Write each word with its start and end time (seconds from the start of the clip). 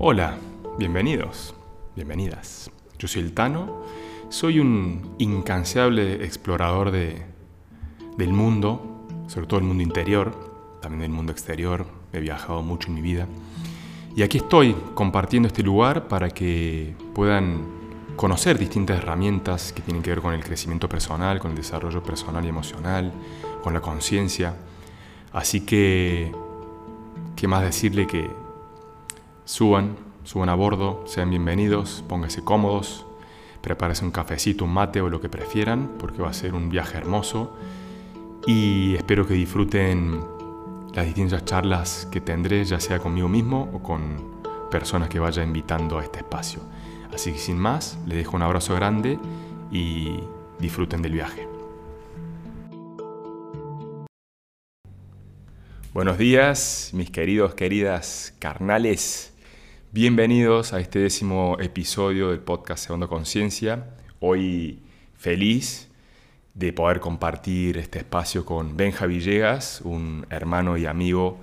Hola, 0.00 0.38
bienvenidos, 0.78 1.56
bienvenidas. 1.96 2.70
Yo 3.00 3.08
soy 3.08 3.22
el 3.22 3.32
Tano, 3.32 3.82
soy 4.28 4.60
un 4.60 5.16
incansable 5.18 6.24
explorador 6.24 6.92
de, 6.92 7.20
del 8.16 8.32
mundo, 8.32 9.08
sobre 9.26 9.48
todo 9.48 9.58
el 9.58 9.66
mundo 9.66 9.82
interior, 9.82 10.78
también 10.80 11.00
del 11.00 11.10
mundo 11.10 11.32
exterior, 11.32 11.84
he 12.12 12.20
viajado 12.20 12.62
mucho 12.62 12.90
en 12.90 12.94
mi 12.94 13.02
vida. 13.02 13.26
Y 14.14 14.22
aquí 14.22 14.38
estoy 14.38 14.76
compartiendo 14.94 15.48
este 15.48 15.64
lugar 15.64 16.06
para 16.06 16.30
que 16.30 16.94
puedan 17.12 17.66
conocer 18.14 18.56
distintas 18.56 18.98
herramientas 18.98 19.72
que 19.72 19.82
tienen 19.82 20.04
que 20.04 20.10
ver 20.10 20.20
con 20.20 20.32
el 20.32 20.44
crecimiento 20.44 20.88
personal, 20.88 21.40
con 21.40 21.50
el 21.50 21.56
desarrollo 21.56 22.04
personal 22.04 22.44
y 22.44 22.48
emocional, 22.48 23.12
con 23.64 23.74
la 23.74 23.80
conciencia. 23.80 24.54
Así 25.32 25.62
que, 25.62 26.30
¿qué 27.34 27.48
más 27.48 27.64
decirle 27.64 28.06
que 28.06 28.47
suban, 29.48 29.96
suban 30.24 30.50
a 30.50 30.54
bordo, 30.54 31.04
sean 31.06 31.30
bienvenidos, 31.30 32.04
pónganse 32.06 32.44
cómodos, 32.44 33.06
prepárense 33.62 34.04
un 34.04 34.10
cafecito, 34.10 34.66
un 34.66 34.74
mate 34.74 35.00
o 35.00 35.08
lo 35.08 35.22
que 35.22 35.30
prefieran, 35.30 35.92
porque 35.98 36.20
va 36.20 36.28
a 36.28 36.34
ser 36.34 36.52
un 36.52 36.68
viaje 36.68 36.98
hermoso. 36.98 37.56
Y 38.46 38.94
espero 38.96 39.26
que 39.26 39.32
disfruten 39.32 40.20
las 40.92 41.06
distintas 41.06 41.46
charlas 41.46 42.06
que 42.12 42.20
tendré, 42.20 42.62
ya 42.66 42.78
sea 42.78 42.98
conmigo 42.98 43.26
mismo 43.30 43.70
o 43.72 43.82
con 43.82 44.42
personas 44.70 45.08
que 45.08 45.18
vaya 45.18 45.42
invitando 45.42 45.98
a 45.98 46.02
este 46.02 46.18
espacio. 46.18 46.60
Así 47.14 47.32
que 47.32 47.38
sin 47.38 47.58
más, 47.58 47.98
les 48.06 48.18
dejo 48.18 48.36
un 48.36 48.42
abrazo 48.42 48.74
grande 48.74 49.18
y 49.72 50.20
disfruten 50.58 51.00
del 51.00 51.12
viaje. 51.12 51.48
Buenos 55.94 56.18
días, 56.18 56.90
mis 56.92 57.10
queridos, 57.10 57.54
queridas 57.54 58.34
carnales. 58.38 59.27
Bienvenidos 59.90 60.74
a 60.74 60.80
este 60.80 60.98
décimo 60.98 61.56
episodio 61.58 62.28
del 62.28 62.40
podcast 62.40 62.84
Segundo 62.84 63.08
Conciencia. 63.08 63.86
Hoy 64.20 64.80
feliz 65.16 65.88
de 66.52 66.74
poder 66.74 67.00
compartir 67.00 67.78
este 67.78 68.00
espacio 68.00 68.44
con 68.44 68.76
Benja 68.76 69.06
Villegas, 69.06 69.80
un 69.82 70.26
hermano 70.28 70.76
y 70.76 70.84
amigo 70.84 71.38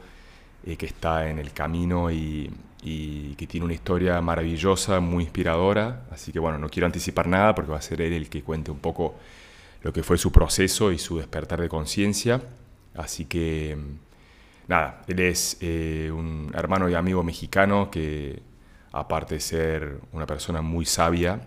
eh, 0.63 0.77
que 0.77 0.85
está 0.85 1.27
en 1.27 1.39
el 1.39 1.53
camino 1.53 2.11
y, 2.11 2.53
que 2.83 3.47
tiene 3.47 3.65
una 3.65 3.73
historia 3.73 4.21
maravillosa, 4.21 4.99
muy 4.99 5.23
inspiradora. 5.23 6.05
Así 6.11 6.31
que 6.31 6.37
bueno, 6.37 6.59
no 6.59 6.69
quiero 6.69 6.85
anticipar 6.85 7.25
nada 7.25 7.55
porque 7.55 7.71
va 7.71 7.79
a 7.79 7.81
ser 7.81 7.99
él 7.99 8.13
el 8.13 8.29
que 8.29 8.43
cuente 8.43 8.69
un 8.69 8.77
poco 8.77 9.15
lo 9.81 9.91
que 9.91 10.03
fue 10.03 10.19
su 10.19 10.31
proceso 10.31 10.91
y 10.91 10.99
su 10.99 11.17
despertar 11.17 11.61
de 11.61 11.67
conciencia. 11.67 12.43
Así 12.93 13.25
que 13.25 13.75
nada, 14.67 15.01
él 15.07 15.19
es 15.19 15.57
eh, 15.61 16.11
un 16.13 16.51
hermano 16.55 16.89
y 16.89 16.95
amigo 16.95 17.23
mexicano 17.23 17.89
que 17.91 18.41
aparte 18.91 19.35
de 19.35 19.41
ser 19.41 19.99
una 20.13 20.25
persona 20.25 20.61
muy 20.61 20.85
sabia, 20.85 21.41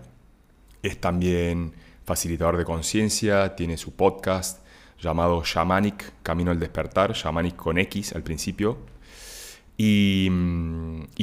es 0.83 1.01
también 1.01 1.73
facilitador 2.05 2.57
de 2.57 2.65
conciencia, 2.65 3.55
tiene 3.55 3.77
su 3.77 3.95
podcast 3.95 4.63
llamado 4.99 5.43
Shamanic, 5.43 6.13
Camino 6.21 6.51
al 6.51 6.59
Despertar, 6.59 7.13
Shamanic 7.13 7.55
con 7.55 7.77
X 7.77 8.13
al 8.13 8.23
principio. 8.23 8.77
Y, 9.77 10.29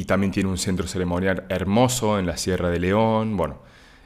también 0.06 0.32
tiene 0.32 0.48
un 0.48 0.56
centro 0.56 0.86
ceremonial 0.86 1.44
hermoso 1.48 2.18
en 2.18 2.26
la 2.26 2.36
Sierra 2.36 2.70
de 2.70 2.78
León. 2.78 3.36
Bueno, 3.36 3.58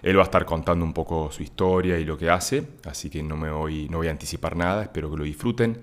él 0.02 0.16
va 0.16 0.22
a 0.22 0.24
estar 0.24 0.44
contando 0.44 0.84
un 0.84 0.92
poco 0.92 1.30
su 1.30 1.42
historia 1.42 1.98
y 1.98 2.04
lo 2.04 2.18
que 2.18 2.30
hace, 2.30 2.66
así 2.84 3.10
que 3.10 3.22
no, 3.22 3.36
me 3.36 3.50
voy, 3.50 3.88
no 3.88 3.98
voy 3.98 4.08
a 4.08 4.10
anticipar 4.10 4.56
nada, 4.56 4.82
espero 4.82 5.10
que 5.10 5.18
lo 5.18 5.24
disfruten. 5.24 5.80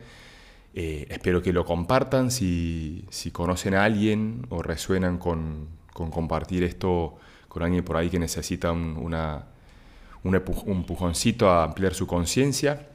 Eh, 0.73 1.07
espero 1.09 1.41
que 1.41 1.53
lo 1.53 1.65
compartan 1.65 2.29
si, 2.29 3.05
si, 3.09 3.31
conocen 3.31 3.73
a 3.73 3.83
alguien 3.83 4.45
o 4.49 4.61
resuenan 4.61 5.17
con, 5.17 5.69
con, 5.93 6.11
compartir 6.11 6.63
esto 6.63 7.17
con 7.47 7.63
alguien 7.63 7.83
por 7.83 7.97
ahí 7.97 8.09
que 8.09 8.19
necesita 8.19 8.71
una, 8.71 9.45
un, 10.23 10.35
empujoncito 10.35 11.49
a 11.49 11.63
ampliar 11.63 11.93
su 11.93 12.05
conciencia. 12.07 12.87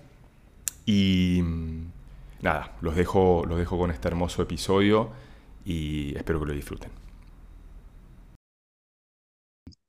Y 0.87 1.41
mm, 1.43 1.87
nada, 2.43 2.77
los 2.81 2.97
dejo, 2.97 3.45
los 3.47 3.59
dejo 3.59 3.79
con 3.79 3.91
este 3.91 4.09
hermoso 4.09 4.43
episodio 4.43 5.11
y 5.65 6.17
espero 6.17 6.41
que 6.41 6.47
lo 6.47 6.53
disfruten. 6.53 6.91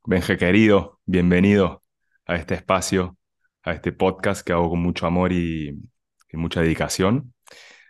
Benje 0.05 0.37
querido, 0.37 0.99
bienvenido 1.05 1.81
a 2.25 2.35
este 2.35 2.55
espacio, 2.55 3.17
a 3.63 3.73
este 3.73 3.91
podcast 3.91 4.45
que 4.45 4.53
hago 4.53 4.69
con 4.69 4.81
mucho 4.81 5.05
amor 5.07 5.31
y, 5.31 5.79
mucha 6.33 6.61
dedicación. 6.61 7.32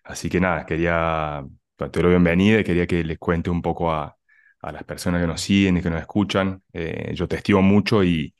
Así 0.04 0.30
que 0.30 0.40
nada, 0.40 0.66
quería, 0.66 1.46
te 1.78 2.02
doy 2.02 2.10
bienvenida 2.10 2.60
y 2.60 2.64
quería 2.64 2.86
que 2.88 3.04
les 3.04 3.18
cuente 3.18 3.50
un 3.50 3.62
poco 3.62 3.92
a, 3.92 4.18
las 4.62 4.84
personas 4.86 5.20
que 5.22 5.28
nos 5.28 5.42
siguen 5.42 5.78
y 5.78 5.82
que 5.82 5.90
nos 5.90 6.00
escuchan. 6.00 6.64
Eh, 6.72 7.12
yo 7.16 7.28
te 7.28 7.36
estimo 7.38 7.62
mucho 7.62 8.04
y, 8.04 8.34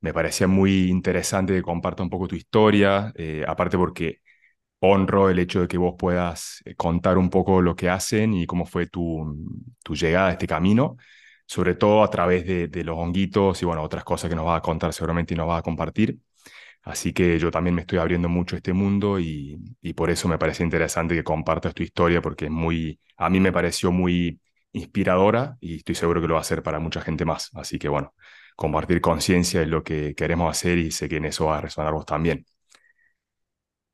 me 0.00 0.14
parecía 0.14 0.48
muy 0.48 0.88
interesante 0.90 1.54
que 1.54 1.62
comparta 1.62 2.02
un 2.04 2.10
poco 2.10 2.28
tu 2.28 2.36
historia, 2.36 3.12
eh, 3.16 3.44
aparte 3.48 3.78
porque 3.78 4.20
honro 4.80 5.30
el 5.30 5.38
hecho 5.40 5.62
de 5.62 5.68
que 5.68 5.78
vos 5.78 5.94
puedas 5.98 6.62
eh, 6.66 6.74
contar 6.76 7.18
un 7.18 7.30
poco 7.30 7.62
lo 7.62 7.76
que 7.76 7.90
hacen 7.90 8.34
y 8.34 8.46
cómo 8.46 8.66
fue 8.66 8.86
tu, 8.88 9.36
tu 9.84 9.94
llegada 9.96 10.28
a 10.30 10.32
este 10.32 10.46
camino, 10.48 10.96
sobre 11.46 11.74
todo 11.76 12.04
a 12.04 12.10
través 12.10 12.46
de, 12.46 12.68
de, 12.68 12.84
los 12.84 12.98
honguitos 12.98 13.62
y 13.62 13.66
bueno, 13.66 13.82
otras 13.82 14.04
cosas 14.04 14.30
que 14.30 14.36
nos 14.36 14.46
vas 14.46 14.58
a 14.58 14.62
contar 14.62 14.92
seguramente 14.94 15.34
y 15.34 15.36
nos 15.38 15.48
vas 15.48 15.60
a 15.60 15.62
compartir. 15.62 16.18
Así 16.88 17.12
que 17.12 17.38
yo 17.38 17.50
también 17.50 17.74
me 17.74 17.82
estoy 17.82 17.98
abriendo 17.98 18.30
mucho 18.30 18.56
a 18.56 18.58
este 18.58 18.72
mundo 18.72 19.20
y, 19.20 19.58
y 19.82 19.92
por 19.92 20.08
eso 20.10 20.26
me 20.26 20.38
parece 20.38 20.64
interesante 20.64 21.14
que 21.14 21.22
compartas 21.22 21.74
tu 21.74 21.82
historia 21.82 22.22
porque 22.22 22.46
es 22.46 22.50
muy, 22.50 22.98
a 23.18 23.28
mí 23.28 23.40
me 23.40 23.52
pareció 23.52 23.92
muy 23.92 24.40
inspiradora 24.72 25.56
y 25.60 25.76
estoy 25.76 25.94
seguro 25.94 26.22
que 26.22 26.28
lo 26.28 26.34
va 26.34 26.40
a 26.40 26.44
ser 26.44 26.62
para 26.62 26.78
mucha 26.78 27.02
gente 27.02 27.26
más. 27.26 27.50
Así 27.54 27.78
que 27.78 27.88
bueno, 27.88 28.14
compartir 28.56 29.02
conciencia 29.02 29.60
es 29.60 29.68
lo 29.68 29.82
que 29.84 30.14
queremos 30.14 30.50
hacer 30.50 30.78
y 30.78 30.90
sé 30.90 31.10
que 31.10 31.16
en 31.16 31.26
eso 31.26 31.46
va 31.46 31.58
a 31.58 31.60
resonar 31.60 31.92
vos 31.92 32.06
también. 32.06 32.46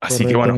Así 0.01 0.25
que 0.25 0.37
bueno, 0.37 0.55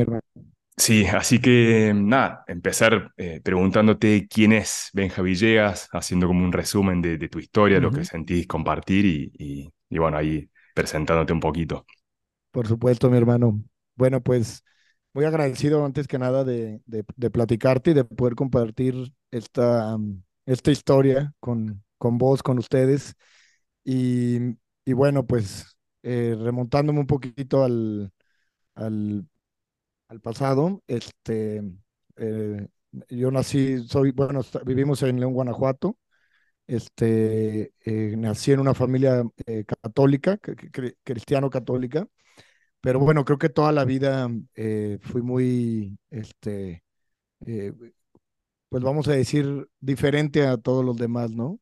sí, 0.75 1.05
así 1.07 1.39
que 1.39 1.91
nada, 1.95 2.43
empezar 2.47 3.11
eh, 3.17 3.41
preguntándote 3.41 4.27
quién 4.27 4.51
es 4.51 4.89
Benja 4.93 5.21
Villegas, 5.21 5.87
haciendo 5.91 6.27
como 6.27 6.43
un 6.43 6.51
resumen 6.51 7.01
de, 7.01 7.17
tu 7.29 7.39
historia, 7.39 7.79
lo 7.79 7.91
que 7.91 8.03
sentís 8.03 8.45
compartir 8.45 9.05
y, 9.33 9.71
bueno, 9.89 10.17
ahí 10.17 10.49
presentándote 10.73 11.31
un 11.33 11.39
poquito. 11.39 11.85
Por 12.57 12.67
supuesto, 12.67 13.11
mi 13.11 13.17
hermano. 13.17 13.63
Bueno, 13.95 14.23
pues 14.23 14.63
muy 15.13 15.25
agradecido 15.25 15.85
antes 15.85 16.07
que 16.07 16.17
nada 16.17 16.43
de, 16.43 16.81
de, 16.87 17.29
platicarte 17.29 17.91
y 17.91 17.93
de 17.93 18.03
poder 18.03 18.33
compartir 18.33 19.13
esta, 19.29 19.95
esta 20.47 20.71
historia 20.71 21.35
con, 21.39 21.83
con 21.99 22.17
vos, 22.17 22.41
con 22.41 22.57
ustedes. 22.57 23.13
Y, 23.83 24.55
bueno, 24.87 25.27
pues 25.27 25.77
eh, 26.01 26.35
remontándome 26.39 26.99
un 26.99 27.05
poquito 27.05 27.63
al, 27.63 28.11
al, 28.73 29.27
pasado, 30.23 30.81
este, 30.87 31.61
eh, 32.15 32.67
yo 33.09 33.29
nací, 33.29 33.87
soy, 33.87 34.13
bueno, 34.13 34.41
vivimos 34.65 35.03
en 35.03 35.19
León, 35.19 35.33
Guanajuato. 35.33 35.99
Este, 36.65 37.71
eh, 37.85 38.15
nací 38.17 38.51
en 38.51 38.61
una 38.61 38.73
familia 38.73 39.23
católica, 39.83 40.39
cristiano-católica, 41.03 42.07
pero 42.81 42.99
bueno, 42.99 43.25
creo 43.25 43.37
que 43.37 43.49
toda 43.49 43.71
la 43.71 43.85
vida 43.85 44.29
fui 45.01 45.21
muy, 45.21 45.97
este, 46.09 46.83
pues 48.69 48.83
vamos 48.83 49.07
a 49.07 49.13
decir, 49.13 49.67
diferente 49.79 50.45
a 50.45 50.57
todos 50.57 50.83
los 50.83 50.97
demás, 50.97 51.31
¿no? 51.31 51.59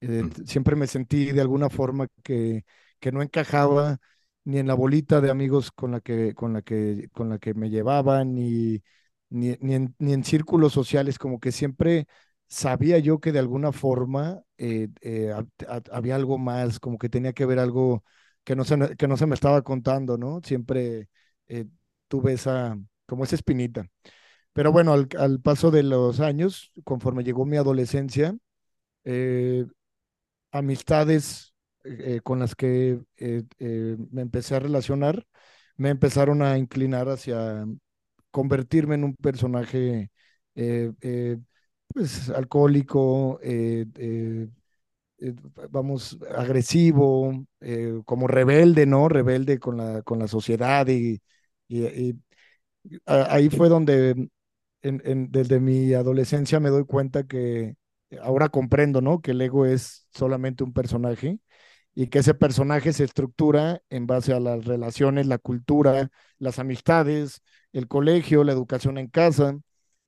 Eh, 0.00 0.24
mm. 0.24 0.46
Siempre 0.46 0.76
me 0.76 0.86
sentí 0.86 1.26
de 1.32 1.40
alguna 1.40 1.70
forma 1.70 2.08
que, 2.24 2.64
que 3.00 3.12
no 3.12 3.22
encajaba 3.22 3.98
ni 4.44 4.58
en 4.58 4.66
la 4.68 4.74
bolita 4.74 5.20
de 5.20 5.30
amigos 5.30 5.72
con 5.72 5.92
la 5.92 6.00
que, 6.00 6.34
con 6.34 6.52
la 6.54 6.62
que, 6.62 7.08
con 7.12 7.28
la 7.30 7.38
que 7.38 7.54
me 7.54 7.70
llevaban, 7.70 8.34
ni, 8.34 8.82
ni, 9.30 9.56
ni, 9.60 9.74
en, 9.74 9.94
ni 9.98 10.12
en 10.14 10.24
círculos 10.24 10.72
sociales, 10.72 11.18
como 11.18 11.40
que 11.40 11.52
siempre 11.52 12.06
sabía 12.48 12.98
yo 12.98 13.20
que 13.20 13.32
de 13.32 13.38
alguna 13.40 13.72
forma 13.72 14.42
eh, 14.58 14.88
eh, 15.02 15.32
había 15.92 16.16
algo 16.16 16.38
más, 16.38 16.80
como 16.80 16.98
que 16.98 17.08
tenía 17.08 17.32
que 17.32 17.46
ver 17.46 17.58
algo 17.58 18.04
que 18.44 18.56
no 18.56 18.64
se, 18.64 18.96
que 18.96 19.08
no 19.08 19.16
se 19.16 19.26
me 19.26 19.34
estaba 19.34 19.62
contando, 19.62 20.18
¿no? 20.18 20.40
Siempre 20.44 21.08
tuve 22.08 22.34
esa, 22.34 22.78
como 23.06 23.24
esa 23.24 23.36
espinita. 23.36 23.86
Pero 24.52 24.72
bueno, 24.72 24.92
al, 24.92 25.08
al, 25.18 25.40
paso 25.40 25.70
de 25.70 25.82
los 25.82 26.20
años, 26.20 26.72
conforme 26.84 27.24
llegó 27.24 27.46
mi 27.46 27.56
adolescencia, 27.56 28.36
eh, 29.04 29.66
amistades 30.52 31.54
eh, 31.84 32.20
con 32.22 32.38
las 32.38 32.54
que 32.54 33.00
eh, 33.16 33.42
eh, 33.58 33.96
me 34.10 34.22
empecé 34.22 34.54
a 34.54 34.60
relacionar 34.60 35.26
me 35.76 35.90
empezaron 35.90 36.42
a 36.42 36.58
inclinar 36.58 37.08
hacia 37.08 37.64
convertirme 38.30 38.94
en 38.96 39.04
un 39.04 39.16
personaje 39.16 40.10
pues 41.94 42.30
alcohólico, 42.30 43.40
vamos, 45.70 46.18
agresivo, 46.34 47.46
como 48.04 48.26
rebelde, 48.26 48.86
¿no? 48.86 49.08
Rebelde 49.08 49.58
con 49.58 49.76
la, 49.76 50.02
con 50.02 50.18
la 50.18 50.28
sociedad 50.28 50.86
y, 50.88 51.20
ahí 53.06 53.48
fue 53.48 53.68
donde 53.68 54.28
desde 54.82 55.60
mi 55.60 55.94
adolescencia 55.94 56.60
me 56.60 56.70
doy 56.70 56.84
cuenta 56.84 57.24
que 57.24 57.76
ahora 58.20 58.48
comprendo, 58.48 59.00
¿no? 59.00 59.20
Que 59.20 59.32
el 59.32 59.40
ego 59.40 59.66
es 59.66 60.06
solamente 60.12 60.64
un 60.64 60.72
personaje 60.72 61.38
y 61.94 62.08
que 62.08 62.20
ese 62.20 62.34
personaje 62.34 62.92
se 62.92 63.04
estructura 63.04 63.82
en 63.90 64.06
base 64.06 64.32
a 64.34 64.40
las 64.40 64.64
relaciones, 64.64 65.26
la 65.26 65.38
cultura, 65.38 66.10
las 66.38 66.58
amistades, 66.58 67.42
el 67.72 67.88
colegio, 67.88 68.44
la 68.44 68.52
educación 68.52 68.98
en 68.98 69.08
casa, 69.08 69.58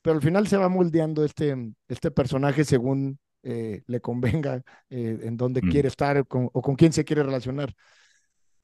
pero 0.03 0.17
al 0.17 0.23
final 0.23 0.47
se 0.49 0.57
va 0.57 0.69
moldeando 0.69 1.25
este, 1.25 1.55
este 1.89 2.11
personaje 2.11 2.65
según 2.65 3.19
eh, 3.45 3.83
le 3.87 4.01
convenga, 4.01 4.63
eh, 4.91 5.19
en 5.23 5.37
dónde 5.37 5.63
Mm, 5.63 5.65
quiere 5.65 5.89
estar 5.89 6.19
o 6.19 6.25
con, 6.27 6.51
o 6.53 6.63
con 6.63 6.77
quién 6.77 6.93
se 6.93 7.05
quiere 7.05 7.23
relacionar. 7.25 7.75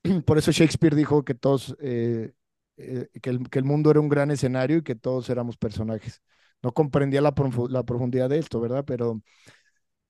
Por 0.26 0.38
eso 0.38 0.52
Shakespeare 0.52 0.94
dijo 0.96 1.24
que 1.24 1.34
todos, 1.34 1.76
eh, 1.80 2.32
eh, 2.76 3.08
que, 3.22 3.30
el, 3.30 3.50
que 3.50 3.58
el 3.58 3.64
mundo 3.64 3.90
era 3.90 4.00
un 4.00 4.08
gran 4.08 4.30
escenario 4.30 4.78
y 4.78 4.82
que 4.82 4.94
todos 4.94 5.30
éramos 5.30 5.56
personajes. 5.56 6.22
No 6.62 6.72
comprendía 6.72 7.20
la, 7.22 7.34
profu- 7.34 7.68
la 7.70 7.84
profundidad 7.84 8.28
de 8.28 8.38
esto, 8.38 8.60
¿verdad? 8.60 8.84
Pero 8.86 9.22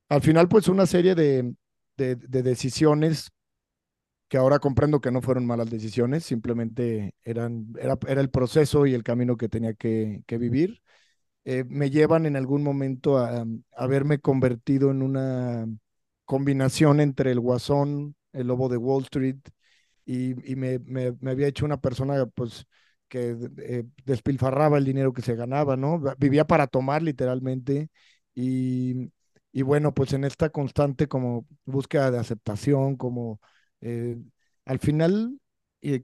al 0.08 0.22
final, 0.22 0.49
pues 0.49 0.69
una 0.69 0.87
serie 0.87 1.14
de, 1.14 1.55
de, 1.96 2.16
de 2.16 2.43
decisiones 2.43 3.31
que 4.28 4.37
ahora 4.38 4.58
comprendo 4.61 5.00
que 5.00 5.11
no 5.11 5.23
fueron 5.23 5.46
malas 5.46 5.70
decisiones, 5.70 6.25
simplemente 6.25 7.14
eran, 7.25 7.66
era, 7.81 7.99
era 8.08 8.20
el 8.20 8.31
proceso 8.31 8.87
y 8.87 8.94
el 8.94 9.02
camino 9.02 9.37
que 9.37 9.49
tenía 9.49 9.75
que, 9.75 10.23
que 10.26 10.38
vivir. 10.38 10.82
Eh, 11.44 11.64
me 11.69 11.90
llevan 11.90 12.26
en 12.26 12.37
algún 12.37 12.62
momento 12.62 13.19
a, 13.19 13.44
a 13.76 13.87
verme 13.87 14.19
convertido 14.19 14.90
en 14.90 15.02
una 15.02 15.66
combinación 16.25 17.00
entre 17.00 17.32
el 17.32 17.40
Guasón, 17.40 18.14
el 18.32 18.46
Lobo 18.48 18.69
de 18.69 18.76
Wall 18.76 19.04
Street, 19.04 19.38
y, 20.04 20.34
me, 20.56 20.81
había 21.31 21.46
hecho 21.48 21.64
una 21.64 21.81
persona 21.81 22.26
pues 22.26 22.66
que 23.08 23.37
eh, 23.58 23.84
despilfarraba 24.04 24.78
el 24.78 24.84
dinero 24.84 25.12
que 25.12 25.22
se 25.22 25.34
ganaba, 25.37 25.76
¿no? 25.76 26.00
Vivía 26.19 26.46
para 26.46 26.66
tomar 26.66 27.02
literalmente 27.02 27.90
y, 28.34 29.12
y 29.52 29.62
bueno, 29.62 29.94
pues 29.94 30.12
en 30.12 30.25
esta 30.25 30.50
constante 30.50 31.08
como 31.08 31.46
búsqueda 31.64 32.10
de 32.10 32.19
aceptación, 32.19 32.96
como 32.96 33.40
eh, 33.81 34.16
al 34.64 34.78
final 34.78 35.38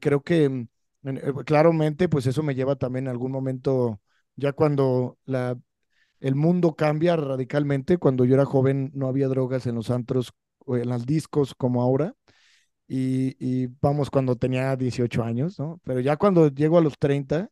creo 0.00 0.22
que 0.22 0.66
eh, 1.04 1.32
claramente 1.44 2.08
pues 2.08 2.26
eso 2.26 2.42
me 2.42 2.54
lleva 2.54 2.76
también 2.76 3.06
en 3.06 3.10
algún 3.10 3.32
momento, 3.32 4.00
ya 4.36 4.52
cuando 4.52 5.18
la, 5.24 5.58
el 6.20 6.34
mundo 6.36 6.74
cambia 6.76 7.16
radicalmente, 7.16 7.98
cuando 7.98 8.24
yo 8.24 8.34
era 8.34 8.44
joven 8.46 8.90
no 8.94 9.08
había 9.08 9.28
drogas 9.28 9.66
en 9.66 9.76
los 9.76 9.90
antros 9.90 10.32
o 10.60 10.76
en 10.76 10.88
los 10.88 11.06
discos 11.06 11.54
como 11.54 11.82
ahora 11.82 12.14
y, 12.88 13.36
y, 13.40 13.68
vamos 13.80 14.10
cuando 14.10 14.36
tenía 14.36 14.76
18 14.76 15.24
años, 15.24 15.58
¿no? 15.58 15.80
Pero 15.84 16.00
ya 16.00 16.16
cuando 16.16 16.48
llego 16.48 16.78
a 16.78 16.80
los 16.82 16.98
30, 16.98 17.50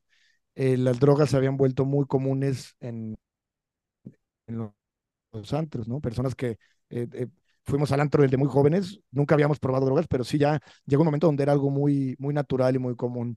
eh, 0.55 0.77
las 0.77 1.01
drogas 1.01 1.31
se 1.31 1.37
habían 1.37 1.57
vuelto 1.57 1.85
muy 1.87 2.07
comunes 2.07 2.77
en, 2.81 3.17
en 4.47 4.59
los, 4.59 4.71
los, 5.33 5.53
antros, 5.55 5.89
¿no? 5.89 6.01
Personas 6.01 6.35
que 6.35 6.59
eh, 6.91 7.09
eh, 7.13 7.29
fuimos 7.67 7.93
al 7.93 8.01
antro 8.01 8.23
desde 8.23 8.37
muy 8.37 8.49
jóvenes, 8.49 9.01
nunca 9.11 9.35
habíamos 9.35 9.59
probado 9.61 9.87
drogas, 9.87 10.07
pero 10.09 10.25
sí 10.25 10.39
ya 10.39 10.61
llegó 10.87 11.03
un 11.03 11.07
momento 11.07 11.27
donde 11.29 11.43
era 11.45 11.53
algo 11.53 11.71
muy, 11.71 12.17
muy 12.19 12.35
natural 12.35 12.77
y 12.77 12.79
muy 12.79 12.97
común. 12.97 13.37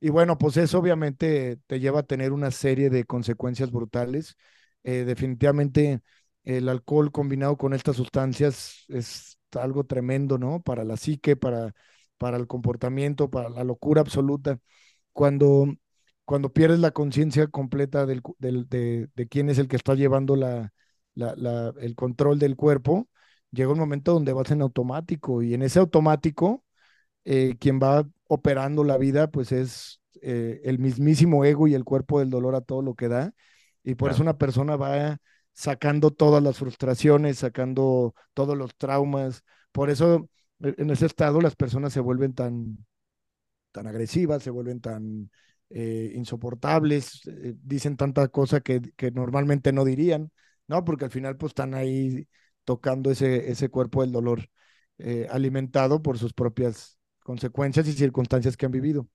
Y 0.00 0.10
bueno, 0.10 0.38
pues 0.38 0.56
eso 0.56 0.78
obviamente 0.78 1.58
te 1.66 1.80
lleva 1.80 2.00
a 2.00 2.02
tener 2.04 2.32
una 2.32 2.50
serie 2.52 2.88
de 2.90 3.04
consecuencias 3.04 3.70
brutales. 3.72 4.36
Eh, 4.84 5.04
definitivamente 5.04 6.00
el 6.44 6.68
alcohol 6.68 7.10
combinado 7.10 7.56
con 7.56 7.74
estas 7.74 7.96
sustancias 7.96 8.84
es 8.88 9.38
algo 9.52 9.84
tremendo, 9.84 10.38
¿no? 10.38 10.60
Para 10.62 10.84
la 10.84 10.96
psique, 10.96 11.34
para, 11.36 11.74
para 12.16 12.36
el 12.36 12.46
comportamiento, 12.46 13.28
para 13.30 13.48
la 13.48 13.64
locura 13.64 14.00
absoluta. 14.00 14.60
Cuando, 15.12 15.66
cuando 16.24 16.52
pierdes 16.52 16.78
la 16.80 16.92
conciencia 16.92 17.48
completa 17.48 18.06
del, 18.06 18.22
del, 18.38 18.68
de, 18.68 19.08
quién 19.28 19.50
es 19.50 19.58
el 19.58 19.66
que 19.68 19.76
está 19.76 19.94
llevando 19.94 20.36
la, 20.36 20.72
la, 21.14 21.34
la, 21.36 21.72
el 21.80 21.94
control 21.96 22.38
del 22.38 22.54
cuerpo, 22.56 23.08
llega 23.50 23.72
un 23.72 23.78
momento 23.78 24.12
donde 24.12 24.32
vas 24.32 24.50
en 24.52 24.62
automático 24.62 25.42
y 25.42 25.54
en 25.54 25.62
ese 25.62 25.80
automático, 25.80 26.64
eh, 27.24 27.56
quien 27.60 27.78
va 27.80 28.06
operando 28.28 28.84
la 28.84 28.98
vida, 28.98 29.30
pues 29.30 29.50
es 29.52 30.00
eh, 30.22 30.60
el 30.64 30.78
mismísimo 30.78 31.44
ego 31.44 31.66
y 31.66 31.74
el 31.74 31.84
cuerpo 31.84 32.20
del 32.20 32.30
dolor 32.30 32.54
a 32.54 32.60
todo 32.60 32.82
lo 32.82 32.94
que 32.94 33.08
da. 33.08 33.32
Y 33.82 33.94
por 33.94 34.08
claro. 34.08 34.14
eso 34.14 34.22
una 34.22 34.38
persona 34.38 34.76
va 34.76 35.18
sacando 35.52 36.12
todas 36.12 36.42
las 36.42 36.58
frustraciones, 36.58 37.38
sacando 37.38 38.14
todos 38.34 38.56
los 38.56 38.76
traumas. 38.76 39.42
Por 39.72 39.90
eso 39.90 40.28
e, 40.60 40.74
en 40.78 40.90
ese 40.90 41.06
estado 41.06 41.40
las 41.40 41.56
personas 41.56 41.92
se 41.92 42.00
vuelven 42.00 42.34
tan, 42.34 42.86
tan 43.72 43.86
agresivas, 43.86 44.42
se 44.42 44.50
vuelven 44.50 44.80
tan 44.80 45.30
eh, 45.70 46.12
insoportables, 46.14 47.26
eh, 47.26 47.54
dicen 47.62 47.96
tanta 47.96 48.28
cosa 48.28 48.60
que, 48.60 48.80
que, 48.96 49.10
normalmente 49.10 49.72
no 49.72 49.84
dirían, 49.84 50.30
¿no? 50.66 50.84
Porque 50.84 51.06
al 51.06 51.10
final 51.10 51.36
pues 51.36 51.50
están 51.50 51.74
ahí 51.74 52.28
tocando 52.64 53.10
ese, 53.10 53.50
ese 53.50 53.70
cuerpo 53.70 54.02
del 54.02 54.12
dolor, 54.12 54.48
alimentado 55.30 56.02
por 56.02 56.18
sus 56.18 56.32
propias 56.34 56.97
consecuencias 57.28 57.86
y 57.86 57.92
circunstancias 57.92 58.56
que 58.56 58.64
han 58.64 58.72
vivido. 58.72 59.06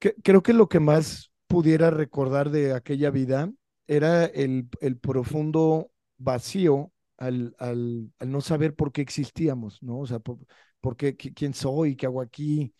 Que, 0.00 0.14
creo 0.24 0.42
que 0.42 0.52
lo 0.52 0.68
que 0.68 0.80
más 0.80 1.30
pudiera 1.46 1.90
recordar 1.90 2.50
de 2.50 2.74
aquella 2.74 3.10
vida 3.10 3.52
era 3.86 4.24
el, 4.24 4.68
el 4.80 4.98
profundo 4.98 5.92
vacío 6.18 6.90
al, 7.18 7.54
al, 7.60 8.10
al, 8.18 8.30
no 8.32 8.40
saber 8.40 8.74
por 8.74 8.90
qué 8.90 9.00
existíamos, 9.00 9.80
¿no? 9.80 10.00
O 10.00 10.06
sea, 10.06 10.18
por, 10.18 10.38
por 10.80 10.96
qué, 10.96 11.16
quién 11.16 11.54
soy, 11.54 11.94
qué 11.94 12.06
hago 12.06 12.20
aquí. 12.20 12.74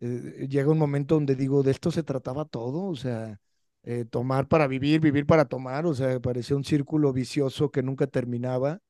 Eh, 0.00 0.46
llega 0.48 0.70
un 0.70 0.78
momento 0.78 1.14
donde 1.14 1.34
digo, 1.34 1.62
de 1.62 1.70
esto 1.70 1.90
se 1.90 2.02
trataba 2.02 2.44
todo, 2.44 2.84
o 2.84 2.96
sea, 2.96 3.40
eh, 3.84 4.04
tomar 4.04 4.48
para 4.48 4.66
vivir, 4.66 5.00
vivir 5.00 5.24
para 5.26 5.46
tomar, 5.46 5.86
o 5.86 5.94
sea, 5.94 6.20
parecía 6.20 6.56
un 6.56 6.64
círculo 6.64 7.12
vicioso 7.14 7.70
que 7.70 7.82
nunca 7.82 8.06
terminaba. 8.06 8.80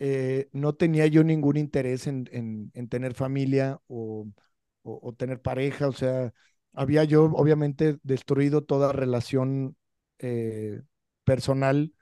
Eh, 0.00 0.48
no 0.52 0.74
tenía 0.74 1.06
yo 1.08 1.24
ningún 1.24 1.58
interés 1.58 2.06
en, 2.08 2.28
en, 2.32 2.70
en 2.74 2.88
tener 2.88 3.14
familia 3.14 3.80
o, 3.88 4.26
o, 4.82 5.12
tener 5.14 5.42
pareja, 5.42 5.88
o 5.88 5.92
sea, 5.92 6.32
había 6.72 7.04
yo 7.04 7.24
obviamente 7.26 7.98
destruido 8.02 8.64
toda 8.64 8.92
relación 8.92 9.76
eh, 10.18 10.82
personal 11.24 11.92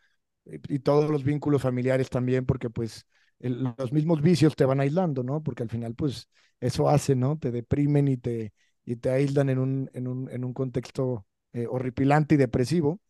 y 0.47 0.79
todos 0.81 1.11
los 1.11 1.25
vínculos 1.25 1.63
familiares 1.63 2.11
también, 2.11 2.47
porque 2.47 2.71
pues 2.71 3.07
los 3.41 3.93
mismos 3.93 4.23
vicios 4.23 4.57
te 4.57 4.65
van 4.65 4.81
aislando, 4.81 5.23
¿no? 5.23 5.43
Porque 5.43 5.63
al 5.63 5.69
final 5.71 5.95
pues 5.95 6.29
eso 6.61 6.89
hace, 6.89 7.15
¿no? 7.17 7.39
Te 7.39 7.51
deprimen 7.51 8.09
y 8.09 8.17
te, 8.17 8.53
y 8.85 8.97
te 8.97 9.11
aíslan 9.11 9.51
en 9.51 9.59
un, 9.59 9.91
en 9.95 10.09
un, 10.09 10.31
en 10.31 10.45
un 10.45 10.53
contexto 10.55 11.27
eh, 11.53 11.67
horripilante 11.69 12.35
y 12.37 12.39
depresivo. 12.39 13.01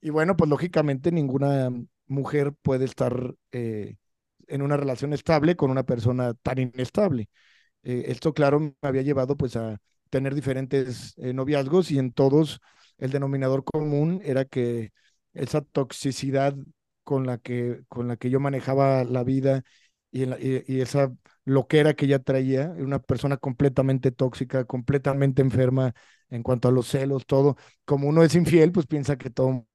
Y 0.00 0.10
bueno, 0.10 0.36
pues 0.36 0.50
lógicamente 0.50 1.12
ninguna 1.12 1.70
mujer 2.06 2.52
puede 2.62 2.84
estar 2.84 3.34
eh, 3.52 3.96
en 4.48 4.62
una 4.62 4.76
relación 4.76 5.12
estable 5.12 5.56
con 5.56 5.70
una 5.70 5.84
persona 5.84 6.34
tan 6.34 6.58
inestable. 6.58 7.28
Eh, 7.82 8.04
esto, 8.08 8.34
claro, 8.34 8.60
me 8.60 8.74
había 8.82 9.02
llevado 9.02 9.36
pues 9.36 9.56
a 9.56 9.78
tener 10.10 10.34
diferentes 10.34 11.14
eh, 11.18 11.32
noviazgos 11.32 11.90
y 11.90 11.98
en 11.98 12.12
todos 12.12 12.60
el 12.98 13.10
denominador 13.10 13.64
común 13.64 14.20
era 14.24 14.44
que 14.44 14.92
esa 15.34 15.60
toxicidad 15.62 16.54
con 17.04 17.26
la 17.26 17.38
que, 17.38 17.82
con 17.88 18.08
la 18.08 18.16
que 18.16 18.30
yo 18.30 18.40
manejaba 18.40 19.04
la 19.04 19.24
vida 19.24 19.62
y, 20.10 20.26
la, 20.26 20.38
y, 20.40 20.64
y 20.66 20.80
esa 20.80 21.12
loquera 21.44 21.94
que 21.94 22.06
ella 22.06 22.18
traía, 22.20 22.68
una 22.78 22.98
persona 23.00 23.36
completamente 23.36 24.10
tóxica, 24.12 24.64
completamente 24.64 25.42
enferma 25.42 25.94
en 26.30 26.42
cuanto 26.42 26.68
a 26.68 26.72
los 26.72 26.88
celos, 26.88 27.26
todo. 27.26 27.56
Como 27.84 28.08
uno 28.08 28.22
es 28.22 28.34
infiel, 28.34 28.72
pues 28.72 28.86
piensa 28.86 29.16
que, 29.18 29.30
todo, 29.30 29.66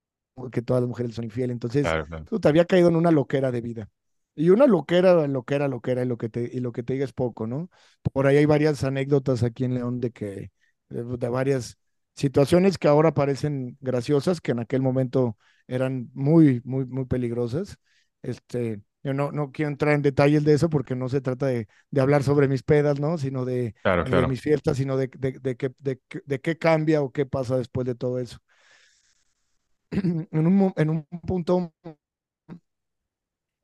que 0.52 0.62
todas 0.62 0.82
las 0.82 0.88
mujeres 0.90 1.16
son 1.16 1.26
infieles. 1.26 1.54
Entonces, 1.54 1.96
Claro, 1.96 2.06
claro. 2.06 2.26
tú 2.26 2.40
te 2.40 2.48
había 2.48 2.66
caído 2.66 2.90
en 2.90 2.96
una 2.96 3.12
loquera 3.12 3.52
de 3.52 3.62
vida. 3.62 3.90
Y 4.36 4.52
una 4.52 4.68
loquera, 4.68 5.28
loquera, 5.28 5.68
loquera, 5.68 6.04
y 6.04 6.06
lo 6.06 6.18
que 6.18 6.30
te, 6.30 6.50
y 6.54 6.60
lo 6.62 6.72
que 6.72 6.84
te 6.84 6.94
diga 6.94 7.06
es 7.06 7.14
poco, 7.14 7.46
¿no? 7.48 7.70
Por 8.14 8.26
ahí 8.28 8.38
hay 8.38 8.46
varias 8.46 8.84
anécdotas 8.86 9.44
aquí 9.44 9.66
en 9.66 9.74
León 9.76 10.00
de 10.00 10.12
que, 10.12 10.52
de, 10.90 11.04
de 11.18 11.30
varias 11.30 11.78
situaciones 12.16 12.78
que 12.78 12.88
ahora 12.88 13.14
parecen 13.14 13.78
graciosas, 13.82 14.40
que 14.42 14.52
en 14.52 14.60
aquel 14.60 14.82
momento 14.82 15.38
eran 15.68 16.10
muy, 16.14 16.62
muy, 16.64 16.86
muy 16.86 17.06
peligrosas. 17.06 17.78
Este, 18.22 18.82
yo 19.04 19.14
no, 19.14 19.32
no 19.34 19.52
quiero 19.52 19.72
entrar 19.72 19.94
en 19.96 20.02
detalles 20.02 20.44
de 20.46 20.54
eso 20.54 20.70
porque 20.70 20.96
no 20.96 21.10
se 21.10 21.20
trata 21.22 21.48
de, 21.48 21.68
de 21.92 22.02
hablar 22.02 22.24
sobre 22.24 22.48
mis 22.48 22.64
pedas, 22.64 23.00
¿no? 23.00 23.18
Sino 23.18 23.44
de, 23.46 23.76
Claro, 23.82 24.04
de 24.04 24.10
claro. 24.10 24.28
mis 24.28 24.42
fiestas, 24.42 24.78
sino 24.78 24.96
de, 24.98 25.08
de, 25.18 25.34
de, 25.40 25.56
qué, 25.58 25.72
de, 25.80 26.00
de 26.26 26.40
qué 26.42 26.58
cambia 26.58 27.02
o 27.02 27.12
qué 27.12 27.26
pasa 27.26 27.58
después 27.58 27.86
de 27.86 27.96
todo 27.96 28.20
eso. 28.20 28.38
en, 29.92 30.28
un, 30.48 30.74
en 30.76 30.90
un 30.90 31.08
punto, 31.28 31.74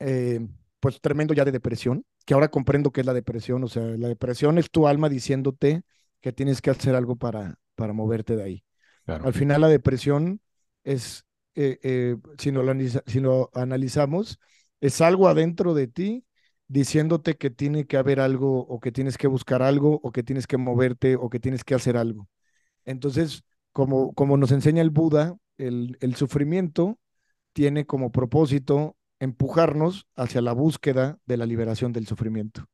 eh, 0.06 0.40
pues 0.80 1.02
tremendo 1.02 1.34
ya 1.34 1.46
de 1.46 1.52
depresión, 1.52 2.06
que 2.26 2.34
ahora 2.34 2.50
comprendo 2.50 2.92
qué 2.92 3.02
es 3.02 3.08
la 3.08 3.14
depresión. 3.14 3.64
O 3.64 3.68
sea, 3.68 3.84
la 3.84 4.08
depresión 4.08 4.58
es 4.58 4.70
tu 4.72 4.88
alma 4.88 5.10
diciéndote 5.10 5.84
que 6.22 6.34
tienes 6.34 6.62
que 6.62 6.70
hacer 6.72 6.96
algo 6.96 7.16
para, 7.16 7.56
para 7.76 7.94
moverte 7.94 8.36
de 8.36 8.44
ahí. 8.44 8.64
Claro. 9.06 9.26
Al 9.26 9.34
final 9.34 9.62
la 9.62 9.68
depresión 9.68 10.42
es, 10.84 11.26
eh, 11.56 11.80
eh, 11.84 12.18
si, 12.38 12.52
lo 12.52 12.62
analiza- 12.62 13.04
si 13.08 13.20
lo 13.20 13.50
analizamos, 13.54 14.40
es 14.82 15.02
algo 15.02 15.28
adentro 15.28 15.74
de 15.74 15.88
ti 15.88 16.26
diciéndote 16.68 17.36
que 17.38 17.50
tiene 17.50 17.86
que 17.86 17.98
haber 17.98 18.20
algo 18.20 18.60
o 18.68 18.80
que 18.80 18.92
tienes 18.92 19.18
que 19.18 19.28
buscar 19.28 19.62
algo 19.62 20.00
o 20.04 20.12
que 20.12 20.24
tienes 20.24 20.48
que 20.48 20.58
moverte 20.58 21.16
o 21.16 21.30
que 21.30 21.40
tienes 21.40 21.64
que 21.64 21.76
hacer 21.76 21.98
algo. 21.98 22.28
Entonces, 22.86 23.44
como, 23.72 24.14
como 24.14 24.38
nos 24.38 24.52
enseña 24.52 24.82
el 24.82 24.90
Buda, 24.92 25.38
el, 25.58 25.98
el 26.02 26.16
sufrimiento 26.16 27.00
tiene 27.54 27.86
como 27.86 28.12
propósito 28.12 28.96
empujarnos 29.20 30.08
hacia 30.16 30.42
la 30.42 30.54
búsqueda 30.54 31.20
de 31.26 31.38
la 31.38 31.46
liberación 31.46 31.94
del 31.94 32.08
sufrimiento. 32.08 32.66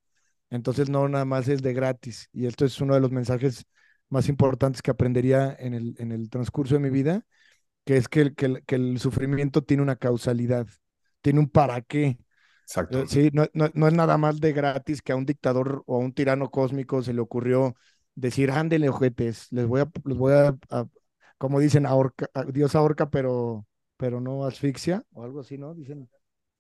Entonces 0.50 0.90
no 0.90 1.08
nada 1.10 1.26
más 1.26 1.48
es 1.48 1.62
de 1.62 1.74
gratis. 1.74 2.30
Y 2.34 2.48
esto 2.48 2.66
es 2.66 2.82
uno 2.82 2.96
de 2.96 3.02
los 3.02 3.12
mensajes 3.12 3.66
más 4.10 4.30
importantes 4.30 4.82
que 4.82 4.92
aprendería 4.92 5.56
en 5.60 5.74
el, 5.74 5.96
en 6.00 6.12
el 6.12 6.30
transcurso 6.30 6.76
de 6.76 6.82
mi 6.82 6.90
vida, 6.90 7.26
que 7.86 7.98
es 7.98 8.08
que 8.10 8.22
el, 8.22 8.36
que 8.36 8.46
el, 8.48 8.66
que 8.66 8.76
el 8.76 9.00
sufrimiento 9.00 9.64
tiene 9.64 9.84
una 9.84 9.98
causalidad, 9.98 10.68
tiene 11.22 11.40
un 11.40 11.50
para 11.50 11.82
qué. 11.82 12.20
Exacto. 12.66 13.00
Eh, 13.00 13.08
Sí, 13.08 13.30
no, 13.34 13.46
no- 13.54 13.70
no 13.74 13.88
es 13.88 13.94
nada 13.94 14.18
más 14.18 14.40
de 14.40 14.54
gratis 14.54 15.02
que 15.02 15.12
a 15.14 15.16
un 15.16 15.26
dictador 15.26 15.84
o 15.86 15.96
a 15.96 16.00
un 16.00 16.14
tirano 16.14 16.50
cósmico 16.52 17.02
se 17.04 17.14
le 17.14 17.22
ocurrió 17.22 17.76
decir, 18.16 18.52
ándele, 18.52 18.90
ojetes, 18.90 19.48
les 19.52 19.66
voy 19.68 19.82
a, 19.82 19.92
los 20.04 20.18
voy 20.18 20.34
a, 20.34 20.58
a- 20.70 20.88
como 21.38 21.60
dicen, 21.60 21.86
ahorca, 21.86 22.28
a- 22.34 22.44
Dios 22.46 22.76
ahorca, 22.76 23.10
pero, 23.10 23.66
pero 23.98 24.20
no 24.22 24.46
asfixia, 24.46 25.04
o 25.14 25.24
algo 25.24 25.40
así, 25.42 25.58
¿no? 25.58 25.74
Dicen, 25.74 26.10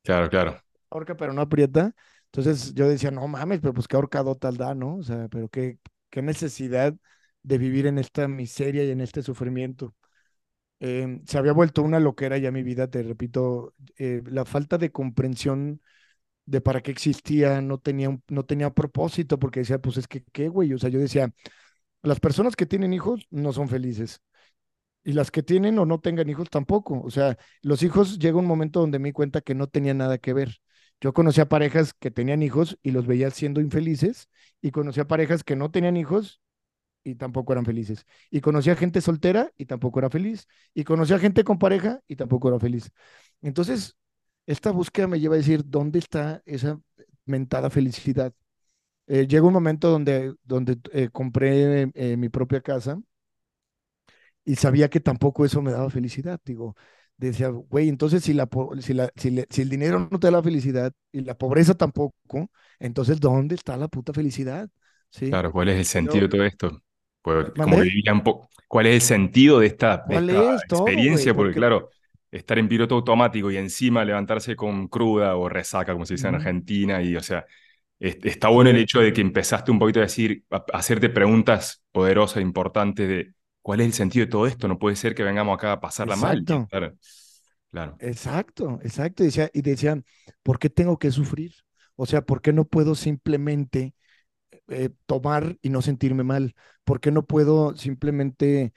Claro, 0.03 0.29
claro. 0.29 0.61
ahorca, 0.89 1.15
pero 1.15 1.33
no 1.33 1.41
aprieta. 1.41 1.93
Entonces 2.25 2.73
yo 2.73 2.87
decía, 2.87 3.11
no 3.11 3.27
mames, 3.27 3.59
pero 3.61 3.73
pues 3.73 3.87
qué 3.87 3.95
ahorcado 3.95 4.35
tal 4.35 4.57
da, 4.57 4.73
¿no? 4.75 4.95
O 4.97 5.03
sea, 5.03 5.27
pero 5.29 5.49
qué, 5.49 5.79
qué 6.09 6.21
necesidad 6.21 6.95
de 7.43 7.57
vivir 7.57 7.87
en 7.87 7.97
esta 7.97 8.27
miseria 8.27 8.83
y 8.85 8.91
en 8.91 9.01
este 9.01 9.21
sufrimiento. 9.23 9.95
Em, 10.79 11.25
se 11.27 11.37
había 11.39 11.53
vuelto 11.53 11.83
una 11.83 11.99
loquera 11.99 12.37
ya 12.39 12.51
mi 12.51 12.63
vida, 12.63 12.89
te 12.89 13.03
repito, 13.03 13.75
eh, 13.97 14.23
la 14.27 14.45
falta 14.45 14.77
de 14.79 14.91
comprensión 14.91 15.81
de 16.45 16.61
para 16.61 16.81
qué 16.81 16.91
existía, 16.91 17.61
no 17.61 17.79
tenía, 17.79 18.17
no 18.29 18.45
tenía 18.45 18.71
propósito, 18.71 19.39
porque 19.39 19.61
decía, 19.61 19.79
pues 19.79 19.97
es 19.97 20.07
que, 20.07 20.23
¿qué, 20.33 20.49
güey? 20.49 20.73
O 20.73 20.79
sea, 20.79 20.89
yo 20.89 20.99
decía, 20.99 21.33
las 22.03 22.19
personas 22.19 22.55
que 22.55 22.65
tienen 22.65 22.93
hijos 22.93 23.27
no 23.31 23.53
son 23.53 23.69
felices, 23.69 24.21
y 25.03 25.13
las 25.13 25.31
que 25.31 25.43
tienen 25.43 25.79
o 25.79 25.85
no 25.85 25.99
tengan 25.99 26.29
hijos 26.29 26.49
tampoco. 26.49 27.01
O 27.01 27.09
sea, 27.11 27.37
los 27.61 27.83
hijos 27.83 28.19
llega 28.19 28.37
un 28.37 28.45
momento 28.45 28.79
donde 28.81 28.99
me 28.99 29.09
di 29.09 29.13
cuenta 29.13 29.41
que 29.41 29.55
no 29.55 29.67
tenía 29.67 29.93
nada 29.93 30.17
que 30.17 30.33
ver. 30.33 30.61
Yo 31.01 31.13
conocía 31.13 31.49
parejas 31.49 31.93
que 31.93 32.11
tenían 32.11 32.43
hijos 32.43 32.77
y 32.83 32.91
los 32.91 33.07
veía 33.07 33.31
siendo 33.31 33.59
infelices, 33.61 34.29
y 34.61 34.71
conocía 34.71 35.07
parejas 35.07 35.43
que 35.43 35.55
no 35.55 35.71
tenían 35.71 35.97
hijos 35.97 36.41
y 37.03 37.15
tampoco 37.15 37.53
eran 37.53 37.65
felices. 37.65 38.05
Y 38.29 38.41
conocía 38.41 38.75
gente 38.75 39.01
soltera 39.01 39.51
y 39.57 39.65
tampoco 39.65 39.99
era 39.99 40.09
feliz. 40.09 40.47
Y 40.73 40.83
conocía 40.83 41.19
gente 41.19 41.43
con 41.43 41.59
pareja 41.59 42.01
y 42.07 42.15
tampoco 42.15 42.49
era 42.49 42.59
feliz. 42.59 42.91
Entonces, 43.41 43.95
esta 44.45 44.71
búsqueda 44.71 45.07
me 45.07 45.19
lleva 45.19 45.35
a 45.35 45.37
decir, 45.37 45.63
¿dónde 45.65 45.99
está 45.99 46.43
esa 46.45 46.79
mentada 47.25 47.69
felicidad? 47.69 48.33
Eh, 49.07 49.27
un 49.41 49.53
momento 49.53 49.89
donde, 49.89 50.35
donde 50.43 50.77
eh, 50.93 51.09
compré 51.11 51.91
eh, 51.95 52.17
mi 52.17 52.29
propia 52.29 52.61
casa 52.61 53.01
y 54.45 54.55
sabía 54.55 54.89
que 54.89 54.99
tampoco 54.99 55.45
eso 55.45 55.61
me 55.61 55.71
daba 55.71 55.89
felicidad. 55.89 56.39
Digo, 56.45 56.75
decía, 57.17 57.49
güey, 57.49 57.89
entonces 57.89 58.23
si, 58.23 58.33
la, 58.33 58.47
si, 58.81 58.93
la, 58.93 59.11
si, 59.15 59.31
le- 59.31 59.47
si 59.49 59.61
el 59.61 59.69
dinero 59.69 60.07
no 60.11 60.19
te 60.19 60.27
da 60.27 60.31
la 60.31 60.43
felicidad 60.43 60.91
y 61.11 61.21
la 61.21 61.37
pobreza 61.37 61.75
tampoco, 61.75 62.49
entonces 62.79 63.19
¿dónde 63.19 63.55
está 63.55 63.77
la 63.77 63.87
puta 63.87 64.13
felicidad? 64.13 64.69
¿Sí? 65.11 65.39
Claro, 65.39 65.51
¿cuál 65.51 65.69
es 65.69 65.77
el 65.77 65.85
sentido 65.85 66.23
de 66.27 66.29
todo 66.29 66.43
esto? 66.45 66.81
Pues, 67.21 67.47
como 67.61 67.77
poco, 68.23 68.49
¿cuál 68.67 68.87
es 68.87 68.95
el 68.95 69.01
sentido 69.01 69.59
de 69.59 69.67
esta, 69.67 70.03
de 70.07 70.15
¿Cuál 70.15 70.29
esta 70.29 70.35
es 70.55 70.65
todo, 70.67 71.03
güey? 71.05 71.27
experiencia? 71.27 71.33
Porque, 71.33 71.53
Porque... 71.53 71.55
claro, 71.55 71.89
estar 72.31 72.57
en 72.59 72.67
piloto 72.67 72.95
automático 72.95 73.49
y 73.51 73.57
encima 73.57 74.03
levantarse 74.03 74.55
con 74.55 74.87
cruda 74.89 75.35
o 75.37 75.47
resaca, 75.47 75.93
como 75.93 76.05
se 76.05 76.15
dice 76.15 76.27
en 76.27 76.35
Argentina, 76.35 77.01
y 77.01 77.15
o 77.15 77.23
sea, 77.23 77.45
es- 77.99 78.17
está 78.23 78.49
bueno 78.49 78.69
el 78.71 78.77
hecho 78.77 78.99
de 79.01 79.13
que 79.13 79.21
empezaste 79.21 79.71
un 79.71 79.79
poquito 79.79 79.99
a 79.99 80.03
decir, 80.03 80.43
a, 80.51 80.57
a 80.57 80.63
hacerte 80.79 81.09
preguntas 81.09 81.83
poderosas, 81.91 82.41
importantes 82.43 83.07
de 83.07 83.33
cuál 83.61 83.81
es 83.81 83.87
el 83.87 83.93
sentido 83.93 84.25
de 84.25 84.31
todo 84.31 84.47
esto. 84.47 84.67
No 84.67 84.79
puede 84.79 84.95
ser 84.95 85.15
que 85.15 85.23
vengamos 85.23 85.55
acá 85.55 85.73
a 85.73 85.81
pasarla 85.81 86.15
mal 86.15 86.39
exacto, 86.39 86.63
estar. 86.63 86.95
Claro, 87.71 87.95
exacto, 87.99 88.79
exacto. 88.83 89.23
Y 89.23 89.27
decía, 89.27 89.49
y 89.53 89.61
decían, 89.61 90.05
¿por 90.43 90.59
qué 90.59 90.69
tengo 90.69 90.97
que 90.99 91.11
sufrir? 91.11 91.53
O 91.95 92.05
sea, 92.05 92.21
¿por 92.21 92.41
qué 92.41 92.53
no 92.53 92.65
puedo 92.65 92.95
simplemente 92.95 93.93
eh, 94.67 94.89
tomar 95.05 95.57
y 95.61 95.69
no 95.69 95.81
sentirme 95.81 96.23
mal? 96.23 96.55
¿Por 96.83 96.99
qué 96.99 97.11
no 97.11 97.25
puedo 97.25 97.75
simplemente 97.77 98.73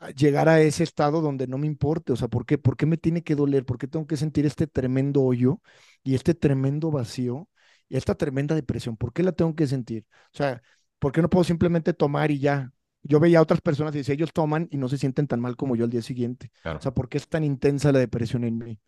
a 0.00 0.10
llegar 0.10 0.48
a 0.48 0.60
ese 0.60 0.82
estado 0.82 1.20
donde 1.20 1.46
no 1.46 1.58
me 1.58 1.66
importe. 1.66 2.12
O 2.12 2.16
sea, 2.16 2.28
¿por 2.28 2.46
qué? 2.46 2.58
¿Por 2.58 2.76
qué 2.76 2.86
me 2.86 2.96
tiene 2.96 3.22
que 3.22 3.36
doler? 3.36 3.64
¿Por 3.64 3.78
qué 3.78 3.86
tengo 3.86 4.06
que 4.06 4.16
sentir 4.16 4.46
este 4.46 4.66
tremendo 4.66 5.22
hoyo 5.22 5.60
y 6.02 6.14
este 6.14 6.34
tremendo 6.34 6.90
vacío 6.90 7.48
y 7.88 7.96
esta 7.96 8.14
tremenda 8.14 8.54
depresión? 8.54 8.96
¿Por 8.96 9.12
qué 9.12 9.22
la 9.22 9.32
tengo 9.32 9.54
que 9.54 9.66
sentir? 9.66 10.06
O 10.34 10.36
sea, 10.36 10.62
¿por 10.98 11.12
qué 11.12 11.22
no 11.22 11.28
puedo 11.30 11.44
simplemente 11.44 11.92
tomar 11.92 12.30
y 12.30 12.38
ya? 12.40 12.72
Yo 13.02 13.20
veía 13.20 13.38
a 13.38 13.42
otras 13.42 13.60
personas 13.60 13.94
y 13.94 13.98
decía, 13.98 14.14
ellos 14.14 14.32
toman 14.32 14.68
y 14.70 14.76
no 14.76 14.88
se 14.88 14.98
sienten 14.98 15.26
tan 15.26 15.40
mal 15.40 15.56
como 15.56 15.76
yo 15.76 15.84
al 15.84 15.90
día 15.90 16.02
siguiente. 16.02 16.50
O 16.54 16.60
claro. 16.62 16.82
sea, 16.82 16.92
¿por 16.92 17.08
qué 17.08 17.18
es 17.18 17.28
tan 17.28 17.44
intensa 17.44 17.92
la 17.92 17.98
depresión 17.98 18.44
en 18.44 18.58
mí? 18.58 18.78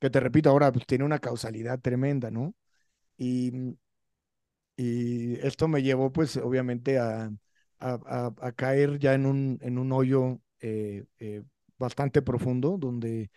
Que 0.00 0.10
te 0.10 0.20
repito 0.20 0.50
ahora, 0.50 0.72
pues 0.72 0.86
tiene 0.86 1.04
una 1.04 1.18
causalidad 1.18 1.80
tremenda, 1.80 2.30
¿no? 2.30 2.54
Y, 3.18 3.52
y 4.76 5.34
esto 5.46 5.68
me 5.68 5.82
llevó, 5.82 6.12
pues, 6.12 6.36
obviamente 6.36 6.98
a, 6.98 7.26
a, 7.78 7.94
a- 8.06 8.34
a 8.40 8.52
caer 8.52 8.98
ya 8.98 9.14
en 9.14 9.26
un, 9.26 9.58
en 9.62 9.78
un 9.78 9.92
hoyo 9.92 10.40
eh, 10.60 11.04
eh, 11.18 11.42
bastante 11.78 12.22
profundo, 12.22 12.78
donde, 12.78 13.30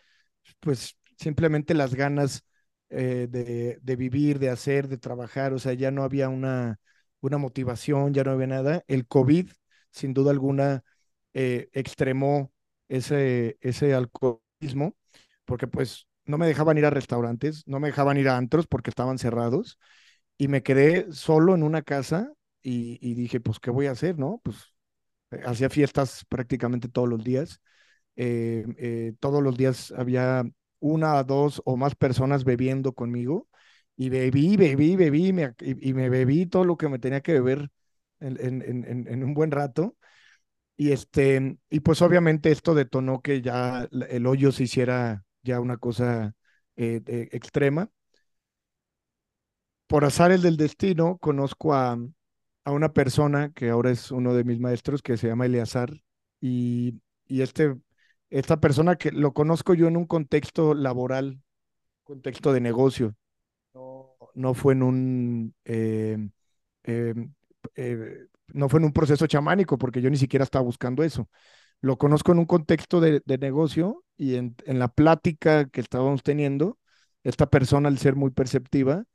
pues, 0.60 0.98
simplemente 1.20 1.74
las 1.74 1.96
ganas 1.96 2.46
eh, 2.90 3.28
de, 3.30 3.80
de 3.82 3.96
vivir, 3.96 4.40
de 4.40 4.50
hacer, 4.50 4.88
de 4.88 4.98
trabajar, 4.98 5.54
o 5.54 5.60
sea, 5.60 5.74
ya 5.74 5.92
no 5.92 6.04
había 6.04 6.30
una, 6.30 6.80
una 7.22 7.38
motivación, 7.40 8.14
ya 8.14 8.24
no 8.24 8.32
había 8.32 8.48
nada. 8.48 8.84
El 8.88 9.08
COVID, 9.08 9.50
sin 9.96 10.14
duda 10.14 10.32
alguna, 10.32 10.84
eh, 11.34 11.70
extremó 11.74 12.52
ese, 12.88 13.58
ese 13.62 13.94
alcoholismo, 13.94 14.96
porque, 15.46 15.68
pues, 15.68 16.08
no 16.26 16.38
me 16.38 16.48
dejaban 16.48 16.78
ir 16.78 16.86
a 16.86 16.90
restaurantes, 16.90 17.64
no 17.68 17.80
me 17.80 17.88
dejaban 17.90 18.18
ir 18.18 18.30
a 18.30 18.38
antros 18.38 18.68
porque 18.68 18.90
estaban 18.90 19.18
cerrados 19.20 19.80
y 20.38 20.48
me 20.48 20.64
quedé 20.64 21.12
solo 21.12 21.56
en 21.56 21.64
una 21.64 21.82
casa 21.84 22.32
y, 22.62 23.14
dije, 23.16 23.40
pues, 23.40 23.60
¿qué 23.60 23.70
voy 23.72 23.86
a 23.88 23.92
hacer, 23.92 24.18
no? 24.20 24.42
Pues 24.44 24.74
eh, 25.32 25.42
hacía 25.46 25.70
fiestas 25.70 26.26
prácticamente 26.30 26.90
todos 26.90 27.10
los 27.10 27.24
días. 27.24 27.62
eh, 28.18 29.14
todos 29.20 29.44
los 29.44 29.58
días 29.58 29.94
había 29.98 30.44
una, 30.80 31.24
dos 31.24 31.62
o 31.66 31.78
más 31.78 31.96
personas 31.96 32.44
bebiendo 32.44 32.94
conmigo 32.94 33.48
y 33.98 34.10
bebí, 34.10 34.58
bebí, 34.58 34.96
bebí 34.96 35.34
me 35.34 35.54
y 35.62 35.94
me 35.94 36.10
bebí 36.10 36.46
todo 36.48 36.66
lo 36.66 36.78
que 36.78 36.90
me 36.90 37.00
tenía 37.00 37.22
que 37.22 37.34
beber 37.34 37.70
en, 38.26 39.24
un 39.24 39.34
buen 39.34 39.52
rato. 39.52 39.96
Y, 40.78 40.92
este, 40.92 41.58
y 41.70 41.80
pues 41.82 42.02
obviamente 42.02 42.52
esto 42.52 42.76
detonó 42.76 43.22
que 43.22 43.42
ya 43.42 43.88
el 44.10 44.28
hoyo 44.28 44.52
se 44.52 44.64
hiciera 44.64 45.24
ya 45.44 45.60
una 45.60 45.78
cosa 45.78 46.36
eh, 46.76 47.02
eh, 47.06 47.30
extrema. 47.32 47.90
Por 49.88 50.04
azares 50.04 50.42
del 50.42 50.58
destino, 50.58 51.18
conozco 51.20 51.74
a, 51.74 51.98
a 52.66 52.72
una 52.72 52.92
persona 52.94 53.52
que 53.54 53.70
ahora 53.70 53.92
es 53.92 54.12
uno 54.12 54.34
de 54.34 54.44
mis 54.44 54.60
maestros, 54.60 55.02
que 55.02 55.18
se 55.18 55.28
llama 55.28 55.46
Eleazar, 55.46 55.92
y, 56.42 57.00
y 57.28 57.42
este, 57.42 57.76
esta 58.30 58.60
persona 58.60 58.96
que 58.98 59.12
lo 59.12 59.34
conozco 59.34 59.74
yo 59.76 59.88
en 59.88 59.98
un 59.98 60.08
contexto 60.08 60.74
laboral, 60.74 61.40
contexto 62.04 62.52
de 62.54 62.62
negocio, 62.62 63.16
no, 63.74 64.16
no 64.34 64.54
fue 64.56 64.74
en 64.74 64.84
un, 64.84 65.56
eh, 65.66 66.18
eh, 66.84 67.14
eh, 67.76 68.28
no 68.50 68.70
fue 68.70 68.80
en 68.80 68.86
un 68.86 68.94
proceso 68.94 69.28
chamánico, 69.28 69.78
porque 69.78 70.02
yo 70.02 70.10
ni 70.10 70.18
siquiera 70.18 70.44
estaba 70.44 70.64
buscando 70.64 71.04
eso. 71.04 71.30
Lo 71.82 71.98
conozco 71.98 72.32
en 72.32 72.40
un 72.40 72.46
contexto 72.46 73.02
de, 73.02 73.22
negocio 73.40 74.04
y 74.18 74.36
en, 74.36 74.56
la 74.66 74.88
plática 74.90 75.68
que 75.70 75.82
estábamos 75.82 76.24
teniendo, 76.24 76.80
esta 77.24 77.50
persona, 77.50 77.90
al 77.90 77.98
ser 77.98 78.16
muy 78.16 78.32
perceptiva, 78.32 79.06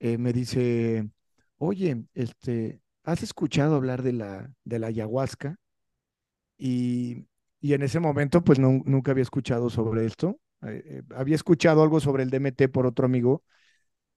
eh, 0.00 0.18
me 0.18 0.32
dice, 0.32 1.08
oye, 1.58 2.04
este, 2.14 2.80
¿has 3.04 3.22
escuchado 3.22 3.76
hablar 3.76 4.02
de 4.02 4.12
la, 4.14 4.50
de 4.64 4.78
la 4.78 4.88
ayahuasca? 4.88 5.56
Y, 6.56 7.26
y 7.60 7.74
en 7.74 7.82
ese 7.82 8.00
momento, 8.00 8.42
pues 8.42 8.58
no- 8.58 8.82
nunca 8.84 9.12
había 9.12 9.22
escuchado 9.22 9.70
sobre 9.70 10.06
esto. 10.06 10.40
Eh, 10.66 11.02
había 11.14 11.36
escuchado 11.36 11.82
algo 11.82 12.00
sobre 12.00 12.22
el 12.24 12.30
DMT 12.30 12.68
por 12.68 12.86
otro 12.86 13.06
amigo 13.06 13.42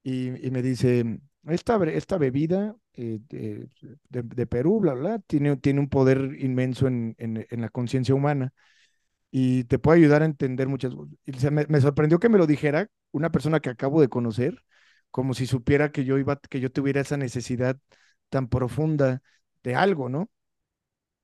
y 0.04 0.32
me 0.52 0.62
dice, 0.64 1.20
esta, 1.48 1.84
esta 1.86 2.18
bebida 2.18 2.76
eh, 2.94 3.20
de, 3.30 3.68
de- 4.10 4.48
Perú, 4.48 4.80
bla, 4.80 4.94
bla, 4.94 5.20
tiene, 5.20 5.56
tiene 5.58 5.80
un 5.80 5.90
poder 5.90 6.36
inmenso 6.40 6.88
en, 6.88 7.16
en- 7.18 7.46
la 7.62 7.70
conciencia 7.70 8.14
humana 8.16 8.54
y 9.32 9.66
te 9.66 9.80
puede 9.80 10.00
ayudar 10.00 10.22
a 10.24 10.26
entender 10.26 10.68
muchas 10.68 10.94
cosas. 10.96 11.14
Me 11.70 11.82
sorprendió 11.82 12.20
que 12.20 12.30
me 12.30 12.38
lo 12.38 12.48
dijera 12.48 12.90
una 13.12 13.32
persona 13.32 13.60
que 13.62 13.70
acabo 13.70 14.02
de 14.02 14.10
conocer, 14.10 14.64
como 15.12 15.34
si 15.34 15.48
supiera 15.48 15.92
que 15.92 16.06
yo 16.06 16.18
iba, 16.18 16.38
que 16.38 16.60
yo 16.60 16.72
tuviera 16.72 17.02
esa 17.02 17.18
necesidad 17.18 17.78
tan 18.30 18.48
profunda 18.50 19.22
de 19.64 19.76
algo, 19.76 20.10
¿no? 20.10 20.30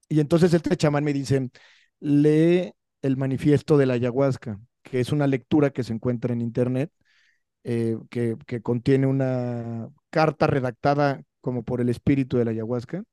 Y 0.09 0.19
entonces 0.19 0.53
este 0.53 0.77
chamán 0.77 1.03
me 1.03 1.13
dice, 1.13 1.50
lee 2.00 2.74
el 3.01 3.17
manifiesto 3.17 3.77
de 3.77 3.86
la 3.86 3.93
ayahuasca, 3.95 4.59
que 4.83 5.00
es 5.00 5.12
una 5.12 5.27
lectura 5.27 5.71
que 5.71 5.83
se 5.83 5.93
encuentra 5.93 6.33
en 6.33 6.41
internet 6.41 6.91
eh, 7.67 7.97
que, 8.12 8.38
que 8.47 8.62
contiene 8.63 9.07
una 9.07 9.89
carta 10.12 10.47
redactada 10.47 11.24
como 11.41 11.63
por 11.65 11.81
el 11.81 11.89
espíritu 11.89 12.38
de 12.39 12.45
la 12.45 12.51
ayahuasca. 12.53 13.03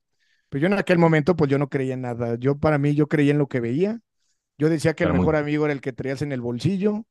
Pero 0.49 0.63
yo 0.63 0.67
en 0.69 0.75
aquel 0.79 0.99
momento, 0.99 1.37
pues 1.37 1.51
yo 1.51 1.59
no 1.59 1.69
creía 1.69 1.95
en 1.95 2.03
nada. 2.03 2.37
Yo 2.39 2.59
para 2.59 2.79
mí, 2.79 2.95
yo 2.95 3.09
creía 3.09 3.33
en 3.33 3.39
lo 3.39 3.49
que 3.49 3.61
veía. 3.61 4.01
Yo 4.59 4.71
decía 4.71 4.95
que 4.95 5.05
el 5.05 5.11
Claro, 5.11 5.15
muy. 5.15 5.29
mejor 5.29 5.37
amigo 5.37 5.65
era 5.67 5.73
el 5.75 5.81
que 5.83 5.93
traías 5.93 6.23
en 6.23 6.33
el 6.33 6.41
bolsillo 6.43 7.07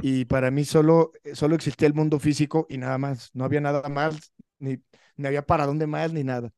y 0.00 0.26
para 0.26 0.50
mí 0.50 0.64
solo, 0.64 1.12
solo 1.34 1.56
existía 1.56 1.88
el 1.88 1.94
mundo 1.94 2.20
físico 2.20 2.66
y 2.70 2.78
nada 2.78 2.98
más. 2.98 3.30
No 3.34 3.44
había 3.44 3.60
nada 3.62 3.88
más, 3.90 4.32
ni, 4.58 4.78
ni 5.16 5.26
había 5.28 5.46
para 5.46 5.66
dónde 5.66 5.86
más, 5.86 6.12
ni 6.12 6.24
nada. 6.24 6.52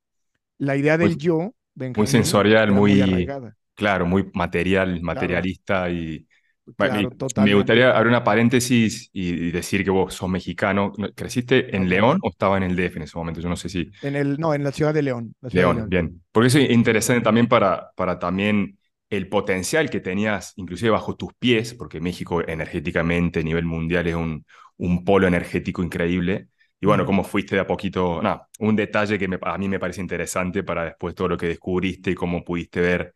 La 0.59 0.77
idea 0.77 0.99
Muy, 1.01 1.11
del 1.11 1.19
yo, 1.19 1.55
muy 1.97 2.07
Benjamín, 2.07 2.09
sensorial, 2.09 2.73
era 2.73 2.83
muy 2.83 2.93
muy, 2.99 3.35
claro, 3.75 4.07
muy 4.07 4.31
material, 4.35 5.01
Claro, 5.13 5.47
materialista 5.47 5.91
y 5.91 6.17
Bueno, 6.17 6.29
claro, 6.77 7.11
me 7.37 7.55
gustaría 7.55 7.91
abrir 7.97 8.09
una 8.11 8.25
paréntesis 8.25 9.11
y, 9.13 9.51
decir 9.51 9.85
que 9.85 9.91
vos 9.91 10.15
sos 10.15 10.29
mexicano. 10.29 10.93
¿No- 10.99 11.13
¿Creciste 11.15 11.75
en. 11.77 11.89
León 11.89 12.19
o 12.23 12.31
estaba 12.31 12.57
en 12.57 12.63
el 12.65 12.77
DF 12.77 12.97
en 12.97 13.03
ese 13.05 13.19
momento? 13.19 13.41
Yo 13.41 13.49
no 13.49 13.57
sé 13.57 13.69
si 13.69 13.91
En 14.03 14.15
el, 14.15 14.39
no, 14.39 14.55
en 14.55 14.63
la 14.63 14.71
ciudad 14.71 14.95
de 14.95 15.03
León, 15.03 15.35
ciudad 15.51 15.67
de 15.67 15.73
León, 15.73 15.75
León. 15.75 15.89
bien. 15.89 16.23
Porque 16.33 16.49
eso 16.49 16.59
es 16.59 16.71
interesante 16.71 17.23
también 17.23 17.47
para, 17.49 17.91
para 17.97 18.19
también 18.19 18.79
el 19.11 19.29
potencial 19.29 19.89
que 19.91 20.01
tenías, 20.01 20.53
inclusive 20.57 20.91
bajo 20.91 21.17
tus 21.17 21.33
pies, 21.35 21.75
porque 21.75 22.01
México 22.01 22.43
energéticamente 22.47 23.41
a 23.41 23.43
nivel 23.43 23.65
mundial 23.65 24.07
es 24.09 24.15
un, 24.17 24.45
un 24.79 25.05
polo 25.05 25.29
energético 25.29 25.83
increíble. 25.83 26.49
Y 26.81 26.87
bueno, 26.87 27.07
cómo 27.07 27.23
fuiste 27.25 27.55
de 27.55 27.61
a 27.63 27.67
poquito, 27.67 28.21
nada, 28.23 28.49
un 28.59 28.75
detalle 28.77 29.19
que 29.19 29.29
me- 29.29 29.39
a 29.43 29.57
mí 29.59 29.69
me 29.69 29.79
parece 29.79 30.01
interesante 30.01 30.63
para 30.65 30.85
después 30.87 31.15
todo 31.15 31.29
lo 31.29 31.37
que 31.39 31.47
descubriste 31.49 32.11
y 32.11 32.15
cómo 32.15 32.43
pudiste 32.45 32.81
ver 32.81 33.15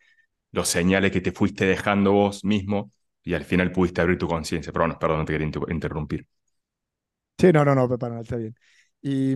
los 0.53 0.69
señales 0.69 1.13
que 1.13 1.21
te 1.21 1.33
fuiste 1.33 1.67
dejando 1.67 2.13
vos 2.13 2.45
mismo 2.45 2.93
y 3.29 3.35
al 3.35 3.45
final 3.45 3.73
pudiste 3.73 4.01
abrir 4.01 4.19
tu 4.19 4.29
conciencia. 4.29 4.73
Pero 4.73 4.85
bueno, 4.87 4.99
perdón, 4.99 5.27
te 5.27 5.33
quería 5.33 5.47
inter- 5.47 5.63
interrumpir. 5.71 6.27
Sí, 7.39 7.53
no, 7.53 7.65
no, 7.65 7.75
no, 7.75 7.89
para 7.99 8.11
nada, 8.11 8.23
está 8.23 8.37
bien. 8.37 8.57
Y, 9.01 9.35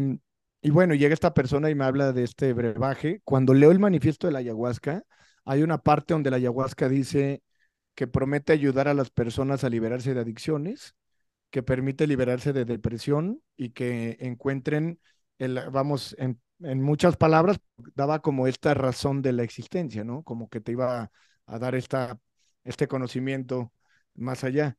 y 0.61 0.71
bueno, 0.71 0.95
llega 0.95 1.15
esta 1.15 1.35
persona 1.35 1.71
y 1.71 1.75
me 1.75 1.85
habla 1.85 2.13
de 2.13 2.25
este 2.25 2.53
brebaje. 2.53 3.21
Cuando 3.25 3.55
leo 3.55 3.71
el 3.71 3.79
manifiesto 3.79 4.27
de 4.27 4.33
la 4.33 4.41
ayahuasca, 4.41 5.05
hay 5.45 5.63
una 5.63 5.79
parte 5.79 6.15
donde 6.15 6.31
la 6.31 6.37
ayahuasca 6.37 6.89
dice 6.89 7.43
que 7.97 8.07
promete 8.09 8.53
ayudar 8.53 8.89
a 8.89 8.95
las 8.95 9.11
personas 9.11 9.65
a 9.65 9.71
liberarse 9.71 10.15
de 10.15 10.21
adicciones, 10.21 10.95
que 11.51 11.63
permite 11.63 12.07
liberarse 12.07 12.53
de 12.53 12.65
depresión 12.67 13.43
y 13.57 13.71
que 13.71 14.17
encuentren, 14.21 15.01
el, 15.39 15.61
vamos, 15.73 16.17
en, 16.19 16.41
en 16.61 16.83
muchas 16.83 17.17
palabras, 17.17 17.61
daba 17.97 18.21
como 18.23 18.47
esta 18.49 18.75
razón 18.75 19.23
de 19.23 19.33
la 19.33 19.45
existencia, 19.45 20.05
¿no? 20.05 20.23
Como 20.25 20.49
que 20.49 20.61
te 20.61 20.73
iba 20.73 21.03
a, 21.03 21.13
a 21.47 21.59
dar 21.59 21.75
esta, 21.77 22.19
este 22.65 22.89
conocimiento 22.89 23.73
más 24.15 24.45
allá. 24.45 24.77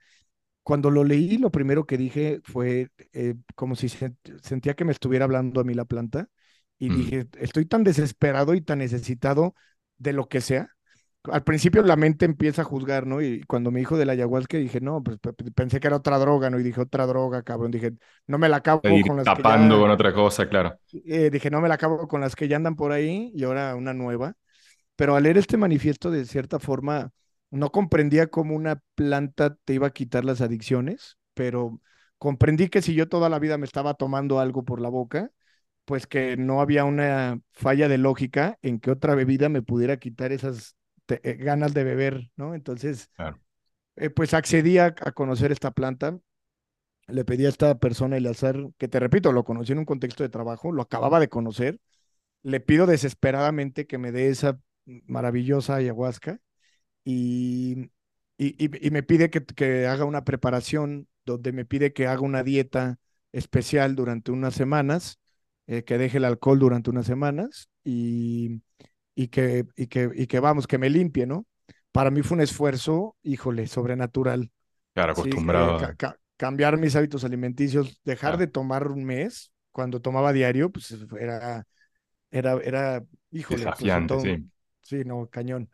Cuando 0.64 0.92
lo 0.92 1.04
leí, 1.04 1.38
lo 1.38 1.52
primero 1.52 1.86
que 1.86 1.98
dije 1.98 2.42
fue 2.44 2.90
eh, 3.14 3.36
como 3.56 3.76
si 3.76 3.90
se- 3.90 4.16
sentía 4.42 4.76
que 4.76 4.86
me 4.86 4.92
estuviera 4.94 5.26
hablando 5.26 5.62
a 5.62 5.64
mí 5.66 5.74
la 5.74 5.86
planta 5.86 6.30
y 6.80 6.90
Mm, 6.90 7.14
dije, 7.14 7.28
estoy 7.40 7.66
tan 7.66 7.84
desesperado 7.84 8.54
y 8.56 8.62
tan 8.62 8.80
necesitado 8.80 9.56
de 9.98 10.14
lo 10.14 10.28
que 10.30 10.42
sea. 10.42 10.70
Al 11.26 11.44
principio 11.44 11.84
la 11.84 11.96
mente 11.98 12.26
empieza 12.26 12.62
a 12.64 12.66
juzgar, 12.66 13.08
¿no? 13.08 13.22
Y 13.22 13.44
cuando 13.44 13.72
me 13.72 13.80
dijo 13.80 13.98
de 13.98 14.06
la 14.06 14.14
ayahuasca 14.14 14.58
dije, 14.58 14.82
no, 14.82 15.04
pues 15.04 15.18
pe- 15.20 15.34
pe- 15.34 15.52
pensé 15.52 15.80
que 15.80 15.88
era 15.88 15.98
otra 15.98 16.18
droga, 16.20 16.50
¿no? 16.50 16.60
Y 16.60 16.64
dije, 16.64 16.82
otra 16.82 17.06
droga, 17.08 17.44
cabrón. 17.44 17.72
Dije, 17.72 17.94
no 18.28 18.38
me 18.38 18.50
la 18.50 18.58
acabo 18.58 19.02
con 19.02 19.18
las 19.18 19.32
que 19.32 19.44
tapando 19.44 19.80
ya, 19.80 19.82
con 19.82 19.92
otra 19.92 20.14
cosa, 20.14 20.48
claro. 20.48 20.80
eh, 21.06 21.30
dije, 21.32 21.50
no 21.50 21.62
me 21.62 21.68
la 21.70 21.76
acabo 21.76 22.08
con 22.08 22.22
las 22.22 22.36
que 22.36 22.48
ya 22.48 22.56
andan 22.58 22.76
por 22.76 22.92
ahí 22.92 23.32
y 23.36 23.44
ahora 23.44 23.76
una 23.76 23.94
nueva 23.94 24.36
pero 24.96 25.16
al 25.16 25.24
leer 25.24 25.38
este 25.40 25.58
manifiesto, 25.58 26.12
de 26.12 26.26
cierta 26.26 26.60
forma, 26.60 27.12
no 27.54 27.72
comprendía 27.72 28.28
cómo 28.28 28.56
una 28.56 28.82
planta 28.96 29.56
te 29.66 29.74
iba 29.76 29.88
a 29.88 29.92
quitar 29.94 30.26
las 30.26 30.42
adicciones, 30.42 31.18
pero 31.34 31.82
comprendí 32.18 32.70
que 32.70 32.82
si 32.82 32.96
yo 32.96 33.10
toda 33.10 33.30
la 33.30 33.40
vida 33.40 33.58
me 33.58 33.66
estaba 33.66 33.94
tomando 33.96 34.40
algo 34.40 34.64
por 34.66 34.82
la 34.82 34.90
boca, 34.90 35.32
pues 35.86 36.08
que 36.08 36.38
no 36.38 36.62
había 36.62 36.86
una 36.86 37.40
falla 37.54 37.88
de 37.90 37.98
lógica 38.00 38.58
en 38.62 38.80
que 38.80 38.92
otra 38.92 39.16
bebida 39.16 39.50
me 39.50 39.62
pudiera 39.64 39.98
quitar 39.98 40.32
esas 40.32 40.76
te- 41.06 41.22
eh, 41.30 41.36
ganas 41.36 41.74
de 41.74 41.84
beber, 41.84 42.32
¿no? 42.38 42.56
Entonces, 42.56 43.10
claro. 43.16 43.40
eh, 43.96 44.10
pues 44.10 44.34
accedí 44.34 44.78
a, 44.80 44.88
a 44.88 45.12
conocer 45.14 45.52
esta 45.52 45.72
planta. 45.72 46.20
Le 47.08 47.26
pedí 47.26 47.46
a 47.46 47.50
esta 47.50 47.78
persona 47.80 48.18
Eleazar, 48.18 48.58
que 48.78 48.88
te 48.88 49.00
repito, 49.00 49.32
lo 49.34 49.44
conocí 49.44 49.74
en 49.74 49.80
un 49.80 49.86
contexto 49.86 50.24
de 50.24 50.30
trabajo, 50.30 50.72
lo 50.72 50.82
acababa 50.82 51.20
de 51.20 51.28
conocer, 51.30 51.80
le 52.44 52.60
pido 52.62 52.88
desesperadamente 52.88 53.88
que 53.88 53.98
me 54.00 54.12
dé 54.12 54.30
esa 54.30 54.60
maravillosa 54.86 55.76
ayahuasca 55.78 56.40
y, 57.06 57.92
y, 58.38 58.88
y- 58.88 58.92
me 58.92 59.04
pide 59.04 59.30
que, 59.30 59.44
que 59.46 59.88
haga 59.88 60.06
una 60.06 60.24
preparación 60.26 61.08
donde 61.26 61.52
me 61.54 61.66
pide 61.66 61.94
que 61.94 62.08
haga 62.08 62.22
una 62.22 62.44
dieta 62.44 62.98
especial 63.32 63.96
durante 63.96 64.32
unas 64.32 64.54
semanas, 64.56 65.20
eh, 65.68 65.84
que 65.84 65.98
deje 65.98 66.18
el 66.18 66.26
alcohol 66.26 66.60
durante 66.60 66.90
unas 66.90 67.06
semanas 67.06 67.70
y, 67.84 68.62
y 69.16 69.28
que, 69.30 69.66
y 69.78 69.88
que, 69.88 70.10
y 70.16 70.28
que 70.28 70.40
vamos, 70.40 70.68
que 70.68 70.78
me 70.80 70.90
limpie, 70.90 71.26
¿no? 71.28 71.46
Para 71.92 72.12
mí 72.12 72.24
fue 72.24 72.36
un 72.38 72.42
esfuerzo, 72.44 73.18
híjole, 73.24 73.68
sobrenatural, 73.68 74.52
Claro, 74.94 75.12
¿sí? 75.12 75.46
Eh, 75.50 75.76
acostumbrado. 75.76 75.78
ca- 75.78 75.92
a- 75.92 75.96
ca- 75.98 76.18
cambiar 76.38 76.78
mis 76.78 76.96
hábitos 76.96 77.24
alimenticios, 77.24 78.02
dejar 78.04 78.38
de 78.38 78.48
tomar 78.48 78.88
un 78.90 79.06
mes, 79.06 79.52
cuando 79.72 80.02
tomaba 80.02 80.34
diario, 80.34 80.72
pues 80.72 80.92
era 81.20 81.66
era, 82.32 82.54
era, 82.64 83.04
híjole, 83.32 83.70
pues 83.70 83.96
sí, 84.82 85.04
no, 85.06 85.28
cañón. 85.30 85.70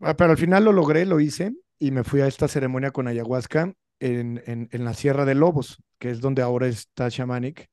Ah, 0.00 0.14
Pero 0.16 0.32
al 0.32 0.38
final 0.38 0.64
lo 0.64 0.72
logré, 0.72 1.06
lo 1.06 1.20
hice 1.20 1.52
y 1.78 1.90
me 1.90 2.04
fui 2.04 2.20
a 2.20 2.26
esta 2.26 2.48
ceremonia 2.48 2.90
con 2.90 3.06
ayahuasca 3.08 3.72
en, 4.00 4.42
en, 4.46 4.68
en 4.72 4.84
la 4.84 4.94
Sierra 4.94 5.24
de 5.24 5.34
Lobos, 5.34 5.78
que 5.98 6.10
es 6.10 6.20
donde 6.20 6.42
ahora 6.42 6.66
está 6.66 7.08
Shamanic. 7.08 7.68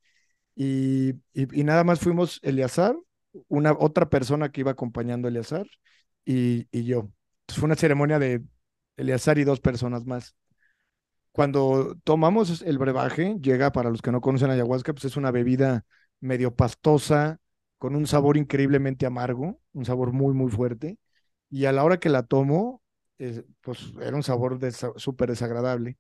Y, 0.55 1.11
y, 1.33 1.63
nada 1.63 1.83
más 1.83 1.99
fuimos 1.99 2.39
Eleazar, 2.43 2.95
una 3.47 3.73
otra 3.73 4.09
persona 4.09 4.51
que 4.51 4.61
iba 4.61 4.71
acompañando 4.71 5.27
a 5.27 5.31
Eleazar 5.31 5.67
y, 6.25 6.67
y 6.71 6.85
yo. 6.85 6.99
Entonces 7.41 7.59
fue 7.59 7.65
una 7.67 7.75
ceremonia 7.75 8.19
de 8.19 8.43
Eleazar 8.97 9.37
y 9.39 9.45
dos 9.45 9.61
personas 9.61 10.05
más. 10.05 10.35
Cuando 11.31 11.95
tomamos 12.03 12.61
el 12.61 12.77
brebaje, 12.77 13.37
llega, 13.41 13.71
para 13.71 13.89
los 13.89 14.01
que 14.01 14.11
no 14.11 14.19
conocen 14.21 14.49
ayahuasca, 14.51 14.93
pues 14.93 15.05
es 15.05 15.15
una 15.17 15.31
bebida 15.31 15.85
medio 16.19 16.53
pastosa, 16.55 17.39
con 17.77 17.95
un 17.95 18.05
sabor 18.07 18.37
increíblemente 18.37 19.05
amargo, 19.05 19.59
un 19.73 19.85
sabor 19.85 20.11
muy, 20.11 20.33
muy 20.33 20.51
fuerte. 20.51 20.97
Y 21.51 21.65
a 21.67 21.73
la 21.73 21.85
hora 21.85 21.99
que 21.99 22.09
la 22.09 22.23
tomo, 22.25 22.83
eh, 23.19 23.45
pues 23.61 23.93
era 24.01 24.17
un 24.17 24.23
sabor 24.23 24.59
desa- 24.59 24.93
súper 24.97 25.29
desagradable. 25.31 25.99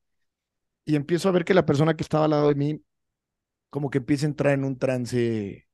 Y 0.85 0.95
empiezo 0.95 1.29
a 1.29 1.31
ver 1.33 1.45
que 1.45 1.53
la 1.53 1.65
persona 1.65 1.95
que 1.95 2.03
estaba 2.03 2.25
al 2.25 2.31
lado 2.31 2.49
de 2.49 2.55
mí, 2.55 2.83
como 3.69 3.89
que 3.89 3.99
empieza 3.99 4.25
a 4.25 4.29
entrar 4.29 4.53
en 4.53 4.65
un 4.65 4.77
trance. 4.79 5.67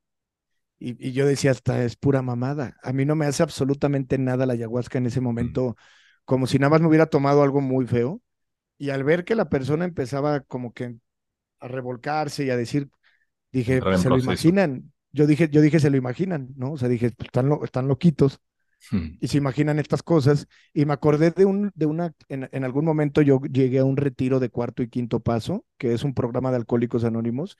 Y, 0.78 1.08
y 1.08 1.12
yo 1.12 1.26
decía, 1.26 1.50
hasta 1.52 1.84
es 1.84 1.96
pura 1.96 2.22
mamada. 2.22 2.76
A 2.82 2.92
mí 2.92 3.04
no 3.04 3.16
me 3.16 3.26
hace 3.26 3.42
absolutamente 3.42 4.18
nada 4.18 4.46
la 4.46 4.54
ayahuasca 4.54 4.98
en 4.98 5.06
ese 5.06 5.20
Mm, 5.40 5.58
momento, 5.60 5.76
como 6.24 6.46
si 6.46 6.58
nada 6.58 6.70
más 6.70 6.80
me 6.80 6.88
hubiera 6.88 7.06
tomado 7.06 7.42
algo 7.42 7.60
muy 7.60 7.86
feo. 7.86 8.22
Y 8.78 8.90
al 8.90 9.04
ver 9.04 9.24
que 9.24 9.34
la 9.36 9.48
persona 9.50 9.84
empezaba 9.86 10.40
como 10.42 10.72
que 10.74 10.96
a 11.60 11.68
revolcarse 11.68 12.44
y 12.44 12.50
a 12.50 12.56
decir, 12.56 12.90
dije, 13.52 13.82
pues 13.82 14.02
se 14.02 14.10
lo 14.10 14.18
imaginan. 14.18 14.92
Yo 15.12 15.26
dije, 15.26 15.48
yo 15.50 15.60
dije, 15.62 15.80
se 15.80 15.90
lo 15.90 15.96
imaginan, 15.96 16.50
¿no? 16.56 16.72
O 16.72 16.78
sea, 16.78 16.88
dije, 16.88 17.10
pues, 17.12 17.26
están, 17.28 17.48
lo, 17.48 17.64
están 17.64 17.88
loquitos 17.88 18.40
Mm, 18.90 19.18
y 19.20 19.28
se 19.28 19.38
imaginan 19.38 19.78
estas 19.78 20.02
cosas. 20.02 20.46
Y 20.72 20.84
me 20.86 20.92
acordé 20.92 21.30
de, 21.30 21.44
un, 21.44 21.70
de 21.74 21.86
una, 21.86 22.12
en, 22.28 22.48
en 22.52 22.64
algún 22.64 22.84
momento 22.84 23.22
yo 23.22 23.40
llegué 23.42 23.80
a 23.80 23.84
un 23.84 23.96
retiro 23.96 24.40
de 24.40 24.50
cuarto 24.50 24.82
y 24.82 24.88
quinto 24.88 25.20
paso, 25.20 25.64
que 25.78 25.92
es 25.92 26.04
un 26.04 26.14
programa 26.14 26.50
de 26.50 26.56
Alcohólicos 26.56 27.04
Anónimos, 27.04 27.56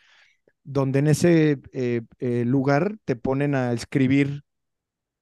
donde 0.64 1.00
en 1.00 1.09
ese 1.09 1.61
eh, 1.72 2.02
eh, 2.18 2.44
lugar 2.46 2.96
te 3.04 3.16
ponen 3.16 3.54
a 3.54 3.72
escribir 3.72 4.42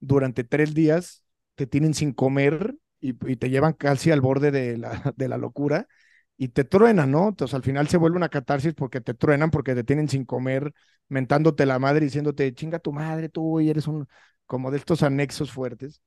durante 0.01 0.45
tres 0.45 0.75
días, 0.75 1.25
te 1.55 1.67
tienen 1.67 1.95
sin 1.95 2.13
comer 2.13 2.77
y, 3.01 3.11
y 3.31 3.37
te 3.37 3.51
llevan 3.51 3.73
casi 3.75 4.11
al 4.11 4.21
borde 4.21 4.51
de 4.51 4.79
la, 4.79 4.91
de 5.17 5.29
la 5.29 5.39
locura 5.39 5.89
y 6.37 6.49
te 6.49 6.65
truenan, 6.65 7.11
¿no? 7.11 7.29
Entonces 7.29 7.55
al 7.55 7.63
final 7.63 7.89
se 7.89 7.97
vuelve 7.97 8.17
una 8.17 8.29
catarsis 8.29 8.75
porque 8.75 9.01
te 9.01 9.15
truenan, 9.15 9.51
porque 9.51 9.75
te 9.75 9.85
tienen 9.85 10.09
sin 10.09 10.25
comer, 10.25 10.73
mentándote 11.09 11.67
la 11.67 11.79
madre, 11.79 12.05
diciéndote, 12.07 12.53
chinga 12.55 12.79
tu 12.79 12.93
madre, 12.93 13.29
tú 13.29 13.61
y 13.61 13.71
eres 13.71 13.87
un, 13.87 14.07
como 14.47 14.71
de 14.71 14.79
estos 14.79 15.03
anexos 15.03 15.53
fuertes. 15.53 16.01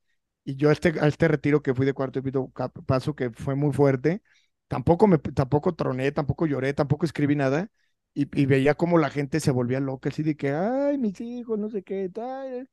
Y 0.44 0.56
yo 0.56 0.70
a 0.70 0.74
este, 0.74 0.94
este 1.08 1.28
retiro 1.28 1.62
que 1.62 1.74
fui 1.76 1.86
de 1.86 1.94
cuarto 1.94 2.22
cap- 2.54 2.74
paso, 2.86 3.16
que 3.16 3.30
fue 3.32 3.56
muy 3.56 3.74
fuerte, 3.74 4.22
tampoco 4.68 5.08
me, 5.08 5.18
tampoco 5.20 5.76
troné, 5.76 6.12
tampoco 6.12 6.46
lloré, 6.48 6.74
tampoco 6.74 7.06
escribí 7.06 7.36
nada. 7.36 7.70
Y, 8.14 8.26
veía 8.48 8.74
como 8.76 8.98
la 8.98 9.10
gente 9.10 9.40
se 9.40 9.52
volvía 9.52 9.80
loca, 9.80 10.10
así 10.10 10.24
de 10.24 10.36
que, 10.36 10.50
ay, 10.52 10.98
mis 10.98 11.22
hijos, 11.22 11.58
no 11.60 11.70
sé 11.70 11.84
qué, 11.84 12.10
tal. 12.10 12.70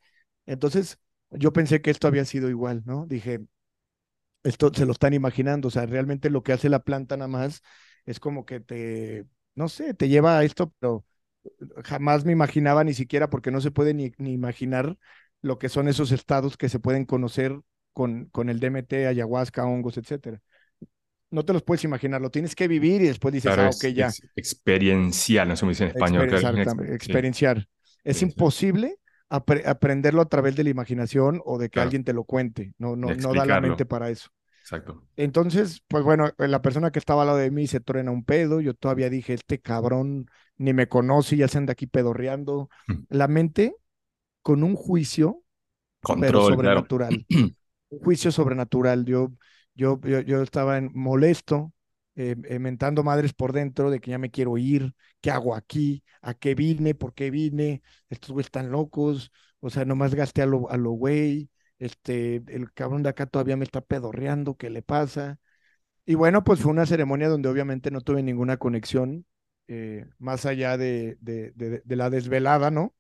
Entonces, 0.46 0.98
yo 1.30 1.52
pensé 1.52 1.80
que 1.82 1.90
esto 1.90 2.08
había 2.08 2.24
sido 2.24 2.48
igual, 2.50 2.82
¿no? 2.86 3.06
Dije, 3.06 3.40
esto 4.42 4.72
se 4.74 4.86
lo 4.86 4.92
están 4.92 5.14
imaginando, 5.14 5.68
o 5.68 5.70
sea, 5.70 5.86
realmente 5.86 6.30
lo 6.30 6.42
que 6.42 6.52
hace 6.52 6.68
la 6.68 6.80
planta 6.84 7.16
nada 7.16 7.28
más 7.28 7.62
es 8.06 8.20
como 8.20 8.44
que 8.46 8.60
te, 8.60 9.26
no 9.54 9.68
sé, 9.68 9.94
te 9.94 10.08
lleva 10.08 10.38
a 10.38 10.44
esto, 10.44 10.72
pero 10.78 11.04
jamás 11.84 12.24
me 12.24 12.32
imaginaba 12.32 12.84
ni 12.84 12.94
siquiera 12.94 13.30
porque 13.30 13.50
no 13.50 13.60
se 13.60 13.70
puede 13.72 13.94
ni 13.94 14.12
imaginar 14.32 14.98
lo 15.46 15.58
que 15.58 15.68
son 15.68 15.88
esos 15.88 16.12
estados 16.12 16.56
que 16.56 16.68
se 16.68 16.80
pueden 16.80 17.04
conocer 17.06 17.58
con, 17.92 18.26
con 18.26 18.48
el 18.50 18.60
DMT, 18.60 19.06
ayahuasca, 19.06 19.64
hongos, 19.64 19.96
etcétera. 19.98 20.40
No 21.30 21.44
te 21.44 21.52
los 21.52 21.62
puedes 21.62 21.84
imaginar, 21.84 22.20
lo 22.20 22.30
tienes 22.30 22.54
que 22.54 22.68
vivir 22.68 23.02
y 23.02 23.06
después 23.08 23.34
dices, 23.34 23.52
Claro, 23.54 23.62
ah, 23.62 23.70
ok, 23.70 23.84
es 23.84 23.94
ya, 23.94 24.16
ex- 24.16 24.22
experiencial, 24.34 25.48
no 25.48 25.56
sé 25.56 25.60
cómo 25.60 25.70
dice 25.70 25.84
en 25.84 25.90
español, 25.90 26.28
exper 26.28 26.58
es 26.58 26.74
sí, 26.98 27.12
experienciar. 27.12 27.68
Es 28.04 28.18
sí, 28.18 28.22
imposible 28.22 28.98
apre 29.28 29.62
aprenderlo 29.66 30.22
a 30.22 30.28
través 30.28 30.54
de 30.56 30.64
la 30.64 30.70
imaginación 30.70 31.42
o 31.44 31.58
de 31.58 31.68
que 31.70 31.80
claro, 31.80 31.82
alguien 31.82 32.04
te 32.04 32.12
lo 32.12 32.24
cuente, 32.24 32.74
no, 32.78 32.96
no, 32.96 33.14
no 33.14 33.34
da 33.34 33.44
la 33.46 33.60
mente 33.60 33.84
para 33.86 34.10
eso. 34.10 34.28
Exacto. 34.62 35.02
Entonces, 35.16 35.82
pues 35.88 36.04
bueno, 36.04 36.30
la 36.38 36.60
persona 36.62 36.90
que 36.90 36.98
estaba 36.98 37.22
al 37.22 37.28
lado 37.28 37.38
de 37.38 37.50
mí 37.50 37.66
se 37.66 37.80
truena 37.80 38.10
un 38.10 38.24
pedo. 38.24 38.60
Yo 38.60 38.74
todavía 38.74 39.08
dije, 39.10 39.32
este 39.34 39.60
cabrón 39.60 40.26
ni 40.58 40.74
me 40.74 40.88
conoce, 40.88 41.36
ya 41.36 41.48
se 41.48 41.58
anda 41.58 41.72
aquí 41.72 41.86
pedorreando. 41.86 42.68
Mm. 42.88 43.06
La 43.08 43.28
mente 43.28 43.76
con 44.46 44.62
un 44.62 44.76
juicio, 44.76 45.42
pero 46.18 46.40
claro. 46.58 46.86
sobrenatural. 46.88 47.24
Un 47.90 48.00
juicio 48.00 48.32
sobrenatural. 48.32 49.04
Yo, 49.06 49.32
yo, 49.74 50.00
yo, 50.02 50.20
yo 50.20 50.42
estaba 50.42 50.78
en- 50.78 50.90
molesto, 50.94 51.72
eh, 52.16 52.36
eh, 52.48 52.58
mentando 52.58 53.02
madres 53.04 53.32
por 53.34 53.52
dentro 53.52 53.90
de 53.90 54.00
que 54.00 54.10
ya 54.12 54.18
me 54.18 54.30
quiero 54.30 54.58
ir, 54.58 54.94
qué 55.20 55.30
hago 55.30 55.54
aquí, 55.54 56.04
a 56.22 56.34
qué 56.34 56.54
vine, 56.54 56.94
por 56.94 57.14
qué 57.14 57.30
vine, 57.30 57.82
estos 58.10 58.32
güeyes 58.32 58.46
están 58.48 58.70
locos, 58.72 59.32
o 59.60 59.70
sea, 59.70 59.84
nomás 59.84 60.14
gasté 60.14 60.42
a 60.42 60.46
lo, 60.46 60.70
a 60.70 60.76
lo 60.76 60.92
güey, 60.92 61.50
este, 61.78 62.36
el 62.48 62.72
cabrón 62.72 63.02
de 63.02 63.10
acá 63.10 63.26
todavía 63.26 63.56
me 63.56 63.64
está 63.64 63.80
pedorreando, 63.82 64.56
¿qué 64.56 64.70
le 64.70 64.82
pasa? 64.82 65.38
Y 66.06 66.14
bueno, 66.14 66.44
pues 66.44 66.60
fue 66.60 66.70
una 66.72 66.86
ceremonia 66.86 67.28
donde 67.28 67.48
obviamente 67.48 67.90
no 67.90 68.00
tuve 68.02 68.22
ninguna 68.22 68.56
conexión, 68.58 69.26
eh, 69.68 70.06
más 70.18 70.46
allá 70.46 70.76
de, 70.78 71.16
de, 71.20 71.52
de, 71.52 71.82
de 71.84 71.96
la 71.96 72.10
desvelada, 72.10 72.70
¿no? 72.70 72.94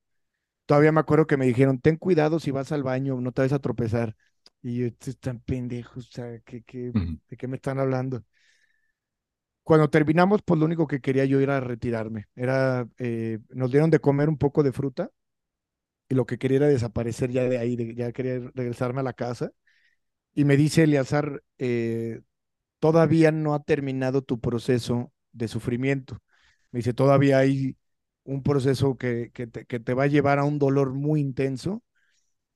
Todavía 0.66 0.92
me 0.92 1.00
acuerdo 1.00 1.26
que 1.26 1.36
me 1.36 1.46
dijeron, 1.46 1.80
ten 1.80 1.96
cuidado 1.96 2.40
si 2.40 2.50
vas 2.50 2.72
al 2.72 2.82
baño, 2.82 3.20
no 3.20 3.32
te 3.32 3.42
vayas 3.42 3.54
a 3.54 3.60
tropezar. 3.60 4.16
Y 4.62 4.78
yo, 4.80 4.86
están 4.86 5.40
pendejos, 5.40 6.08
o 6.08 6.12
sea, 6.12 6.40
¿qué, 6.40 6.62
qué, 6.64 6.94
Ujú. 6.94 7.18
¿de 7.28 7.36
qué 7.36 7.48
me 7.48 7.56
están 7.56 7.78
hablando? 7.78 8.24
Cuando 9.62 9.90
terminamos, 9.90 10.42
pues 10.44 10.60
lo 10.60 10.66
único 10.66 10.86
que 10.86 11.00
quería 11.00 11.24
yo 11.24 11.40
era 11.40 11.58
retirarme. 11.60 12.26
Era, 12.36 12.86
eh, 12.98 13.38
nos 13.50 13.70
dieron 13.72 13.90
de 13.90 13.98
comer 14.00 14.28
un 14.28 14.38
poco 14.38 14.62
de 14.62 14.72
fruta 14.72 15.10
y 16.08 16.14
lo 16.14 16.26
que 16.26 16.38
quería 16.38 16.58
era 16.58 16.68
desaparecer 16.68 17.30
ya 17.32 17.44
de 17.44 17.58
ahí, 17.58 17.76
de- 17.76 17.94
ya 17.94 18.12
quería 18.12 18.40
regresarme 18.54 19.00
a 19.00 19.04
la 19.04 19.12
casa. 19.14 19.52
Y 20.34 20.44
me 20.44 20.56
dice 20.58 20.84
Eleazar, 20.84 21.42
eh, 21.58 22.22
todavía 22.80 23.32
no 23.32 23.54
ha 23.54 23.62
terminado 23.64 24.22
tu 24.22 24.40
proceso 24.40 25.12
de 25.32 25.48
sufrimiento. 25.48 26.18
Me 26.72 26.78
dice, 26.80 26.94
todavía 26.94 27.38
hay 27.38 27.76
un 28.26 28.42
proceso 28.42 28.96
que, 28.98 29.30
que 29.34 29.46
te, 29.48 29.66
que 29.66 29.80
te 29.80 29.94
va 29.94 30.04
a 30.04 30.06
llevar 30.08 30.38
a 30.38 30.44
un 30.44 30.58
dolor 30.58 30.92
muy 30.94 31.20
intenso 31.20 31.82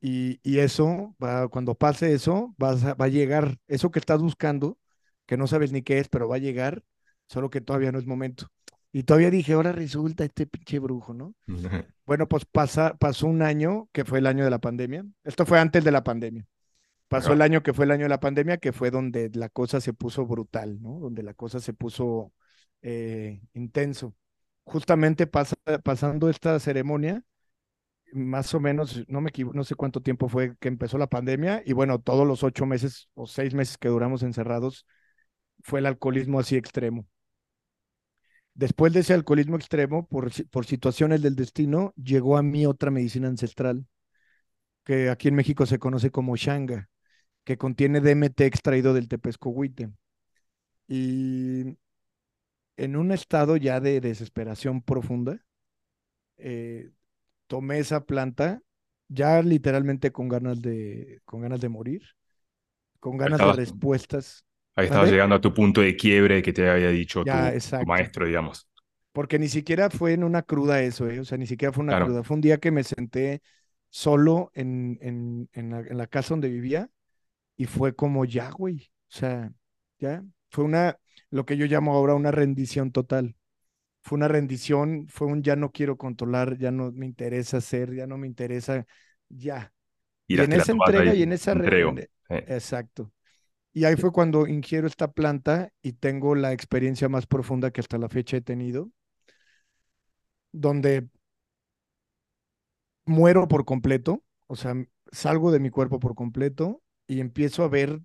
y, 0.00 0.40
y 0.42 0.59
eso, 0.61 1.14
va, 1.22 1.48
cuando 1.48 1.74
pase 1.74 2.12
eso, 2.14 2.54
vas 2.59 2.85
a- 2.85 2.94
va 2.94 3.06
a 3.06 3.09
llegar, 3.09 3.59
eso 3.68 3.90
que 3.90 3.98
estás 3.98 4.20
buscando, 4.20 4.78
que 5.26 5.37
no 5.37 5.46
sabes 5.46 5.72
ni 5.72 5.83
qué 5.83 5.98
es, 5.98 6.09
pero 6.09 6.28
va 6.28 6.37
a 6.37 6.38
llegar, 6.38 6.83
solo 7.28 7.50
que 7.50 7.61
todavía 7.61 7.92
no 7.92 7.98
es 7.98 8.06
momento. 8.06 8.48
Y 8.92 9.04
todavía 9.04 9.30
dije, 9.30 9.52
ahora 9.52 9.72
resulta 9.72 10.24
este 10.24 10.46
pinche 10.46 10.78
brujo, 10.80 11.14
¿no? 11.14 11.35
Bueno, 12.06 12.28
pues 12.28 12.44
pasa, 12.44 12.96
pasó 12.98 13.26
un 13.28 13.42
año, 13.42 13.88
que 13.92 14.04
fue 14.04 14.18
el 14.18 14.26
año 14.26 14.44
de 14.44 14.50
la 14.50 14.59
pandemia. 14.59 15.04
Esto 15.24 15.46
fue 15.46 15.61
antes 15.61 15.85
de 15.85 15.92
la 15.92 16.02
pandemia. 16.02 16.46
Pasó 17.09 17.33
el 17.33 17.42
Ajá. 17.42 17.46
año 17.46 17.62
que 17.62 17.72
fue 17.74 17.85
el 17.87 17.90
año 17.92 18.04
de 18.04 18.09
la 18.11 18.20
pandemia, 18.20 18.59
que 18.59 18.72
fue 18.72 18.90
donde 18.90 19.30
la 19.35 19.48
cosa 19.48 19.80
se 19.80 19.92
puso 19.94 20.26
brutal, 20.26 20.80
¿no? 20.83 21.00
Donde 21.00 21.22
la 21.22 21.35
cosa 21.35 21.61
se 21.61 21.72
puso 21.74 22.33
eh, 22.83 23.40
intenso. 23.54 24.14
Justamente 24.64 25.27
pasa, 25.27 25.57
pasando 25.83 26.29
esta 26.31 26.59
ceremonia, 26.61 27.25
más 28.12 28.55
o 28.55 28.61
menos, 28.61 29.05
no 29.09 29.20
me 29.20 29.31
equivo- 29.31 29.53
no 29.55 29.64
sé 29.64 29.75
cuánto 29.77 30.03
tiempo 30.03 30.29
fue 30.29 30.57
que 30.59 30.68
empezó 30.68 30.99
la 30.99 31.09
pandemia, 31.09 31.62
y 31.66 31.73
bueno, 31.75 32.01
todos 32.01 32.27
los 32.27 32.44
ocho 32.44 32.66
meses 32.66 33.09
o 33.14 33.27
seis 33.27 33.55
meses 33.55 33.79
que 33.79 33.88
duramos 33.88 34.23
encerrados, 34.25 34.87
fue 35.62 35.81
el 35.81 35.87
alcoholismo 35.87 36.40
así 36.40 36.57
extremo. 36.57 37.07
Después 38.55 38.92
de 38.92 39.01
ese 39.01 39.14
alcoholismo 39.14 39.57
extremo, 39.57 40.07
por, 40.07 40.31
por 40.51 40.66
situaciones 40.66 41.23
del 41.23 41.35
destino, 41.37 41.92
llegó 41.96 42.37
a 42.37 42.42
mí 42.42 42.66
otra 42.66 42.90
medicina 42.90 43.29
ancestral, 43.29 43.87
que 44.85 45.11
aquí 45.11 45.29
en 45.29 45.35
México 45.37 45.66
se 45.66 45.79
conoce 45.79 46.11
como 46.11 46.37
Shanga, 46.37 46.88
que 47.44 47.59
contiene 47.59 48.01
DMT 48.01 48.46
extraído 48.46 48.94
del 48.94 49.09
tepezcohuite. 49.09 49.90
Y 50.88 51.79
en 52.85 52.97
un 52.97 53.12
estado 53.12 53.57
ya 53.57 53.81
de 53.81 54.01
desesperación 54.01 54.83
profunda, 54.83 55.45
eh, 56.38 56.90
tomé 57.49 57.79
esa 57.81 58.05
planta 58.07 58.62
ya 59.09 59.43
literalmente 59.43 60.12
con 60.12 60.29
ganas 60.29 60.62
de, 60.62 61.21
con 61.25 61.43
ganas 61.43 61.61
de 61.61 61.69
morir, 61.71 62.03
con 63.01 63.16
ganas 63.19 63.43
de 63.43 63.53
respuestas. 63.53 64.45
ahí 64.77 64.87
estabas 64.87 65.11
¿Vale? 65.11 65.11
llegando 65.11 65.37
a 65.37 65.40
tu 65.40 65.53
punto 65.55 65.81
de 65.81 65.97
quiebre 65.97 66.43
que 66.43 66.53
te 66.53 66.69
había 66.69 66.88
dicho 66.90 67.25
Ya, 67.25 67.53
tu, 67.79 67.87
maestro, 67.87 68.27
digamos. 68.27 68.69
Porque 69.12 69.38
ni 69.38 69.49
siquiera 69.49 69.90
fue 69.90 70.12
en 70.12 70.23
una 70.25 70.43
cruda 70.43 70.83
eso, 70.83 71.09
¿eh? 71.09 71.21
O 71.21 71.25
sea, 71.25 71.37
ni 71.38 71.47
siquiera 71.47 71.73
fue 71.73 71.83
una 71.85 71.97
Claro. 71.97 72.07
cruda. 72.07 72.23
Fue 72.23 72.37
un 72.37 72.40
día 72.40 72.59
que 72.59 72.71
me 72.71 72.85
senté 72.85 73.43
solo 73.90 74.51
en, 74.55 74.99
en, 75.03 75.49
en 75.53 75.71
la, 75.71 75.81
en 75.81 75.99
la 75.99 76.07
casa 76.07 76.31
donde 76.31 76.49
vivía 76.49 76.88
y 77.57 77.66
fue 77.66 77.95
como 77.97 78.25
ya, 78.27 78.51
güey. 78.53 78.90
O 79.11 79.16
sea, 79.19 79.53
ya. 79.99 80.25
Fue 80.51 80.64
una, 80.64 80.99
lo 81.30 81.44
que 81.46 81.56
yo 81.56 81.66
llamo 81.66 81.94
ahora 81.94 82.14
una 82.14 82.30
rendición 82.30 82.92
total. 82.92 83.37
Fue 84.02 84.16
una 84.16 84.28
rendición, 84.28 85.06
fue 85.09 85.26
un 85.28 85.42
ya 85.42 85.56
no 85.56 85.72
quiero 85.72 85.96
controlar, 85.98 86.59
ya 86.59 86.70
no 86.70 86.92
me 86.92 87.06
interesa 87.06 87.59
hacer, 87.59 87.94
ya 87.94 88.06
no 88.06 88.18
me 88.18 88.26
interesa, 88.26 88.87
ya. 89.28 89.72
Y 90.28 90.44
en 90.44 90.52
esa 90.52 90.72
entrega 90.72 91.14
y 91.14 91.22
en 91.22 91.33
esa... 91.33 91.54
re- 91.54 91.64
entrego. 91.64 91.90
en- 91.90 92.09
Sí. 92.28 92.37
exacto. 92.46 93.12
Y 93.72 93.85
ahí 93.85 93.96
fue 93.96 94.12
cuando 94.12 94.46
ingiero 94.48 94.87
esta 94.87 95.12
planta 95.12 95.72
y 95.83 95.94
tengo 95.94 96.35
la 96.35 96.52
experiencia 96.52 97.09
más 97.09 97.26
profunda 97.26 97.70
que 97.72 97.80
hasta 97.80 97.98
la 97.98 98.09
fecha 98.09 98.37
he 98.38 98.40
tenido, 98.42 98.90
donde 100.52 101.09
muero 103.06 103.48
por 103.48 103.64
completo, 103.64 104.22
o 104.46 104.56
sea, 104.56 104.74
salgo 105.12 105.50
de 105.52 105.61
mi 105.61 105.70
cuerpo 105.70 105.98
por 106.00 106.14
completo 106.14 106.83
y 107.06 107.20
empiezo 107.20 107.64
a 107.64 107.68
ver 107.68 108.00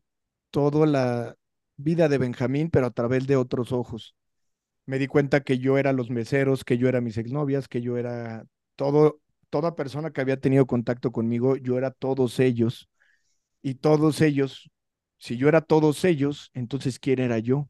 toda 0.51 0.85
la 0.87 1.35
vida 1.77 2.09
de 2.09 2.17
Benjamín, 2.17 2.69
pero 2.69 2.87
a 2.87 2.91
través 2.91 3.27
de 3.27 3.35
otros 3.35 3.71
ojos. 3.71 4.15
Me 4.85 4.99
di 4.99 5.07
cuenta 5.07 5.41
que 5.43 5.59
yo 5.59 5.77
era 5.77 5.93
los 5.93 6.09
meseros, 6.09 6.63
que 6.63 6.77
yo 6.77 6.87
era 6.89 7.01
mis 7.01 7.17
exnovias, 7.17 7.67
que 7.67 7.81
yo 7.81 7.97
era 7.97 8.45
todo, 8.75 9.21
toda 9.49 9.75
persona 9.75 10.11
que 10.11 10.21
había 10.21 10.39
tenido 10.39 10.67
contacto 10.67 11.11
conmigo, 11.11 11.57
yo 11.57 11.77
era 11.77 11.91
todos 11.91 12.39
ellos. 12.39 12.89
Y 13.61 13.75
todos 13.75 14.21
ellos, 14.21 14.69
si 15.17 15.37
yo 15.37 15.49
era 15.49 15.61
todos 15.61 16.05
ellos, 16.05 16.51
entonces 16.53 16.99
¿quién 16.99 17.19
era 17.19 17.39
yo? 17.39 17.69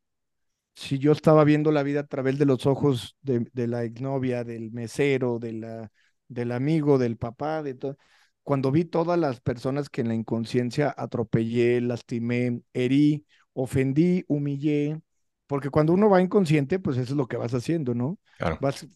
si 0.76 1.00
yo 1.00 1.12
estaba 1.12 1.44
viendo 1.44 1.72
la 1.72 1.84
vida 1.84 2.02
a 2.02 2.08
través 2.08 2.38
de 2.38 2.46
los 2.46 2.65
ojos 2.65 3.15
de, 3.22 3.68
la 3.68 3.84
exnovia, 3.84 4.44
del 4.44 4.72
mesero, 4.72 5.39
del 5.39 6.52
amigo, 6.52 6.98
del 6.98 7.18
papá, 7.18 7.63
de 7.63 7.76
todo, 7.76 7.98
cuando 8.44 8.72
vi 8.72 8.86
todas 8.86 9.18
las 9.18 9.41
personas 9.41 9.89
que 9.89 10.02
en 10.02 10.10
la 10.10 10.15
inconsciencia 10.15 10.94
atropellé, 10.96 11.82
lastimé, 11.82 12.62
herí, 12.74 13.26
ofendí, 13.56 14.26
humillé, 14.30 15.02
porque 15.48 15.72
cuando 15.72 15.94
uno 15.94 16.10
va 16.12 16.22
inconsciente, 16.22 16.80
pues 16.80 16.98
eso 17.00 17.13
es 17.13 17.18
lo 17.18 17.28
que 17.30 17.38
vas 17.38 17.56
haciendo, 17.56 17.96
¿no? 17.96 18.20
Claro. 18.38 18.60
Vas 18.60 18.88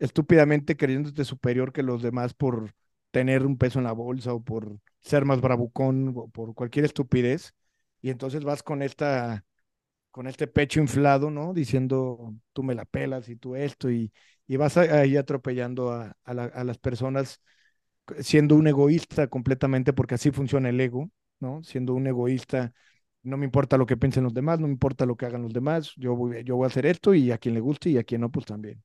estúpidamente 0.00 0.76
creyéndote 0.78 1.24
superior 1.26 1.72
que 1.72 1.84
los 1.84 2.02
demás 2.02 2.34
por 2.34 2.72
tener 3.12 3.46
un 3.46 3.58
peso 3.58 3.80
en 3.80 3.86
la 3.86 3.92
bolsa 3.92 4.34
o 4.34 4.42
por 4.44 4.78
ser 5.02 5.24
más 5.26 5.40
bravucón 5.42 6.14
o 6.16 6.28
por 6.30 6.54
cualquier 6.54 6.86
estupidez, 6.86 7.54
y 8.02 8.10
entonces 8.10 8.44
vas 8.44 8.62
con 8.64 8.82
esta 8.82 9.44
con 10.10 10.26
este 10.26 10.46
pecho 10.48 10.80
inflado, 10.80 11.30
¿no? 11.30 11.54
Diciendo, 11.54 12.34
tú 12.52 12.62
me 12.62 12.74
la 12.74 12.84
pelas 12.84 13.28
y 13.28 13.36
tú 13.36 13.54
esto, 13.56 13.90
y, 13.90 14.12
y 14.46 14.56
vas 14.56 14.76
ahí 14.76 15.16
atropellando 15.16 15.92
a, 15.92 16.16
a 16.24 16.34
la- 16.34 16.44
a 16.46 16.64
las 16.64 16.78
personas, 16.78 17.40
siendo 18.20 18.56
un 18.56 18.66
egoísta 18.68 19.28
completamente, 19.28 19.92
porque 19.92 20.14
así 20.16 20.30
funciona 20.30 20.68
el 20.70 20.80
ego, 20.80 21.10
¿no? 21.40 21.62
Siendo 21.62 21.94
un 21.94 22.06
egoísta, 22.06 22.72
no 23.28 23.36
me 23.38 23.44
importa 23.46 23.76
lo 23.78 23.86
que 23.86 23.96
piensen 23.96 24.24
los 24.24 24.34
demás, 24.34 24.60
no 24.60 24.66
me 24.66 24.72
importa 24.72 25.06
lo 25.06 25.16
que 25.16 25.26
hagan 25.26 25.42
los 25.42 25.52
demás, 25.52 25.92
yo 25.96 26.16
voy, 26.16 26.44
yo 26.44 26.56
voy 26.56 26.64
a 26.64 26.68
hacer 26.68 26.86
esto 26.86 27.14
y 27.14 27.30
a 27.32 27.38
quien 27.38 27.54
le 27.54 27.60
guste 27.60 27.90
y 27.90 27.98
a 27.98 28.04
quien 28.04 28.22
no, 28.22 28.30
pues 28.30 28.46
también. 28.46 28.82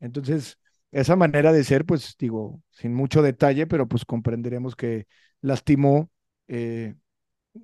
Entonces, 0.00 0.58
esa 0.92 1.16
manera 1.16 1.52
de 1.52 1.64
ser, 1.64 1.84
pues 1.86 2.16
digo, 2.18 2.62
sin 2.70 2.94
mucho 2.94 3.22
detalle, 3.22 3.66
pero 3.66 3.88
pues 3.88 4.04
comprenderemos 4.04 4.76
que 4.76 5.06
lastimó. 5.42 6.10
eh, 6.48 6.94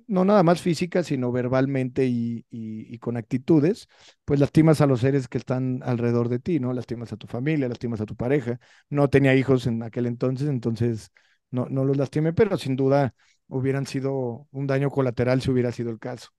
no 0.07 0.23
nada 0.25 0.43
más 0.43 0.61
física, 0.61 1.03
sino 1.03 1.31
verbalmente 1.31 2.05
y, 2.05 2.45
y- 2.51 2.97
con 2.99 3.17
actitudes, 3.17 3.87
pues 4.25 4.39
lastimas 4.39 4.81
a 4.81 4.85
los 4.87 4.99
seres 5.01 5.27
que 5.27 5.37
están 5.37 5.81
alrededor 5.83 6.29
de 6.29 6.39
ti, 6.39 6.59
¿no? 6.59 6.73
Lastimas 6.73 7.11
a 7.13 7.17
tu 7.17 7.27
familia, 7.27 7.67
lastimas 7.69 8.01
a 8.01 8.05
tu 8.05 8.15
pareja. 8.15 8.59
No 8.89 9.09
tenía 9.09 9.35
hijos 9.35 9.65
en 9.67 9.81
aquel 9.83 10.05
entonces, 10.05 10.47
entonces 10.49 11.11
no, 11.51 11.67
no 11.69 11.85
los 11.85 11.97
lastimé, 11.97 12.33
pero 12.33 12.57
sin 12.57 12.75
duda 12.75 13.15
hubieran 13.49 13.87
sido 13.87 14.47
un 14.51 14.67
daño 14.67 14.89
colateral 14.91 15.41
si 15.41 15.51
hubiera 15.51 15.71
sido 15.73 15.91
el 15.91 15.99
caso. 15.99 16.29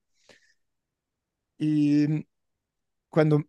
Y 1.57 2.27
cuando 3.09 3.43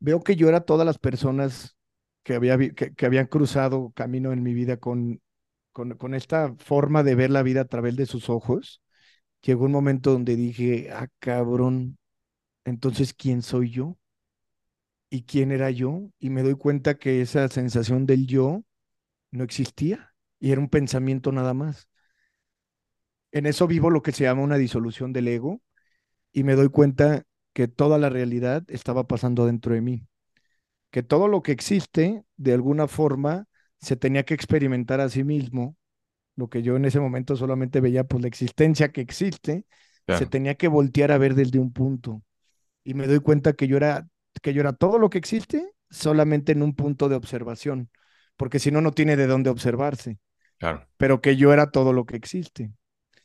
veo 0.00 0.22
que 0.22 0.36
yo 0.36 0.48
era 0.48 0.62
todas 0.62 0.86
las 0.86 0.98
personas 0.98 1.76
que, 2.22 2.34
había, 2.36 2.58
que 2.58 3.06
habían 3.06 3.26
cruzado 3.26 3.92
camino 3.94 4.32
en 4.32 4.42
mi 4.42 4.54
vida 4.54 4.78
con, 4.78 5.22
con, 5.72 5.96
con 5.98 6.14
esta 6.14 6.54
forma 6.58 7.02
de 7.02 7.14
ver 7.16 7.30
la 7.30 7.42
vida 7.42 7.62
a 7.62 7.66
través 7.66 7.96
de 7.96 8.06
sus 8.06 8.30
ojos, 8.30 8.82
llegó 9.42 9.66
un 9.66 9.72
momento 9.72 10.12
donde 10.12 10.36
dije, 10.36 10.90
ah, 10.92 11.08
cabrón, 11.20 11.98
entonces, 12.64 13.14
¿quién 13.14 13.42
soy 13.42 13.70
yo? 13.70 13.98
¿Y 15.10 15.22
quién 15.24 15.52
era 15.52 15.70
yo? 15.70 16.10
Y 16.18 16.30
me 16.30 16.42
doy 16.42 16.54
cuenta 16.54 16.94
que 16.98 17.20
esa 17.20 17.48
sensación 17.48 18.06
del 18.06 18.26
yo 18.26 18.64
no 19.32 19.44
existía 19.44 20.14
y 20.40 20.52
era 20.52 20.60
un 20.60 20.70
pensamiento 20.70 21.32
nada 21.32 21.54
más. 21.54 21.88
En 23.32 23.46
eso 23.46 23.66
vivo 23.66 23.90
lo 23.90 24.02
que 24.02 24.12
se 24.12 24.24
llama 24.24 24.42
una 24.42 24.58
disolución 24.58 25.12
del 25.12 25.28
ego 25.28 25.62
y 26.32 26.44
me 26.44 26.54
doy 26.54 26.68
cuenta 26.70 27.24
que 27.54 27.68
toda 27.68 27.98
la 27.98 28.10
realidad 28.10 28.64
estaba 28.68 29.06
pasando 29.06 29.46
dentro 29.46 29.74
de 29.74 29.82
mí, 29.82 30.06
que 30.90 31.02
todo 31.02 31.28
lo 31.28 31.42
que 31.42 31.52
existe, 31.52 32.24
de 32.36 32.52
alguna 32.52 32.88
forma, 32.88 33.46
se 33.80 33.96
tenía 33.96 34.24
que 34.24 34.34
experimentar 34.34 35.00
a 35.00 35.08
sí 35.08 35.24
mismo, 35.24 35.76
lo 36.36 36.48
que 36.50 36.62
yo 36.62 36.76
en 36.76 36.84
ese 36.86 37.00
momento 37.00 37.36
solamente 37.36 37.80
veía, 37.80 38.04
pues 38.04 38.22
la 38.22 38.28
existencia 38.28 38.92
que 38.92 39.00
existe, 39.02 39.66
se 40.10 40.26
tenía 40.26 40.54
que 40.56 40.68
voltear 40.68 41.12
a 41.12 41.18
ver 41.18 41.34
desde 41.34 41.58
un 41.58 41.72
punto. 41.72 42.22
Y 42.84 42.94
me 42.94 43.06
doy 43.06 43.20
cuenta 43.20 43.54
que 43.54 43.68
yo 43.68 43.76
era, 43.76 44.08
que 44.42 44.54
yo 44.54 44.60
era 44.60 44.72
todo 44.72 44.98
lo 44.98 45.10
que 45.10 45.18
existe 45.18 45.72
solamente 45.90 46.52
en 46.52 46.62
un 46.62 46.74
punto 46.74 47.08
de 47.08 47.16
observación, 47.16 47.90
porque 48.36 48.58
si 48.58 48.70
no, 48.70 48.80
no 48.80 48.92
tiene 48.92 49.16
de 49.16 49.26
dónde 49.26 49.50
observarse, 49.50 50.18
claro, 50.58 50.88
pero 50.96 51.20
que 51.20 51.36
yo 51.36 51.52
era 51.52 51.70
todo 51.70 51.92
lo 51.92 52.06
que 52.06 52.16
existe. 52.16 52.72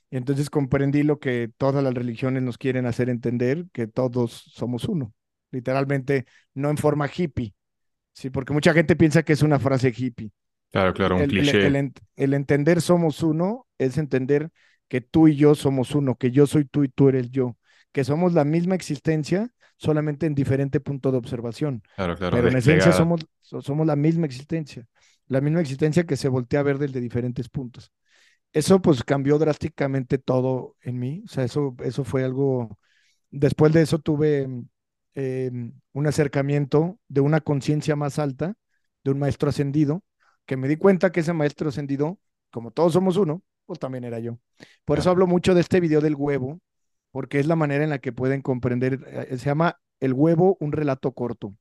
Y 0.09 0.17
entonces 0.17 0.49
comprendí 0.49 1.03
lo 1.03 1.19
que 1.19 1.51
todas 1.57 1.83
las 1.83 1.93
religiones 1.93 2.43
nos 2.43 2.57
quieren 2.57 2.85
hacer 2.85 3.09
entender, 3.09 3.65
que 3.73 3.87
todos 3.87 4.31
somos 4.53 4.85
uno. 4.85 5.13
Literalmente, 5.51 6.25
no 6.53 6.69
en 6.69 6.77
forma 6.77 7.09
hippie, 7.13 7.53
sí, 8.13 8.29
porque 8.31 8.53
mucha 8.53 8.73
gente 8.73 8.95
piensa 8.97 9.23
que 9.23 9.33
es 9.33 9.43
una 9.43 9.59
frase 9.59 9.93
hippie. 9.95 10.31
claro, 10.71 10.93
claro, 10.93 11.17
un 11.17 11.25
El, 11.25 11.33
el- 11.37 11.57
el 11.61 11.75
cliché. 11.75 11.83
el 12.15 12.33
entender 12.33 12.81
somos 12.81 13.23
uno 13.23 13.67
es 13.77 13.97
entender 13.97 14.51
que 14.87 15.01
tú 15.01 15.27
y 15.27 15.35
yo 15.35 15.55
somos 15.55 15.95
uno, 15.95 16.15
que 16.17 16.31
yo 16.31 16.47
soy 16.47 16.65
tú 16.65 16.83
y 16.83 16.89
tú 16.89 17.09
eres 17.09 17.29
yo, 17.31 17.57
que 17.91 18.03
somos 18.03 18.33
la 18.33 18.45
misma 18.45 18.75
existencia, 18.75 19.49
solamente 19.77 20.25
en 20.25 20.35
diferente 20.35 20.79
punto 20.79 21.11
de 21.11 21.17
observación, 21.17 21.83
Claro, 21.95 22.15
claro, 22.15 22.37
pero 22.37 22.47
en 22.47 22.55
esencia 22.55 22.91
somos, 22.91 23.21
so- 23.41 23.61
somos 23.61 23.87
la 23.87 23.95
misma 23.95 24.25
existencia, 24.25 24.87
la 25.27 25.41
misma 25.41 25.61
existencia 25.61 26.05
que 26.05 26.17
se 26.17 26.29
voltea 26.29 26.59
a 26.61 26.63
ver 26.63 26.77
desde 26.77 27.01
diferentes 27.01 27.49
puntos. 27.49 27.91
Eso 28.53 28.81
pues 28.81 29.03
cambió 29.03 29.37
drásticamente 29.37 30.17
todo 30.17 30.75
en 30.81 30.99
mí, 30.99 31.21
o 31.25 31.27
sea, 31.27 31.43
eso, 31.43 31.75
eso 31.83 32.03
fue 32.03 32.23
algo, 32.23 32.79
después 33.29 33.73
de 33.73 33.81
eso 33.83 33.99
tuve 33.99 34.47
mm, 34.47 34.65
em, 35.15 35.73
un 35.93 36.07
acercamiento 36.07 36.99
de 37.07 37.21
una 37.21 37.41
conciencia 37.41 37.95
más 37.95 38.19
alta, 38.19 38.55
de 39.03 39.11
un 39.11 39.19
maestro 39.19 39.49
ascendido, 39.49 40.03
que 40.45 40.57
me 40.57 40.67
di 40.67 40.77
cuenta 40.77 41.11
que 41.11 41.19
ese 41.21 41.33
maestro 41.33 41.69
ascendido, 41.69 42.19
como 42.51 42.71
todos 42.71 42.93
somos 42.93 43.17
uno, 43.17 43.43
pues 43.65 43.79
también 43.79 44.05
era 44.05 44.19
yo. 44.19 44.39
Por 44.85 44.99
eso 44.99 45.09
hablo 45.11 45.27
mucho 45.27 45.53
de 45.53 45.61
este 45.61 45.79
video 45.79 46.01
del 46.01 46.15
huevo, 46.15 46.59
porque 47.11 47.39
es 47.39 47.47
la 47.47 47.55
manera 47.55 47.83
en 47.83 47.89
la 47.91 47.99
que 47.99 48.13
pueden 48.13 48.41
comprender, 48.41 48.99
eh, 49.07 49.37
se 49.37 49.45
llama 49.45 49.79
El 49.99 50.13
huevo, 50.13 50.57
un 50.59 50.71
relato 50.71 51.11
corto, 51.13 51.55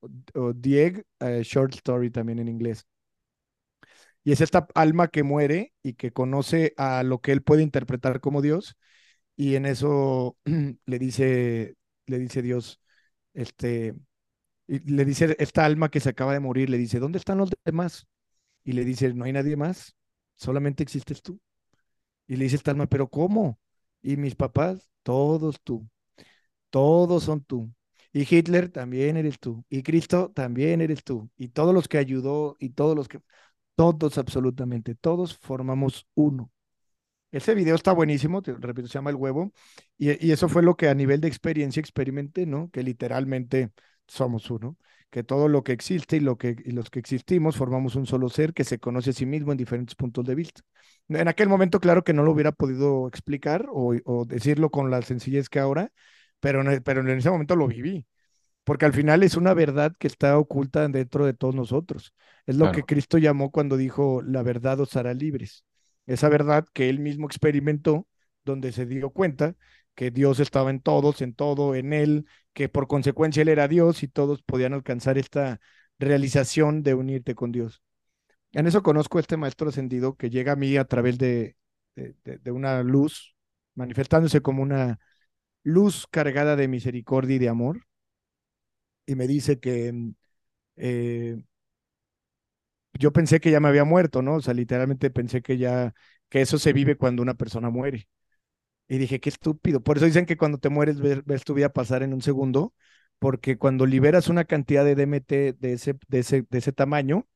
o, 0.00 0.08
o 0.34 0.54
The 0.54 0.86
Egg, 0.86 1.06
eh, 1.20 1.42
Short 1.44 1.74
Story 1.74 2.10
también 2.10 2.38
en 2.40 2.48
inglés. 2.48 2.86
Y 4.24 4.32
es 4.32 4.40
esta 4.40 4.66
alma 4.74 5.08
que 5.08 5.22
muere 5.22 5.72
y 5.82 5.94
que 5.94 6.12
conoce 6.12 6.74
a 6.76 7.02
lo 7.02 7.20
que 7.20 7.32
él 7.32 7.42
puede 7.42 7.62
interpretar 7.62 8.20
como 8.20 8.42
Dios, 8.42 8.76
y 9.36 9.56
en 9.56 9.66
eso 9.66 10.36
le 10.86 10.98
dice, 10.98 11.76
le 12.06 12.18
dice 12.18 12.42
Dios, 12.42 12.80
este, 13.34 13.94
le 14.68 15.04
dice 15.04 15.36
esta 15.38 15.64
alma 15.64 15.90
que 15.90 16.00
se 16.00 16.10
acaba 16.10 16.32
de 16.34 16.40
morir, 16.40 16.70
le 16.70 16.78
dice, 16.78 16.98
¿dónde 17.00 17.18
están 17.18 17.38
los 17.38 17.50
demás? 17.64 18.06
Y 18.64 18.72
le 18.72 18.84
dice, 18.84 19.12
no 19.14 19.24
hay 19.24 19.32
nadie 19.32 19.56
más, 19.56 19.96
solamente 20.36 20.82
existes 20.82 21.22
tú. 21.22 21.40
Y 22.26 22.36
le 22.36 22.44
dice 22.44 22.56
esta 22.56 22.70
alma, 22.72 22.86
pero 22.86 23.08
¿cómo? 23.10 23.58
Y 24.02 24.16
mis 24.16 24.36
papás, 24.36 24.90
todos 25.02 25.60
tú, 25.62 25.88
todos 26.70 27.24
son 27.24 27.44
tú. 27.44 27.72
Y 28.12 28.22
Hitler 28.34 28.70
también 28.70 29.16
eres 29.16 29.38
tú. 29.40 29.64
Y 29.68 29.82
Cristo 29.82 30.32
también 30.34 30.80
eres 30.80 31.04
tú. 31.04 31.30
Y 31.36 31.48
todos 31.48 31.74
los 31.74 31.88
que 31.88 31.98
ayudó 31.98 32.56
y 32.58 32.70
todos 32.70 32.96
los 32.96 33.08
que, 33.08 33.20
todos 33.80 34.18
absolutamente, 34.18 34.94
todos 34.94 35.38
formamos 35.38 36.06
uno. 36.14 36.52
Ese 37.32 37.54
video 37.54 37.74
está 37.76 37.92
buenísimo, 37.92 38.42
te 38.42 38.52
repito, 38.52 38.88
se 38.88 38.94
llama 38.94 39.08
El 39.08 39.16
Huevo, 39.16 39.54
y, 39.96 40.30
eso 40.32 40.50
fue 40.50 40.62
lo 40.62 40.76
que 40.76 40.90
a 40.90 40.94
nivel 40.94 41.22
de 41.22 41.28
experiencia 41.28 41.80
experimenté, 41.80 42.44
¿no? 42.44 42.70
Que 42.70 42.82
literalmente 42.82 43.70
somos 44.06 44.50
uno, 44.50 44.76
que 45.10 45.24
todo 45.24 45.48
lo 45.48 45.64
que 45.64 45.72
existe 45.72 46.18
y, 46.18 46.20
los 46.20 46.36
que 46.36 46.98
existimos 46.98 47.56
formamos 47.56 47.96
un 47.96 48.04
solo 48.04 48.28
ser 48.28 48.52
que 48.52 48.64
se 48.64 48.78
conoce 48.78 49.10
a 49.10 49.12
sí 49.14 49.24
mismo 49.24 49.52
en 49.52 49.56
diferentes 49.58 49.94
puntos 49.94 50.26
de 50.26 50.34
vista. 50.34 50.60
En 51.08 51.28
aquel 51.28 51.48
momento, 51.48 51.80
claro 51.80 52.04
que 52.04 52.12
no 52.12 52.22
lo 52.22 52.32
hubiera 52.32 52.52
podido 52.52 53.08
explicar 53.08 53.66
o, 53.72 54.26
decirlo 54.26 54.70
con 54.70 54.90
la 54.90 55.00
sencillez 55.00 55.48
que 55.48 55.58
ahora, 55.58 55.90
pero 56.38 56.60
en, 56.60 56.82
pero 56.82 57.00
en 57.00 57.08
ese 57.08 57.30
momento 57.30 57.56
lo 57.56 57.66
viví 57.66 58.06
porque 58.70 58.86
al 58.86 58.92
final 58.92 59.24
es 59.24 59.34
una 59.34 59.52
verdad 59.52 59.92
que 59.98 60.06
está 60.06 60.38
oculta 60.38 60.86
dentro 60.86 61.26
de 61.26 61.34
todos 61.34 61.56
nosotros. 61.56 62.14
Es 62.46 62.54
lo 62.54 62.70
que 62.70 62.84
Cristo 62.84 63.18
llamó 63.18 63.50
cuando 63.50 63.76
dijo, 63.76 64.22
la 64.22 64.44
verdad 64.44 64.78
os 64.78 64.94
hará 64.94 65.12
libres. 65.12 65.64
Esa 66.06 66.28
verdad 66.28 66.64
que 66.72 66.88
él 66.88 67.00
mismo 67.00 67.26
experimentó, 67.26 68.06
donde 68.44 68.70
se 68.70 68.86
dio 68.86 69.10
cuenta 69.10 69.56
que 69.96 70.12
Dios 70.12 70.38
estaba 70.38 70.70
en 70.70 70.80
todos, 70.80 71.20
en 71.20 71.34
todo, 71.34 71.74
en 71.74 71.92
él, 71.92 72.26
que 72.52 72.68
por 72.68 72.86
consecuencia 72.86 73.42
él 73.42 73.48
era 73.48 73.66
Dios 73.66 74.04
y 74.04 74.08
todos 74.08 74.40
podían 74.44 74.72
alcanzar 74.72 75.18
esta 75.18 75.60
realización 75.98 76.84
de 76.84 76.94
unirte 76.94 77.34
con 77.34 77.50
Dios. 77.50 77.82
En 78.52 78.68
eso 78.68 78.84
conozco 78.84 79.18
a 79.18 79.22
este 79.22 79.36
maestro 79.36 79.70
ascendido 79.70 80.14
que 80.16 80.30
llega 80.30 80.52
a 80.52 80.56
mí 80.56 80.76
a 80.76 80.84
través 80.84 81.18
de, 81.18 81.56
de, 81.96 82.14
de, 82.22 82.38
de 82.38 82.50
una 82.52 82.84
luz, 82.84 83.34
manifestándose 83.74 84.42
como 84.42 84.62
una 84.62 85.00
luz 85.64 86.06
cargada 86.08 86.56
de 86.56 86.68
misericordia 86.68 87.36
y 87.36 87.40
de 87.40 87.48
amor 87.48 87.82
y 89.10 89.16
me 89.16 89.26
dice 89.26 89.58
que 89.60 89.92
mm, 89.92 90.14
eh, 90.76 91.42
yo 92.94 93.12
pensé 93.12 93.40
que 93.40 93.50
ya 93.50 93.60
me 93.60 93.68
había 93.68 93.84
muerto, 93.84 94.22
¿no? 94.22 94.36
O 94.36 94.40
sea, 94.40 94.54
literalmente 94.54 95.10
pensé 95.10 95.42
que 95.42 95.58
ya, 95.58 95.94
que 96.28 96.40
eso 96.42 96.58
se 96.58 96.72
vive 96.72 96.96
cuando 96.96 97.22
una 97.22 97.34
persona 97.34 97.70
muere. 97.70 98.08
Y 98.88 98.98
dije, 98.98 99.20
qué 99.20 99.30
estúpido. 99.30 99.82
Por 99.82 99.96
eso 99.96 100.06
dicen 100.06 100.26
que 100.26 100.36
cuando 100.36 100.58
te 100.58 100.68
mueres 100.70 101.00
ves, 101.00 101.24
ves 101.24 101.44
tu 101.44 101.54
vida 101.54 101.70
pasar 101.70 102.02
en 102.02 102.14
un 102.14 102.22
segundo, 102.22 102.74
porque 103.18 103.58
cuando 103.58 103.86
liberas 103.86 104.28
una 104.28 104.44
cantidad 104.44 104.84
de 104.84 104.94
DMT 104.96 105.54
de 105.58 105.72
ese, 105.74 105.98
de 106.08 106.20
ese, 106.20 106.46
de 106.50 106.58
ese 106.58 106.72
tamaño, 106.72 107.28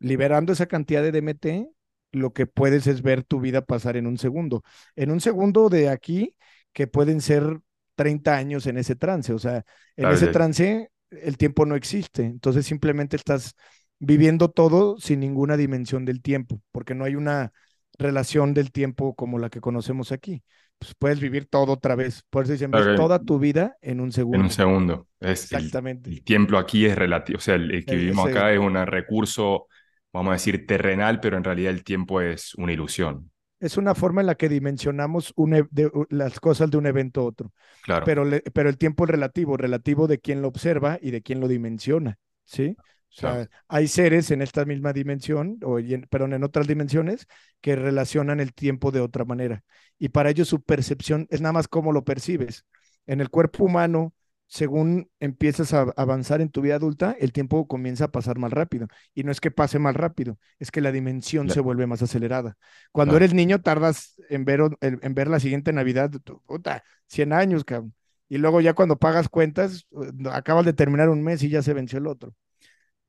liberando 0.00 0.52
esa 0.52 0.66
cantidad 0.66 1.02
de 1.02 1.12
DMT, 1.12 1.70
lo 2.12 2.32
que 2.32 2.46
puedes 2.46 2.86
es 2.86 3.02
ver 3.02 3.24
tu 3.24 3.40
vida 3.40 3.62
pasar 3.62 3.96
en 3.96 4.06
un 4.06 4.18
segundo. 4.18 4.62
En 4.96 5.10
un 5.10 5.20
segundo 5.20 5.68
de 5.70 5.88
aquí, 5.90 6.36
que 6.72 6.86
pueden 6.86 7.20
ser 7.20 7.60
30 7.96 8.36
años 8.36 8.66
en 8.66 8.78
ese 8.78 8.96
trance. 8.96 9.32
O 9.32 9.38
sea, 9.38 9.56
en 9.96 10.04
claro, 10.04 10.14
ese 10.14 10.28
trance 10.28 10.90
el 11.10 11.36
tiempo 11.36 11.66
no 11.66 11.76
existe. 11.76 12.24
Entonces 12.24 12.66
simplemente 12.66 13.16
estás 13.16 13.54
viviendo 13.98 14.50
todo 14.50 14.98
sin 14.98 15.20
ninguna 15.20 15.56
dimensión 15.56 16.04
del 16.04 16.22
tiempo, 16.22 16.60
porque 16.72 16.94
no 16.94 17.04
hay 17.04 17.14
una 17.14 17.52
relación 17.98 18.54
del 18.54 18.72
tiempo 18.72 19.14
como 19.14 19.38
la 19.38 19.50
que 19.50 19.60
conocemos 19.60 20.12
aquí. 20.12 20.42
Pues 20.78 20.94
puedes 20.98 21.20
vivir 21.20 21.46
todo 21.46 21.72
otra 21.72 21.94
vez. 21.94 22.22
Por 22.28 22.44
eso 22.44 22.52
dicen, 22.52 22.70
toda 22.70 23.18
tu 23.18 23.38
vida 23.38 23.76
en 23.80 24.00
un 24.00 24.12
en 24.30 24.40
un 24.42 24.50
segundo. 24.50 24.50
segundo. 24.50 25.08
Es 25.20 25.44
Exactamente. 25.44 26.10
el 26.10 26.22
tiempo 26.24 26.58
aquí 26.58 26.84
es 26.86 26.96
relativo, 26.96 27.38
o 27.38 27.40
sea, 27.40 27.54
el, 27.54 27.70
el 27.74 27.84
que 27.86 27.96
vivimos 27.96 28.28
acá 28.28 28.52
es 28.52 28.58
un 28.58 28.74
recurso, 28.86 29.68
vamos 30.12 30.30
a 30.30 30.34
decir, 30.34 30.66
terrenal, 30.66 31.20
pero 31.20 31.36
en 31.38 31.44
realidad 31.44 31.72
el 31.72 31.84
tiempo 31.84 32.20
es 32.20 32.54
una 32.56 32.72
ilusión. 32.72 33.30
Es 33.60 33.76
una 33.76 33.94
forma 33.94 34.20
en 34.20 34.26
la 34.28 34.34
que 34.36 34.48
dimensionamos 34.48 35.34
e- 35.36 35.64
de- 35.70 35.90
las 36.10 36.40
cosas 36.40 36.70
de 36.70 36.76
un 36.78 36.86
evento 36.86 37.20
a 37.22 37.24
otro. 37.24 37.52
Claro, 37.80 38.12
pero, 38.14 38.24
le- 38.24 38.40
pero 38.42 38.68
el 38.68 38.78
tiempo 38.78 39.04
es 39.04 39.10
relativo, 39.10 39.56
relativo 39.56 40.06
de 40.06 40.20
quién 40.20 40.42
lo 40.42 40.48
observa 40.48 40.98
y 41.00 41.10
de 41.10 41.22
quién 41.22 41.40
lo 41.40 41.48
dimensiona, 41.48 42.18
¿sí? 42.44 42.76
O 42.78 43.18
claro, 43.18 43.42
sea, 43.42 43.48
hay 43.68 43.88
seres 43.88 44.30
en 44.30 44.42
esta 44.42 44.64
misma 44.64 44.92
dimensión, 44.92 45.58
o 45.64 45.78
en- 45.78 46.02
perdón, 46.10 46.34
en 46.34 46.44
otras 46.44 46.66
dimensiones, 46.66 47.26
que 47.60 47.76
relacionan 47.76 48.40
el 48.40 48.52
tiempo 48.54 48.92
de 48.92 49.00
otra 49.00 49.24
manera. 49.24 49.64
Y 49.98 50.10
para 50.10 50.30
ellos 50.30 50.48
su 50.48 50.62
percepción 50.62 51.26
es 51.30 51.40
nada 51.40 51.52
más 51.54 51.68
cómo 51.68 51.92
lo 51.92 52.04
percibes. 52.04 52.64
En 53.06 53.20
el 53.20 53.30
cuerpo 53.30 53.64
humano, 53.64 54.14
según 54.46 55.10
empiezas 55.20 55.74
a 55.74 55.82
avanzar 55.96 56.40
en 56.40 56.50
tu 56.50 56.60
vida 56.62 56.76
adulta, 56.76 57.16
el 57.18 57.32
tiempo 57.32 57.66
comienza 57.66 58.04
a 58.06 58.12
pasar 58.12 58.38
más 58.38 58.52
rápido. 58.52 58.88
Y 59.14 59.24
no 59.24 59.32
es 59.32 59.40
que 59.40 59.50
pase 59.50 59.78
más 59.78 59.96
rápido, 59.96 60.38
es 60.58 60.70
que 60.70 60.80
la 60.80 60.92
dimensión 60.92 61.50
se 61.50 61.60
vuelve 61.60 61.86
más 61.86 62.02
acelerada. 62.02 62.56
Cuando 62.92 63.16
claro, 63.16 63.16
eres 63.16 63.34
niño, 63.34 63.60
tardas 63.62 64.14
en 64.28 64.44
ver, 64.44 64.60
en 64.80 65.14
ver 65.14 65.28
la 65.28 65.40
siguiente 65.40 65.72
Navidad, 65.72 66.10
puta, 66.46 66.84
100 67.08 67.32
años, 67.32 67.64
cabrón. 67.64 67.94
Y 68.28 68.38
luego 68.38 68.60
ya 68.60 68.74
cuando 68.74 68.98
pagas 68.98 69.28
cuentas, 69.28 69.86
no- 69.90 70.30
acabas 70.30 70.64
de 70.64 70.72
terminar 70.72 71.08
un 71.08 71.22
mes 71.22 71.42
y 71.42 71.48
ya 71.48 71.62
se 71.62 71.74
venció 71.74 71.98
el 71.98 72.06
otro. 72.08 72.34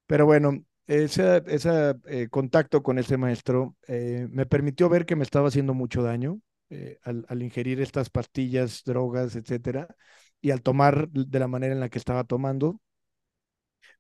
Pero 0.06 0.26
bueno, 0.26 0.63
ese, 0.88 1.43
ese 1.47 1.95
eh, 2.08 2.28
contacto 2.30 2.84
con 2.84 2.97
este 3.00 3.17
maestro 3.17 3.76
eh, 3.88 4.28
me 4.32 4.45
permitió 4.45 4.89
ver 4.89 5.06
que 5.06 5.15
me 5.15 5.23
estaba 5.23 5.50
haciendo 5.50 5.73
mucho 5.73 6.04
daño 6.04 6.39
eh, 6.69 6.97
al, 7.04 7.26
al 7.30 7.41
ingerir 7.43 7.82
estas 7.82 8.10
pastillas, 8.10 8.84
drogas, 8.86 9.36
etcétera, 9.36 9.88
y 10.41 10.52
al 10.52 10.62
tomar 10.62 11.10
de 11.10 11.39
la 11.39 11.47
manera 11.47 11.73
en 11.73 11.80
la 11.80 11.89
que 11.89 11.97
estaba 12.00 12.23
tomando. 12.26 12.80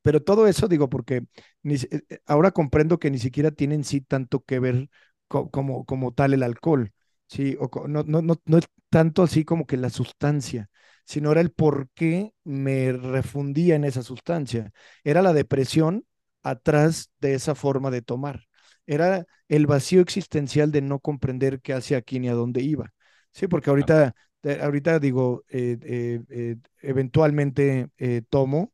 Pero 0.01 0.21
todo 0.23 0.47
eso 0.47 0.67
digo 0.67 0.89
porque 0.89 1.23
ni 1.63 1.75
eh, 1.75 1.87
eh, 2.09 2.19
ahora 2.25 2.51
comprendo 2.51 2.99
que 2.99 3.11
ni 3.11 3.19
siquiera 3.19 3.51
tiene 3.51 3.75
en 3.75 3.83
sí 3.83 4.01
tanto 4.01 4.41
que 4.43 4.59
ver 4.59 4.89
co- 5.27 5.49
como, 5.51 5.85
como 5.85 6.13
tal 6.13 6.33
el 6.33 6.43
alcohol, 6.43 6.91
¿sí? 7.27 7.57
O 7.59 7.87
no, 7.87 8.03
no, 8.03 8.21
no, 8.21 8.35
no 8.45 8.57
es 8.57 8.65
tanto 8.89 9.23
así 9.23 9.43
como 9.45 9.65
que 9.67 9.77
la 9.77 9.89
sustancia, 9.89 10.69
sino 11.05 11.31
era 11.31 11.41
el 11.41 11.51
por 11.51 11.89
qué 11.93 12.33
me 12.43 12.91
refundía 12.93 13.75
en 13.75 13.83
esa 13.83 14.03
sustancia. 14.03 14.71
Era 15.03 15.21
la 15.21 15.33
depresión 15.33 16.05
atrás 16.43 17.11
de 17.19 17.33
esa 17.33 17.55
forma 17.55 17.91
de 17.91 18.01
tomar. 18.01 18.47
Era 18.85 19.25
el 19.49 19.67
vacío 19.67 20.01
existencial 20.01 20.71
de 20.71 20.81
no 20.81 20.99
comprender 20.99 21.59
qué 21.61 21.73
hacía 21.73 21.97
aquí 21.97 22.19
ni 22.19 22.29
a 22.29 22.33
dónde 22.33 22.61
iba. 22.61 22.93
Sí, 23.33 23.47
porque 23.47 23.69
ahorita 23.69 24.15
ahorita 24.61 24.99
digo, 24.99 25.43
eh, 25.49 25.77
eh, 25.81 26.21
eh, 26.29 26.55
eventualmente 26.81 27.89
tomo, 28.29 28.73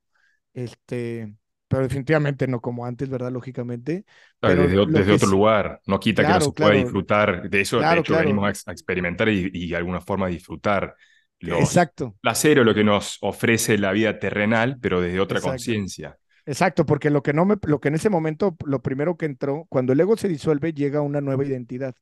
este, 0.53 1.36
pero 1.67 1.83
definitivamente 1.83 2.47
no 2.47 2.62
como 2.62 2.86
antes, 2.86 3.09
¿verdad? 3.09 3.31
Lógicamente. 3.31 4.05
pero 4.39 4.67
desde, 4.88 5.12
otro 5.12 5.29
lugar, 5.29 5.81
no 5.86 5.99
quita 5.99 6.23
que 6.23 6.33
no 6.33 6.41
se 6.41 6.51
pueda 6.51 6.71
disfrutar. 6.71 7.49
De 7.49 7.62
eso, 7.62 7.79
de 7.79 7.99
hecho, 7.99 8.17
venimos 8.17 8.67
a, 8.67 8.71
experimentar 8.71 9.29
y, 9.29 9.69
de 9.69 9.75
alguna 9.75 10.01
forma 10.01 10.27
disfrutar 10.27 10.95
los 11.39 11.59
Exacto. 11.59 12.15
placer 12.21 12.59
o 12.59 12.63
lo 12.63 12.73
que 12.73 12.83
nos 12.83 13.17
ofrece 13.21 13.77
la 13.77 13.91
vida 13.91 14.19
terrenal, 14.19 14.77
pero 14.79 15.01
desde 15.01 15.19
otra 15.19 15.41
conciencia. 15.41 16.17
Exacto, 16.45 16.86
porque 16.86 17.09
lo 17.09 17.23
que 17.23 17.33
no 17.33 17.45
me, 17.45 17.55
lo 17.63 17.79
que 17.79 17.88
en 17.88 17.95
ese 17.95 18.09
momento, 18.09 18.55
lo 18.65 18.81
primero 18.81 19.17
que 19.17 19.25
entró, 19.25 19.65
cuando 19.69 19.93
el 19.93 19.99
ego 19.99 20.17
se 20.17 20.27
disuelve, 20.27 20.73
llega 20.73 21.01
una 21.01 21.21
nueva 21.21 21.45
identidad. 21.45 21.95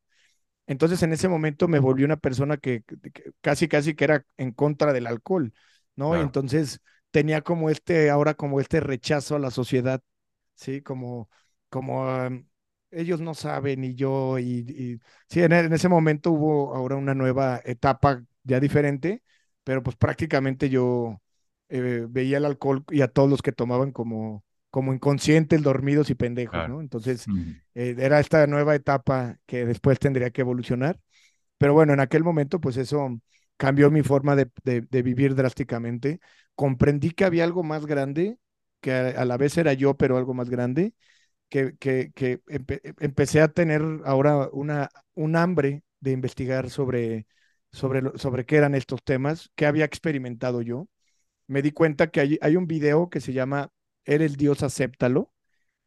Entonces 0.72 1.04
en 1.04 1.12
ese 1.12 1.28
momento 1.28 1.68
me 1.68 1.80
volví 1.80 2.06
una 2.06 2.16
persona 2.16 2.56
que, 2.56 2.86
casi, 3.42 3.68
casi 3.68 3.94
que 3.94 4.06
era 4.06 4.26
en 4.38 4.54
contra 4.54 4.94
del 4.94 5.06
alcohol, 5.06 5.54
¿no? 5.98 6.16
Entonces 6.16 6.82
tenía 7.12 7.42
como 7.42 7.70
este, 7.70 8.10
ahora 8.10 8.36
como 8.36 8.62
este 8.62 8.80
rechazo 8.80 9.36
a 9.36 9.40
la 9.40 9.52
sociedad, 9.52 10.02
¿sí? 10.56 10.82
Como, 10.82 11.30
como 11.68 12.06
ellos 12.90 13.20
no 13.20 13.34
saben 13.34 13.84
y 13.84 13.96
yo, 13.96 14.40
y, 14.40 15.02
sí, 15.28 15.42
en, 15.42 15.52
ese 15.74 15.90
momento 15.90 16.32
hubo 16.32 16.74
ahora 16.74 16.96
una 16.96 17.16
nueva 17.16 17.62
etapa 17.66 18.24
ya 18.44 18.62
diferente, 18.62 19.24
pero 19.66 19.84
pues 19.84 19.98
prácticamente 19.98 20.70
yo 20.70 21.22
eh, 21.68 22.06
veía 22.10 22.38
el 22.38 22.46
alcohol 22.46 22.86
y 22.90 23.02
a 23.02 23.10
todos 23.10 23.30
los 23.30 23.42
que 23.42 23.52
tomaban 23.52 23.92
como, 23.92 24.46
como 24.72 24.94
inconscientes, 24.94 25.62
dormidos 25.62 26.10
y 26.10 26.16
pendejos, 26.16 26.68
¿no? 26.68 26.80
Entonces, 26.80 27.26
eh, 27.76 27.96
era 28.00 28.20
esta 28.20 28.48
nueva 28.48 28.74
etapa 28.74 29.38
que 29.46 29.66
después 29.66 30.00
tendría 30.00 30.32
que 30.32 30.42
evolucionar. 30.42 31.00
Pero 31.58 31.74
bueno, 31.74 31.94
en 31.94 32.00
aquel 32.00 32.24
momento, 32.24 32.60
pues 32.60 32.78
eso 32.78 33.20
cambió 33.58 33.92
mi 33.92 34.02
forma 34.02 34.36
de, 34.36 34.50
de, 34.64 35.02
vivir 35.04 35.36
drásticamente. 35.36 36.20
Comprendí 36.56 37.12
que 37.12 37.26
había 37.26 37.44
algo 37.44 37.64
más 37.64 37.86
grande, 37.86 38.40
que 38.80 38.94
a, 38.94 39.26
la 39.26 39.38
vez 39.38 39.58
era 39.58 39.74
yo, 39.74 39.96
pero 39.98 40.18
algo 40.18 40.34
más 40.34 40.50
grande, 40.50 40.94
que, 41.50 41.76
que, 41.78 42.12
que 42.16 42.42
empecé 43.00 43.42
a 43.42 43.50
tener 43.50 43.84
ahora 44.06 44.50
una, 44.54 44.90
un 45.16 45.36
hambre 45.36 45.84
de 46.00 46.12
investigar 46.12 46.70
sobre, 46.70 47.28
sobre, 47.72 48.18
sobre 48.18 48.46
qué 48.46 48.56
eran 48.56 48.74
estos 48.74 49.04
temas, 49.04 49.52
qué 49.56 49.66
había 49.66 49.86
experimentado 49.86 50.62
yo. 50.62 50.88
Me 51.48 51.62
di 51.62 51.72
cuenta 51.72 52.08
que 52.10 52.22
hay, 52.22 52.40
hay 52.42 52.56
un 52.56 52.68
video 52.68 53.10
que 53.10 53.20
se 53.20 53.34
llama 53.34 53.70
Eres 54.06 54.38
Dios, 54.38 54.64
acéptalo, 54.64 55.34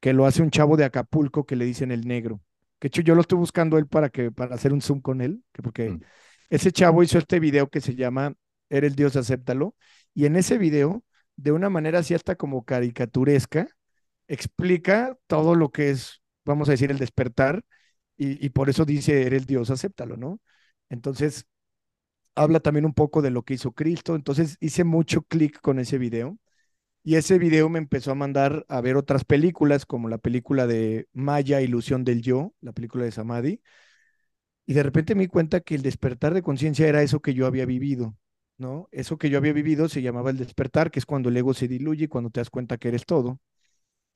que 0.00 0.12
lo 0.12 0.26
hace 0.26 0.42
un 0.42 0.50
chavo 0.50 0.76
de 0.76 0.84
Acapulco 0.84 1.46
que 1.46 1.56
le 1.56 1.64
dicen 1.64 1.90
el 1.90 2.06
negro. 2.06 2.40
Que 2.78 2.88
hecho 2.88 3.02
yo 3.02 3.14
lo 3.14 3.22
estoy 3.22 3.38
buscando 3.38 3.78
él 3.78 3.86
para 3.86 4.10
que 4.10 4.30
para 4.30 4.54
hacer 4.54 4.72
un 4.72 4.82
zoom 4.82 5.00
con 5.00 5.20
él, 5.20 5.42
que 5.52 5.62
porque 5.62 5.90
mm. 5.90 6.00
ese 6.50 6.72
chavo 6.72 7.02
hizo 7.02 7.18
este 7.18 7.40
video 7.40 7.70
que 7.70 7.80
se 7.80 7.94
llama 7.94 8.34
Eres 8.68 8.96
Dios, 8.96 9.16
acéptalo, 9.16 9.74
y 10.14 10.26
en 10.26 10.36
ese 10.36 10.58
video, 10.58 11.04
de 11.36 11.52
una 11.52 11.70
manera 11.70 12.00
así 12.00 12.14
hasta 12.14 12.36
como 12.36 12.64
caricaturesca, 12.64 13.68
explica 14.28 15.16
todo 15.26 15.54
lo 15.54 15.70
que 15.70 15.90
es, 15.90 16.22
vamos 16.44 16.68
a 16.68 16.72
decir, 16.72 16.90
el 16.90 16.98
despertar, 16.98 17.64
y, 18.16 18.44
y 18.44 18.50
por 18.50 18.68
eso 18.70 18.84
dice, 18.84 19.26
eres 19.26 19.46
Dios, 19.46 19.70
acéptalo, 19.70 20.16
¿no? 20.16 20.40
Entonces, 20.88 21.46
habla 22.34 22.60
también 22.60 22.84
un 22.84 22.94
poco 22.94 23.22
de 23.22 23.30
lo 23.30 23.42
que 23.42 23.54
hizo 23.54 23.72
Cristo, 23.72 24.14
entonces 24.14 24.56
hice 24.60 24.84
mucho 24.84 25.22
clic 25.22 25.60
con 25.60 25.78
ese 25.78 25.98
video 25.98 26.38
y 27.04 27.16
ese 27.16 27.38
video 27.38 27.68
me 27.68 27.78
empezó 27.78 28.12
a 28.12 28.14
mandar 28.16 28.64
a 28.68 28.80
ver 28.80 28.96
otras 28.96 29.24
películas, 29.24 29.86
como 29.86 30.08
la 30.08 30.18
película 30.18 30.66
de 30.66 31.08
Maya, 31.12 31.60
Ilusión 31.60 32.04
del 32.04 32.22
Yo, 32.22 32.54
la 32.62 32.72
película 32.72 33.04
de 33.04 33.12
Samadhi. 33.12 33.60
Y 34.66 34.74
de 34.74 34.82
repente 34.82 35.14
me 35.14 35.22
di 35.22 35.28
cuenta 35.28 35.60
que 35.60 35.74
el 35.74 35.82
despertar 35.82 36.32
de 36.34 36.42
conciencia 36.42 36.88
era 36.88 37.02
eso 37.02 37.20
que 37.20 37.34
yo 37.34 37.46
había 37.46 37.66
vivido, 37.66 38.16
¿no? 38.56 38.88
Eso 38.92 39.18
que 39.18 39.28
yo 39.30 39.38
había 39.38 39.52
vivido 39.52 39.88
se 39.88 40.00
llamaba 40.02 40.30
el 40.30 40.38
despertar, 40.38 40.90
que 40.90 40.98
es 40.98 41.06
cuando 41.06 41.28
el 41.28 41.36
ego 41.36 41.52
se 41.54 41.68
diluye, 41.68 42.08
cuando 42.08 42.30
te 42.30 42.40
das 42.40 42.50
cuenta 42.50 42.78
que 42.78 42.88
eres 42.88 43.04
todo. 43.04 43.40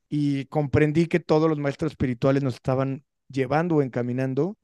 Y 0.09 0.47
comprendí 0.47 1.07
que 1.07 1.21
todos 1.21 1.49
los 1.51 1.59
maestros 1.59 1.93
espirituales 1.93 2.43
nos 2.43 2.55
estaban 2.55 3.05
llevando 3.29 3.77
o 3.77 3.83
encaminando 3.83 4.59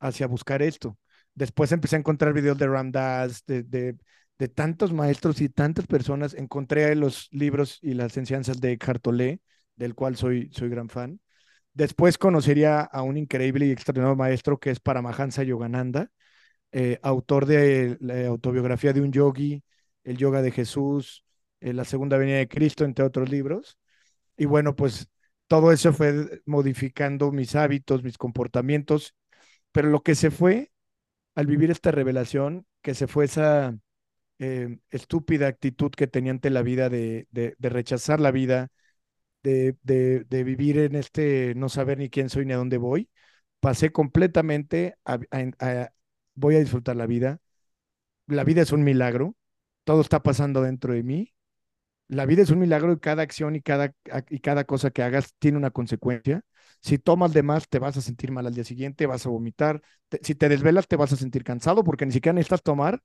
hacia 0.00 0.26
buscar 0.26 0.62
esto. 0.62 0.98
Después 1.34 1.72
empecé 1.72 1.96
a 1.96 2.00
encontrar 2.00 2.34
videos 2.34 2.58
de 2.58 2.66
Ramdas, 2.68 3.44
de, 3.46 3.62
de, 3.64 3.96
de 4.38 4.48
tantos 4.48 4.92
maestros 4.92 5.40
y 5.40 5.48
tantas 5.48 5.86
personas, 5.86 6.34
encontré 6.34 6.94
los 6.94 7.28
libros 7.32 7.78
y 7.82 7.94
las 7.94 8.16
enseñanzas 8.16 8.60
de 8.60 8.72
Eckhart 8.72 9.02
Tolle, 9.02 9.40
del 9.76 9.94
cual 9.94 10.16
soy, 10.16 10.50
soy 10.52 10.68
gran 10.68 10.88
fan. 10.88 11.20
Después 11.74 12.18
conocería 12.18 12.80
a 12.80 13.02
un 13.02 13.16
increíble 13.16 13.66
y 13.66 13.70
extraordinario 13.70 14.16
maestro 14.16 14.58
que 14.58 14.70
es 14.70 14.80
Paramahansa 14.80 15.42
Yogananda, 15.44 16.10
eh, 16.72 16.98
autor 17.02 17.46
de 17.46 17.96
la 18.00 18.26
autobiografía 18.26 18.92
de 18.92 19.00
un 19.00 19.12
yogi, 19.12 19.64
el 20.04 20.16
yoga 20.18 20.42
de 20.42 20.50
Jesús, 20.52 21.24
eh, 21.60 21.72
la 21.72 21.84
segunda 21.84 22.18
venida 22.18 22.38
de 22.38 22.48
Cristo, 22.48 22.84
entre 22.84 23.04
otros 23.04 23.30
libros. 23.30 23.78
Y 24.36 24.46
bueno, 24.46 24.76
pues 24.76 25.08
todo 25.48 25.72
eso 25.72 25.92
fue 25.92 26.42
modificando 26.46 27.32
mis 27.32 27.54
hábitos, 27.56 28.02
mis 28.02 28.18
comportamientos, 28.18 29.14
pero 29.72 29.88
lo 29.90 30.02
que 30.02 30.14
se 30.14 30.30
fue 30.30 30.72
al 31.34 31.46
vivir 31.46 31.70
esta 31.70 31.90
revelación, 31.92 32.66
que 32.82 32.94
se 32.94 33.06
fue 33.08 33.26
esa 33.26 33.78
Em, 34.40 34.78
estúpida 34.90 35.48
actitud 35.48 35.90
que 35.90 36.06
tenía 36.06 36.30
ante 36.30 36.50
la 36.50 36.62
vida 36.62 36.88
de, 36.88 37.26
de, 37.32 37.56
rechazar 37.58 38.20
la 38.20 38.30
vida, 38.30 38.68
de, 39.42 39.76
de, 39.82 40.44
vivir 40.44 40.78
en 40.78 40.94
este 40.96 41.54
no 41.56 41.68
saber 41.68 41.98
ni 41.98 42.10
quién 42.10 42.30
soy 42.30 42.46
ni 42.46 42.52
a 42.52 42.56
dónde 42.58 42.78
voy, 42.78 43.10
pasé 43.60 43.92
completamente 43.92 44.96
a, 45.04 45.18
voy 46.34 46.56
a 46.56 46.60
disfrutar 46.60 46.96
la 46.96 47.06
vida. 47.06 47.40
La 48.26 48.44
vida 48.44 48.62
es 48.62 48.72
un 48.72 48.84
milagro, 48.84 49.36
todo 49.84 50.02
está 50.02 50.22
pasando 50.22 50.62
dentro 50.62 50.94
de 50.94 51.02
mí. 51.02 51.34
La 52.08 52.26
vida 52.26 52.42
es 52.42 52.50
un 52.50 52.60
milagro 52.60 52.92
y 52.92 53.00
cada 53.00 53.22
acción 53.22 53.56
y 53.56 53.62
cada, 53.62 53.94
y 54.30 54.40
cada 54.40 54.64
cosa 54.64 54.90
que 54.90 55.02
hagas 55.02 55.34
tiene 55.38 55.58
una 55.58 55.70
consecuencia. 55.72 56.42
Si 56.80 56.98
tomas 56.98 57.32
de 57.34 57.42
más, 57.42 57.68
te 57.68 57.78
vas 57.80 57.96
a 57.96 58.00
sentir 58.02 58.32
mal 58.32 58.46
al 58.46 58.54
día 58.54 58.64
siguiente, 58.64 59.06
vas 59.06 59.26
a 59.26 59.30
vomitar. 59.30 59.82
si 60.22 60.34
te 60.34 60.48
desvelas, 60.48 60.88
te 60.88 60.96
vas 60.96 61.12
a 61.12 61.16
sentir 61.16 61.44
cansado 61.44 61.84
porque 61.84 62.06
ni 62.06 62.12
siquiera 62.12 62.34
necesitas 62.34 62.62
tomar 62.62 63.02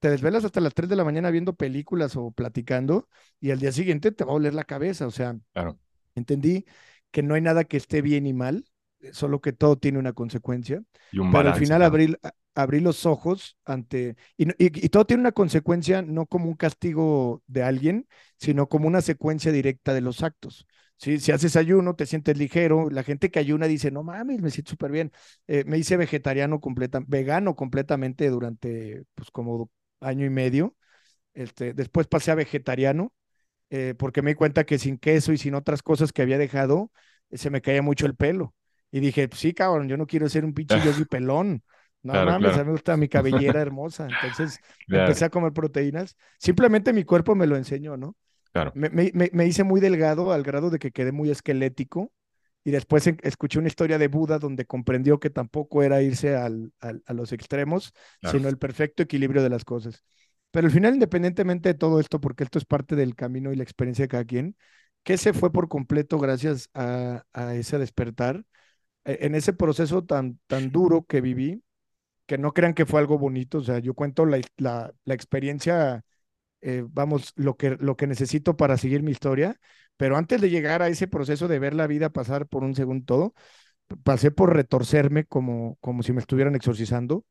te 0.00 0.10
desvelas 0.10 0.44
hasta 0.44 0.60
las 0.60 0.74
3 0.74 0.88
de 0.88 0.96
la 0.96 1.04
mañana 1.04 1.30
viendo 1.30 1.54
películas 1.54 2.16
o 2.16 2.30
platicando 2.30 3.08
y 3.40 3.50
al 3.50 3.58
día 3.58 3.72
siguiente 3.72 4.12
te 4.12 4.24
va 4.24 4.32
a 4.32 4.36
oler 4.36 4.54
la 4.54 4.64
cabeza. 4.64 5.06
O 5.06 5.10
sea, 5.10 5.36
claro. 5.52 5.78
entendí 6.14 6.64
que 7.10 7.22
no 7.22 7.34
hay 7.34 7.40
nada 7.40 7.64
que 7.64 7.76
esté 7.76 8.02
bien 8.02 8.26
y 8.26 8.32
mal, 8.32 8.66
solo 9.12 9.40
que 9.40 9.52
todo 9.52 9.76
tiene 9.76 9.98
una 9.98 10.12
consecuencia. 10.12 10.82
Y 11.12 11.18
un 11.18 11.32
Pero 11.32 11.48
al 11.48 11.58
final 11.58 11.82
abrí, 11.82 12.80
los 12.80 13.06
ojos 13.06 13.56
ante... 13.64 14.16
Y, 14.36 14.48
y, 14.58 14.88
todo 14.88 15.06
tiene 15.06 15.22
una 15.22 15.32
consecuencia 15.32 16.02
no 16.02 16.26
como 16.26 16.46
un 16.46 16.56
castigo 16.56 17.42
de 17.46 17.62
alguien, 17.62 18.06
sino 18.38 18.68
como 18.68 18.88
una 18.88 19.00
secuencia 19.00 19.52
directa 19.52 19.94
de 19.94 20.00
los 20.02 20.22
actos. 20.22 20.66
Si 20.98 21.30
haces 21.30 21.56
ayuno, 21.56 21.94
te 21.94 22.06
sientes 22.06 22.38
ligero. 22.38 22.88
La 22.88 23.02
gente 23.02 23.30
que 23.30 23.38
ayuna 23.38 23.66
dice, 23.66 23.90
no 23.90 24.02
mames, 24.02 24.40
me 24.40 24.50
siento 24.50 24.70
súper 24.70 24.90
bien. 24.90 25.12
Eh, 25.46 25.62
me 25.66 25.76
hice 25.76 25.98
vegetariano 25.98 26.58
completa, 26.58 27.00
vegano 27.06 27.54
completamente 27.54 28.30
durante, 28.30 29.04
pues 29.14 29.30
como 29.30 29.70
año 30.00 30.26
y 30.26 30.30
medio. 30.30 30.76
Este, 31.34 31.74
después 31.74 32.06
pasé 32.06 32.30
a 32.30 32.34
vegetariano, 32.34 33.12
eh, 33.70 33.94
porque 33.98 34.22
me 34.22 34.30
di 34.30 34.34
cuenta 34.34 34.64
que 34.64 34.78
sin 34.78 34.98
queso 34.98 35.32
y 35.32 35.38
sin 35.38 35.54
otras 35.54 35.82
cosas 35.82 36.12
que 36.12 36.22
había 36.22 36.38
dejado, 36.38 36.90
eh, 37.30 37.38
se 37.38 37.50
me 37.50 37.60
caía 37.60 37.82
mucho 37.82 38.06
el 38.06 38.14
pelo. 38.14 38.54
Y 38.90 39.00
dije, 39.00 39.28
pues 39.28 39.40
sí, 39.40 39.52
cabrón, 39.52 39.88
yo 39.88 39.96
no 39.96 40.06
quiero 40.06 40.28
ser 40.28 40.44
un 40.44 40.54
pinche 40.54 40.76
yogi 40.84 41.04
pelón. 41.04 41.62
No 42.02 42.12
mames, 42.12 42.54
a 42.54 42.58
mí 42.58 42.66
me 42.66 42.72
gusta 42.72 42.96
mi 42.96 43.08
cabellera 43.08 43.60
hermosa. 43.60 44.06
Entonces 44.06 44.60
empecé 44.88 45.24
a 45.24 45.30
comer 45.30 45.52
proteínas. 45.52 46.16
Simplemente 46.38 46.92
mi 46.92 47.04
cuerpo 47.04 47.34
me 47.34 47.46
lo 47.46 47.56
enseñó, 47.56 47.96
¿no? 47.96 48.16
Claro. 48.52 48.72
Me, 48.74 48.88
me, 48.90 49.10
me, 49.12 49.46
hice 49.46 49.64
muy 49.64 49.80
delgado 49.80 50.32
al 50.32 50.42
grado 50.42 50.70
de 50.70 50.78
que 50.78 50.92
quedé 50.92 51.12
muy 51.12 51.30
esquelético. 51.30 52.12
Y 52.66 52.72
después 52.72 53.06
escuché 53.22 53.60
una 53.60 53.68
historia 53.68 53.96
de 53.96 54.08
Buda 54.08 54.40
donde 54.40 54.66
comprendió 54.66 55.20
que 55.20 55.30
tampoco 55.30 55.84
era 55.84 56.02
irse 56.02 56.34
al, 56.34 56.72
a 56.80 57.12
los 57.12 57.30
extremos, 57.30 57.92
sino 58.24 58.48
el 58.48 58.58
perfecto 58.58 59.04
equilibrio 59.04 59.40
de 59.44 59.50
las 59.50 59.64
cosas. 59.64 60.02
Pero 60.50 60.66
al 60.66 60.72
final, 60.72 60.94
independientemente 60.94 61.68
de 61.68 61.74
todo 61.74 62.00
esto, 62.00 62.20
porque 62.20 62.42
esto 62.42 62.58
es 62.58 62.64
parte 62.64 62.96
del 62.96 63.14
camino 63.14 63.52
y 63.52 63.56
la 63.56 63.62
experiencia 63.62 64.02
de 64.04 64.08
cada 64.08 64.24
quien, 64.24 64.56
que 65.04 65.16
se 65.16 65.32
fue 65.32 65.52
por 65.52 65.68
completo 65.68 66.18
gracias 66.18 66.68
a, 66.74 67.22
a 67.32 67.54
ese 67.54 67.78
despertar, 67.78 68.44
e, 69.04 69.18
en 69.26 69.34
ese 69.36 69.52
proceso 69.52 70.04
tan, 70.04 70.40
tan 70.48 70.72
duro 70.72 71.06
que 71.06 71.20
viví, 71.20 71.62
que 72.26 72.38
no 72.38 72.52
crean 72.52 72.74
que 72.74 72.86
fue 72.86 73.00
algo 73.00 73.18
bonito, 73.18 73.58
o 73.58 73.62
sea, 73.62 73.78
yo 73.78 73.94
cuento 73.94 74.26
la, 74.26 74.40
la, 74.56 74.92
la 75.04 75.14
experiencia, 75.14 76.04
eh, 76.60 76.84
vamos, 76.88 77.32
lo 77.36 77.56
que, 77.56 77.76
lo 77.80 77.96
que 77.96 78.06
necesito 78.06 78.56
para 78.56 78.76
seguir 78.76 79.02
mi 79.02 79.12
historia, 79.12 79.58
pero 79.96 80.16
antes 80.16 80.40
de 80.40 80.50
llegar 80.50 80.82
a 80.82 80.88
ese 80.88 81.08
proceso 81.08 81.48
de 81.48 81.58
ver 81.58 81.74
la 81.74 81.86
vida 81.86 82.10
pasar 82.10 82.46
por 82.46 82.64
un 82.64 82.74
segundo 82.74 83.04
todo, 83.04 83.34
pasé 84.02 84.30
por 84.30 84.54
retorcerme 84.54 85.24
como, 85.24 85.76
como 85.80 86.02
si 86.02 86.12
me 86.12 86.20
estuvieran 86.20 86.54
exorcizando, 86.54 87.24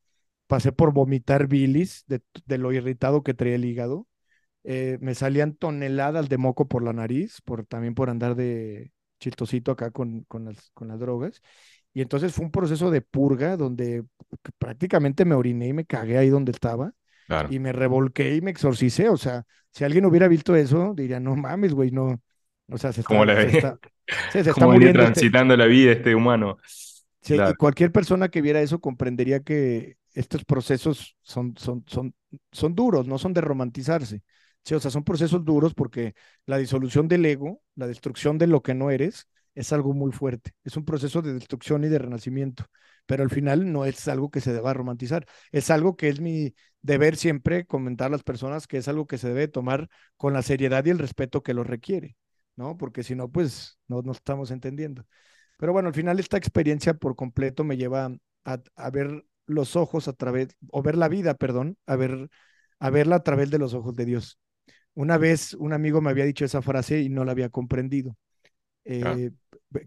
pasé 0.47 0.71
por 0.71 0.93
vomitar 0.93 1.47
bilis 1.47 2.05
de, 2.07 2.21
lo 2.57 2.71
irritado 2.73 3.23
que 3.23 3.33
traía 3.33 3.55
el 3.55 3.65
hígado, 3.65 4.07
eh, 4.63 4.97
me 5.01 5.15
salían 5.15 5.55
toneladas 5.55 6.29
de 6.29 6.37
moco 6.37 6.67
por 6.67 6.83
la 6.83 6.93
nariz, 6.93 7.41
por, 7.45 7.65
también 7.65 7.95
por 7.95 8.09
andar 8.09 8.35
de 8.35 8.91
chistosito 9.19 9.71
acá 9.71 9.91
con, 9.91 10.23
con, 10.23 10.45
las, 10.45 10.71
con 10.73 10.87
las 10.87 10.99
drogas. 10.99 11.41
Y 11.93 12.01
entonces 12.01 12.33
fue 12.33 12.45
un 12.45 12.51
proceso 12.51 12.91
de 12.91 13.01
purga 13.01 13.57
donde 13.57 14.03
prácticamente 14.57 15.25
me 15.25 15.35
oriné 15.35 15.69
y 15.69 15.73
me 15.73 15.85
cagué 15.85 16.17
ahí 16.17 16.29
donde 16.29 16.51
estaba. 16.51 16.93
Y 17.49 17.59
me 17.59 17.71
revolqué 17.71 18.35
y 18.35 18.41
me 18.41 18.51
exorcicé. 18.51 19.09
O 19.09 19.17
sea, 19.17 19.43
si 19.71 19.83
alguien 19.83 20.05
hubiera 20.05 20.27
visto 20.27 20.55
eso, 20.55 20.93
diría, 20.95 21.19
no 21.19 21.35
mames, 21.35 21.73
güey, 21.73 21.91
no. 21.91 22.21
O 22.67 22.77
sea, 22.77 22.91
se 22.91 23.01
está, 23.01 23.13
¿Cómo 23.13 23.25
se 23.25 23.57
está, 23.57 23.79
se 24.31 24.39
está 24.49 24.65
muriendo 24.65 25.01
este 25.01 25.13
transitando 25.13 25.55
la 25.57 25.65
vida 25.65 25.91
este 25.91 26.15
humano. 26.15 26.57
Sí, 27.21 27.35
y 27.35 27.55
cualquier 27.55 27.91
persona 27.91 28.29
que 28.29 28.41
viera 28.41 28.61
eso 28.61 28.79
comprendería 28.79 29.39
que 29.39 29.97
estos 30.13 30.45
procesos 30.45 31.17
son, 31.21 31.55
son, 31.57 31.83
son, 31.87 32.13
son 32.51 32.75
duros, 32.75 33.07
no 33.07 33.17
son 33.17 33.33
de 33.33 33.41
romantizarse. 33.41 34.21
Sí, 34.63 34.73
o 34.73 34.79
sea, 34.79 34.91
son 34.91 35.03
procesos 35.03 35.43
duros 35.43 35.73
porque 35.73 36.13
la 36.45 36.57
disolución 36.57 37.07
del 37.07 37.25
ego, 37.25 37.61
la 37.75 37.87
destrucción 37.87 38.37
de 38.37 38.47
lo 38.47 38.61
que 38.61 38.73
no 38.73 38.89
eres, 38.91 39.27
es 39.53 39.71
algo 39.73 39.93
muy 39.93 40.11
fuerte. 40.11 40.51
Es 40.63 40.77
un 40.77 40.85
proceso 40.85 41.21
de 41.21 41.33
destrucción 41.33 41.83
y 41.83 41.89
de 41.89 41.99
renacimiento, 41.99 42.65
pero 43.05 43.23
al 43.23 43.29
final 43.29 43.71
no 43.71 43.85
es 43.85 44.07
algo 44.07 44.29
que 44.29 44.41
se 44.41 44.53
deba 44.53 44.73
romantizar. 44.73 45.25
Es 45.51 45.69
algo 45.69 45.95
que 45.95 46.09
es 46.09 46.19
mi 46.19 46.53
deber 46.85 47.15
siempre 47.15 47.65
comentar 47.65 48.07
a 48.07 48.11
las 48.11 48.23
personas 48.23 48.67
que 48.67 48.77
es 48.77 48.87
algo 48.87 49.07
que 49.07 49.17
se 49.17 49.29
debe 49.29 49.47
tomar 49.47 49.89
con 50.17 50.33
la 50.33 50.43
seriedad 50.43 50.85
y 50.85 50.91
el 50.91 50.99
respeto 50.99 51.41
que 51.41 51.55
lo 51.55 51.63
requiere, 51.63 52.15
¿no? 52.55 52.77
Porque 52.77 53.01
si 53.01 53.15
no, 53.15 53.27
pues 53.29 53.79
no 53.87 54.03
nos 54.03 54.17
estamos 54.17 54.51
entendiendo. 54.51 55.03
Pero 55.57 55.73
bueno, 55.73 55.87
al 55.87 55.95
final 55.95 56.19
esta 56.19 56.37
experiencia 56.37 56.93
por 56.93 57.15
completo 57.15 57.63
me 57.63 57.77
lleva 57.77 58.15
a, 58.43 58.89
ver 58.91 59.25
los 59.47 59.75
ojos 59.75 60.07
a 60.07 60.13
través, 60.13 60.55
o 60.69 60.83
ver 60.83 60.95
la 60.95 61.07
vida, 61.07 61.33
perdón, 61.33 61.75
a, 61.87 61.95
ver, 61.95 62.29
a 62.79 62.89
verla 62.91 63.17
a 63.17 63.23
través 63.23 63.49
de 63.49 63.57
los 63.57 63.73
ojos 63.73 63.95
de 63.95 64.05
Dios. 64.05 64.37
Una 64.93 65.17
vez 65.17 65.55
un 65.55 65.73
amigo 65.73 66.01
me 66.01 66.11
había 66.11 66.25
dicho 66.25 66.45
esa 66.45 66.61
frase 66.61 67.01
y 67.01 67.09
no 67.09 67.25
la 67.25 67.31
había 67.31 67.49
comprendido. 67.49 68.15
Ah. 68.87 69.15
Eh, 69.17 69.31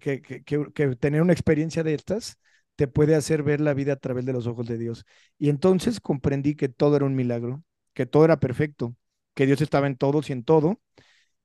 que, 0.01 0.21
que, 0.21 0.97
tener 0.97 1.23
una 1.23 1.33
experiencia 1.33 1.85
de 1.85 1.95
estas 1.95 2.39
te 2.79 2.89
puede 2.89 3.17
hacer 3.17 3.43
ver 3.43 3.61
la 3.61 3.75
vida 3.75 3.95
a 3.95 3.97
través 3.97 4.25
de 4.27 4.33
los 4.33 4.47
ojos 4.47 4.67
de 4.69 4.79
Dios. 4.79 5.05
Y 5.39 5.51
entonces 5.51 6.01
comprendí 6.01 6.55
que 6.57 6.69
todo 6.71 6.97
era 6.97 7.07
un 7.07 7.17
milagro, 7.17 7.65
que 7.95 8.07
todo 8.07 8.25
era 8.25 8.39
perfecto, 8.41 8.97
que 9.35 9.47
Dios 9.47 9.61
estaba 9.61 9.89
en 9.89 9.97
todos 9.97 10.31
y 10.31 10.33
en 10.35 10.45
todo, 10.45 10.81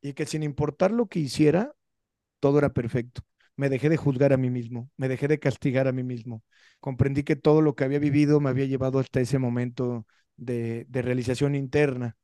y 0.01 0.13
que 0.13 0.25
sin 0.27 0.43
importar 0.43 0.91
lo 0.91 1.07
que 1.07 1.19
hiciera, 1.19 1.73
todo 2.39 2.59
era 2.59 2.73
perfecto 2.73 3.23
me 3.55 3.69
dejé 3.69 3.89
de 3.89 3.97
juzgar 3.97 4.33
a 4.33 4.37
mí 4.37 4.49
mismo, 4.49 4.89
me 4.97 5.07
dejé 5.07 5.27
de 5.27 5.39
castigar 5.39 5.87
a 5.87 5.91
mí 5.91 6.03
mismo. 6.03 6.43
Comprendí 6.79 7.23
que 7.23 7.35
todo 7.35 7.61
lo 7.61 7.75
que 7.75 7.83
había 7.83 7.99
vivido 7.99 8.39
me 8.39 8.49
había 8.49 8.65
llevado 8.65 8.99
hasta 8.99 9.21
ese 9.21 9.39
momento 9.39 10.05
de, 10.37 10.87
realización 10.91 11.55
interna. 11.55 12.17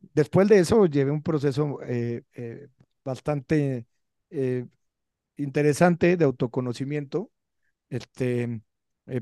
Después 0.00 0.48
de 0.48 0.58
eso 0.60 0.86
llevé 0.86 1.10
un 1.10 1.22
proceso 1.22 1.80
eh, 1.84 2.22
eh, 2.34 2.68
bastante 3.04 3.86
eh, 4.30 4.66
interesante 5.36 6.16
de 6.16 6.24
autoconocimiento, 6.24 7.30
este, 7.94 8.60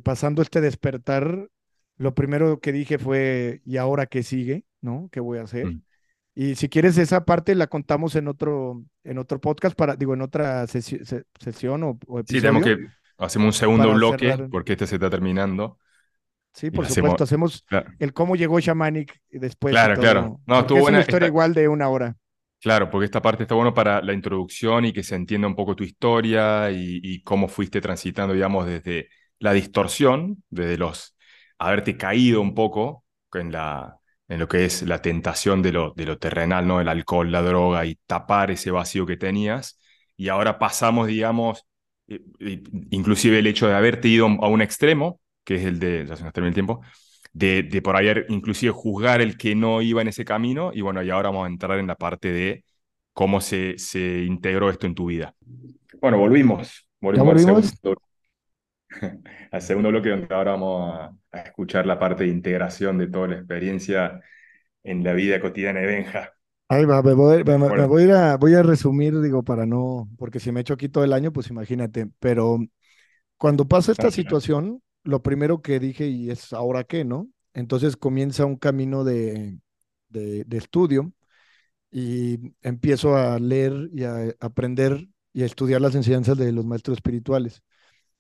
pasando 0.02 0.42
este 0.42 0.60
despertar, 0.60 1.48
lo 1.96 2.14
primero 2.14 2.60
que 2.60 2.72
dije 2.72 2.98
fue, 2.98 3.60
¿y 3.64 3.76
ahora 3.76 4.06
qué 4.06 4.22
sigue? 4.22 4.64
¿No? 4.80 5.08
¿Qué 5.12 5.20
voy 5.20 5.38
a 5.38 5.42
hacer? 5.42 5.66
Mm. 5.66 5.82
Y 6.34 6.54
si 6.54 6.68
quieres 6.68 6.96
esa 6.96 7.24
parte 7.24 7.54
la 7.54 7.66
contamos 7.66 8.16
en 8.16 8.26
otro, 8.28 8.82
en 9.04 9.18
otro 9.18 9.40
podcast, 9.40 9.76
para, 9.76 9.96
digo, 9.96 10.14
en 10.14 10.22
otra 10.22 10.66
sesión 10.66 11.82
o, 11.82 11.98
episodio. 12.18 12.24
Sí, 12.26 12.40
tenemos 12.40 12.64
que, 12.64 12.76
hacemos 13.18 13.46
un 13.46 13.52
segundo 13.52 13.92
bloque 13.92 14.48
porque 14.50 14.72
este 14.72 14.86
se 14.86 14.94
está 14.96 15.10
terminando. 15.10 15.78
Sí, 16.54 16.70
por 16.70 16.86
supuesto, 16.86 17.24
hacemos 17.24 17.64
el 17.98 18.12
cómo 18.12 18.36
llegó 18.36 18.60
Shamanic 18.60 19.20
después. 19.30 19.72
Claro, 19.72 20.00
claro. 20.00 20.40
No, 20.46 20.60
es 20.60 20.70
una 20.70 21.00
historia 21.00 21.28
igual 21.28 21.54
de 21.54 21.68
una 21.68 21.88
hora. 21.88 22.16
Claro, 22.62 22.88
porque 22.90 23.06
esta 23.06 23.20
parte 23.20 23.42
está 23.42 23.56
bueno 23.56 23.74
para 23.74 24.00
la 24.02 24.12
introducción 24.12 24.84
y 24.84 24.92
que 24.92 25.02
se 25.02 25.16
entienda 25.16 25.48
un 25.48 25.56
poco 25.56 25.74
tu 25.74 25.82
historia 25.82 26.70
y, 26.70 27.20
cómo 27.24 27.48
fuiste 27.48 27.80
transitando, 27.80 28.34
digamos, 28.34 28.66
desde 28.66 29.08
la 29.40 29.52
distorsión, 29.52 30.44
desde 30.48 30.78
los 30.78 31.16
haberte 31.58 31.96
caído 31.96 32.40
un 32.40 32.54
poco 32.54 33.04
en 33.34 33.50
lo 34.38 34.48
que 34.48 34.64
es 34.64 34.82
la 34.82 35.02
tentación 35.02 35.60
de 35.60 35.72
lo, 35.72 35.92
de 35.96 36.06
lo 36.06 36.18
terrenal, 36.18 36.66
¿no? 36.66 36.80
El 36.80 36.86
alcohol, 36.88 37.32
la 37.32 37.42
droga 37.42 37.84
y 37.84 37.96
tapar 38.06 38.52
ese 38.52 38.70
vacío 38.70 39.06
que 39.06 39.16
tenías. 39.16 39.80
Y 40.16 40.28
ahora 40.28 40.60
pasamos, 40.60 41.08
digamos, 41.08 41.66
eh, 42.06 42.20
eh, 42.38 42.62
inclusive 42.90 43.40
el 43.40 43.46
hecho 43.48 43.66
de 43.66 43.74
haberte 43.74 44.06
ido 44.06 44.26
a 44.26 44.48
un 44.48 44.62
extremo, 44.62 45.20
que 45.44 45.56
es 45.56 45.64
el 45.64 45.80
de, 45.80 46.06
ya 46.06 46.16
se 46.16 46.22
nos 46.22 46.32
el 46.36 46.54
tiempo, 46.54 46.80
de, 47.32 47.62
de 47.62 47.82
por 47.82 47.96
ahí 47.96 48.08
inclusive 48.28 48.72
juzgar 48.72 49.20
el 49.20 49.36
que 49.36 49.54
no 49.54 49.82
iba 49.82 50.02
en 50.02 50.08
ese 50.08 50.24
camino. 50.24 50.72
Y 50.74 50.80
bueno, 50.80 51.02
y 51.02 51.10
ahora 51.10 51.30
vamos 51.30 51.46
a 51.46 51.50
entrar 51.50 51.78
en 51.78 51.86
la 51.86 51.96
parte 51.96 52.32
de 52.32 52.64
cómo 53.12 53.40
se, 53.40 53.78
se 53.78 54.24
integró 54.24 54.70
esto 54.70 54.86
en 54.86 54.94
tu 54.94 55.06
vida. 55.06 55.34
Bueno, 56.00 56.18
volvimos. 56.18 56.86
Volvimos, 57.00 57.28
Al, 57.34 57.40
segundo, 57.40 58.02
al 59.50 59.62
segundo 59.62 59.88
bloque 59.90 60.10
donde 60.10 60.34
ahora 60.34 60.52
vamos 60.52 60.94
a, 60.94 61.16
a 61.32 61.40
escuchar 61.40 61.86
la 61.86 61.98
parte 61.98 62.24
de 62.24 62.30
integración 62.30 62.98
de 62.98 63.08
toda 63.08 63.28
la 63.28 63.36
experiencia 63.36 64.20
en 64.84 65.04
la 65.04 65.12
vida 65.14 65.40
cotidiana 65.40 65.80
de 65.80 65.86
Benja. 65.86 66.34
Ahí 66.68 66.86
va, 66.86 67.02
me 67.02 67.12
voy, 67.12 68.10
a, 68.10 68.36
voy 68.38 68.54
a 68.54 68.62
resumir, 68.62 69.20
digo, 69.20 69.42
para 69.42 69.66
no, 69.66 70.08
porque 70.16 70.40
si 70.40 70.52
me 70.52 70.60
echo 70.60 70.72
aquí 70.72 70.88
todo 70.88 71.04
el 71.04 71.12
año, 71.12 71.30
pues 71.30 71.50
imagínate, 71.50 72.08
pero 72.18 72.58
cuando 73.38 73.68
pasa 73.68 73.92
esta 73.92 74.10
situación, 74.10 74.82
lo 75.04 75.22
primero 75.22 75.62
que 75.62 75.80
dije, 75.80 76.06
y 76.08 76.30
es 76.30 76.52
ahora 76.52 76.84
qué, 76.84 77.04
¿no? 77.04 77.28
Entonces 77.54 77.96
comienza 77.96 78.46
un 78.46 78.56
camino 78.56 79.04
de, 79.04 79.58
de, 80.08 80.56
estudio 80.56 81.12
y 81.90 82.54
empiezo 82.62 83.16
a 83.16 83.38
leer 83.38 83.90
y 83.92 84.04
a 84.04 84.34
aprender 84.40 85.08
y 85.32 85.42
a 85.42 85.46
estudiar 85.46 85.80
las 85.80 85.94
enseñanzas 85.94 86.38
de 86.38 86.52
los 86.52 86.64
maestros 86.66 86.98
espirituales. 86.98 87.62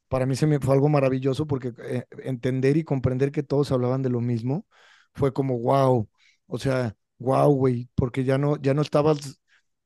Para 0.08 0.26
mí 0.26 0.36
se 0.36 0.46
me 0.46 0.60
fue 0.60 0.74
algo 0.74 0.88
maravilloso 0.88 1.46
porque 1.46 1.72
eh, 1.84 2.04
entender 2.24 2.76
y 2.76 2.84
comprender 2.84 3.32
que 3.32 3.42
todos 3.42 3.72
hablaban 3.72 4.02
de 4.02 4.10
lo 4.10 4.20
mismo 4.20 4.66
fue 5.14 5.32
como 5.32 5.58
wow, 5.60 6.08
o 6.46 6.58
sea, 6.58 6.96
wow, 7.18 7.52
güey, 7.54 7.88
porque 7.94 8.24
ya 8.24 8.38
no, 8.38 8.56
ya 8.60 8.74
no 8.74 8.82
estabas 8.82 9.40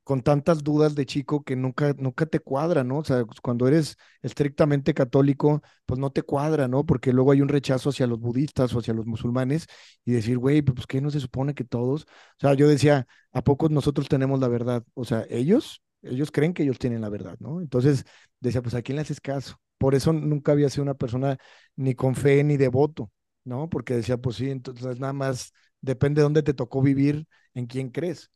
con 0.06 0.22
tantas 0.22 0.62
dudas 0.64 0.94
de 0.94 1.04
chico 1.06 1.42
que 1.44 1.56
nunca, 1.56 1.94
nunca 1.98 2.26
te 2.26 2.38
cuadra, 2.40 2.84
¿no? 2.84 2.98
O 2.98 3.04
sea, 3.04 3.24
cuando 3.42 3.66
eres 3.66 3.96
estrictamente 4.22 4.94
católico, 4.94 5.62
pues 5.84 5.98
no 6.00 6.10
te 6.12 6.22
cuadra, 6.22 6.68
¿no? 6.68 6.86
Porque 6.86 7.12
luego 7.12 7.32
hay 7.32 7.40
un 7.42 7.48
rechazo 7.48 7.90
hacia 7.90 8.06
los 8.06 8.20
budistas 8.20 8.72
o 8.74 8.78
hacia 8.78 8.94
los 8.94 9.06
musulmanes 9.06 9.66
y 10.04 10.12
decir, 10.12 10.38
güey, 10.38 10.62
pues 10.62 10.86
¿qué 10.86 11.00
no 11.00 11.10
se 11.10 11.18
supone 11.20 11.54
que 11.54 11.64
todos? 11.64 12.02
O 12.04 12.06
sea, 12.40 12.54
yo 12.54 12.68
decía, 12.68 13.06
¿a 13.32 13.42
poco 13.42 13.68
nosotros 13.68 14.08
tenemos 14.08 14.38
la 14.40 14.48
verdad? 14.48 14.84
O 14.94 15.04
sea, 15.04 15.26
ellos, 15.28 15.82
ellos 16.02 16.30
creen 16.30 16.54
que 16.54 16.62
ellos 16.62 16.78
tienen 16.78 17.00
la 17.00 17.08
verdad, 17.08 17.36
¿no? 17.40 17.60
Entonces 17.60 18.04
decía, 18.40 18.62
pues 18.62 18.74
¿a 18.74 18.82
quién 18.82 18.96
le 18.96 19.02
haces 19.02 19.20
caso? 19.20 19.56
Por 19.78 19.94
eso 19.96 20.12
nunca 20.12 20.52
había 20.52 20.70
sido 20.70 20.84
una 20.84 20.94
persona 20.94 21.36
ni 21.76 21.94
con 21.94 22.14
fe 22.14 22.42
ni 22.44 22.56
devoto, 22.56 23.10
¿no? 23.44 23.68
Porque 23.68 23.94
decía, 23.94 24.16
pues 24.18 24.36
sí, 24.36 24.50
entonces 24.50 24.98
nada 25.00 25.12
más 25.12 25.52
depende 25.80 26.20
de 26.20 26.22
dónde 26.24 26.42
te 26.42 26.54
tocó 26.54 26.80
vivir, 26.82 27.26
en 27.54 27.66
quién 27.66 27.90
crees. 27.90 28.30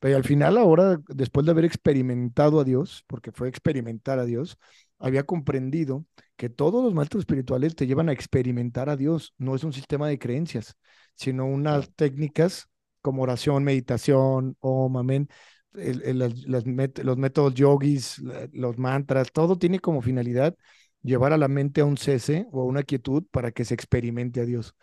Pero 0.00 0.16
al 0.16 0.24
final, 0.24 0.58
ahora, 0.58 0.98
después 1.08 1.46
de 1.46 1.52
haber 1.52 1.64
experimentado 1.64 2.60
a 2.60 2.64
Dios, 2.64 3.04
porque 3.06 3.32
fue 3.32 3.48
experimentar 3.48 4.18
a 4.18 4.24
Dios, 4.24 4.58
había 4.98 5.24
comprendido 5.24 6.04
que 6.36 6.48
todos 6.48 6.82
los 6.82 6.94
maestros 6.94 7.22
espirituales 7.22 7.76
te 7.76 7.86
llevan 7.86 8.08
a 8.08 8.12
experimentar 8.12 8.88
a 8.88 8.96
Dios. 8.96 9.34
No 9.38 9.54
es 9.54 9.64
un 9.64 9.72
sistema 9.72 10.08
de 10.08 10.18
creencias, 10.18 10.74
sino 11.14 11.46
unas 11.46 11.90
técnicas 11.94 12.66
como 13.02 13.22
oración, 13.22 13.64
meditación, 13.64 14.56
om, 14.60 14.96
amén, 14.96 15.28
los 15.72 16.66
métodos 16.66 17.54
yogis, 17.54 18.20
los 18.52 18.78
mantras, 18.78 19.32
todo 19.32 19.56
tiene 19.58 19.78
como 19.80 20.02
finalidad 20.02 20.56
llevar 21.02 21.32
a 21.32 21.38
la 21.38 21.48
mente 21.48 21.80
a 21.80 21.84
un 21.84 21.96
cese 21.96 22.46
o 22.52 22.62
a 22.62 22.64
una 22.64 22.82
quietud 22.82 23.24
para 23.30 23.52
que 23.52 23.64
se 23.64 23.74
experimente 23.74 24.40
a 24.40 24.44
Dios. 24.44 24.74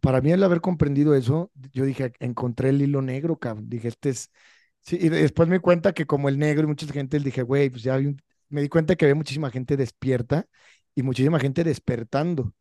Para 0.00 0.20
mí, 0.20 0.30
el 0.32 0.42
haber 0.44 0.60
comprendido 0.60 1.14
eso, 1.14 1.50
yo 1.72 1.84
dije, 1.84 2.12
encontré 2.20 2.70
el 2.70 2.82
hilo 2.82 3.02
negro, 3.02 3.38
cabrón. 3.38 3.68
Dije, 3.68 3.88
este 3.88 4.10
es. 4.10 4.30
Sí, 4.80 4.98
y 5.00 5.08
después 5.08 5.48
me 5.48 5.56
di 5.56 5.60
cuenta 5.60 5.92
que, 5.92 6.06
como 6.06 6.28
el 6.28 6.38
negro 6.38 6.64
y 6.64 6.68
mucha 6.68 6.86
gente, 6.86 7.18
dije, 7.18 7.42
güey, 7.42 7.70
pues 7.70 7.82
ya 7.82 7.98
me 8.48 8.62
di 8.62 8.68
cuenta 8.68 8.96
que 8.96 9.04
había 9.06 9.14
muchísima 9.14 9.50
gente 9.50 9.76
despierta 9.76 10.46
y 10.94 11.02
muchísima 11.02 11.40
gente 11.40 11.64
despertando. 11.64 12.54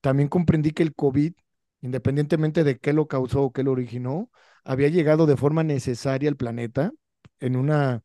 También 0.00 0.28
comprendí 0.28 0.72
que 0.72 0.82
el 0.82 0.94
COVID, 0.94 1.34
independientemente 1.82 2.64
de 2.64 2.78
qué 2.78 2.92
lo 2.92 3.08
causó 3.08 3.42
o 3.44 3.52
qué 3.52 3.62
lo 3.62 3.72
originó, 3.72 4.30
había 4.64 4.88
llegado 4.88 5.26
de 5.26 5.36
forma 5.36 5.64
necesaria 5.64 6.28
al 6.28 6.36
planeta 6.36 6.92
en, 7.40 7.56
una, 7.56 8.02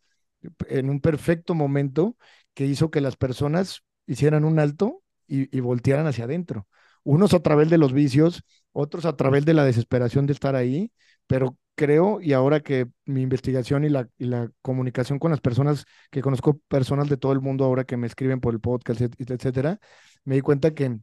en 0.70 0.90
un 0.90 1.02
perfecto 1.02 1.56
momento 1.56 2.18
que 2.54 2.66
hizo 2.66 2.92
que 2.92 3.02
las 3.02 3.18
personas 3.18 3.84
hicieran 4.08 4.46
un 4.46 4.60
alto 4.60 5.04
y, 5.28 5.60
voltearan 5.60 6.08
hacia 6.08 6.26
adentro. 6.26 6.68
Unos 7.06 7.34
a 7.36 7.42
través 7.42 7.70
de 7.72 7.80
los 7.80 7.94
vicios, 7.94 8.44
otros 8.74 9.06
a 9.06 9.16
través 9.16 9.46
de 9.46 9.54
la 9.56 9.66
desesperación 9.66 10.28
de 10.28 10.34
estar 10.34 10.56
ahí, 10.56 10.92
pero 11.28 11.58
creo, 11.76 12.22
y 12.22 12.34
ahora 12.34 12.62
que 12.62 12.88
mi 13.06 13.22
investigación 13.22 13.86
y 13.86 13.90
la, 13.90 14.10
y 14.18 14.26
la 14.26 14.52
comunicación 14.62 15.20
con 15.20 15.32
las 15.32 15.42
personas, 15.42 15.86
que 16.12 16.22
conozco 16.22 16.60
personas 16.68 17.10
de 17.10 17.18
todo 17.18 17.32
el 17.34 17.42
mundo 17.42 17.66
ahora 17.66 17.86
que 17.86 17.98
me 17.98 18.08
escriben 18.08 18.42
por 18.42 18.54
el 18.54 18.60
podcast, 18.62 19.02
etcétera, 19.02 19.80
me 20.26 20.36
di 20.36 20.42
cuenta 20.42 20.74
que 20.74 21.00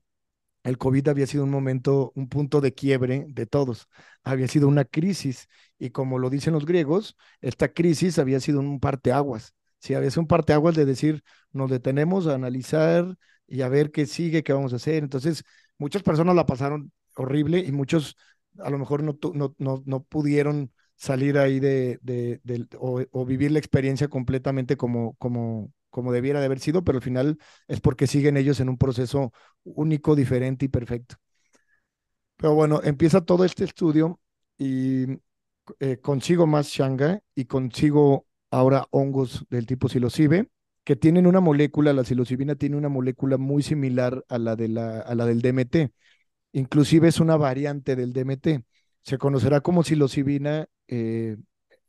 el 0.64 0.78
COVID 0.78 1.08
había 1.08 1.26
sido 1.26 1.44
un 1.44 1.50
momento, 1.50 2.12
un 2.14 2.28
punto 2.28 2.60
de 2.60 2.72
quiebre 2.74 3.26
de 3.28 3.46
todos. 3.46 3.88
Había 4.22 4.48
sido 4.48 4.68
una 4.68 4.84
crisis 4.84 5.48
y 5.78 5.90
como 5.90 6.18
lo 6.18 6.30
dicen 6.30 6.52
los 6.52 6.66
griegos, 6.66 7.16
esta 7.40 7.72
crisis 7.72 8.18
había 8.18 8.40
sido 8.40 8.60
un 8.60 8.78
parteaguas. 8.80 9.54
Sí, 9.80 9.94
había 9.94 10.10
sido 10.10 10.22
un 10.22 10.28
parteaguas 10.28 10.76
de 10.76 10.84
decir, 10.84 11.24
nos 11.52 11.70
detenemos 11.70 12.26
a 12.28 12.34
analizar 12.36 13.16
y 13.48 13.62
a 13.62 13.68
ver 13.68 13.90
qué 13.90 14.06
sigue, 14.06 14.42
qué 14.44 14.52
vamos 14.52 14.72
a 14.72 14.76
hacer. 14.76 15.02
Entonces, 15.02 15.42
muchas 15.78 16.02
personas 16.02 16.34
la 16.34 16.46
pasaron 16.46 16.92
horrible 17.16 17.60
y 17.60 17.72
muchos 17.72 18.16
a 18.58 18.70
lo 18.70 18.78
mejor 18.78 19.02
no, 19.02 19.18
no, 19.34 19.54
no, 19.58 19.82
no 19.86 20.02
pudieron 20.04 20.72
salir 20.96 21.38
ahí 21.38 21.58
de, 21.60 21.98
de, 22.02 22.40
de 22.44 22.66
o, 22.78 23.26
vivir 23.26 23.50
la 23.50 23.58
experiencia 23.58 24.08
completamente 24.08 24.76
como, 24.76 25.14
como, 25.14 25.72
como 25.90 26.12
debiera 26.12 26.40
de 26.40 26.46
haber 26.46 26.60
sido, 26.60 26.84
pero 26.84 26.98
al 26.98 27.02
final 27.02 27.38
es 27.66 27.80
porque 27.80 28.06
siguen 28.06 28.36
ellos 28.36 28.60
en 28.60 28.68
un 28.68 28.78
proceso 28.78 29.32
único, 29.64 30.14
diferente 30.14 30.66
y 30.66 30.68
perfecto. 30.68 31.16
Pero 32.36 32.54
bueno, 32.54 32.80
empieza 32.82 33.24
todo 33.24 33.44
este 33.44 33.64
estudio 33.64 34.20
y 34.58 35.06
eh, 35.80 35.98
consigo 36.00 36.46
más 36.46 36.68
shanga 36.68 37.20
y 37.34 37.44
consigo 37.46 38.26
ahora 38.50 38.86
hongos 38.90 39.46
del 39.48 39.66
tipo 39.66 39.88
psilocibe 39.88 40.48
que 40.84 40.96
tienen 40.96 41.26
una 41.26 41.40
molécula, 41.40 41.92
la 41.92 42.04
psilocibina 42.04 42.56
tiene 42.56 42.76
una 42.76 42.88
molécula 42.88 43.38
muy 43.38 43.62
similar 43.62 44.24
a 44.28 44.38
la, 44.38 44.56
de 44.56 44.68
la, 44.68 45.00
a 45.00 45.14
la 45.14 45.26
del 45.26 45.42
DMT. 45.42 45.92
Inclusive 46.52 47.08
es 47.08 47.20
una 47.20 47.36
variante 47.36 47.96
del 47.96 48.12
DMT. 48.12 48.64
Se 49.02 49.18
conocerá 49.18 49.60
como 49.60 49.82
psilocibina, 49.84 50.66
eh, 50.88 51.36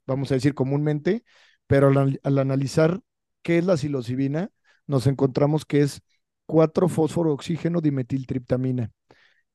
vamos 0.05 0.31
a 0.31 0.35
decir 0.35 0.53
comúnmente, 0.53 1.23
pero 1.67 1.87
al, 1.87 2.19
al, 2.23 2.37
analizar 2.39 3.01
qué 3.41 3.57
es 3.57 3.65
la 3.65 3.77
psilocibina, 3.77 4.51
nos 4.87 5.07
encontramos 5.07 5.65
que 5.65 5.81
es 5.81 6.01
4-fósforo 6.47 7.31
oxígeno 7.33 7.81
dimetiltriptamina. 7.81 8.91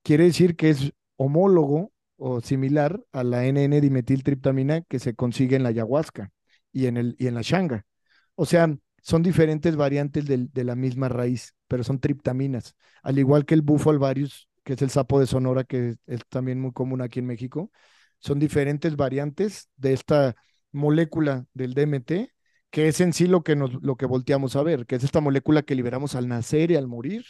Quiere 0.02 0.24
decir 0.24 0.56
que 0.56 0.70
es 0.70 0.92
homólogo 1.16 1.92
o 2.16 2.40
similar 2.40 3.00
a 3.12 3.24
la 3.24 3.44
NN-dimetiltriptamina 3.46 4.84
que 4.88 4.98
se 4.98 5.14
consigue 5.14 5.56
en 5.56 5.62
la 5.62 5.70
ayahuasca 5.70 6.32
y 6.72 6.86
en, 6.86 6.96
el, 6.96 7.16
y 7.18 7.28
en 7.28 7.34
la 7.34 7.42
shanga. 7.42 7.86
O 8.34 8.46
sea, 8.46 8.76
son 9.02 9.22
diferentes 9.22 9.76
variantes 9.76 10.26
de, 10.26 10.64
la 10.64 10.74
misma 10.74 11.08
raíz, 11.08 11.54
pero 11.68 11.84
son 11.84 12.00
triptaminas. 12.00 12.74
Al 13.02 13.18
igual 13.18 13.44
que 13.44 13.54
el 13.54 13.62
bufo 13.62 13.90
alvarius, 13.90 14.48
que 14.64 14.74
es 14.74 14.82
el 14.82 14.90
sapo 14.90 15.20
de 15.20 15.26
Sonora, 15.26 15.64
que 15.64 15.96
es 16.06 16.20
también 16.28 16.60
muy 16.60 16.72
común 16.72 17.00
aquí 17.00 17.20
en 17.20 17.26
México, 17.26 17.70
son 18.18 18.38
diferentes 18.38 18.96
variantes 18.96 19.68
de 19.76 19.92
esta 19.92 20.36
molécula 20.72 21.46
del 21.54 21.74
DMT, 21.74 22.32
que 22.70 22.88
es 22.88 23.00
en 23.00 23.12
sí 23.12 23.26
lo 23.26 23.42
que, 23.42 23.56
nos, 23.56 23.72
lo 23.82 23.96
que 23.96 24.06
volteamos 24.06 24.56
a 24.56 24.62
ver, 24.62 24.86
que 24.86 24.96
es 24.96 25.04
esta 25.04 25.20
molécula 25.20 25.62
que 25.62 25.74
liberamos 25.74 26.14
al 26.14 26.28
nacer 26.28 26.70
y 26.70 26.76
al 26.76 26.86
morir, 26.86 27.24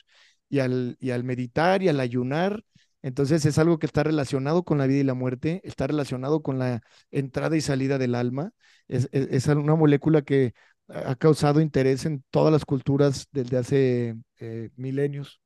y 0.48 0.60
al, 0.60 0.96
y 1.00 1.10
al 1.10 1.24
meditar 1.24 1.82
y 1.82 1.88
al 1.88 2.00
ayunar. 2.00 2.64
Entonces 3.02 3.46
es 3.46 3.58
algo 3.58 3.78
que 3.78 3.86
está 3.86 4.02
relacionado 4.02 4.64
con 4.64 4.78
la 4.78 4.86
vida 4.86 4.98
y 4.98 5.04
la 5.04 5.14
muerte, 5.14 5.60
está 5.64 5.86
relacionado 5.86 6.42
con 6.42 6.58
la 6.58 6.82
entrada 7.10 7.56
y 7.56 7.60
salida 7.60 7.98
del 7.98 8.14
alma. 8.14 8.52
Es, 8.88 9.08
es 9.12 9.46
una 9.46 9.76
molécula 9.76 10.22
que 10.22 10.54
ha 10.88 11.14
causado 11.16 11.60
interés 11.60 12.06
en 12.06 12.24
todas 12.30 12.52
las 12.52 12.64
culturas 12.64 13.28
desde 13.32 13.56
hace 13.58 14.16
eh, 14.38 14.70
milenios. 14.76 15.40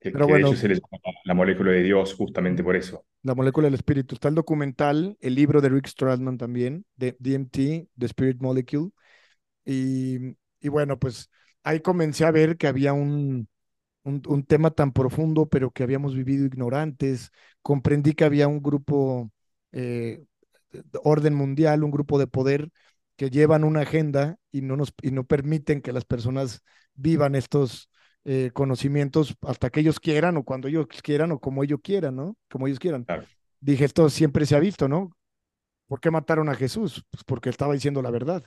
Que, 0.00 0.10
Pero 0.10 0.26
que 0.26 0.32
bueno, 0.32 0.48
de 0.48 0.52
hecho 0.52 0.60
se 0.60 0.68
le 0.68 0.74
llama 0.74 1.18
la 1.24 1.34
molécula 1.34 1.72
de 1.72 1.82
Dios 1.82 2.14
justamente 2.14 2.62
por 2.62 2.76
eso. 2.76 3.04
La 3.22 3.34
molécula 3.34 3.66
del 3.66 3.74
espíritu. 3.74 4.14
Está 4.14 4.28
el 4.28 4.34
documental, 4.34 5.16
el 5.20 5.34
libro 5.34 5.60
de 5.60 5.68
Rick 5.68 5.86
Stradman 5.86 6.38
también, 6.38 6.84
de 6.96 7.16
DMT, 7.18 7.88
The 7.98 8.06
Spirit 8.06 8.40
Molecule. 8.40 8.90
Y, 9.64 10.36
y 10.60 10.68
bueno, 10.68 10.98
pues 10.98 11.30
ahí 11.62 11.80
comencé 11.80 12.24
a 12.24 12.30
ver 12.30 12.56
que 12.56 12.66
había 12.68 12.92
un, 12.92 13.48
un, 14.04 14.22
un, 14.26 14.44
tema 14.44 14.70
tan 14.70 14.92
profundo, 14.92 15.48
pero 15.48 15.70
que 15.70 15.82
habíamos 15.82 16.14
vivido 16.14 16.46
ignorantes. 16.46 17.30
Comprendí 17.62 18.12
que 18.12 18.24
había 18.24 18.46
un 18.46 18.62
grupo, 18.62 19.32
eh, 19.72 20.24
orden 21.02 21.34
mundial, 21.34 21.82
un 21.82 21.90
grupo 21.90 22.18
de 22.18 22.26
poder 22.26 22.70
que 23.16 23.30
llevan 23.30 23.64
una 23.64 23.80
agenda 23.80 24.38
y 24.52 24.62
no, 24.62 24.76
nos, 24.76 24.92
y 25.02 25.10
no 25.10 25.24
permiten 25.24 25.80
que 25.80 25.92
las 25.92 26.04
personas 26.04 26.62
vivan 26.94 27.34
estos 27.34 27.90
eh, 28.24 28.50
conocimientos 28.52 29.36
hasta 29.42 29.70
que 29.70 29.80
ellos 29.80 30.00
quieran 30.00 30.36
o 30.36 30.44
cuando 30.44 30.68
ellos 30.68 30.86
quieran 31.02 31.32
o 31.32 31.40
como 31.40 31.62
ellos 31.62 31.80
quieran, 31.82 32.16
¿no? 32.16 32.36
Como 32.50 32.66
ellos 32.66 32.78
quieran. 32.78 33.04
Claro. 33.04 33.24
Dije, 33.60 33.84
esto 33.84 34.10
siempre 34.10 34.46
se 34.46 34.56
ha 34.56 34.60
visto, 34.60 34.88
¿no? 34.88 35.16
¿Por 35.86 36.00
qué 36.00 36.10
mataron 36.10 36.48
a 36.48 36.54
Jesús? 36.54 37.04
Pues 37.10 37.24
porque 37.24 37.50
estaba 37.50 37.74
diciendo 37.74 38.02
la 38.02 38.10
verdad, 38.10 38.44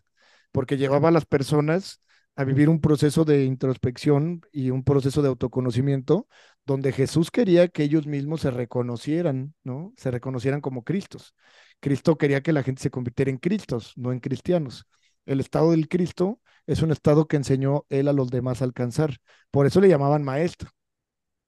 porque 0.51 0.77
llevaba 0.77 1.09
a 1.09 1.11
las 1.11 1.25
personas 1.25 2.01
a 2.35 2.43
vivir 2.43 2.69
un 2.69 2.79
proceso 2.79 3.25
de 3.25 3.43
introspección 3.43 4.41
y 4.51 4.69
un 4.69 4.83
proceso 4.83 5.21
de 5.21 5.27
autoconocimiento 5.27 6.27
donde 6.65 6.91
Jesús 6.91 7.31
quería 7.31 7.67
que 7.67 7.83
ellos 7.83 8.07
mismos 8.07 8.41
se 8.41 8.51
reconocieran, 8.51 9.55
¿no? 9.63 9.93
Se 9.97 10.11
reconocieran 10.11 10.61
como 10.61 10.83
Cristos. 10.83 11.35
Cristo 11.79 12.17
quería 12.17 12.41
que 12.41 12.53
la 12.53 12.63
gente 12.63 12.81
se 12.81 12.91
convirtiera 12.91 13.31
en 13.31 13.37
Cristos, 13.37 13.93
no 13.97 14.11
en 14.11 14.19
cristianos. 14.19 14.85
El 15.25 15.39
estado 15.39 15.71
del 15.71 15.87
Cristo 15.87 16.39
es 16.67 16.81
un 16.81 16.91
estado 16.91 17.27
que 17.27 17.37
enseñó 17.37 17.85
él 17.89 18.07
a 18.07 18.13
los 18.13 18.29
demás 18.29 18.61
a 18.61 18.65
alcanzar. 18.65 19.17
Por 19.51 19.65
eso 19.65 19.81
le 19.81 19.89
llamaban 19.89 20.23
maestro. 20.23 20.71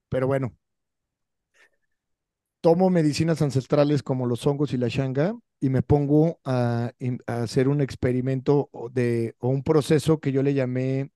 Pero 0.09 0.27
bueno, 0.27 0.55
tomo 2.61 2.89
medicinas 2.89 3.41
ancestrales 3.41 4.03
como 4.03 4.25
los 4.25 4.45
hongos 4.45 4.73
y 4.73 4.77
la 4.77 4.87
shanga 4.87 5.35
y 5.59 5.69
me 5.69 5.81
pongo 5.81 6.39
a, 6.43 6.91
hacer 7.27 7.67
un 7.67 7.81
experimento 7.81 8.69
de, 8.91 9.35
o 9.39 9.49
un 9.49 9.63
proceso 9.63 10.19
que 10.19 10.31
yo 10.31 10.43
le 10.43 10.53
llamé 10.53 11.11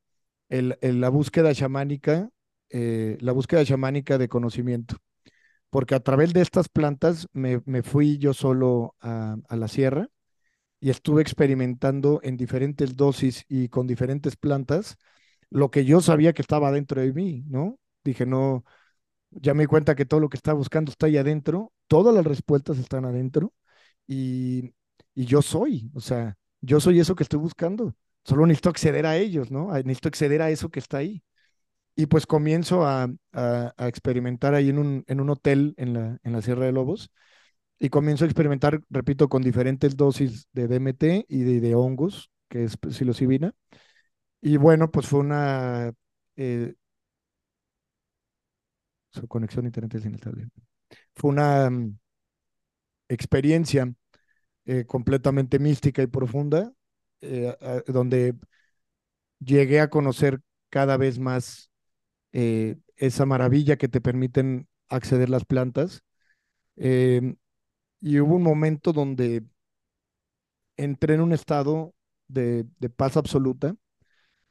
el, 0.50 0.78
la 0.82 1.10
búsqueda 1.10 1.54
chamánica, 1.54 2.30
eh, 2.70 3.18
la 3.22 3.32
búsqueda 3.32 3.66
chamánica 3.66 4.18
de 4.18 4.30
conocimiento 4.30 4.98
porque 5.70 5.96
a 5.96 6.00
través 6.02 6.34
de 6.34 6.42
estas 6.42 6.70
plantas 6.70 7.28
me, 7.34 7.62
me 7.66 7.84
fui 7.84 8.18
yo 8.18 8.34
solo 8.34 8.96
a, 9.02 9.38
a, 9.50 9.56
la 9.58 9.68
sierra 9.68 10.08
y 10.80 10.90
estuve 10.92 11.22
experimentando 11.22 12.20
en 12.24 12.38
diferentes 12.38 12.96
dosis 12.98 13.46
y 13.50 13.70
con 13.70 13.88
diferentes 13.88 14.38
plantas 14.38 14.98
lo 15.50 15.72
que 15.72 15.86
yo 15.86 16.02
sabía 16.02 16.34
que 16.34 16.42
estaba 16.44 16.72
dentro 16.72 17.02
de 17.02 17.14
mí, 17.14 17.44
¿no? 17.48 17.80
Dije, 18.04 18.26
no, 18.26 18.66
ya 19.32 19.54
me 19.54 19.64
di 19.64 19.68
cuenta 19.68 19.96
que 19.96 20.06
todo 20.06 20.20
lo 20.20 20.30
que 20.30 20.38
estaba 20.38 20.58
buscando 20.58 20.92
está 20.92 21.08
ahí 21.08 21.18
adentro, 21.18 21.74
todas 21.88 22.16
las 22.16 22.26
respuestas 22.26 22.78
están 22.80 23.06
adentro 23.06 23.54
y, 24.08 24.74
y 25.16 25.26
yo 25.26 25.42
soy, 25.42 25.92
o 25.96 26.02
sea, 26.02 26.38
yo 26.62 26.80
soy 26.80 27.00
eso 27.00 27.16
que 27.16 27.24
estoy 27.24 27.40
buscando, 27.40 27.96
solo 28.26 28.46
necesito 28.48 28.70
acceder 28.70 29.06
a 29.06 29.18
ellos, 29.18 29.52
¿no? 29.52 29.72
Necesito 29.74 30.10
acceder 30.10 30.42
a 30.42 30.52
eso 30.52 30.70
que 30.70 30.80
está 30.80 31.00
ahí. 31.00 31.24
Y 31.96 32.08
pues 32.08 32.26
comienzo 32.28 32.86
a, 32.86 33.08
a, 33.32 33.88
experimentar 33.88 34.54
ahí 34.54 34.70
en 34.70 34.80
un, 34.80 35.04
en 35.08 35.22
un 35.22 35.30
hotel 35.30 35.74
en 35.78 35.94
la, 35.94 36.20
en 36.24 36.34
la 36.34 36.42
Sierra 36.42 36.66
de 36.66 36.74
Lobos. 36.74 37.10
Y 37.80 37.90
comienzo 37.90 38.26
a 38.26 38.28
experimentar, 38.28 38.82
repito, 38.90 39.30
con 39.30 39.42
diferentes 39.42 39.96
dosis 39.98 40.48
de 40.54 40.68
DMT 40.68 41.26
y 41.28 41.44
de, 41.44 41.62
de 41.62 41.76
hongos, 41.76 42.32
que 42.50 42.66
es 42.66 42.78
psilocibina. 42.92 43.54
Y 44.42 44.58
bueno, 44.58 44.92
pues 44.92 45.08
fue 45.08 45.20
una... 45.20 45.94
Eh, 46.36 46.76
su 49.10 49.28
conexión 49.28 49.66
a 49.66 49.70
internet 49.70 49.96
es 49.96 50.06
inestable. 50.06 50.50
Fue 51.16 51.32
una 51.32 51.68
um, 51.68 51.98
experiencia 53.08 53.94
eh, 54.66 54.86
completamente 54.86 55.60
mística 55.60 56.02
y 56.02 56.08
profunda, 56.08 56.74
eh, 57.22 57.56
donde 57.88 58.36
llegué 59.40 59.80
a 59.80 59.90
conocer 59.90 60.42
cada 60.70 60.98
vez 60.98 61.20
más 61.20 61.72
eh, 62.36 62.76
esa 62.98 63.26
maravilla 63.26 63.78
que 63.78 63.88
te 63.88 64.02
permiten 64.02 64.68
acceder 64.90 65.30
las 65.30 65.46
plantas. 65.46 66.04
Eh, 66.76 67.36
y 68.02 68.20
hubo 68.20 68.36
un 68.36 68.44
momento 68.44 68.94
donde 68.94 69.46
entré 70.78 71.16
en 71.16 71.22
un 71.22 71.32
estado 71.32 71.94
de, 72.28 72.66
de 72.80 72.90
paz 72.90 73.16
absoluta, 73.16 73.76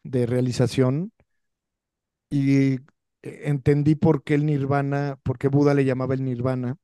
de 0.02 0.26
realización, 0.26 1.12
y 2.30 2.78
entendí 3.22 3.94
por 3.94 4.24
qué 4.24 4.34
el 4.34 4.46
nirvana, 4.46 5.18
por 5.22 5.38
qué 5.38 5.48
Buda 5.48 5.74
le 5.74 5.84
llamaba 5.84 6.14
el 6.14 6.24
nirvana, 6.24 6.76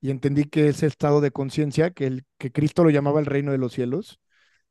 y 0.00 0.10
entendí 0.10 0.44
que 0.46 0.68
ese 0.68 0.86
estado 0.86 1.20
de 1.20 1.30
conciencia, 1.30 1.90
que, 1.92 2.24
que 2.38 2.52
Cristo 2.52 2.84
lo 2.84 2.90
llamaba 2.90 3.20
el 3.20 3.26
reino 3.26 3.52
de 3.52 3.58
los 3.58 3.74
cielos, 3.74 4.18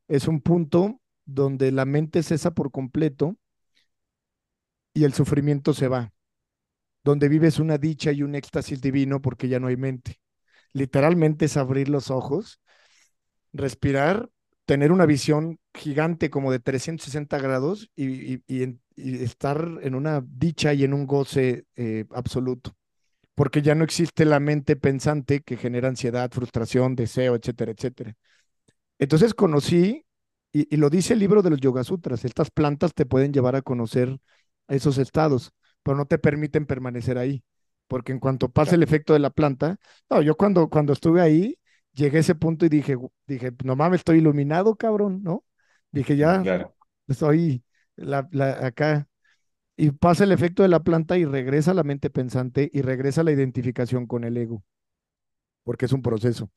es 0.07 0.27
un 0.27 0.41
punto 0.41 1.01
donde 1.25 1.71
la 1.71 1.85
mente 1.85 2.23
cesa 2.23 2.51
por 2.51 2.71
completo 2.71 3.37
y 4.93 5.03
el 5.03 5.13
sufrimiento 5.13 5.73
se 5.73 5.87
va, 5.87 6.11
donde 7.03 7.29
vives 7.29 7.59
una 7.59 7.77
dicha 7.77 8.11
y 8.11 8.23
un 8.23 8.35
éxtasis 8.35 8.81
divino 8.81 9.21
porque 9.21 9.47
ya 9.47 9.59
no 9.59 9.67
hay 9.67 9.77
mente. 9.77 10.19
Literalmente 10.73 11.45
es 11.45 11.57
abrir 11.57 11.89
los 11.89 12.11
ojos, 12.11 12.59
respirar, 13.53 14.29
tener 14.65 14.91
una 14.91 15.05
visión 15.05 15.59
gigante 15.73 16.29
como 16.29 16.51
de 16.51 16.59
360 16.59 17.37
grados 17.39 17.89
y, 17.95 18.35
y, 18.35 18.43
y, 18.47 19.23
estar 19.23 19.79
en 19.81 19.95
una 19.95 20.23
dicha 20.25 20.73
y 20.73 20.83
en 20.83 20.93
un 20.93 21.07
goce 21.07 21.65
eh, 21.75 22.05
absoluto, 22.11 22.75
porque 23.35 23.61
ya 23.61 23.75
no 23.75 23.83
existe 23.83 24.25
la 24.25 24.39
mente 24.39 24.75
pensante 24.75 25.41
que 25.41 25.57
genera 25.57 25.89
ansiedad, 25.89 26.31
frustración, 26.31 26.95
deseo, 26.95 27.35
etcétera, 27.35 27.71
etcétera. 27.71 28.15
Entonces 28.99 29.33
conocí, 29.33 30.05
y, 30.53 30.77
lo 30.77 30.89
dice 30.89 31.13
el 31.13 31.19
libro 31.19 31.41
de 31.41 31.49
los 31.49 31.59
Yoga 31.59 31.83
Sutras, 31.83 32.23
estas 32.23 32.51
plantas 32.51 32.93
te 32.93 33.05
pueden 33.05 33.33
llevar 33.33 33.55
a 33.55 33.61
conocer 33.61 34.19
esos 34.75 34.97
estados, 34.97 35.51
pero 35.83 35.97
no 35.97 36.05
te 36.05 36.17
permiten 36.19 36.65
permanecer 36.65 37.17
ahí, 37.17 37.43
porque 37.87 38.11
en 38.11 38.19
cuanto 38.19 38.49
pasa 38.49 38.75
el 38.75 38.83
efecto 38.83 39.13
de 39.13 39.19
la 39.19 39.29
planta, 39.31 39.77
no, 40.09 40.21
yo 40.21 40.35
cuando, 40.37 40.69
cuando 40.69 40.93
estuve 40.93 41.21
ahí, 41.21 41.57
llegué 41.93 42.17
a 42.17 42.21
ese 42.21 42.35
punto 42.35 42.65
y 42.65 42.69
dije, 42.69 42.97
dije, 43.27 43.51
no 43.63 43.75
mames, 43.75 43.99
estoy 44.01 44.19
iluminado, 44.19 44.75
cabrón, 44.75 45.21
¿no? 45.23 45.43
Dije, 45.91 46.15
ya, 46.17 46.41
claro. 46.41 46.75
estoy 47.07 47.63
la, 47.95 48.27
la, 48.31 48.65
acá. 48.65 49.07
Y 49.75 49.91
pasa 49.91 50.23
el 50.25 50.31
efecto 50.31 50.63
de 50.63 50.69
la 50.69 50.81
planta 50.83 51.17
y 51.17 51.25
regresa 51.25 51.73
la 51.73 51.83
mente 51.83 52.09
pensante 52.09 52.69
y 52.73 52.81
regresa 52.81 53.23
la 53.23 53.31
identificación 53.31 54.07
con 54.07 54.23
el 54.23 54.37
ego. 54.37 54.63
porque 55.63 55.85
es 55.85 55.93
un 55.93 56.01
proceso. 56.01 56.49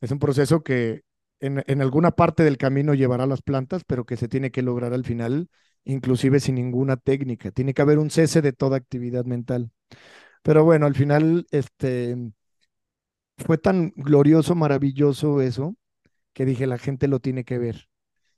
Es 0.00 0.10
un 0.12 0.18
proceso 0.18 0.62
que 0.62 1.02
en, 1.40 1.80
alguna 1.82 2.12
parte 2.12 2.44
del 2.44 2.58
camino 2.58 2.94
llevará 2.94 3.26
las 3.26 3.42
plantas, 3.42 3.84
pero 3.84 4.04
que 4.04 4.16
se 4.16 4.28
tiene 4.28 4.50
que 4.50 4.62
lograr 4.62 4.92
al 4.92 5.04
final, 5.04 5.48
inclusive 5.84 6.40
sin 6.40 6.56
ninguna 6.56 6.96
técnica. 6.96 7.50
Tiene 7.50 7.74
que 7.74 7.82
haber 7.82 7.98
un 7.98 8.10
cese 8.10 8.42
de 8.42 8.52
toda 8.52 8.76
actividad 8.76 9.24
mental. 9.24 9.70
Pero 10.42 10.64
bueno, 10.64 10.86
al 10.86 10.94
final, 10.94 11.46
este, 11.50 12.16
fue 13.38 13.58
tan 13.58 13.92
glorioso, 13.96 14.54
maravilloso 14.54 15.40
eso, 15.40 15.76
que 16.32 16.44
dije, 16.46 16.66
la 16.66 16.78
gente 16.78 17.08
lo 17.08 17.20
tiene 17.20 17.44
que 17.44 17.58
ver. 17.58 17.88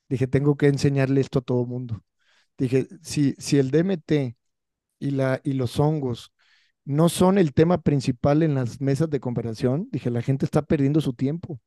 Dije, 0.08 0.26
tengo 0.28 0.56
que 0.56 0.68
enseñarle 0.68 1.20
esto 1.20 1.40
a 1.40 1.42
todo 1.42 1.66
mundo. 1.66 2.02
Dije, 2.58 2.88
si, 3.02 3.34
si 3.38 3.58
el 3.58 3.70
DMT 3.70 4.36
y, 5.00 5.10
la, 5.12 5.40
y 5.44 5.54
los 5.54 5.78
hongos 5.80 6.32
no 6.84 7.08
son 7.08 7.38
el 7.38 7.54
tema 7.54 7.82
principal 7.82 8.42
en 8.42 8.54
las 8.54 8.80
mesas 8.80 9.10
de 9.10 9.20
conversación, 9.20 9.88
dije, 9.92 10.10
la 10.10 10.22
gente 10.22 10.44
está 10.46 10.62
perdiendo 10.62 11.00
su 11.00 11.14
tiempo. 11.14 11.60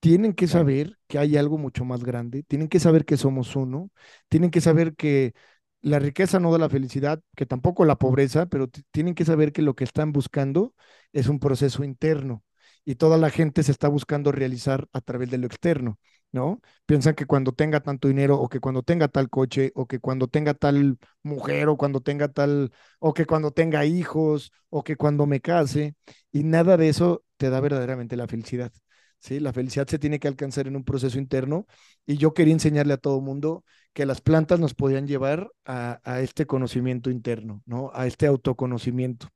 Tienen 0.00 0.32
que 0.34 0.46
saber 0.46 0.96
que 1.08 1.18
hay 1.18 1.36
algo 1.36 1.58
mucho 1.58 1.84
más 1.84 2.04
grande, 2.04 2.44
tienen 2.44 2.68
que 2.68 2.78
saber 2.80 3.04
que 3.04 3.16
somos 3.16 3.56
uno, 3.56 3.90
tienen 4.28 4.50
que 4.50 4.60
saber 4.60 4.94
que 4.94 5.34
la 5.80 5.98
riqueza 5.98 6.38
no 6.40 6.52
da 6.52 6.58
la 6.58 6.68
felicidad, 6.68 7.20
que 7.36 7.46
tampoco 7.46 7.84
la 7.84 7.96
pobreza, 7.98 8.46
pero 8.46 8.68
tienen 8.92 9.14
que 9.14 9.24
saber 9.24 9.52
que 9.52 9.62
lo 9.62 9.74
que 9.74 9.84
están 9.84 10.12
buscando 10.12 10.74
es 11.12 11.28
un 11.28 11.40
proceso 11.40 11.82
interno 11.84 12.44
y 12.84 12.94
toda 12.94 13.18
la 13.18 13.30
gente 13.30 13.62
se 13.64 13.72
está 13.72 13.88
buscando 13.88 14.30
realizar 14.32 14.86
a 14.92 15.00
través 15.00 15.30
de 15.30 15.38
lo 15.38 15.46
externo, 15.46 15.98
¿no? 16.32 16.60
Piensan 16.86 17.14
que 17.14 17.26
cuando 17.26 17.52
tenga 17.52 17.80
tanto 17.80 18.06
dinero 18.08 18.38
o 18.40 18.48
que 18.48 18.60
cuando 18.60 18.82
tenga 18.82 19.08
tal 19.08 19.28
coche 19.28 19.72
o 19.74 19.86
que 19.86 19.98
cuando 20.00 20.28
tenga 20.28 20.54
tal 20.54 20.96
mujer 21.22 21.68
o 21.68 21.76
cuando 21.76 22.00
tenga 22.00 22.28
tal 22.28 22.70
o 23.00 23.12
que 23.14 23.26
cuando 23.26 23.50
tenga 23.50 23.84
hijos 23.84 24.52
o 24.70 24.82
que 24.84 24.96
cuando 24.96 25.26
me 25.26 25.40
case 25.40 25.94
y 26.32 26.44
nada 26.44 26.76
de 26.76 26.88
eso 26.88 27.24
te 27.36 27.50
da 27.50 27.60
verdaderamente 27.60 28.16
la 28.16 28.26
felicidad. 28.28 28.72
Sí, 29.20 29.40
la 29.40 29.52
felicidad 29.52 29.86
se 29.88 29.98
tiene 29.98 30.20
que 30.20 30.28
alcanzar 30.28 30.68
en 30.68 30.76
un 30.76 30.84
proceso 30.84 31.18
interno 31.18 31.66
y 32.06 32.16
yo 32.18 32.34
quería 32.34 32.52
enseñarle 32.54 32.94
a 32.94 32.96
todo 32.98 33.20
mundo 33.20 33.64
que 33.92 34.06
las 34.06 34.20
plantas 34.20 34.60
nos 34.60 34.74
podían 34.74 35.06
llevar 35.08 35.50
a, 35.64 36.00
a 36.04 36.20
este 36.20 36.46
conocimiento 36.46 37.10
interno, 37.10 37.62
¿no? 37.66 37.90
A 37.94 38.06
este 38.06 38.26
autoconocimiento. 38.26 39.28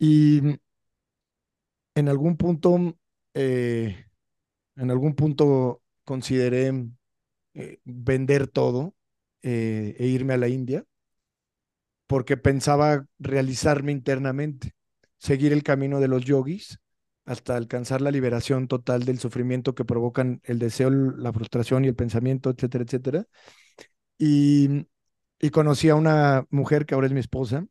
Y 0.00 0.58
en 1.94 2.08
algún 2.08 2.36
punto, 2.36 2.96
eh, 3.34 4.06
en 4.76 4.90
algún 4.90 5.14
punto 5.14 5.82
consideré 6.04 6.72
eh, 7.54 7.80
vender 7.84 8.48
todo 8.48 8.96
eh, 9.42 9.96
e 9.98 10.06
irme 10.08 10.34
a 10.34 10.38
la 10.38 10.48
India 10.48 10.84
porque 12.06 12.36
pensaba 12.36 13.06
realizarme 13.18 13.92
internamente, 13.92 14.72
seguir 15.18 15.52
el 15.52 15.62
camino 15.62 16.00
de 16.00 16.08
los 16.08 16.24
yogis 16.24 16.78
hasta 17.28 17.56
alcanzar 17.56 18.00
la 18.02 18.10
liberación 18.10 18.68
total 18.68 19.04
del 19.04 19.18
sufrimiento 19.20 19.74
que 19.74 19.84
provocan 19.84 20.40
el 20.44 20.58
deseo, 20.58 20.90
la 20.90 21.32
frustración 21.32 21.84
y 21.84 21.88
el 21.88 21.96
pensamiento, 21.96 22.50
etcétera, 22.50 22.84
etcétera. 22.84 23.26
Y, 24.18 24.86
y 25.40 25.50
conocí 25.50 25.88
a 25.90 25.96
una 25.96 26.46
mujer 26.50 26.86
que 26.86 26.94
ahora 26.94 27.08
es 27.08 27.12
mi 27.14 27.20
esposa 27.20 27.66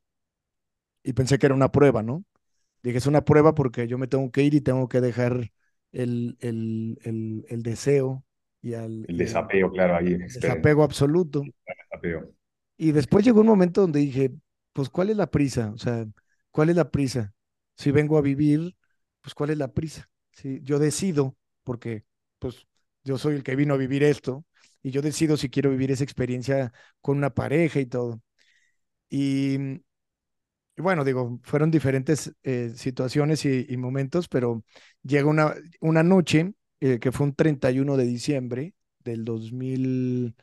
y 1.03 1.13
pensé 1.13 1.39
que 1.39 1.45
era 1.45 1.55
una 1.55 1.71
prueba, 1.71 2.03
¿no? 2.03 2.23
Dije, 2.83 2.99
es 2.99 3.07
una 3.07 3.25
prueba 3.25 3.55
porque 3.55 3.87
yo 3.87 3.97
me 3.97 4.07
tengo 4.07 4.31
que 4.31 4.43
ir 4.43 4.53
y 4.55 4.61
tengo 4.61 4.89
que 4.89 5.01
dejar 5.01 5.51
el, 5.91 6.37
el, 6.41 6.99
el, 7.03 7.45
el 7.49 7.63
deseo 7.63 8.25
y, 8.61 8.75
al, 8.75 9.07
el 9.07 9.17
desapego, 9.17 9.71
claro, 9.71 9.95
ahí 9.97 10.13
exper- 10.13 10.33
desapego 10.33 10.83
absoluto. 10.83 11.43
desapego. 11.65 12.33
Y 12.77 12.91
después 12.91 13.25
llegó 13.25 13.41
un 13.41 13.47
momento 13.47 13.81
donde 13.81 13.99
dije, 13.99 14.31
pues, 14.73 14.89
¿cuál 14.89 15.09
es 15.09 15.17
la 15.17 15.31
prisa? 15.31 15.71
O 15.73 15.77
sea, 15.77 16.05
¿cuál 16.51 16.69
es 16.69 16.75
la 16.75 16.91
prisa? 16.91 17.33
Si 17.75 17.91
vengo 17.91 18.17
a 18.17 18.21
vivir, 18.21 18.75
pues, 19.21 19.33
¿cuál 19.35 19.49
es 19.51 19.57
la 19.57 19.73
prisa? 19.73 20.09
Si 20.31 20.61
yo 20.63 20.79
decido, 20.79 21.35
porque, 21.63 22.05
pues, 22.39 22.67
yo 23.03 23.17
soy 23.17 23.35
el 23.35 23.43
que 23.43 23.55
vino 23.55 23.73
a 23.73 23.77
vivir 23.77 24.03
esto, 24.03 24.45
y 24.83 24.91
yo 24.91 25.01
decido 25.01 25.37
si 25.37 25.49
quiero 25.49 25.71
vivir 25.71 25.91
esa 25.91 26.03
experiencia 26.03 26.71
con 27.01 27.17
una 27.17 27.33
pareja 27.33 27.79
y 27.79 27.85
todo. 27.87 28.21
Y, 29.09 29.81
y 30.75 30.81
bueno, 30.81 31.03
digo, 31.03 31.39
fueron 31.43 31.71
diferentes 31.71 32.33
eh, 32.43 32.71
situaciones 32.75 33.45
y, 33.45 33.65
y 33.67 33.77
momentos, 33.77 34.27
pero 34.27 34.63
llega 35.03 35.27
una, 35.27 35.55
una 35.81 36.03
noche, 36.03 36.53
eh, 36.79 36.99
que 36.99 37.11
fue 37.11 37.25
un 37.27 37.33
31 37.35 37.97
de 37.97 38.05
diciembre 38.05 38.75
del 38.99 39.25
2021, 39.25 40.35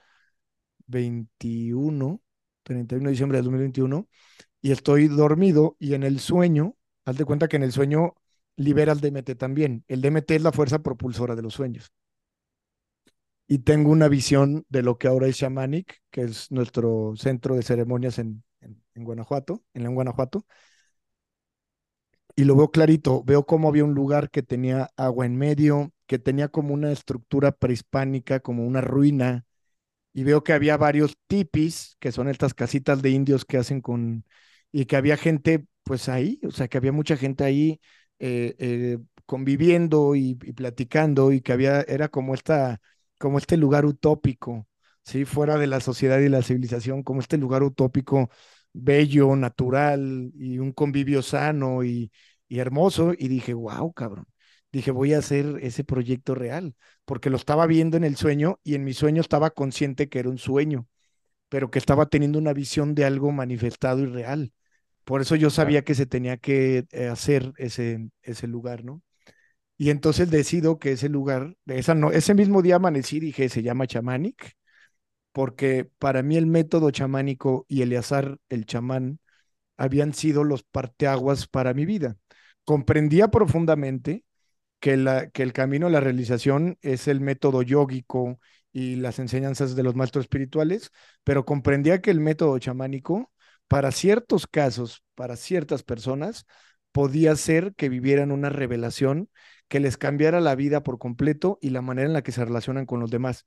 31 2.63 3.07
de 3.07 3.11
diciembre 3.13 3.39
del 3.39 3.45
2021, 3.45 4.09
y 4.63 4.73
estoy 4.73 5.09
dormido 5.09 5.77
y 5.79 5.95
en 5.95 6.03
el 6.05 6.21
sueño, 6.21 6.77
haz 7.05 7.17
de 7.19 7.25
cuenta 7.25 7.49
que 7.49 7.57
en 7.57 7.63
el 7.65 7.73
sueño 7.73 8.15
libera 8.57 8.93
el 8.93 9.01
DMT 9.01 9.35
también. 9.37 9.85
El 9.89 10.01
DMT 10.03 10.37
es 10.37 10.43
la 10.43 10.53
fuerza 10.53 10.81
propulsora 10.83 11.35
de 11.37 11.43
los 11.43 11.55
sueños. 11.55 11.93
Y 13.47 13.59
tengo 13.61 13.91
una 13.91 14.09
visión 14.09 14.65
de 14.69 14.83
lo 14.83 14.99
que 14.99 15.07
ahora 15.09 15.27
es 15.27 15.37
Shamanic, 15.37 16.01
que 16.11 16.23
es 16.23 16.51
nuestro 16.51 17.15
centro 17.17 17.55
de 17.57 17.63
ceremonias 17.63 18.19
en, 18.19 18.43
en, 18.61 18.83
en 18.95 19.05
Guanajuato, 19.05 19.63
en 19.75 19.83
León, 19.83 19.95
Guanajuato, 19.95 20.47
y 22.37 22.45
lo 22.45 22.57
veo 22.57 22.71
clarito, 22.71 23.23
veo 23.25 23.47
cómo 23.47 23.69
había 23.69 23.85
un 23.85 23.95
lugar 23.95 24.31
que 24.31 24.43
tenía 24.43 24.91
agua 24.97 25.27
en 25.27 25.37
medio, 25.37 25.93
que 26.07 26.19
tenía 26.19 26.49
como 26.49 26.75
una 26.75 26.91
estructura 26.93 27.53
prehispánica, 27.53 28.41
como 28.41 28.67
una 28.67 28.81
ruina, 28.81 29.45
y 30.15 30.25
veo 30.25 30.45
que 30.45 30.53
había 30.55 30.77
varios 30.79 31.17
tipis, 31.29 31.97
que 32.01 32.13
son 32.13 32.29
estas 32.29 32.55
casitas 32.55 33.03
de 33.03 33.11
indios 33.11 33.45
que 33.45 33.59
hacen 33.59 33.81
con, 33.83 34.25
y 34.73 34.87
que 34.87 34.97
había 34.97 35.17
gente 35.17 35.67
pues 35.85 36.09
ahí, 36.09 36.41
o 36.47 36.51
sea, 36.53 36.69
que 36.69 36.79
había 36.79 36.93
mucha 36.93 37.17
gente 37.17 37.45
ahí 37.45 37.81
eh, 38.19 38.55
eh, 38.59 38.99
conviviendo 39.27 40.15
y, 40.15 40.35
platicando, 40.35 41.33
y 41.33 41.41
que 41.41 41.53
había, 41.53 41.83
era 41.83 42.09
como 42.09 42.35
esta, 42.35 42.81
como 43.19 43.39
este 43.39 43.57
lugar 43.57 43.85
utópico, 43.87 44.67
¿sí? 45.05 45.25
Fuera 45.25 45.57
de 45.59 45.67
la 45.67 45.81
sociedad 45.81 46.19
y 46.21 46.29
la 46.29 46.43
civilización, 46.43 47.03
como 47.03 47.21
este 47.21 47.39
lugar 47.39 47.63
utópico 47.63 48.31
bello, 48.73 49.37
natural, 49.37 50.33
y 50.35 50.59
un 50.59 50.73
convivio 50.73 51.23
sano 51.23 51.85
y, 51.85 52.11
y 52.49 52.59
hermoso, 52.59 53.13
y 53.17 53.29
dije, 53.29 53.55
wow, 53.55 53.93
cabrón. 53.93 54.27
Dije, 54.73 54.91
voy 54.91 55.15
a 55.15 55.19
hacer 55.19 55.59
ese 55.63 55.85
proyecto 55.85 56.35
real 56.35 56.75
porque 57.05 57.31
lo 57.31 57.37
estaba 57.37 57.67
viendo 57.67 57.97
en 57.97 58.03
el 58.05 58.17
sueño 58.17 58.59
y 58.65 58.75
en 58.75 58.83
mi 58.85 58.93
sueño 58.93 59.21
estaba 59.21 59.51
consciente 59.51 60.09
que 60.09 60.19
era 60.19 60.29
un 60.29 60.39
sueño, 60.39 60.89
pero 61.49 61.71
que 61.71 61.79
estaba 61.79 62.07
teniendo 62.07 62.39
una 62.39 62.53
visión 62.53 62.95
de 62.95 63.05
algo 63.05 63.33
manifestado 63.33 64.01
y 64.01 64.07
real. 64.07 64.53
Por 65.05 65.21
eso 65.21 65.37
yo 65.37 65.51
sabía 65.51 65.83
que 65.85 65.95
se 65.95 66.07
tenía 66.07 66.37
que 66.39 66.87
eh, 66.93 67.09
hacer 67.09 67.53
ese, 67.59 68.11
ese 68.23 68.47
lugar, 68.47 68.85
¿no? 68.85 69.03
Y 69.77 69.91
entonces 69.91 70.31
decido 70.31 70.79
que 70.79 70.93
ese 70.93 71.09
lugar, 71.09 71.57
esa 71.67 71.95
no, 71.95 72.13
ese 72.13 72.35
mismo 72.35 72.63
día 72.63 72.77
amanecí, 72.77 73.21
dije, 73.21 73.49
se 73.49 73.63
llama 73.63 73.87
chamanic, 73.87 74.57
porque 75.33 75.91
para 75.99 76.23
mí 76.23 76.37
el 76.37 76.47
método 76.47 76.91
chamánico 76.91 77.67
y 77.69 77.83
Eleazar, 77.83 78.39
el 78.49 78.67
chamán, 78.67 79.21
habían 79.77 80.15
sido 80.15 80.45
los 80.45 80.65
parteaguas 80.65 81.49
para 81.49 81.75
mi 81.75 81.87
vida. 81.87 82.17
Comprendía 82.65 83.29
profundamente 83.29 84.25
que, 84.81 84.97
la, 84.97 85.31
que 85.31 85.43
el 85.43 85.53
camino 85.53 85.89
a 85.89 85.91
la 85.91 86.01
realización 86.01 86.79
es 86.83 87.09
el 87.09 87.21
método 87.21 87.63
yógico 87.63 88.41
y 88.73 88.97
las 88.97 89.19
enseñanzas 89.19 89.77
de 89.77 89.83
los 89.85 89.97
maestros 89.97 90.27
espirituales, 90.27 90.93
pero 91.25 91.45
comprendía 91.45 92.01
que 92.01 92.11
el 92.13 92.21
método 92.21 92.59
chamánico, 92.59 93.33
para 93.69 93.91
ciertos 93.93 94.47
casos, 94.47 95.03
para 95.15 95.37
ciertas 95.37 95.83
personas, 95.83 96.47
podía 96.93 97.35
ser 97.37 97.75
que 97.75 97.89
vivieran 97.89 98.31
una 98.31 98.51
revelación 98.51 99.29
que 99.69 99.81
les 99.81 99.97
cambiara 99.97 100.41
la 100.41 100.55
vida 100.55 100.83
por 100.83 100.99
completo 100.99 101.59
y 101.61 101.71
la 101.71 101.83
manera 101.83 102.07
en 102.07 102.13
la 102.13 102.23
que 102.23 102.33
se 102.33 102.45
relacionan 102.45 102.87
con 102.87 103.01
los 103.01 103.11
demás, 103.11 103.47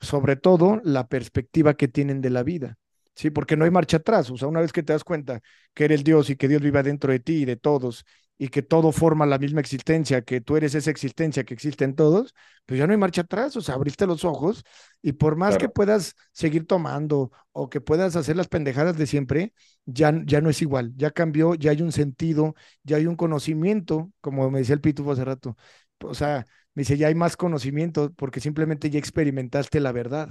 sobre 0.00 0.36
todo 0.36 0.80
la 0.84 1.08
perspectiva 1.08 1.74
que 1.74 1.88
tienen 1.88 2.20
de 2.20 2.30
la 2.30 2.42
vida. 2.42 2.76
Sí, 3.14 3.30
porque 3.30 3.56
no 3.56 3.64
hay 3.64 3.70
marcha 3.70 3.98
atrás. 3.98 4.30
O 4.30 4.36
sea, 4.36 4.48
una 4.48 4.60
vez 4.60 4.72
que 4.72 4.82
te 4.82 4.92
das 4.92 5.04
cuenta 5.04 5.40
que 5.74 5.84
eres 5.84 6.04
Dios 6.04 6.28
y 6.30 6.36
que 6.36 6.48
Dios 6.48 6.60
vive 6.62 6.82
dentro 6.82 7.12
de 7.12 7.20
ti 7.20 7.42
y 7.42 7.44
de 7.46 7.56
todos, 7.56 8.04
y 8.38 8.48
que 8.48 8.62
todo 8.62 8.92
forma 8.92 9.24
la 9.26 9.38
misma 9.38 9.60
existencia, 9.60 10.22
que 10.22 10.40
tú 10.40 10.56
eres 10.56 10.74
esa 10.74 10.90
existencia 10.90 11.44
que 11.44 11.54
existe 11.54 11.84
en 11.84 11.94
todos, 11.94 12.34
pues 12.66 12.78
ya 12.78 12.86
no 12.86 12.92
hay 12.92 12.98
marcha 12.98 13.22
atrás, 13.22 13.56
o 13.56 13.60
sea, 13.62 13.74
abriste 13.76 14.06
los 14.06 14.24
ojos 14.24 14.62
y 15.02 15.12
por 15.12 15.36
más 15.36 15.56
que 15.56 15.68
puedas 15.68 16.14
seguir 16.32 16.66
tomando 16.66 17.30
o 17.52 17.70
que 17.70 17.80
puedas 17.80 18.14
hacer 18.16 18.36
las 18.36 18.48
pendejadas 18.48 18.96
de 18.98 19.06
siempre, 19.06 19.52
ya, 19.86 20.12
ya 20.26 20.40
no 20.40 20.50
es 20.50 20.60
igual, 20.62 20.92
ya 20.96 21.10
cambió, 21.10 21.54
ya 21.54 21.70
hay 21.70 21.80
un 21.82 21.92
sentido, 21.92 22.54
ya 22.82 22.96
hay 22.96 23.06
un 23.06 23.16
conocimiento, 23.16 24.10
como 24.20 24.50
me 24.50 24.58
decía 24.60 24.74
el 24.74 24.80
Pitufo 24.80 25.12
hace 25.12 25.24
rato, 25.24 25.56
o 26.02 26.14
sea, 26.14 26.44
me 26.74 26.82
dice, 26.82 26.96
ya 26.98 27.08
hay 27.08 27.14
más 27.14 27.36
conocimiento 27.36 28.12
porque 28.14 28.40
simplemente 28.40 28.90
ya 28.90 28.98
experimentaste 28.98 29.80
la 29.80 29.92
verdad. 29.92 30.30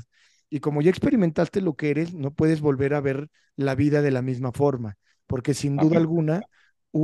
Y 0.49 0.59
como 0.59 0.81
ya 0.81 0.89
experimentaste 0.91 1.59
lo 1.61 1.75
que 1.75 1.89
eres, 1.89 2.13
no 2.13 2.33
puedes 2.33 2.61
volver 2.61 2.93
a 2.93 3.01
ver 3.01 3.29
la 3.55 3.75
vida 3.75 4.01
de 4.01 4.11
la 4.11 4.21
misma 4.21 4.51
forma, 4.51 4.97
porque 5.27 5.53
sin 5.53 5.79
duda 5.79 6.01
men- 6.15 6.45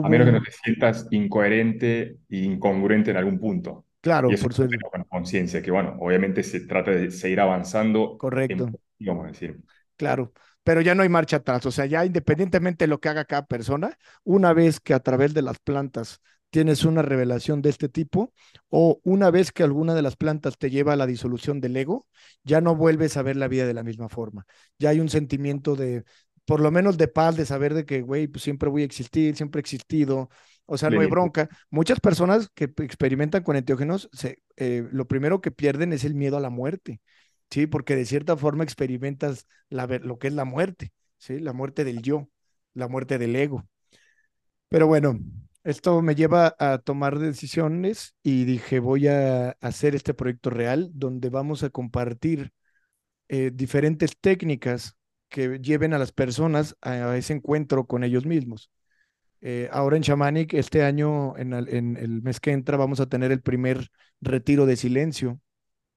a 0.03 0.09
menos 0.09 0.25
que 0.25 0.31
no 0.31 0.41
te 0.41 0.51
sientas 0.51 1.07
incoherente 1.11 2.17
e 2.29 2.37
incongruente 2.37 3.11
en 3.11 3.17
algún 3.17 3.39
punto. 3.39 3.85
Y 4.01 4.03
claro, 4.03 4.29
eso 4.33 4.43
por 4.43 4.53
es 4.53 4.59
eso, 4.59 4.89
con 4.91 5.03
conciencia, 5.05 5.61
que 5.61 5.71
bueno, 5.71 5.97
obviamente 5.99 6.43
se 6.43 6.61
trata 6.61 6.91
de 6.91 7.11
seguir 7.11 7.39
avanzando 7.39 8.11
en, 8.11 8.17
correcto. 8.17 8.71
vamos 8.99 9.25
a 9.25 9.27
decir, 9.29 9.59
Claro, 9.97 10.33
pero 10.63 10.81
ya 10.81 10.95
no 10.95 11.03
hay 11.03 11.09
marcha 11.09 11.37
atrás, 11.37 11.65
o 11.65 11.71
sea, 11.71 11.85
ya 11.85 12.05
independientemente 12.05 12.85
de 12.85 12.87
lo 12.87 12.99
que 12.99 13.09
haga 13.09 13.25
cada 13.25 13.45
persona, 13.45 13.97
una 14.23 14.53
vez 14.53 14.79
que 14.79 14.93
a 14.93 14.99
través 14.99 15.33
de 15.33 15.41
las 15.41 15.59
plantas 15.59 16.21
tienes 16.49 16.83
una 16.83 17.01
revelación 17.01 17.61
de 17.61 17.69
este 17.69 17.87
tipo, 17.87 18.33
o 18.69 18.99
una 19.03 19.31
vez 19.31 19.51
que 19.51 19.63
alguna 19.63 19.93
de 19.95 20.01
las 20.01 20.17
plantas 20.17 20.57
te 20.57 20.69
lleva 20.69 20.93
a 20.93 20.95
la 20.97 21.07
disolución 21.07 21.61
del 21.61 21.77
ego, 21.77 22.07
ya 22.43 22.59
no 22.61 22.75
vuelves 22.75 23.15
a 23.15 23.21
ver 23.21 23.37
la 23.37 23.47
vida 23.47 23.65
de 23.65 23.73
la 23.73 23.83
misma 23.83 24.09
forma. 24.09 24.45
Ya 24.77 24.89
hay 24.89 24.99
un 24.99 25.09
sentimiento 25.09 25.75
de, 25.75 26.03
por 26.45 26.59
lo 26.59 26.71
menos 26.71 26.97
de 26.97 27.07
paz, 27.07 27.35
de 27.37 27.45
saber 27.45 27.73
de 27.73 27.85
que, 27.85 28.01
güey, 28.01 28.27
pues 28.27 28.43
siempre 28.43 28.69
voy 28.69 28.81
a 28.81 28.85
existir, 28.85 29.35
siempre 29.35 29.59
he 29.59 29.61
existido, 29.61 30.29
o 30.65 30.77
sea, 30.77 30.89
no 30.89 31.01
hay 31.01 31.07
bronca. 31.07 31.49
Muchas 31.69 31.99
personas 31.99 32.49
que 32.53 32.65
experimentan 32.65 33.43
con 33.43 33.55
enteógenos, 33.55 34.09
se, 34.13 34.41
eh, 34.55 34.87
lo 34.91 35.07
primero 35.07 35.41
que 35.41 35.51
pierden 35.51 35.93
es 35.93 36.03
el 36.03 36.15
miedo 36.15 36.37
a 36.37 36.41
la 36.41 36.49
muerte, 36.49 37.01
¿sí? 37.49 37.67
Porque 37.67 37.95
de 37.95 38.05
cierta 38.05 38.37
forma 38.37 38.63
experimentas 38.63 39.47
la, 39.69 39.85
lo 39.85 40.17
que 40.17 40.27
es 40.27 40.33
la 40.33 40.45
muerte, 40.45 40.93
¿sí? 41.17 41.39
La 41.39 41.53
muerte 41.53 41.83
del 41.83 42.01
yo, 42.01 42.29
la 42.73 42.87
muerte 42.87 43.17
del 43.17 43.35
ego. 43.35 43.65
Pero 44.69 44.87
bueno, 44.87 45.19
esto 45.63 46.01
me 46.01 46.15
lleva 46.15 46.55
a 46.57 46.77
tomar 46.77 47.19
decisiones 47.19 48.15
y 48.23 48.45
dije, 48.45 48.79
voy 48.79 49.07
a 49.07 49.51
hacer 49.59 49.93
este 49.93 50.13
proyecto 50.13 50.49
real 50.49 50.89
donde 50.93 51.29
vamos 51.29 51.63
a 51.63 51.69
compartir 51.69 52.51
eh, 53.27 53.51
diferentes 53.53 54.17
técnicas 54.19 54.95
que 55.31 55.59
lleven 55.59 55.93
a 55.93 55.99
las 55.99 56.11
personas 56.11 56.77
a, 56.81 57.17
ese 57.17 57.33
encuentro 57.33 57.87
con 57.87 58.03
ellos 58.03 58.25
mismos. 58.25 58.69
Eh, 59.41 59.69
ahora 59.71 59.97
en 59.97 60.03
Shamanic, 60.03 60.53
este 60.53 60.83
año, 60.83 61.35
en 61.37 61.53
el, 61.53 62.21
mes 62.21 62.39
que 62.39 62.51
entra, 62.51 62.77
vamos 62.77 62.99
a 62.99 63.07
tener 63.07 63.31
el 63.31 63.41
primer 63.41 63.89
retiro 64.21 64.67
de 64.67 64.75
silencio, 64.75 65.39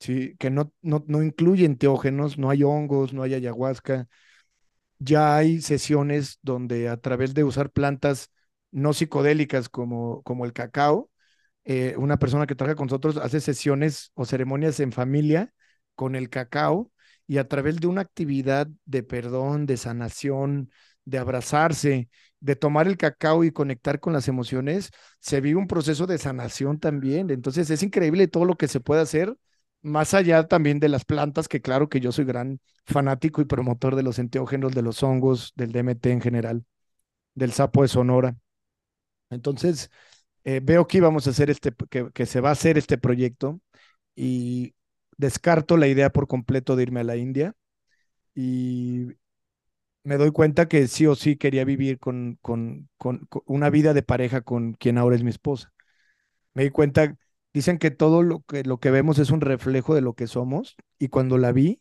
¿sí? 0.00 0.36
que 0.38 0.50
no, 0.50 0.72
no, 0.82 1.04
no 1.08 1.22
incluye 1.22 1.66
enteógenos, 1.66 2.38
no 2.38 2.50
hay 2.50 2.62
hongos, 2.62 3.12
no 3.12 3.22
hay 3.22 3.34
ayahuasca. 3.34 4.08
Ya 4.98 5.36
hay 5.36 5.60
sesiones 5.60 6.38
donde 6.42 6.88
a 6.88 6.96
través 6.98 7.34
de 7.34 7.44
usar 7.44 7.70
plantas 7.70 8.30
no 8.70 8.92
psicodélicas 8.92 9.68
como, 9.68 10.22
como 10.22 10.44
el 10.46 10.52
cacao, 10.52 11.10
eh, 11.64 11.94
una 11.98 12.18
persona 12.18 12.46
que 12.46 12.54
trabaja 12.54 12.76
con 12.76 12.86
nosotros 12.86 13.16
hace 13.18 13.40
sesiones 13.40 14.12
o 14.14 14.24
ceremonias 14.26 14.80
en 14.80 14.92
familia 14.92 15.52
con 15.94 16.14
el 16.16 16.30
cacao 16.30 16.92
y 17.26 17.38
a 17.38 17.48
través 17.48 17.76
de 17.80 17.86
una 17.86 18.02
actividad 18.02 18.68
de 18.84 19.02
perdón, 19.02 19.66
de 19.66 19.76
sanación, 19.76 20.70
de 21.04 21.18
abrazarse, 21.18 22.08
de 22.40 22.56
tomar 22.56 22.86
el 22.86 22.96
cacao 22.96 23.44
y 23.44 23.50
conectar 23.52 24.00
con 24.00 24.12
las 24.12 24.28
emociones, 24.28 24.90
se 25.20 25.40
vive 25.40 25.58
un 25.58 25.66
proceso 25.66 26.06
de 26.06 26.18
sanación 26.18 26.78
también. 26.78 27.30
Entonces 27.30 27.70
es 27.70 27.82
increíble 27.82 28.28
todo 28.28 28.44
lo 28.44 28.56
que 28.56 28.68
se 28.68 28.80
puede 28.80 29.02
hacer, 29.02 29.34
más 29.82 30.14
allá 30.14 30.46
también 30.48 30.80
de 30.80 30.88
las 30.88 31.04
plantas, 31.04 31.48
que 31.48 31.60
claro 31.60 31.88
que 31.88 32.00
yo 32.00 32.12
soy 32.12 32.24
gran 32.24 32.60
fanático 32.86 33.40
y 33.42 33.44
promotor 33.46 33.96
de 33.96 34.02
los 34.02 34.18
enteógenos, 34.18 34.72
de 34.74 34.82
los 34.82 35.02
hongos, 35.02 35.52
del 35.56 35.72
DMT 35.72 36.12
en 36.12 36.20
general, 36.20 36.64
del 37.34 37.52
sapo 37.52 37.82
de 37.82 37.88
Sonora. 37.88 38.36
Entonces, 39.30 39.90
eh, 40.44 40.60
veo 40.62 40.86
que 40.86 40.98
íbamos 40.98 41.26
a 41.26 41.30
hacer 41.30 41.50
este, 41.50 41.72
que, 41.90 42.10
que 42.12 42.26
se 42.26 42.40
va 42.40 42.50
a 42.50 42.52
hacer 42.52 42.78
este 42.78 42.98
proyecto 42.98 43.60
y 44.16 44.74
descarto 45.16 45.76
la 45.76 45.88
idea 45.88 46.10
por 46.10 46.26
completo 46.26 46.76
de 46.76 46.84
irme 46.84 47.00
a 47.00 47.04
la 47.04 47.16
India 47.16 47.54
y 48.34 49.08
me 50.04 50.16
doy 50.16 50.32
cuenta 50.32 50.68
que 50.68 50.86
sí 50.88 51.06
o 51.06 51.14
sí 51.14 51.36
quería 51.36 51.64
vivir 51.64 51.98
con, 51.98 52.38
con, 52.42 52.88
con, 52.98 53.28
una 53.46 53.70
vida 53.70 53.94
de 53.94 54.02
pareja 54.02 54.42
con 54.42 54.74
quien 54.74 54.98
ahora 54.98 55.16
es 55.16 55.24
mi 55.24 55.30
esposa. 55.30 55.72
Me 56.54 56.64
di 56.64 56.70
cuenta, 56.70 57.16
dicen 57.54 57.78
que 57.78 57.90
todo 57.90 58.22
lo 58.22 58.42
que, 58.42 58.64
lo 58.64 58.78
que 58.78 58.90
vemos 58.90 59.18
es 59.18 59.30
un 59.30 59.40
reflejo 59.40 59.94
de 59.94 60.02
lo 60.02 60.14
que 60.14 60.26
somos 60.26 60.76
y 60.98 61.08
cuando 61.08 61.38
la 61.38 61.52
vi, 61.52 61.80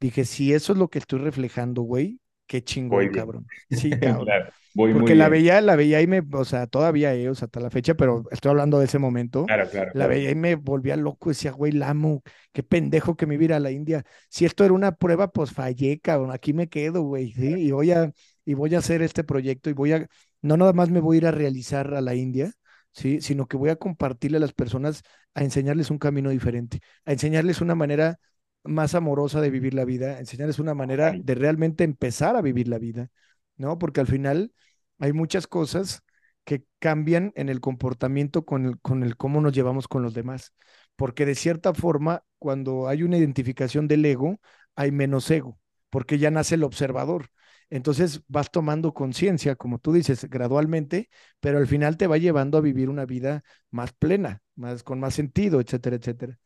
dije, 0.00 0.24
si 0.24 0.54
eso 0.54 0.72
es 0.74 0.78
lo 0.78 0.88
que 0.90 0.98
estoy 1.00 1.20
reflejando, 1.20 1.82
güey, 1.82 2.20
qué 2.46 2.62
chingón, 2.62 3.08
cabrón. 3.08 3.46
Sí, 3.70 3.90
cabrón. 3.90 4.28
Porque 4.74 5.14
la 5.14 5.28
veía, 5.28 5.60
la 5.60 5.76
veía 5.76 6.00
y 6.00 6.06
me, 6.06 6.22
o 6.32 6.44
sea, 6.44 6.66
todavía, 6.66 7.14
eh, 7.14 7.28
o 7.28 7.34
sea, 7.34 7.46
hasta 7.46 7.60
la 7.60 7.70
fecha, 7.70 7.94
pero 7.94 8.24
estoy 8.30 8.50
hablando 8.50 8.78
de 8.78 8.86
ese 8.86 8.98
momento. 8.98 9.44
Claro, 9.44 9.68
claro. 9.68 9.90
La 9.94 10.06
veía 10.06 10.30
y 10.30 10.34
me 10.34 10.54
volvía 10.54 10.96
loco, 10.96 11.28
decía, 11.28 11.50
güey, 11.52 11.72
Lamo, 11.72 12.22
qué 12.52 12.62
pendejo 12.62 13.16
que 13.16 13.26
me 13.26 13.34
iba 13.34 13.56
a 13.56 13.60
la 13.60 13.70
India. 13.70 14.02
Si 14.30 14.46
esto 14.46 14.64
era 14.64 14.72
una 14.72 14.92
prueba, 14.92 15.28
pues 15.30 15.52
fallé, 15.52 16.00
cabrón, 16.00 16.32
aquí 16.32 16.54
me 16.54 16.68
quedo, 16.68 17.02
güey, 17.02 17.32
¿sí? 17.32 17.54
Y 17.60 17.70
voy 17.70 17.90
a, 17.92 18.12
y 18.44 18.54
voy 18.54 18.74
a 18.74 18.78
hacer 18.78 19.02
este 19.02 19.24
proyecto 19.24 19.68
y 19.68 19.74
voy 19.74 19.92
a, 19.92 20.06
no 20.40 20.56
nada 20.56 20.72
más 20.72 20.88
me 20.88 21.00
voy 21.00 21.16
a 21.16 21.18
ir 21.18 21.26
a 21.26 21.30
realizar 21.32 21.92
a 21.94 22.00
la 22.00 22.14
India, 22.14 22.52
¿sí? 22.92 23.20
Sino 23.20 23.46
que 23.46 23.58
voy 23.58 23.70
a 23.70 23.76
compartirle 23.76 24.38
a 24.38 24.40
las 24.40 24.54
personas, 24.54 25.02
a 25.34 25.44
enseñarles 25.44 25.90
un 25.90 25.98
camino 25.98 26.30
diferente, 26.30 26.80
a 27.04 27.12
enseñarles 27.12 27.60
una 27.60 27.74
manera 27.74 28.18
más 28.64 28.94
amorosa 28.94 29.40
de 29.40 29.50
vivir 29.50 29.74
la 29.74 29.84
vida, 29.84 30.18
enseñarles 30.18 30.58
una 30.58 30.74
manera 30.74 31.12
de 31.16 31.34
realmente 31.34 31.84
empezar 31.84 32.36
a 32.36 32.42
vivir 32.42 32.68
la 32.68 32.78
vida, 32.78 33.10
¿no? 33.56 33.78
Porque 33.78 34.00
al 34.00 34.06
final 34.06 34.52
hay 34.98 35.12
muchas 35.12 35.46
cosas 35.46 36.02
que 36.44 36.64
cambian 36.78 37.32
en 37.36 37.48
el 37.48 37.60
comportamiento 37.60 38.44
con 38.44 38.66
el, 38.66 38.80
con 38.80 39.02
el 39.02 39.16
cómo 39.16 39.40
nos 39.40 39.52
llevamos 39.52 39.88
con 39.88 40.02
los 40.02 40.14
demás. 40.14 40.52
Porque 40.96 41.26
de 41.26 41.34
cierta 41.34 41.74
forma, 41.74 42.24
cuando 42.38 42.88
hay 42.88 43.02
una 43.02 43.18
identificación 43.18 43.88
del 43.88 44.04
ego, 44.04 44.40
hay 44.76 44.92
menos 44.92 45.30
ego, 45.30 45.58
porque 45.90 46.18
ya 46.18 46.30
nace 46.30 46.56
el 46.56 46.64
observador. 46.64 47.30
Entonces 47.70 48.22
vas 48.28 48.50
tomando 48.50 48.92
conciencia, 48.92 49.56
como 49.56 49.78
tú 49.78 49.92
dices, 49.92 50.28
gradualmente, 50.28 51.08
pero 51.40 51.58
al 51.58 51.66
final 51.66 51.96
te 51.96 52.06
va 52.06 52.18
llevando 52.18 52.58
a 52.58 52.60
vivir 52.60 52.90
una 52.90 53.06
vida 53.06 53.44
más 53.70 53.92
plena, 53.92 54.42
más, 54.56 54.82
con 54.82 55.00
más 55.00 55.14
sentido, 55.14 55.60
etcétera, 55.60 55.96
etcétera. 55.96 56.38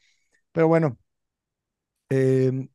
Pero 0.52 0.68
bueno, 0.68 0.98
em, 2.10 2.68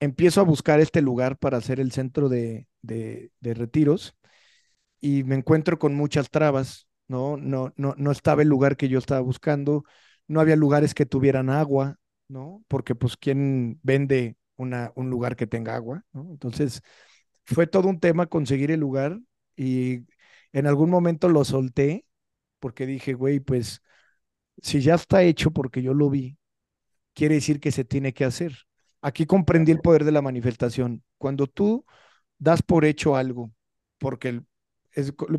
empiezo 0.00 0.40
a 0.40 0.44
buscar 0.44 0.80
este 0.80 1.02
lugar 1.02 1.38
para 1.38 1.58
hacer 1.58 1.80
el 1.80 1.92
centro 1.92 2.28
de, 2.30 2.68
de 2.82 3.54
retiros 3.54 4.16
y 5.00 5.24
me 5.24 5.34
encuentro 5.36 5.78
con 5.78 5.94
muchas 5.94 6.30
trabas, 6.30 6.86
¿no? 7.08 7.36
No, 7.36 7.72
no, 7.76 7.94
no 7.98 8.10
estaba 8.12 8.42
el 8.42 8.48
lugar 8.48 8.76
que 8.76 8.88
yo 8.88 8.98
estaba 8.98 9.20
buscando, 9.20 9.84
no 10.28 10.40
había 10.40 10.56
lugares 10.56 10.94
que 10.94 11.06
tuvieran 11.06 11.50
agua, 11.50 11.98
¿no? 12.28 12.64
Porque 12.68 12.94
pues 12.94 13.16
quién 13.16 13.80
vende 13.82 14.36
una, 14.56 14.92
un 14.94 15.10
lugar 15.10 15.36
que 15.36 15.46
tenga 15.46 15.74
agua, 15.74 16.04
¿no? 16.12 16.28
Entonces 16.30 16.82
fue 17.46 17.66
todo 17.66 17.88
un 17.88 18.00
tema 18.00 18.26
conseguir 18.26 18.70
el 18.70 18.80
lugar 18.80 19.18
y 19.56 20.06
en 20.52 20.66
algún 20.66 20.90
momento 20.90 21.28
lo 21.28 21.44
solté 21.44 22.06
porque 22.60 22.86
dije, 22.86 23.14
güey, 23.14 23.40
pues 23.40 23.82
si 24.62 24.80
ya 24.82 24.94
está 24.96 25.22
hecho 25.22 25.50
porque 25.52 25.82
yo 25.82 25.94
lo 25.94 26.10
vi, 26.10 26.38
quiere 27.14 27.36
decir 27.36 27.60
que 27.60 27.72
se 27.72 27.84
tiene 27.84 28.12
que 28.12 28.24
hacer. 28.24 28.56
Aquí 29.00 29.26
comprendí 29.26 29.72
el 29.72 29.80
poder 29.80 30.04
de 30.04 30.12
la 30.12 30.22
manifestación. 30.22 31.02
Cuando 31.18 31.46
tú 31.46 31.84
das 32.38 32.62
por 32.62 32.84
hecho 32.84 33.16
algo, 33.16 33.52
porque 33.98 34.28
el, 34.28 34.46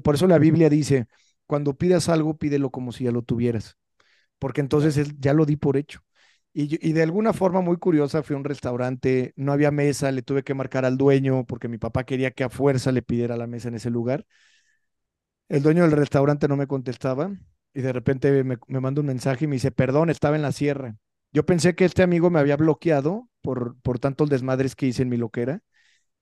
por 0.04 0.16
eso 0.16 0.28
la 0.28 0.40
Biblia 0.40 0.70
dice, 0.70 1.08
cuando 1.46 1.76
pidas 1.76 2.10
algo, 2.10 2.38
pídelo 2.38 2.72
como 2.72 2.92
si 2.92 3.06
ya 3.06 3.12
lo 3.12 3.22
tuvieras, 3.22 3.78
porque 4.40 4.62
entonces 4.62 5.14
ya 5.20 5.34
lo 5.34 5.46
di 5.46 5.58
por 5.58 5.78
hecho. 5.78 6.02
Y, 6.56 6.94
de 6.94 7.02
alguna 7.04 7.34
forma 7.34 7.62
muy 7.62 7.78
curiosa 7.78 8.22
fui 8.22 8.36
a 8.36 8.38
un 8.38 8.44
restaurante, 8.46 9.34
no 9.36 9.54
había 9.54 9.72
mesa, 9.72 10.12
le 10.12 10.22
tuve 10.22 10.44
que 10.44 10.54
marcar 10.54 10.86
al 10.86 10.98
dueño 10.98 11.46
porque 11.46 11.68
mi 11.68 11.80
papá 11.80 12.04
quería 12.06 12.32
que 12.32 12.44
a 12.44 12.50
fuerza 12.50 12.92
le 12.92 13.02
pidiera 13.02 13.38
la 13.38 13.48
mesa 13.48 13.70
en 13.70 13.76
ese 13.76 13.90
lugar. 13.90 14.26
El 15.48 15.64
dueño 15.64 15.84
del 15.84 15.94
restaurante 15.94 16.48
no 16.50 16.58
me 16.58 16.68
contestaba 16.68 17.32
y 17.74 17.82
de 17.82 17.94
repente 17.94 18.44
me, 18.44 18.58
me 18.68 18.80
manda 18.82 19.02
un 19.02 19.08
mensaje 19.08 19.46
y 19.46 19.48
me 19.48 19.56
dice, 19.56 19.72
perdón, 19.72 20.10
estaba 20.10 20.36
en 20.36 20.42
la 20.42 20.52
sierra. 20.52 20.98
Yo 21.34 21.46
pensé 21.46 21.76
que 21.76 21.86
este 21.86 22.04
amigo 22.04 22.30
me 22.30 22.40
había 22.40 22.56
bloqueado 22.56 23.28
por, 23.42 23.76
por 23.82 24.00
tantos 24.00 24.30
desmadres 24.30 24.76
que 24.76 24.86
hice 24.86 25.02
en 25.02 25.10
mi 25.10 25.18
loquera 25.18 25.62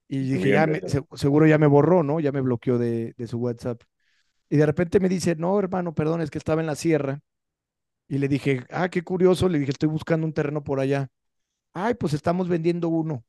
y 0.07 0.19
dije, 0.19 0.49
ya 0.49 0.67
seguro 1.13 1.47
ya 1.47 1.57
me 1.57 1.67
borró, 1.67 2.03
¿no? 2.03 2.19
Ya 2.19 2.31
me 2.31 2.41
bloqueó 2.41 2.77
de, 2.77 3.15
su 3.27 3.37
WhatsApp. 3.37 3.81
Y 4.49 4.57
de 4.57 4.65
repente 4.65 4.99
me 4.99 5.07
dice, 5.07 5.35
no, 5.37 5.57
hermano, 5.59 5.93
perdón, 5.93 6.21
es 6.21 6.29
que 6.29 6.37
estaba 6.37 6.59
en 6.59 6.67
la 6.67 6.75
sierra. 6.75 7.21
Y 8.09 8.17
le 8.17 8.27
dije, 8.27 8.65
ah, 8.71 8.89
qué 8.89 9.03
curioso. 9.03 9.47
Le 9.47 9.59
dije, 9.59 9.71
estoy 9.71 9.87
buscando 9.87 10.27
un 10.27 10.33
terreno 10.33 10.63
por 10.65 10.81
allá. 10.81 11.09
Ay, 11.73 11.93
pues 11.93 12.13
estamos 12.13 12.49
vendiendo 12.49 12.89
uno. 12.89 13.23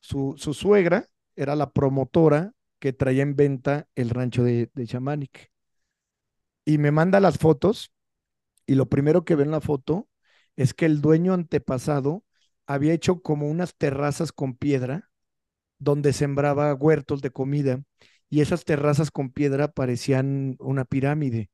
Su, 0.00 0.34
su 0.38 0.54
suegra 0.54 1.08
era 1.34 1.56
la 1.56 1.72
promotora 1.72 2.52
que 2.78 2.92
traía 2.92 3.22
en 3.22 3.34
venta 3.34 3.88
el 3.96 4.10
rancho 4.10 4.44
de, 4.44 4.70
de 4.74 4.86
Shamanic. 4.86 5.50
Y 6.64 6.78
me 6.78 6.92
manda 6.92 7.18
las 7.18 7.38
fotos. 7.38 7.92
Y 8.66 8.76
lo 8.76 8.88
primero 8.88 9.24
que 9.24 9.34
ve 9.34 9.42
en 9.42 9.50
la 9.50 9.60
foto 9.60 10.08
es 10.56 10.74
que 10.74 10.86
el 10.86 11.00
dueño 11.00 11.34
antepasado 11.34 12.24
había 12.66 12.92
hecho 12.94 13.22
como 13.22 13.48
unas 13.48 13.76
terrazas 13.76 14.32
con 14.32 14.54
piedra 14.56 15.10
donde 15.78 16.12
sembraba 16.12 16.74
huertos 16.74 17.22
de 17.22 17.30
comida 17.30 17.82
y 18.30 18.40
esas 18.40 18.64
terrazas 18.64 19.10
con 19.10 19.30
piedra 19.32 19.68
parecían 19.72 20.56
una 20.60 20.84
pirámide. 20.84 21.50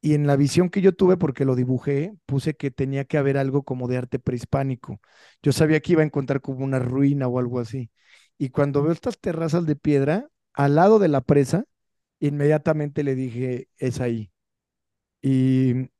Y 0.00 0.14
en 0.14 0.26
la 0.26 0.36
visión 0.36 0.68
que 0.70 0.80
yo 0.80 0.92
tuve, 0.94 1.16
porque 1.16 1.44
lo 1.44 1.54
dibujé, 1.54 2.14
puse 2.26 2.54
que 2.54 2.70
tenía 2.72 3.04
que 3.04 3.18
haber 3.18 3.38
algo 3.38 3.62
como 3.62 3.86
de 3.88 3.98
arte 3.98 4.18
prehispánico. 4.18 5.00
Yo 5.42 5.52
sabía 5.52 5.80
que 5.80 5.92
iba 5.92 6.02
a 6.02 6.04
encontrar 6.06 6.40
como 6.40 6.64
una 6.64 6.80
ruina 6.80 7.28
o 7.28 7.38
algo 7.38 7.60
así. 7.60 7.90
Y 8.38 8.50
cuando 8.50 8.82
veo 8.82 8.92
estas 8.92 9.18
terrazas 9.20 9.64
de 9.66 9.76
piedra, 9.76 10.28
al 10.54 10.74
lado 10.74 10.98
de 10.98 11.08
la 11.08 11.20
presa, 11.20 11.64
inmediatamente 12.20 13.04
le 13.04 13.14
dije, 13.14 13.68
es 13.78 14.00
ahí. 14.00 14.32
Y 15.22 15.90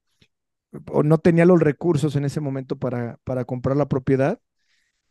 no 1.04 1.18
tenía 1.18 1.44
los 1.46 1.60
recursos 1.60 2.16
en 2.16 2.24
ese 2.24 2.40
momento 2.40 2.76
para, 2.78 3.18
para 3.24 3.44
comprar 3.44 3.76
la 3.76 3.88
propiedad, 3.88 4.40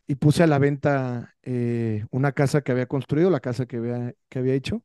y 0.06 0.16
puse 0.16 0.42
a 0.42 0.46
la 0.46 0.58
venta 0.58 1.34
eh, 1.42 2.04
una 2.10 2.32
casa 2.32 2.62
que 2.62 2.72
había 2.72 2.86
construido, 2.86 3.30
la 3.30 3.40
casa 3.40 3.66
que 3.66 3.78
había, 3.78 4.14
que 4.28 4.38
había 4.40 4.54
hecho, 4.54 4.84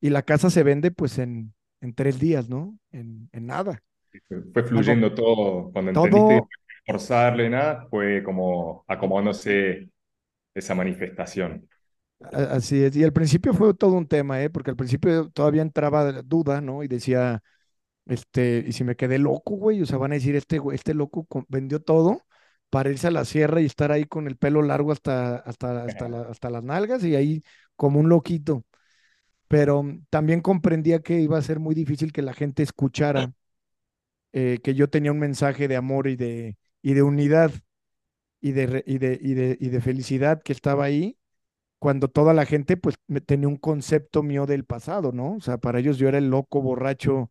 y 0.00 0.10
la 0.10 0.22
casa 0.22 0.50
se 0.50 0.62
vende 0.62 0.90
pues 0.90 1.18
en, 1.18 1.54
en 1.80 1.94
tres 1.94 2.18
días, 2.20 2.48
¿no? 2.48 2.78
En, 2.92 3.28
en 3.32 3.46
nada. 3.46 3.82
Fue 4.52 4.62
Algo, 4.74 4.92
fluyendo 4.92 5.14
todo, 5.14 5.70
cuando 5.72 5.92
todo 5.92 6.48
forzarle 6.86 7.48
nada, 7.50 7.86
fue 7.90 8.22
como 8.22 8.84
acomodándose 8.88 9.90
esa 10.54 10.74
manifestación. 10.74 11.68
así 12.32 12.82
es. 12.82 12.96
Y 12.96 13.04
al 13.04 13.12
principio 13.12 13.54
fue 13.54 13.74
todo 13.74 13.92
un 13.92 14.06
tema, 14.08 14.42
¿eh? 14.42 14.50
Porque 14.50 14.70
al 14.70 14.76
principio 14.76 15.30
todavía 15.30 15.62
entraba 15.62 16.22
duda, 16.22 16.60
¿no? 16.60 16.82
Y 16.82 16.88
decía, 16.88 17.42
este, 18.08 18.64
y 18.68 18.72
si 18.72 18.84
me 18.84 18.96
quedé 18.96 19.18
loco, 19.18 19.56
güey, 19.56 19.82
o 19.82 19.86
sea, 19.86 19.98
van 19.98 20.12
a 20.12 20.16
decir, 20.16 20.36
este, 20.36 20.60
este 20.74 20.94
loco 20.94 21.26
vendió 21.48 21.80
todo 21.82 22.22
para 22.70 22.90
irse 22.90 23.08
a 23.08 23.12
la 23.12 23.24
sierra 23.26 23.60
y 23.62 23.66
estar 23.66 23.92
ahí 23.92 24.06
con 24.06 24.26
el 24.28 24.36
pelo 24.38 24.62
largo 24.62 24.92
hasta, 24.92 25.36
hasta, 25.38 25.84
hasta, 25.86 26.08
la- 26.08 26.22
hasta 26.22 26.50
las 26.50 26.64
nalgas 26.64 27.04
y 27.04 27.16
ahí 27.16 27.42
como 27.76 28.00
un 28.00 28.08
loquito. 28.10 28.64
Pero 29.48 29.82
mm, 29.84 30.06
también 30.10 30.40
comprendía 30.42 31.00
que 31.02 31.20
iba 31.20 31.38
a 31.38 31.42
ser 31.42 31.60
muy 31.60 31.74
difícil 31.74 32.12
que 32.12 32.22
la 32.22 32.34
gente 32.34 32.62
escuchara 32.64 33.32
eh, 34.32 34.58
que 34.62 34.74
yo 34.74 34.88
tenía 34.90 35.12
un 35.12 35.18
mensaje 35.18 35.68
de 35.68 35.76
amor 35.76 36.06
y 36.08 36.16
de, 36.16 36.56
y 36.82 36.94
de 36.94 37.02
unidad 37.02 37.52
y 38.40 38.52
de, 38.52 38.84
y 38.86 38.98
de, 38.98 39.18
y 39.22 39.34
de, 39.34 39.58
y 39.60 39.68
de 39.70 39.80
felicidad 39.80 40.42
que 40.42 40.52
estaba 40.52 40.84
ahí, 40.84 41.18
cuando 41.78 42.08
toda 42.08 42.34
la 42.34 42.46
gente 42.46 42.76
pues 42.76 42.96
me- 43.08 43.20
tenía 43.22 43.48
un 43.48 43.56
concepto 43.58 44.22
mío 44.22 44.46
del 44.46 44.64
pasado, 44.66 45.12
¿no? 45.12 45.34
O 45.36 45.40
sea, 45.40 45.58
para 45.58 45.80
ellos 45.80 45.98
yo 45.98 46.08
era 46.08 46.18
el 46.18 46.30
loco, 46.30 46.62
borracho, 46.62 47.30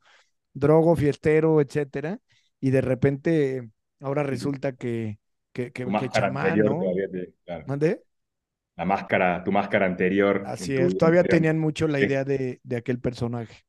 drogo, 0.59 0.95
fiestero, 0.95 1.61
etcétera, 1.61 2.19
y 2.59 2.71
de 2.71 2.81
repente 2.81 3.69
ahora 4.01 4.23
resulta 4.23 4.73
que, 4.73 5.19
que, 5.53 5.71
que, 5.71 5.85
chamán, 6.09 6.63
¿no? 6.63 6.93
te, 7.11 7.33
claro, 7.45 7.65
¿Mandé? 7.65 8.03
la 8.77 8.85
máscara, 8.85 9.43
tu 9.43 9.51
máscara 9.51 9.85
anterior 9.85 10.35
Así 10.43 10.75
es, 10.77 10.95
todavía 10.95 11.23
anterior. 11.23 11.27
tenían 11.27 11.59
mucho 11.59 11.87
la 11.87 11.99
Sí, 11.99 12.07
idea 12.07 12.23
de, 12.23 12.59
de 12.63 12.75
aquel 12.77 12.99
personaje. 12.99 13.65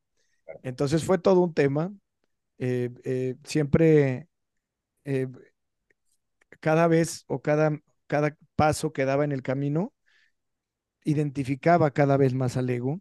Entonces 0.62 1.04
fue 1.04 1.18
todo 1.18 1.40
un 1.42 1.54
tema. 1.54 1.92
eh, 2.58 2.90
eh, 3.04 3.36
siempre 3.44 4.28
eh, 5.04 5.28
cada 6.60 6.86
vez 6.88 7.24
o 7.28 7.40
cada, 7.42 7.78
cada 8.06 8.36
paso 8.56 8.92
que 8.92 9.04
daba 9.04 9.24
en 9.24 9.32
el 9.32 9.42
camino, 9.42 9.92
identificaba 11.04 11.90
cada 11.92 12.16
vez 12.16 12.34
más 12.34 12.56
al 12.56 12.70
ego. 12.70 13.00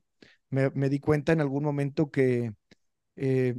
Me, 0.50 0.70
me 0.72 0.90
di 0.90 1.00
cuenta 1.00 1.34
en 1.34 1.42
algún 1.42 1.64
momento 1.64 2.10
que 2.12 2.54
eh, 3.18 3.56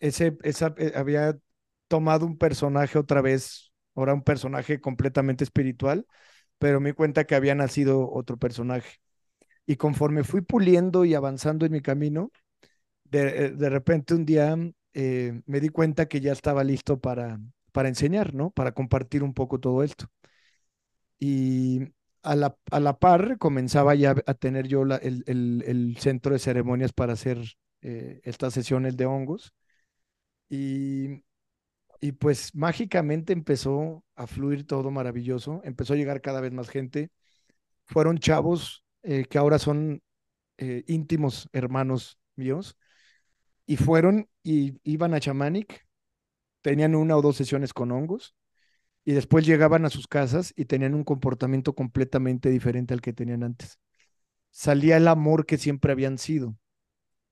ese, 0.00 0.36
esa, 0.42 0.74
eh, 0.78 0.92
había 0.96 1.36
tomado 1.88 2.26
un 2.26 2.38
personaje 2.38 2.98
otra 2.98 3.20
vez, 3.22 3.72
ahora 3.94 4.14
un 4.14 4.22
personaje 4.22 4.80
completamente 4.80 5.44
espiritual, 5.44 6.06
pero 6.58 6.80
me 6.80 6.90
di 6.90 6.94
cuenta 6.94 7.24
que 7.26 7.34
había 7.36 7.54
nacido 7.54 8.10
otro 8.12 8.38
personaje. 8.38 8.98
Y 9.66 9.76
conforme 9.76 10.24
fui 10.24 10.42
puliendo 10.42 11.04
y 11.04 11.14
avanzando 11.14 11.66
en 11.66 11.72
mi 11.72 11.82
camino, 11.82 12.32
de, 13.04 13.46
eh, 13.46 13.50
de 13.52 13.70
repente 13.70 14.14
un 14.14 14.24
día 14.26 14.56
eh, 14.94 15.42
me 15.46 15.60
di 15.60 15.68
cuenta 15.70 16.06
que 16.08 16.20
ya 16.20 16.32
estaba 16.32 16.64
listo 16.64 17.00
para, 17.00 17.40
para 17.72 17.88
enseñar, 17.88 18.34
¿no? 18.34 18.50
Para 18.50 18.72
compartir 18.72 19.22
un 19.24 19.34
poco 19.34 19.60
todo 19.60 19.82
esto. 19.82 20.06
Y 21.18 21.80
a 22.22 22.36
la, 22.36 22.56
a 22.70 22.80
la 22.80 22.98
par 22.98 23.38
comenzaba 23.38 23.94
ya 23.94 24.14
a 24.26 24.34
tener 24.34 24.66
yo 24.68 24.84
la- 24.84 24.96
el, 24.96 25.24
el- 25.26 25.64
el 25.66 25.96
centro 25.98 26.32
de 26.32 26.38
ceremonias 26.38 26.92
para 26.92 27.14
hacer 27.14 27.38
estas 27.82 28.54
sesiones 28.54 28.96
de 28.96 29.06
hongos. 29.06 29.52
Y, 30.48 31.22
y 32.00 32.12
pues 32.12 32.54
mágicamente 32.54 33.32
empezó 33.32 34.04
a 34.16 34.26
fluir 34.26 34.66
todo 34.66 34.90
maravilloso, 34.90 35.60
empezó 35.64 35.94
a 35.94 35.96
llegar 35.96 36.20
cada 36.20 36.40
vez 36.40 36.52
más 36.52 36.68
gente. 36.68 37.10
Fueron 37.86 38.18
chavos 38.18 38.84
eh, 39.02 39.24
que 39.26 39.38
ahora 39.38 39.58
son 39.58 40.02
eh, 40.58 40.84
íntimos 40.88 41.48
hermanos 41.52 42.18
míos 42.36 42.76
y 43.66 43.76
fueron 43.76 44.28
y 44.42 44.80
iban 44.84 45.14
a 45.14 45.20
Chamanic, 45.20 45.86
tenían 46.62 46.94
una 46.94 47.16
o 47.16 47.22
dos 47.22 47.36
sesiones 47.36 47.72
con 47.72 47.92
hongos 47.92 48.34
y 49.04 49.12
después 49.12 49.46
llegaban 49.46 49.84
a 49.84 49.90
sus 49.90 50.08
casas 50.08 50.52
y 50.56 50.66
tenían 50.66 50.94
un 50.94 51.04
comportamiento 51.04 51.74
completamente 51.74 52.50
diferente 52.50 52.94
al 52.94 53.00
que 53.00 53.12
tenían 53.12 53.42
antes. 53.42 53.78
Salía 54.50 54.96
el 54.98 55.08
amor 55.08 55.46
que 55.46 55.58
siempre 55.58 55.92
habían 55.92 56.18
sido. 56.18 56.56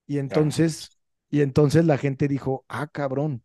Y 0.06 0.18
entonces, 0.18 0.90
y 1.32 1.40
entonces 1.40 1.86
la 1.86 1.98
gente 1.98 2.28
dijo, 2.28 2.66
ah, 2.68 2.88
cabrón, 2.88 3.42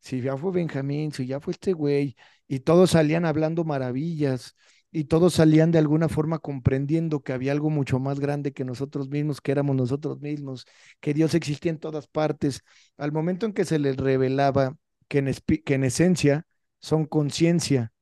si 0.00 0.20
ya 0.20 0.36
fue 0.36 0.52
Benjamín, 0.52 1.12
si 1.12 1.26
ya 1.26 1.40
fue 1.40 1.52
este 1.52 1.72
güey, 1.72 2.14
y 2.46 2.60
todos 2.60 2.90
salían 2.90 3.24
hablando 3.24 3.64
maravillas, 3.64 4.54
y 4.90 5.04
todos 5.04 5.34
salían 5.34 5.70
de 5.70 5.78
alguna 5.78 6.10
forma 6.10 6.40
comprendiendo 6.40 7.22
que 7.22 7.32
había 7.32 7.52
algo 7.52 7.70
mucho 7.70 7.98
más 7.98 8.20
grande 8.20 8.52
que 8.52 8.66
nosotros 8.66 9.08
mismos, 9.08 9.40
que 9.40 9.52
éramos 9.52 9.76
nosotros 9.76 10.20
mismos, 10.20 10.66
que 11.00 11.14
Dios 11.14 11.34
existía 11.34 11.70
en 11.72 11.78
todas 11.78 12.06
partes. 12.06 12.60
Al 12.98 13.12
momento 13.12 13.46
en 13.46 13.54
que 13.54 13.64
se 13.64 13.78
les 13.78 13.96
revelaba 13.96 14.76
que 15.08 15.18
en, 15.20 15.34
que 15.64 15.74
en 15.74 15.84
esencia 15.84 16.46
son 16.80 17.06
conciencia, 17.06 17.92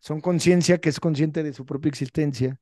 son 0.00 0.22
conciencia 0.22 0.78
que 0.78 0.88
es 0.88 1.00
consciente 1.00 1.42
de 1.42 1.52
su 1.52 1.66
propia 1.66 1.90
existencia, 1.90 2.58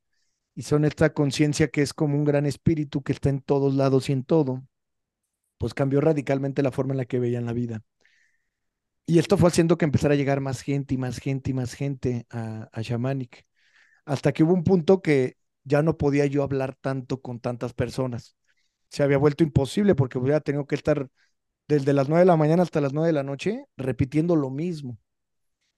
y 0.57 0.63
son 0.63 0.85
esta 0.85 1.13
conciencia 1.13 1.69
que 1.69 1.83
es 1.83 1.95
como 1.95 2.17
un 2.17 2.25
gran 2.25 2.47
espíritu 2.47 3.03
que 3.05 3.13
está 3.13 3.29
en 3.29 3.41
todos 3.41 3.75
lados 3.75 4.09
y 4.11 4.13
en 4.13 4.25
todo, 4.25 4.65
pues 5.59 5.75
cambió 5.75 6.01
radicalmente 6.01 6.63
la 6.63 6.73
forma 6.73 6.95
en 6.95 6.99
la 6.99 7.05
que 7.07 7.19
veían 7.19 7.47
la 7.47 7.53
vida. 7.53 7.83
Y 9.07 9.19
esto 9.19 9.39
fue 9.39 9.49
haciendo 9.49 9.79
que 9.79 9.87
empezara 9.87 10.15
a 10.15 10.17
llegar 10.17 10.41
más 10.41 10.61
gente 10.61 10.95
y 10.95 10.99
más 10.99 11.19
gente 11.19 11.51
y 11.51 11.55
más 11.55 11.75
gente 11.75 12.27
a, 12.31 12.69
a 12.73 12.83
Shamanic, 12.83 13.47
hasta 14.05 14.33
que 14.33 14.45
hubo 14.45 14.55
un 14.55 14.65
punto 14.65 15.03
que 15.03 15.37
ya 15.65 15.83
no 15.83 15.97
podía 15.99 16.27
yo 16.27 16.43
hablar 16.43 16.77
tanto 16.81 17.21
con 17.23 17.41
tantas 17.41 17.75
personas. 17.75 18.37
Se 18.91 19.03
había 19.03 19.19
vuelto 19.19 19.45
imposible 19.45 19.95
porque 19.95 20.19
hubiera 20.19 20.41
tenido 20.41 20.67
que 20.67 20.75
estar 20.77 21.09
desde 21.69 21.93
las 21.93 22.09
9 22.09 22.21
de 22.21 22.27
la 22.27 22.37
mañana 22.37 22.63
hasta 22.63 22.81
las 22.81 22.93
9 22.95 23.09
de 23.09 23.13
la 23.15 23.23
noche 23.23 23.65
repitiendo 23.77 24.37
lo 24.37 24.51
mismo. 24.51 24.99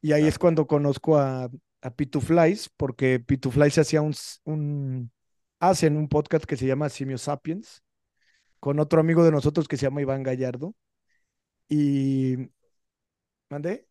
Y 0.03 0.13
ahí 0.13 0.27
es 0.27 0.39
cuando 0.39 0.67
conozco 0.67 1.19
a, 1.19 1.51
a 1.83 1.91
Pituflies, 1.91 2.71
porque 2.77 3.21
Pituflies 3.21 3.79
hacía 3.79 4.03
un, 4.03 5.13
hacen 5.59 5.97
un 5.97 6.09
podcast 6.09 6.45
que 6.45 6.57
se 6.57 6.67
llama 6.67 6.89
Simio 6.89 7.19
Sapiens, 7.19 7.83
con 8.61 8.81
otro 8.81 9.01
amigo 9.01 9.25
de 9.25 9.33
nosotros 9.33 9.69
que 9.69 9.77
se 9.77 9.87
llama 9.87 10.03
Iván 10.03 10.23
Gallardo. 10.23 10.75
Y, 11.69 12.51
¿mandé? 13.51 13.87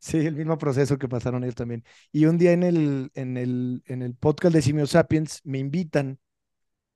Sí, 0.00 0.18
el 0.18 0.36
mismo 0.36 0.56
proceso 0.58 0.96
que 0.98 1.08
pasaron 1.08 1.42
ellos 1.42 1.56
también. 1.56 1.84
Y 2.12 2.26
un 2.26 2.38
día 2.38 2.52
en 2.52 2.62
el, 2.62 3.10
en 3.14 3.36
el, 3.36 3.82
en 3.86 4.02
el 4.02 4.14
podcast 4.14 4.54
de 4.54 4.62
Simio 4.62 4.86
Sapiens 4.86 5.40
me 5.44 5.58
invitan 5.58 6.18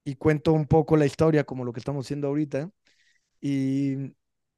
y 0.05 0.17
cuento 0.17 0.53
un 0.53 0.67
poco 0.67 0.97
la 0.97 1.07
historia, 1.07 1.45
como 1.45 1.65
lo 1.65 1.73
que 1.73 1.81
estamos 1.81 2.07
haciendo 2.07 2.29
ahorita. 2.29 2.71
Y, 3.41 4.15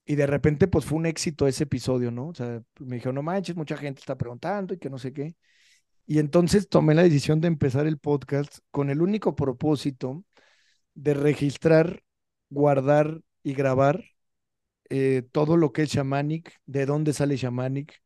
y 0.06 0.16
de 0.16 0.26
repente, 0.26 0.68
pues 0.68 0.84
fue 0.86 0.98
un 0.98 1.06
éxito 1.06 1.46
ese 1.48 1.64
episodio, 1.64 2.10
¿no? 2.10 2.28
O 2.28 2.34
sea, 2.34 2.62
me 2.80 2.96
dijeron, 2.96 3.16
no 3.16 3.22
manches, 3.22 3.56
mucha 3.56 3.76
gente 3.76 4.00
está 4.00 4.16
preguntando 4.18 4.74
y 4.74 4.78
que 4.78 4.90
no 4.90 4.98
sé 4.98 5.12
qué. 5.12 5.36
Y 6.06 6.18
entonces 6.18 6.68
tomé 6.68 6.94
la 6.94 7.02
decisión 7.04 7.40
de 7.40 7.48
empezar 7.48 7.86
el 7.86 7.98
podcast 7.98 8.58
con 8.70 8.90
el 8.90 9.02
único 9.02 9.36
propósito 9.36 10.24
de 10.94 11.14
registrar, 11.14 12.02
guardar 12.50 13.20
y 13.42 13.54
grabar 13.54 14.04
eh, 14.90 15.22
todo 15.32 15.56
lo 15.56 15.72
que 15.72 15.82
es 15.82 15.90
shamanic, 15.90 16.52
de 16.66 16.86
dónde 16.86 17.12
sale 17.12 17.36
shamanic, 17.36 18.00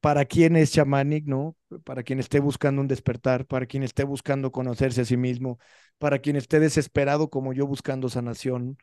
para 0.00 0.24
quién 0.26 0.56
es 0.56 0.72
shamanic, 0.72 1.26
¿no? 1.26 1.56
Para 1.84 2.02
quien 2.02 2.18
esté 2.20 2.40
buscando 2.40 2.80
un 2.82 2.88
despertar, 2.88 3.46
para 3.46 3.66
quien 3.66 3.82
esté 3.82 4.04
buscando 4.04 4.52
conocerse 4.52 5.02
a 5.02 5.04
sí 5.04 5.16
mismo, 5.16 5.58
para 5.98 6.18
quien 6.18 6.36
esté 6.36 6.60
desesperado 6.60 7.30
como 7.30 7.52
yo 7.52 7.66
buscando 7.66 8.08
sanación. 8.08 8.76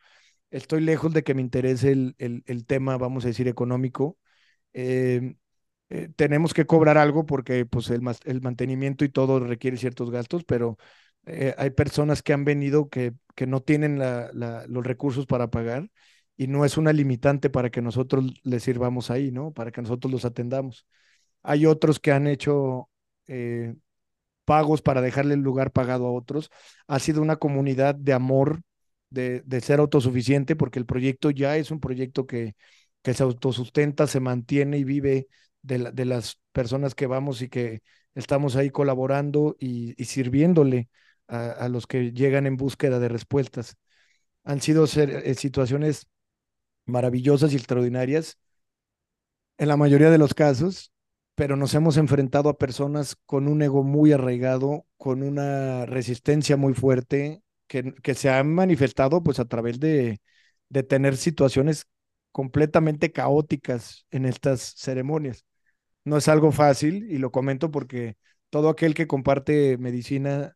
Estoy 0.52 0.82
lejos 0.82 1.14
de 1.14 1.24
que 1.24 1.34
me 1.36 1.42
interese 1.42 1.92
el, 1.92 2.16
el, 2.20 2.44
el 2.48 2.66
tema, 2.66 2.98
vamos 2.98 3.26
a 3.26 3.30
decir, 3.30 3.48
económico. 3.48 4.18
Eh, 4.74 5.36
eh, 5.90 6.10
tenemos 6.16 6.54
que 6.54 6.66
cobrar 6.66 6.98
algo 6.98 7.26
porque 7.26 7.66
pues 7.66 7.90
el, 7.90 8.02
el 8.26 8.42
mantenimiento 8.42 9.06
y 9.06 9.10
todo 9.10 9.40
requiere 9.40 9.78
ciertos 9.78 10.12
gastos, 10.12 10.44
pero 10.46 10.78
eh, 11.26 11.54
hay 11.58 11.70
personas 11.72 12.24
que 12.24 12.34
han 12.34 12.46
venido 12.46 12.90
que, 12.90 13.14
que 13.36 13.48
no 13.48 13.62
tienen 13.62 14.00
los 14.00 14.86
recursos 14.86 15.26
para 15.26 15.50
pagar 15.50 15.90
y 16.38 16.48
no 16.48 16.66
es 16.66 16.78
una 16.78 16.94
limitante 16.94 17.50
para 17.50 17.70
que 17.70 17.82
nosotros 17.82 18.34
les 18.44 18.64
sirvamos 18.64 19.12
ahí, 19.12 19.32
¿no? 19.32 19.52
Para 19.54 19.72
que 19.72 19.82
nosotros 19.82 20.12
los 20.12 20.26
atendamos. 20.26 20.86
Hay 21.44 21.66
otros 21.66 22.00
que 22.00 22.12
han 22.12 22.28
hecho 22.28 22.90
eh, 23.28 23.76
pagos 24.46 24.82
para 24.82 25.02
dejarle 25.02 25.36
el 25.36 25.42
lugar 25.42 25.72
pagado 25.72 26.08
a 26.08 26.12
otros. 26.12 26.50
Ha 26.88 27.00
sido 27.00 27.22
una 27.22 27.38
comunidad 27.38 27.96
de 27.96 28.14
amor, 28.14 28.62
de, 29.10 29.42
de 29.46 29.62
ser 29.62 29.80
autosuficiente, 29.80 30.56
porque 30.56 30.80
el 30.80 30.86
proyecto 30.86 31.32
ya 31.32 31.58
es 31.58 31.72
un 31.72 31.80
proyecto 31.80 32.26
que, 32.28 32.56
que 33.02 33.14
se 33.14 33.24
autosustenta, 33.24 34.08
se 34.08 34.20
mantiene 34.20 34.78
y 34.78 34.84
vive 34.84 35.28
de, 35.62 35.92
de 35.92 36.06
las 36.06 36.40
personas 36.52 36.96
que 36.96 37.08
vamos 37.08 37.42
y 37.42 37.50
que 37.50 37.82
estamos 38.16 38.56
ahí 38.56 38.70
colaborando 38.70 39.56
y 39.60 39.94
sirviéndole 40.06 40.90
a, 41.32 41.70
los 41.70 41.88
que 41.88 42.12
llegan 42.12 42.46
en 42.46 42.58
búsqueda 42.58 43.00
de 43.00 43.10
respuestas. 43.10 43.78
Han 44.44 44.62
sido 44.62 44.86
eh, 44.86 45.36
situaciones 45.36 46.08
maravillosas 46.86 47.54
y 47.54 47.58
extraordinarias 47.58 48.38
en 49.58 49.68
la 49.68 49.78
mayoría 49.78 50.10
de 50.10 50.18
los 50.18 50.34
casos, 50.34 50.92
pero 51.36 51.56
nos 51.56 51.74
hemos 51.74 51.98
enfrentado 51.98 52.50
a 52.50 52.58
personas 52.58 53.16
con 53.26 53.48
un 53.48 53.62
ego 53.62 53.84
muy 53.84 54.12
arraigado, 54.12 54.86
con 54.98 55.24
una 55.24 55.86
resistencia 55.86 56.58
muy 56.58 56.74
fuerte, 56.74 57.44
que, 57.68 57.94
que 58.04 58.16
se 58.16 58.30
han 58.30 58.54
manifestado 58.54 59.24
pues 59.24 59.40
a 59.40 59.46
través 59.46 59.80
de, 59.80 60.20
de 60.70 60.84
tener 60.84 61.18
situaciones 61.18 61.86
completamente 62.32 63.12
caóticas 63.12 64.06
en 64.12 64.26
estas 64.26 64.62
ceremonias. 64.78 65.46
No 66.06 66.18
es 66.18 66.28
algo 66.28 66.52
fácil 66.52 67.10
y 67.12 67.18
lo 67.20 67.32
comento 67.32 67.72
porque 67.72 68.18
todo 68.50 68.70
aquel 68.70 68.94
que 68.96 69.08
comparte 69.08 69.78
medicina 69.78 70.56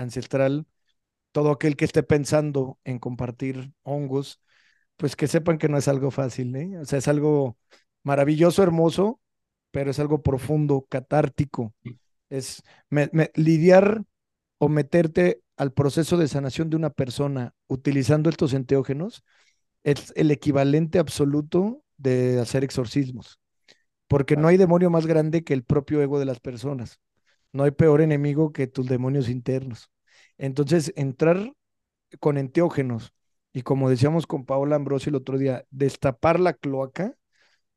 ancestral, 0.00 0.66
todo 1.32 1.50
aquel 1.52 1.76
que 1.76 1.84
esté 1.84 2.02
pensando 2.02 2.78
en 2.84 2.98
compartir 2.98 3.72
hongos, 3.82 4.40
pues 4.96 5.16
que 5.16 5.28
sepan 5.28 5.58
que 5.58 5.68
no 5.68 5.78
es 5.78 5.88
algo 5.88 6.10
fácil, 6.10 6.54
¿eh? 6.56 6.78
O 6.78 6.84
sea, 6.84 6.98
es 6.98 7.08
algo 7.08 7.56
maravilloso, 8.02 8.62
hermoso, 8.62 9.20
pero 9.70 9.90
es 9.90 9.98
algo 9.98 10.22
profundo, 10.22 10.86
catártico. 10.88 11.74
Es 12.30 12.62
lidiar 13.34 14.04
o 14.58 14.68
meterte 14.68 15.42
al 15.56 15.72
proceso 15.72 16.16
de 16.16 16.28
sanación 16.28 16.70
de 16.70 16.76
una 16.76 16.90
persona 16.90 17.54
utilizando 17.68 18.30
estos 18.30 18.54
enteógenos 18.54 19.24
es 19.84 20.12
el 20.16 20.30
equivalente 20.30 20.98
absoluto 20.98 21.82
de 21.96 22.40
hacer 22.40 22.64
exorcismos, 22.64 23.40
porque 24.08 24.36
no 24.36 24.48
hay 24.48 24.56
demonio 24.56 24.90
más 24.90 25.06
grande 25.06 25.44
que 25.44 25.54
el 25.54 25.64
propio 25.64 26.02
ego 26.02 26.18
de 26.18 26.26
las 26.26 26.40
personas. 26.40 27.00
No 27.52 27.64
hay 27.64 27.72
peor 27.72 28.00
enemigo 28.00 28.52
que 28.52 28.66
tus 28.66 28.86
demonios 28.86 29.28
internos. 29.28 29.90
Entonces, 30.38 30.92
entrar 30.96 31.52
con 32.20 32.38
enteógenos 32.38 33.12
y 33.52 33.62
como 33.62 33.90
decíamos 33.90 34.26
con 34.26 34.44
Paola 34.44 34.76
Ambrosio 34.76 35.10
el 35.10 35.16
otro 35.16 35.38
día, 35.38 35.64
destapar 35.70 36.40
la 36.40 36.54
cloaca 36.54 37.14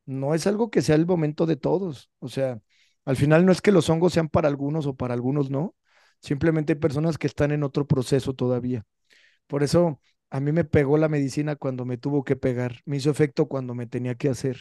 no 0.06 0.36
es 0.36 0.48
algo 0.48 0.70
que 0.72 0.82
sea 0.82 0.96
el 0.96 1.06
momento 1.06 1.46
de 1.46 1.56
todos. 1.58 2.10
O 2.20 2.30
sea, 2.30 2.62
al 3.06 3.16
final 3.18 3.46
no 3.46 3.52
es 3.52 3.62
que 3.62 3.72
los 3.72 3.90
hongos 3.90 4.14
sean 4.14 4.30
para 4.30 4.48
algunos 4.48 4.86
o 4.88 4.96
para 4.96 5.14
algunos 5.14 5.50
no. 5.50 5.76
Simplemente 6.22 6.74
hay 6.74 6.80
personas 6.80 7.18
que 7.18 7.28
están 7.28 7.52
en 7.52 7.64
otro 7.64 7.88
proceso 7.88 8.34
todavía. 8.34 8.86
Por 9.48 9.64
eso 9.64 10.02
a 10.30 10.40
mí 10.40 10.52
me 10.52 10.66
pegó 10.66 10.98
la 10.98 11.10
medicina 11.10 11.56
cuando 11.56 11.86
me 11.86 11.98
tuvo 11.98 12.24
que 12.24 12.36
pegar, 12.36 12.82
me 12.86 12.98
hizo 12.98 13.12
efecto 13.12 13.48
cuando 13.48 13.76
me 13.76 13.88
tenía 13.88 14.16
que 14.16 14.30
hacer. 14.30 14.58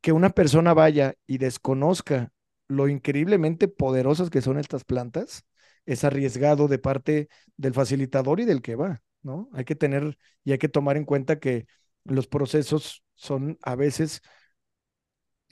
Que 0.00 0.12
una 0.12 0.30
persona 0.30 0.74
vaya 0.74 1.14
y 1.26 1.38
desconozca 1.38 2.32
lo 2.68 2.88
increíblemente 2.88 3.68
poderosas 3.68 4.30
que 4.30 4.42
son 4.42 4.58
estas 4.58 4.84
plantas, 4.84 5.44
es 5.86 6.04
arriesgado 6.04 6.68
de 6.68 6.78
parte 6.78 7.28
del 7.56 7.74
facilitador 7.74 8.40
y 8.40 8.44
del 8.44 8.62
que 8.62 8.76
va, 8.76 9.02
¿no? 9.22 9.48
Hay 9.52 9.64
que 9.64 9.74
tener 9.74 10.16
y 10.44 10.52
hay 10.52 10.58
que 10.58 10.68
tomar 10.68 10.96
en 10.96 11.04
cuenta 11.04 11.38
que 11.40 11.66
los 12.04 12.26
procesos 12.26 13.04
son 13.14 13.58
a 13.62 13.74
veces 13.74 14.22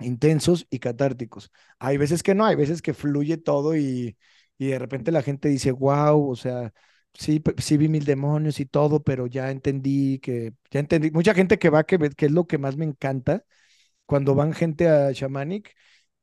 intensos 0.01 0.67
y 0.71 0.79
catárticos. 0.79 1.51
Hay 1.79 1.97
veces 1.97 2.23
que 2.23 2.35
no, 2.35 2.47
hay 2.47 2.57
veces 2.57 2.83
que 2.83 2.95
fluye 2.95 3.37
todo 3.37 3.77
y, 3.77 4.17
y 4.59 4.69
de 4.69 4.79
repente 4.79 5.13
la 5.13 5.23
gente 5.23 5.49
dice, 5.49 5.73
wow, 5.73 6.31
o 6.31 6.37
sea, 6.37 6.73
sí, 7.15 7.43
sí 7.59 7.77
vi 7.77 7.89
mil 7.89 8.05
demonios 8.05 8.61
y 8.61 8.67
todo, 8.67 9.03
pero 9.03 9.27
ya 9.27 9.51
entendí 9.51 10.19
que, 10.21 10.55
ya 10.71 10.81
entendí, 10.81 11.11
mucha 11.11 11.35
gente 11.35 11.59
que 11.59 11.71
va, 11.71 11.85
que, 11.85 11.99
que 12.11 12.27
es 12.27 12.33
lo 12.33 12.47
que 12.47 12.59
más 12.59 12.77
me 12.77 12.85
encanta, 12.87 13.45
cuando 14.07 14.35
van 14.35 14.55
gente 14.55 14.89
a 14.89 15.13
Shamanic, 15.13 15.75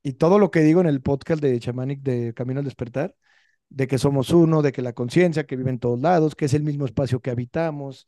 y 0.08 0.14
todo 0.14 0.40
lo 0.40 0.52
que 0.52 0.62
digo 0.62 0.80
en 0.80 0.88
el 0.88 1.02
podcast 1.02 1.42
de 1.42 1.60
Shamanic 1.60 2.02
de 2.02 2.34
Camino 2.34 2.60
al 2.60 2.66
Despertar, 2.66 3.14
de 3.68 3.88
que 3.88 3.98
somos 3.98 4.30
uno, 4.30 4.62
de 4.62 4.72
que 4.72 4.82
la 4.82 4.94
conciencia 4.94 5.46
que 5.46 5.58
vive 5.58 5.70
en 5.70 5.80
todos 5.80 6.00
lados, 6.00 6.34
que 6.34 6.46
es 6.46 6.54
el 6.54 6.64
mismo 6.64 6.86
espacio 6.86 7.20
que 7.20 7.30
habitamos. 7.30 8.08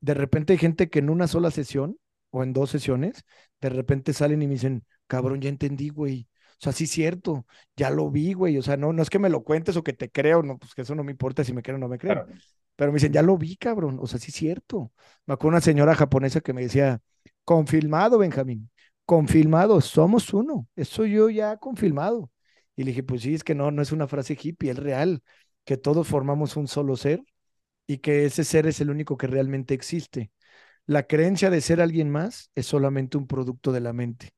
De 0.00 0.14
repente 0.14 0.54
hay 0.54 0.58
gente 0.58 0.88
que 0.88 1.00
en 1.00 1.10
una 1.10 1.28
sola 1.28 1.50
sesión 1.50 1.98
o 2.30 2.42
en 2.42 2.54
dos 2.54 2.70
sesiones, 2.70 3.26
de 3.60 3.68
repente 3.68 4.14
salen 4.14 4.40
y 4.40 4.46
me 4.46 4.54
dicen, 4.54 4.86
cabrón, 5.06 5.42
ya 5.42 5.50
entendí, 5.50 5.90
güey. 5.90 6.26
O 6.52 6.64
sea, 6.64 6.72
sí 6.72 6.84
es 6.84 6.90
cierto, 6.90 7.46
ya 7.76 7.90
lo 7.90 8.10
vi, 8.10 8.32
güey. 8.32 8.56
O 8.56 8.62
sea, 8.62 8.78
no, 8.78 8.94
no 8.94 9.02
es 9.02 9.10
que 9.10 9.18
me 9.18 9.28
lo 9.28 9.44
cuentes 9.44 9.76
o 9.76 9.84
que 9.84 9.92
te 9.92 10.10
creo, 10.10 10.42
no, 10.42 10.56
pues 10.56 10.74
que 10.74 10.82
eso 10.82 10.94
no 10.94 11.04
me 11.04 11.12
importa 11.12 11.44
si 11.44 11.52
me 11.52 11.60
creen 11.60 11.76
o 11.76 11.80
no 11.80 11.88
me 11.88 11.98
creen. 11.98 12.22
Pero 12.76 12.92
me 12.92 12.96
dicen, 12.96 13.12
ya 13.12 13.20
lo 13.20 13.36
vi, 13.36 13.56
cabrón. 13.56 13.98
O 14.00 14.06
sea, 14.06 14.18
sí 14.18 14.30
es 14.30 14.36
cierto. 14.36 14.90
Me 15.26 15.34
acuerdo 15.34 15.56
una 15.56 15.60
señora 15.60 15.94
japonesa 15.94 16.40
que 16.40 16.54
me 16.54 16.62
decía, 16.62 17.02
confirmado, 17.44 18.16
Benjamín, 18.16 18.70
confirmado, 19.06 19.80
somos 19.80 20.34
uno. 20.34 20.68
Eso 20.76 21.06
yo 21.06 21.30
ya 21.30 21.56
confirmado. 21.58 22.30
Y 22.76 22.84
le 22.84 22.90
dije, 22.90 23.02
pues 23.02 23.22
sí, 23.22 23.34
es 23.34 23.44
que 23.44 23.54
no, 23.54 23.70
no 23.70 23.82
es 23.82 23.92
una 23.92 24.08
frase 24.08 24.38
hippie, 24.40 24.70
es 24.72 24.78
real, 24.78 25.22
que 25.64 25.76
todos 25.78 26.08
formamos 26.08 26.56
un 26.56 26.68
solo 26.68 26.96
ser 26.96 27.22
y 27.86 27.98
que 27.98 28.24
ese 28.26 28.44
ser 28.44 28.66
es 28.66 28.80
el 28.80 28.90
único 28.90 29.16
que 29.16 29.26
realmente 29.26 29.74
existe. 29.74 30.30
La 30.86 31.04
creencia 31.06 31.50
de 31.50 31.60
ser 31.60 31.80
alguien 31.80 32.10
más 32.10 32.50
es 32.54 32.66
solamente 32.66 33.18
un 33.18 33.26
producto 33.26 33.72
de 33.72 33.80
la 33.80 33.92
mente. 33.92 34.30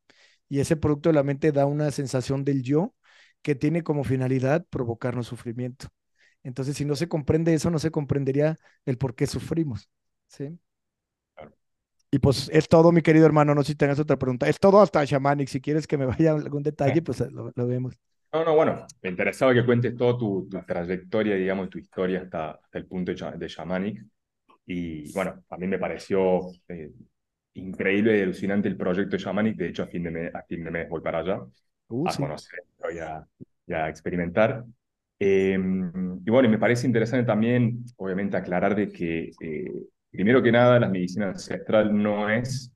Y 0.49 0.61
ese 0.61 0.77
producto 0.77 1.11
de 1.11 1.15
la 1.15 1.23
mente 1.25 1.53
da 1.53 1.67
una 1.67 1.91
sensación 1.91 2.45
del 2.45 2.63
yo 2.63 2.95
que 3.43 3.55
tiene 3.55 3.83
como 3.83 4.05
finalidad 4.05 4.67
provocarnos 4.71 5.27
sufrimiento. 5.29 5.89
Entonces, 6.43 6.77
si 6.77 6.85
no 6.85 6.97
se 6.97 7.09
comprende 7.09 7.55
eso, 7.55 7.71
no 7.71 7.79
se 7.79 7.91
comprendería 7.91 8.59
el 8.87 8.99
por 8.99 9.15
qué 9.15 9.27
sufrimos. 9.27 9.91
¿sí? 10.29 10.59
Y 12.11 12.19
pues 12.19 12.51
es 12.53 12.69
todo, 12.69 12.91
mi 12.93 13.03
querido 13.03 13.27
hermano. 13.27 13.55
No 13.55 13.63
sé 13.63 13.73
si 13.73 13.77
tengas 13.77 13.99
otra 13.99 14.17
pregunta. 14.17 14.49
Es 14.49 14.59
todo 14.59 14.81
hasta 14.81 15.05
Shamanic. 15.05 15.49
Si 15.49 15.61
quieres 15.61 15.87
que 15.87 15.99
me 15.99 16.07
vaya 16.07 16.33
algún 16.33 16.63
detalle, 16.63 17.03
pues 17.03 17.21
lo, 17.31 17.53
lo 17.55 17.67
vemos. 17.67 17.99
No, 18.33 18.45
no, 18.45 18.55
bueno, 18.55 18.87
me 19.03 19.09
interesaba 19.09 19.55
que 19.55 19.65
cuentes 19.65 19.97
toda 19.97 20.19
tu, 20.19 20.49
trayectoria, 20.67 21.35
digamos, 21.35 21.71
tu 21.71 21.79
historia 21.79 22.23
hasta, 22.23 22.51
hasta 22.51 22.79
el 22.79 22.87
punto 22.87 23.13
de, 23.13 23.49
Shamanic. 23.49 24.05
Y 24.67 25.13
bueno, 25.13 25.43
a 25.49 25.57
mí 25.57 25.67
me 25.67 25.79
pareció 25.79 26.41
eh, 26.69 26.93
increíble 27.55 28.19
y 28.19 28.23
alucinante 28.23 28.69
el 28.69 28.77
proyecto 28.77 29.17
de 29.17 29.23
Shamanic. 29.23 29.57
De 29.57 29.69
hecho, 29.69 29.83
a 29.83 29.87
fin 29.87 30.03
de 30.03 30.11
mes, 30.11 30.35
a 30.35 30.43
fin 30.43 30.63
de 30.63 30.71
mes 30.71 30.89
voy 30.89 31.01
para 31.01 31.21
allá 31.21 31.41
uh, 31.89 32.09
a 32.09 32.17
conocer 32.17 32.65
y 32.95 32.99
a, 32.99 33.27
a 33.75 33.89
experimentar. 33.89 34.63
Em, 35.19 36.21
y 36.25 36.31
bueno, 36.31 36.49
y 36.49 36.51
me 36.51 36.59
parece 36.59 36.87
interesante 36.87 37.27
también, 37.27 37.85
obviamente, 37.97 38.37
aclarar 38.37 38.77
de 38.77 38.91
que, 38.91 39.31
eh, 39.41 39.73
primero 40.11 40.43
que 40.43 40.53
nada, 40.53 40.79
la 40.81 40.89
medicina 40.89 41.29
ancestral 41.29 41.97
no 41.97 42.29
es 42.31 42.73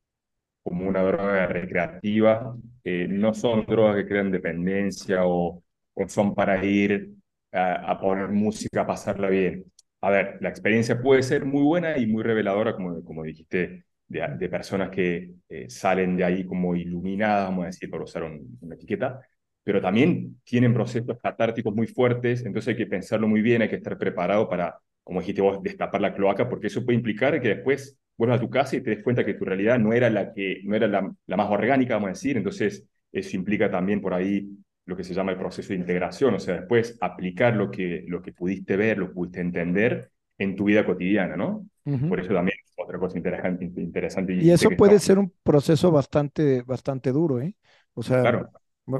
como 0.62 0.88
una 0.88 1.02
droga 1.02 1.46
recreativa, 1.46 2.56
eh, 2.84 3.06
no 3.08 3.34
son 3.34 3.66
drogas 3.66 3.96
que 3.96 4.06
crean 4.06 4.30
dependencia 4.30 5.26
o, 5.26 5.62
o 5.94 6.08
son 6.08 6.34
para 6.34 6.64
ir 6.64 7.12
a, 7.52 7.98
poner 8.00 8.28
música, 8.28 8.82
a 8.82 8.86
pasarla 8.86 9.28
bien. 9.28 9.64
A 10.00 10.10
ver, 10.10 10.38
la 10.40 10.48
experiencia 10.48 11.00
puede 11.00 11.22
ser 11.22 11.44
muy 11.44 11.62
buena 11.62 11.98
y 11.98 12.06
muy 12.06 12.22
reveladora, 12.22 12.74
como, 12.74 13.04
como 13.04 13.22
dijiste, 13.24 13.84
de, 14.08 14.48
personas 14.48 14.90
que 14.90 15.34
eh, 15.48 15.70
salen 15.70 16.16
de 16.16 16.24
ahí 16.24 16.44
como 16.46 16.74
iluminadas, 16.74 17.48
vamos 17.48 17.64
a 17.64 17.66
decir, 17.66 17.90
por 17.90 18.02
usar 18.02 18.24
una 18.24 18.74
etiqueta, 18.74 19.20
pero 19.62 19.80
también 19.80 20.40
tienen 20.44 20.74
procesos 20.74 21.18
catárticos 21.22 21.74
muy 21.74 21.86
fuertes, 21.86 22.44
entonces 22.44 22.68
hay 22.70 22.76
que 22.76 22.86
pensarlo 22.86 23.28
muy 23.28 23.42
bien, 23.42 23.62
hay 23.62 23.68
que 23.68 23.76
estar 23.76 23.96
preparado 23.96 24.48
para, 24.48 24.78
como 25.04 25.20
dijiste 25.20 25.42
vos, 25.42 25.62
destapar 25.62 26.00
la 26.00 26.14
cloaca, 26.14 26.48
porque 26.48 26.68
eso 26.68 26.84
puede 26.84 26.96
implicar 26.96 27.40
que 27.40 27.48
después 27.48 27.98
vuelvas 28.16 28.38
a 28.38 28.40
tu 28.40 28.50
casa 28.50 28.76
y 28.76 28.80
te 28.80 28.90
des 28.90 29.02
cuenta 29.02 29.24
que 29.24 29.34
tu 29.34 29.44
realidad 29.44 29.78
no 29.78 29.92
era 29.92 30.10
la, 30.10 30.32
que, 30.32 30.60
no 30.64 30.76
era 30.76 30.86
la, 30.86 31.12
la 31.26 31.36
más 31.36 31.50
orgánica, 31.50 31.94
vamos 31.94 32.08
a 32.08 32.12
decir, 32.12 32.36
entonces 32.36 32.86
eso 33.10 33.36
implica 33.36 33.70
también 33.70 34.00
por 34.00 34.14
ahí 34.14 34.48
lo 34.84 34.96
que 34.96 35.04
se 35.04 35.14
llama 35.14 35.32
el 35.32 35.38
proceso 35.38 35.68
de 35.68 35.76
integración, 35.76 36.34
o 36.34 36.38
sea, 36.38 36.54
después 36.54 36.98
aplicar 37.00 37.54
lo 37.54 37.70
que, 37.70 38.04
lo 38.08 38.20
que 38.20 38.32
pudiste 38.32 38.76
ver, 38.76 38.98
lo 38.98 39.08
que 39.08 39.14
pudiste 39.14 39.40
entender 39.40 40.10
en 40.38 40.56
tu 40.56 40.64
vida 40.64 40.84
cotidiana, 40.84 41.36
¿no? 41.36 41.66
Por 42.08 42.20
eso 42.20 42.32
también 42.32 42.56
es 42.64 42.72
otra 42.76 42.98
cosa 42.98 43.16
interesante. 43.16 43.64
interesante 43.64 44.34
y, 44.34 44.50
eso 44.50 44.70
puede 44.70 44.98
ser 44.98 45.18
un 45.18 45.32
proceso 45.42 45.90
bastante, 45.90 46.62
bastante 46.62 47.10
duro, 47.10 47.40
¿eh? 47.40 47.54
O 47.94 48.02
sea, 48.02 48.48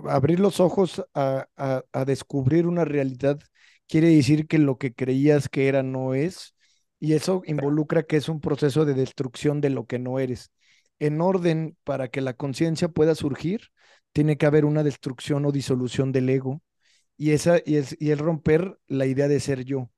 abrir 0.09 0.41
los 0.41 0.61
ojos 0.61 1.05
a, 1.15 1.47
a, 1.57 1.83
a, 1.93 2.05
descubrir 2.05 2.67
una 2.67 2.85
realidad 2.85 3.41
quiere 3.93 4.09
decir 4.09 4.47
que 4.49 4.59
lo 4.59 4.79
que 4.79 4.95
creías 4.95 5.51
que 5.51 5.69
era 5.69 5.83
no 5.83 6.15
es, 6.15 6.55
y 6.99 7.13
eso 7.13 7.43
involucra 7.45 8.05
que 8.05 8.17
es 8.17 8.31
un 8.31 8.41
proceso 8.41 8.87
de 8.87 8.95
destrucción 8.95 9.61
de 9.61 9.69
lo 9.71 9.87
que 9.87 9.99
no 9.99 10.19
eres. 10.19 10.51
En 10.99 11.21
orden 11.21 11.77
para 11.85 12.09
que 12.09 12.23
la 12.23 12.33
conciencia 12.35 12.89
pueda 12.89 13.15
surgir, 13.15 13.69
tiene 14.13 14.39
que 14.39 14.47
haber 14.47 14.65
una 14.65 14.83
destrucción 14.83 15.45
o 15.45 15.53
disolución 15.53 16.11
del 16.13 16.31
ego 16.31 16.63
y, 17.19 17.33
esa, 17.33 17.59
y, 17.67 17.77
es, 17.77 17.97
y 18.01 18.13
el 18.13 18.19
romper 18.19 18.79
la 18.89 19.07
idea 19.07 19.29
de 19.29 19.41
ser 19.41 19.65
yo. 19.67 19.91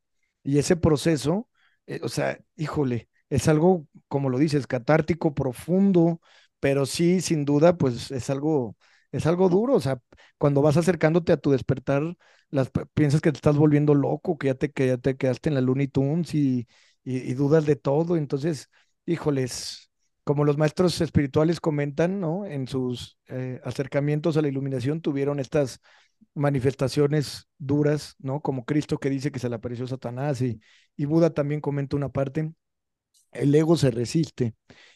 Y 0.42 0.58
ese 0.58 0.76
proceso, 0.76 1.48
eh, 1.86 2.00
o 2.02 2.08
sea, 2.08 2.38
híjole, 2.56 3.08
es 3.30 3.48
algo, 3.48 3.86
como 4.08 4.30
lo 4.30 4.38
dices, 4.38 4.66
catártico, 4.66 5.34
profundo, 5.34 6.20
pero 6.60 6.86
sí, 6.86 7.20
sin 7.20 7.44
duda, 7.44 7.76
pues 7.76 8.10
es 8.10 8.30
algo, 8.30 8.76
es 9.12 9.26
algo 9.26 9.48
duro. 9.48 9.74
O 9.74 9.80
sea, 9.80 10.00
cuando 10.38 10.62
vas 10.62 10.76
acercándote 10.76 11.32
a 11.32 11.36
tu 11.38 11.52
despertar, 11.52 12.16
las, 12.54 12.70
piensas 12.94 13.20
que 13.20 13.32
te 13.32 13.38
estás 13.38 13.56
volviendo 13.56 13.94
loco, 13.94 14.38
que 14.38 14.48
ya 14.48 14.54
te, 14.54 14.70
que 14.72 14.86
ya 14.88 14.98
te 14.98 15.16
quedaste 15.16 15.48
en 15.50 15.56
la 15.56 15.60
Looney 15.60 15.88
Tunes 15.88 16.34
y, 16.34 16.68
y, 17.04 17.34
dudas 17.34 17.66
de 17.66 17.76
todo. 17.76 18.16
Entonces, 18.16 18.70
híjoles, 19.06 19.90
como 20.24 20.44
los 20.44 20.56
maestros 20.56 21.00
espirituales 21.00 21.60
comentan, 21.60 22.20
¿no? 22.20 22.46
En 22.46 22.68
sus 22.68 23.18
eh, 23.28 23.60
acercamientos 23.64 24.36
a 24.36 24.42
la 24.42 24.48
iluminación 24.48 25.00
tuvieron 25.00 25.40
estas 25.40 25.80
manifestaciones 26.34 27.48
duras, 27.58 28.14
¿no? 28.20 28.40
Como 28.40 28.64
Cristo 28.64 28.98
que 28.98 29.10
dice 29.10 29.32
que 29.32 29.40
se 29.40 29.48
le 29.48 29.56
apareció 29.56 29.86
Satanás 29.88 30.40
y, 30.42 30.60
y 30.96 31.06
Buda 31.06 31.30
también 31.30 31.60
comenta 31.60 31.96
una 31.96 32.10
parte, 32.10 32.52
el 33.32 33.54
ego 33.54 33.76
se 33.76 33.90
resiste 33.90 34.54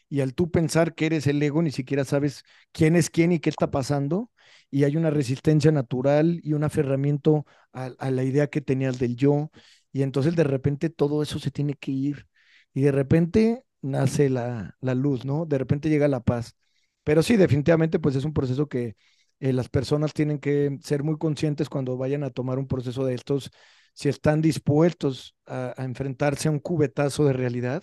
y 0.08 0.20
al 0.20 0.34
tú 0.34 0.50
pensar 0.50 0.94
que 0.94 1.06
eres 1.06 1.26
el 1.26 1.42
ego 1.42 1.62
ni 1.62 1.70
siquiera 1.72 2.04
sabes 2.04 2.44
quién 2.72 2.96
es 2.96 3.10
quién 3.10 3.32
y 3.32 3.40
qué 3.40 3.50
está 3.50 3.70
pasando 3.70 4.30
y 4.70 4.84
hay 4.84 4.96
una 4.96 5.10
resistencia 5.10 5.70
natural 5.72 6.40
y 6.42 6.52
un 6.54 6.64
aferramiento 6.64 7.46
a, 7.72 7.86
a 7.98 8.10
la 8.10 8.24
idea 8.24 8.48
que 8.48 8.60
tenías 8.60 8.98
del 8.98 9.16
yo 9.16 9.50
y 9.92 10.02
entonces 10.02 10.36
de 10.36 10.44
repente 10.44 10.90
todo 10.90 11.22
eso 11.22 11.38
se 11.38 11.50
tiene 11.50 11.74
que 11.74 11.90
ir. 11.92 12.26
Y 12.74 12.82
de 12.82 12.92
repente 12.92 13.62
nace 13.82 14.28
la, 14.30 14.76
la 14.80 14.94
luz, 14.94 15.24
¿no? 15.24 15.46
De 15.46 15.58
repente 15.58 15.88
llega 15.88 16.08
la 16.08 16.20
paz. 16.20 16.54
Pero 17.04 17.22
sí, 17.22 17.36
definitivamente, 17.36 17.98
pues 17.98 18.16
es 18.16 18.24
un 18.24 18.32
proceso 18.34 18.68
que 18.68 18.96
eh, 19.40 19.52
las 19.52 19.68
personas 19.68 20.12
tienen 20.12 20.38
que 20.38 20.78
ser 20.82 21.02
muy 21.02 21.16
conscientes 21.18 21.68
cuando 21.68 21.96
vayan 21.96 22.22
a 22.24 22.30
tomar 22.30 22.58
un 22.58 22.66
proceso 22.68 23.04
de 23.04 23.14
estos, 23.14 23.50
si 23.94 24.08
están 24.08 24.42
dispuestos 24.42 25.34
a, 25.46 25.74
a 25.76 25.84
enfrentarse 25.84 26.48
a 26.48 26.50
un 26.50 26.58
cubetazo 26.60 27.24
de 27.24 27.32
realidad, 27.32 27.82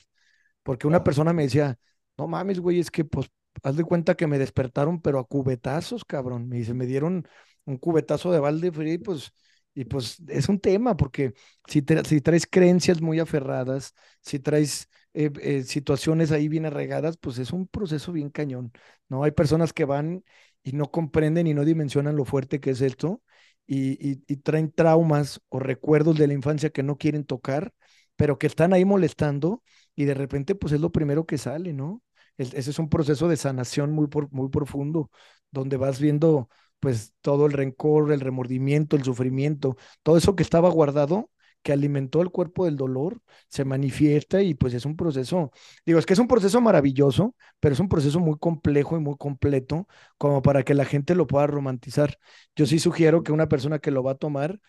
porque 0.63 0.87
una 0.87 1.03
persona 1.03 1.33
me 1.33 1.43
decía, 1.43 1.77
no 2.17 2.27
mames, 2.27 2.59
güey, 2.59 2.79
es 2.79 2.91
que 2.91 3.05
pues 3.05 3.27
haz 3.63 3.75
de 3.77 3.83
cuenta 3.83 4.15
que 4.15 4.27
me 4.27 4.37
despertaron, 4.39 5.01
pero 5.01 5.19
a 5.19 5.27
cubetazos, 5.27 6.05
cabrón. 6.05 6.47
Me 6.49 6.57
dice, 6.57 6.73
me 6.73 6.85
dieron 6.85 7.27
un 7.65 7.77
cubetazo 7.77 8.31
de 8.31 8.39
balde 8.39 8.71
frío 8.71 8.93
y 8.93 8.97
pues, 8.99 9.31
y 9.73 9.85
pues 9.85 10.17
es 10.27 10.47
un 10.49 10.59
tema, 10.59 10.95
porque 10.97 11.33
si, 11.67 11.81
tra- 11.81 12.05
si 12.05 12.21
traes 12.21 12.47
creencias 12.49 13.01
muy 13.01 13.19
aferradas, 13.19 13.93
si 14.21 14.39
traes 14.39 14.89
eh, 15.13 15.31
eh, 15.41 15.63
situaciones 15.63 16.31
ahí 16.31 16.47
bien 16.47 16.65
arraigadas, 16.65 17.17
pues 17.17 17.37
es 17.39 17.51
un 17.51 17.67
proceso 17.67 18.11
bien 18.11 18.29
cañón, 18.29 18.71
¿no? 19.09 19.23
Hay 19.23 19.31
personas 19.31 19.73
que 19.73 19.85
van 19.85 20.23
y 20.63 20.71
no 20.73 20.91
comprenden 20.91 21.47
y 21.47 21.53
no 21.53 21.65
dimensionan 21.65 22.15
lo 22.15 22.25
fuerte 22.25 22.59
que 22.59 22.71
es 22.71 22.81
esto 22.81 23.21
y 23.67 24.35
traen 24.37 24.71
traumas 24.71 25.41
o 25.49 25.59
recuerdos 25.59 26.17
de 26.17 26.27
la 26.27 26.33
infancia 26.33 26.69
que 26.69 26.83
no 26.83 26.97
quieren 26.97 27.25
tocar, 27.25 27.73
pero 28.15 28.37
que 28.37 28.47
están 28.47 28.73
ahí 28.73 28.85
molestando 28.85 29.63
y 29.95 30.05
de 30.05 30.13
repente 30.13 30.55
pues 30.55 30.73
es 30.73 30.81
lo 30.81 30.91
primero 30.91 31.25
que 31.25 31.37
sale, 31.37 31.73
¿no? 31.73 32.01
Es- 32.37 32.53
ese 32.53 32.71
es 32.71 32.79
un 32.79 32.89
proceso 32.89 33.27
de 33.27 33.37
sanación 33.37 33.91
muy, 33.91 34.07
muy 34.31 34.49
profundo, 34.49 35.09
donde 35.51 35.77
vas 35.77 35.99
viendo 35.99 36.49
pues 36.79 37.13
todo 37.21 37.45
el 37.47 37.53
rencor, 37.53 38.11
el 38.11 38.19
remordimiento, 38.19 38.95
el 38.95 39.03
sufrimiento, 39.03 39.75
todo 40.03 40.17
eso 40.17 40.35
que 40.35 40.43
estaba 40.43 40.69
guardado, 40.69 41.31
que 41.63 41.73
alimentó 41.73 42.21
el 42.21 42.29
cuerpo 42.29 42.65
del 42.65 42.75
dolor, 42.77 43.21
se 43.49 43.65
manifiesta 43.65 44.41
y 44.43 44.53
pues 44.53 44.73
es 44.75 44.85
un 44.85 44.95
proceso, 44.95 45.51
digo, 45.85 45.97
es 45.97 46.05
que 46.05 46.13
es 46.13 46.19
un 46.19 46.27
proceso 46.27 46.61
maravilloso, 46.61 47.35
pero 47.59 47.73
es 47.73 47.79
un 47.79 47.89
proceso 47.89 48.19
muy 48.19 48.37
complejo 48.37 48.95
y 48.97 48.99
muy 48.99 49.15
completo 49.17 49.87
como 50.19 50.41
para 50.43 50.61
que 50.63 50.75
la 50.75 50.85
gente 50.85 51.15
lo 51.15 51.25
pueda 51.25 51.47
romantizar. 51.47 52.17
Yo 52.55 52.65
sí 52.67 52.77
sugiero 52.79 53.23
que 53.23 53.31
una 53.31 53.47
persona 53.49 53.79
que 53.79 53.89
lo 53.91 54.03
va 54.03 54.11
a 54.11 54.15
tomar 54.15 54.59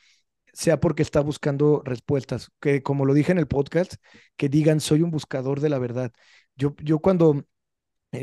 sea 0.53 0.81
porque 0.81 1.03
está 1.03 1.21
buscando 1.21 1.83
respuestas, 1.85 2.51
que 2.61 2.83
como 2.83 3.05
lo 3.05 3.15
dije 3.15 3.33
en 3.33 3.39
el 3.39 3.47
podcast, 3.49 3.95
que 4.37 4.49
digan, 4.49 4.81
soy 4.81 5.03
un 5.03 5.11
buscador 5.11 5.61
de 5.61 5.69
la 5.69 5.79
verdad. 5.79 6.13
Yo, 6.57 6.75
yo 6.83 6.99
cuando 7.01 7.45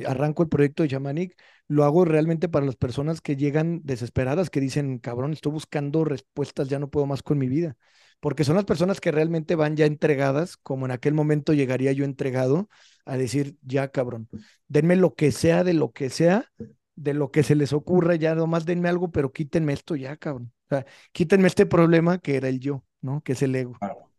arranco 0.05 0.43
el 0.43 0.49
proyecto 0.49 0.83
de 0.83 0.89
Shamanic, 0.89 1.35
lo 1.67 1.83
hago 1.83 2.05
realmente 2.05 2.49
para 2.49 2.65
las 2.65 2.75
personas 2.75 3.21
que 3.21 3.35
llegan 3.35 3.81
desesperadas, 3.83 4.49
que 4.49 4.59
dicen, 4.59 4.99
cabrón, 4.99 5.33
estoy 5.33 5.51
buscando 5.51 6.03
respuestas, 6.05 6.69
ya 6.69 6.79
no 6.79 6.89
puedo 6.89 7.05
más 7.05 7.23
con 7.23 7.37
mi 7.37 7.47
vida. 7.47 7.75
Porque 8.19 8.43
son 8.43 8.55
las 8.55 8.65
personas 8.65 9.01
que 9.01 9.11
realmente 9.11 9.55
van 9.55 9.75
ya 9.75 9.85
entregadas, 9.85 10.57
como 10.57 10.85
en 10.85 10.91
aquel 10.91 11.13
momento 11.13 11.53
llegaría 11.53 11.91
yo 11.91 12.05
entregado 12.05 12.69
a 13.05 13.17
decir, 13.17 13.57
ya 13.61 13.89
cabrón, 13.89 14.29
denme 14.67 14.95
lo 14.95 15.13
que 15.15 15.31
sea, 15.31 15.63
de 15.63 15.73
lo 15.73 15.91
que 15.91 16.09
sea, 16.09 16.49
de 16.95 17.13
lo 17.13 17.31
que 17.31 17.43
se 17.43 17.55
les 17.55 17.73
ocurra, 17.73 18.15
ya 18.15 18.35
nomás 18.35 18.65
denme 18.65 18.87
algo, 18.89 19.11
pero 19.11 19.31
quítenme 19.31 19.73
esto 19.73 19.95
ya, 19.95 20.15
cabrón. 20.15 20.53
O 20.67 20.75
sea, 20.75 20.85
quítenme 21.11 21.47
este 21.47 21.65
problema 21.65 22.17
que 22.19 22.37
era 22.37 22.47
el 22.47 22.59
yo, 22.59 22.83
¿no? 23.01 23.21
Que 23.21 23.33
es 23.33 23.41
el 23.41 23.55
ego. 23.55 23.75
Claro, 23.79 24.09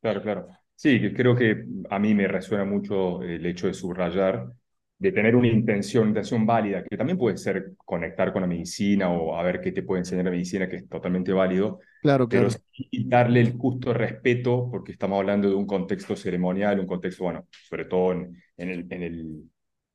claro, 0.00 0.22
claro. 0.22 0.48
Sí, 0.74 1.00
creo 1.14 1.34
que 1.34 1.64
a 1.88 1.98
mí 1.98 2.14
me 2.14 2.28
resuena 2.28 2.64
mucho 2.64 3.22
el 3.22 3.46
hecho 3.46 3.66
de 3.66 3.74
subrayar, 3.74 4.52
de 4.98 5.12
tener 5.12 5.36
una 5.36 5.48
intención, 5.48 6.02
una 6.04 6.10
intención 6.10 6.46
válida, 6.46 6.82
que 6.84 6.96
también 6.96 7.18
puede 7.18 7.36
ser 7.36 7.72
conectar 7.84 8.32
con 8.32 8.42
la 8.42 8.48
medicina 8.48 9.10
o 9.10 9.36
a 9.36 9.42
ver 9.42 9.60
qué 9.60 9.72
te 9.72 9.82
puede 9.82 10.00
enseñar 10.00 10.24
la 10.24 10.30
medicina, 10.30 10.68
que 10.68 10.76
es 10.76 10.88
totalmente 10.88 11.32
válido, 11.32 11.80
Claro, 12.00 12.28
pero 12.28 12.48
claro. 12.48 12.50
sí 12.50 12.88
darle 13.06 13.40
el 13.40 13.52
justo 13.56 13.92
respeto, 13.94 14.68
porque 14.70 14.92
estamos 14.92 15.18
hablando 15.20 15.48
de 15.48 15.54
un 15.54 15.66
contexto 15.66 16.16
ceremonial, 16.16 16.80
un 16.80 16.86
contexto, 16.86 17.24
bueno, 17.24 17.46
sobre 17.68 17.84
todo 17.84 18.12
en, 18.12 18.36
en 18.56 18.68
el, 18.70 18.86
en 18.92 19.02
el, 19.02 19.42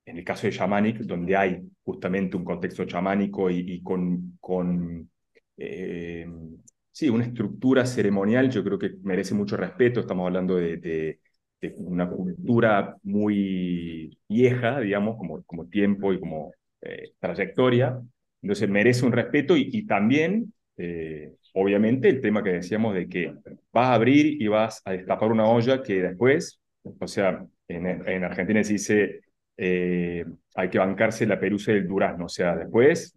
en 0.05 0.17
el 0.17 0.23
caso 0.23 0.47
de 0.47 0.51
Shamanic, 0.51 0.99
donde 1.01 1.35
hay 1.35 1.61
justamente 1.83 2.37
un 2.37 2.43
contexto 2.45 2.85
chamánico 2.85 3.49
y, 3.49 3.59
y 3.67 3.81
con, 3.83 4.37
con 4.39 5.09
eh, 5.57 6.25
sí, 6.91 7.09
una 7.09 7.25
estructura 7.25 7.85
ceremonial, 7.85 8.49
yo 8.49 8.63
creo 8.63 8.79
que 8.79 8.91
merece 9.03 9.33
mucho 9.33 9.57
respeto, 9.57 9.99
estamos 10.01 10.25
hablando 10.27 10.55
de, 10.55 10.77
de, 10.77 11.19
de 11.61 11.73
una 11.77 12.09
cultura 12.09 12.97
muy 13.03 14.17
vieja, 14.27 14.79
digamos, 14.79 15.17
como, 15.17 15.43
como 15.43 15.67
tiempo 15.67 16.13
y 16.13 16.19
como 16.19 16.53
eh, 16.81 17.13
trayectoria, 17.19 18.01
entonces 18.41 18.69
merece 18.69 19.05
un 19.05 19.11
respeto 19.11 19.55
y, 19.55 19.69
y 19.71 19.85
también 19.85 20.53
eh, 20.77 21.33
obviamente 21.53 22.09
el 22.09 22.21
tema 22.21 22.43
que 22.43 22.53
decíamos 22.53 22.95
de 22.95 23.07
que 23.07 23.33
vas 23.71 23.87
a 23.87 23.93
abrir 23.93 24.41
y 24.41 24.47
vas 24.47 24.81
a 24.85 24.91
destapar 24.93 25.31
una 25.31 25.45
olla 25.47 25.83
que 25.83 26.01
después, 26.01 26.59
o 26.99 27.07
sea, 27.07 27.45
en, 27.67 27.85
en 27.85 28.23
Argentina 28.23 28.63
se 28.63 28.73
dice 28.73 29.21
eh, 29.57 30.25
hay 30.55 30.69
que 30.69 30.79
bancarse 30.79 31.25
la 31.27 31.39
pelusa 31.39 31.71
del 31.71 31.87
durazno, 31.87 32.25
o 32.25 32.29
sea, 32.29 32.55
después 32.55 33.13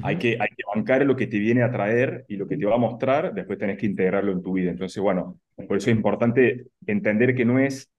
hay 0.00 0.18
que, 0.18 0.30
hay 0.40 0.48
que 0.56 0.62
bancar 0.74 1.04
lo 1.06 1.16
que 1.16 1.26
te 1.26 1.38
viene 1.38 1.62
a 1.62 1.70
traer 1.72 2.24
y 2.28 2.36
lo 2.36 2.46
que 2.48 2.56
te 2.56 2.66
va 2.66 2.76
a 2.76 2.78
mostrar, 2.78 3.34
después 3.34 3.58
tenés 3.58 3.78
que 3.78 3.86
integrarlo 3.86 4.32
en 4.32 4.42
tu 4.42 4.52
vida. 4.54 4.70
Entonces, 4.70 5.02
bueno, 5.02 5.40
por 5.68 5.76
eso 5.76 5.90
es 5.90 5.96
importante 5.96 6.66
entender 6.86 7.34
que 7.34 7.44
no 7.44 7.58
es 7.58 7.90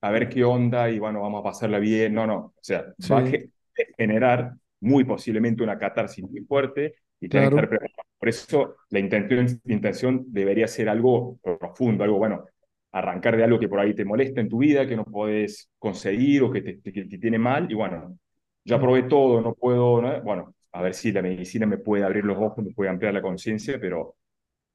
a 0.00 0.10
ver 0.10 0.28
qué 0.28 0.44
onda 0.44 0.90
y 0.90 0.98
bueno, 0.98 1.20
vamos 1.22 1.40
a 1.40 1.44
pasarla 1.44 1.78
bien. 1.78 2.14
No, 2.14 2.26
no. 2.26 2.36
O 2.36 2.54
sea, 2.60 2.86
va 3.10 3.20
a 3.20 3.26
Sí, 3.26 3.26
ge- 3.26 3.50
generar 3.96 4.54
muy 4.80 5.04
posiblemente 5.04 5.62
una 5.62 5.78
catarsis 5.78 6.24
muy 6.24 6.40
fuerte 6.44 6.94
y 7.20 7.28
tenés 7.28 7.48
que 7.48 7.48
estar 7.50 7.68
claro. 7.68 7.68
preparado. 7.68 7.94
Por 8.18 8.28
eso 8.28 8.76
la 8.90 8.98
intención, 9.00 9.60
la 9.64 9.74
intención 9.74 10.24
debería 10.28 10.68
ser 10.68 10.88
algo 10.88 11.38
profundo, 11.42 12.04
algo 12.04 12.18
bueno, 12.18 12.44
arrancar 12.92 13.36
de 13.36 13.44
algo 13.44 13.58
que 13.58 13.68
por 13.68 13.80
ahí 13.80 13.94
te 13.94 14.04
molesta 14.04 14.40
en 14.40 14.48
tu 14.48 14.58
vida, 14.58 14.86
que 14.86 14.96
no 14.96 15.04
podés 15.04 15.68
conseguir 15.78 16.42
o 16.42 16.50
que 16.50 16.62
te, 16.62 16.80
que 16.80 17.04
te 17.04 17.18
tiene 17.18 17.38
mal. 17.38 17.70
Y 17.70 17.74
bueno, 17.74 18.18
ya 18.64 18.80
probé 18.80 19.04
todo, 19.04 19.40
no 19.40 19.54
puedo, 19.54 20.00
¿no? 20.02 20.20
Bueno, 20.22 20.54
a 20.78 20.82
ver 20.82 20.94
si 20.94 21.12
la 21.12 21.22
medicina 21.22 21.66
me 21.66 21.78
puede 21.78 22.04
abrir 22.04 22.24
los 22.24 22.38
ojos, 22.38 22.64
me 22.64 22.72
puede 22.72 22.90
ampliar 22.90 23.12
la 23.12 23.22
conciencia, 23.22 23.78
pero 23.80 24.16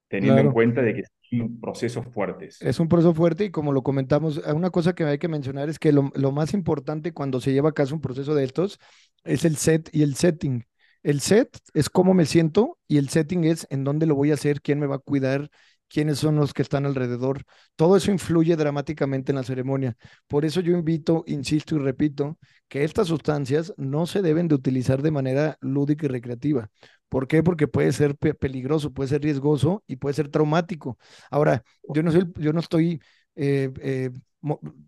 teniendo 0.07 0.41
en 0.41 0.51
cuenta 0.51 0.81
de 0.81 0.93
que 0.93 1.03
son 1.03 1.59
procesos 1.59 2.05
fuertes. 2.11 2.61
Es 2.61 2.79
un 2.79 2.87
proceso 2.87 3.13
fuerte 3.13 3.45
y 3.45 3.51
como 3.51 3.71
lo 3.71 3.81
comentamos, 3.81 4.41
eh, 4.45 4.51
una 4.53 4.69
cosa 4.69 4.93
que 4.93 5.05
hay 5.05 5.17
que 5.17 5.27
mencionar 5.27 5.69
es 5.69 5.79
que 5.79 5.91
lo, 5.91 6.11
lo 6.13 6.31
más 6.31 6.53
importante 6.53 7.13
cuando 7.13 7.39
se 7.39 7.53
lleva 7.53 7.69
a 7.69 7.73
cabo 7.73 7.95
un 7.95 8.01
proceso 8.01 8.35
de 8.35 8.43
estos 8.43 8.79
es 9.23 9.45
el 9.45 9.55
set 9.55 9.89
y 9.91 10.03
el 10.03 10.15
setting. 10.15 10.65
El 11.01 11.19
set 11.19 11.57
es 11.73 11.89
cómo 11.89 12.13
me 12.13 12.25
siento 12.25 12.77
y 12.87 12.97
el 12.97 13.09
setting 13.09 13.43
es 13.45 13.65
en 13.69 13.83
dónde 13.83 14.05
lo 14.05 14.15
voy 14.15 14.31
a 14.31 14.35
hacer, 14.35 14.61
quién 14.61 14.79
me 14.79 14.87
va 14.87 14.95
a 14.95 14.99
cuidar, 14.99 15.49
quiénes 15.93 16.19
son 16.19 16.35
los 16.37 16.53
que 16.53 16.61
están 16.63 16.85
alrededor. 16.85 17.43
Todo 17.75 17.97
eso 17.97 18.11
influye 18.11 18.55
dramáticamente 18.55 19.31
en 19.31 19.37
la 19.37 19.43
ceremonia. 19.43 19.95
Por 20.27 20.45
eso 20.45 20.59
yo 20.61 20.73
invito, 20.77 21.23
insisto 21.27 21.75
y 21.75 21.79
repito, 21.79 22.37
que 22.67 22.83
estas 22.83 23.07
sustancias 23.07 23.73
no 23.77 24.05
se 24.07 24.21
deben 24.21 24.47
de 24.47 24.55
utilizar 24.55 25.01
de 25.01 25.11
manera 25.11 25.57
lúdica 25.61 26.05
y 26.05 26.09
recreativa. 26.09 26.69
¿Por 27.09 27.27
qué? 27.27 27.43
Porque 27.43 27.67
puede 27.67 27.91
ser 27.91 28.15
pe- 28.17 28.33
peligroso, 28.33 28.91
puede 28.91 29.09
ser 29.09 29.21
riesgoso 29.21 29.83
y 29.87 29.97
puede 29.97 30.15
ser 30.15 30.29
traumático. 30.29 30.97
Ahora, 31.29 31.63
yo 31.93 32.01
no 32.03 32.11
soy, 32.11 32.31
yo 32.37 32.53
no 32.53 32.59
estoy, 32.59 33.01
eh, 33.35 33.71
eh, 33.81 34.09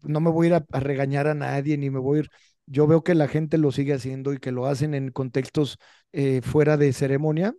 no 0.03 0.19
me 0.19 0.29
voy 0.31 0.47
a 0.47 0.49
ir 0.49 0.53
a, 0.55 0.65
a 0.71 0.79
regañar 0.79 1.27
a 1.27 1.33
nadie, 1.35 1.77
ni 1.77 1.89
me 1.89 1.99
voy 1.99 2.17
a 2.19 2.21
ir. 2.21 2.29
Yo 2.65 2.87
veo 2.87 3.03
que 3.03 3.15
la 3.15 3.27
gente 3.27 3.57
lo 3.57 3.71
sigue 3.71 3.93
haciendo 3.93 4.33
y 4.33 4.39
que 4.39 4.51
lo 4.51 4.65
hacen 4.65 4.93
en 4.95 5.11
contextos 5.11 5.77
eh, 6.13 6.41
fuera 6.41 6.77
de 6.77 6.93
ceremonia, 6.93 7.53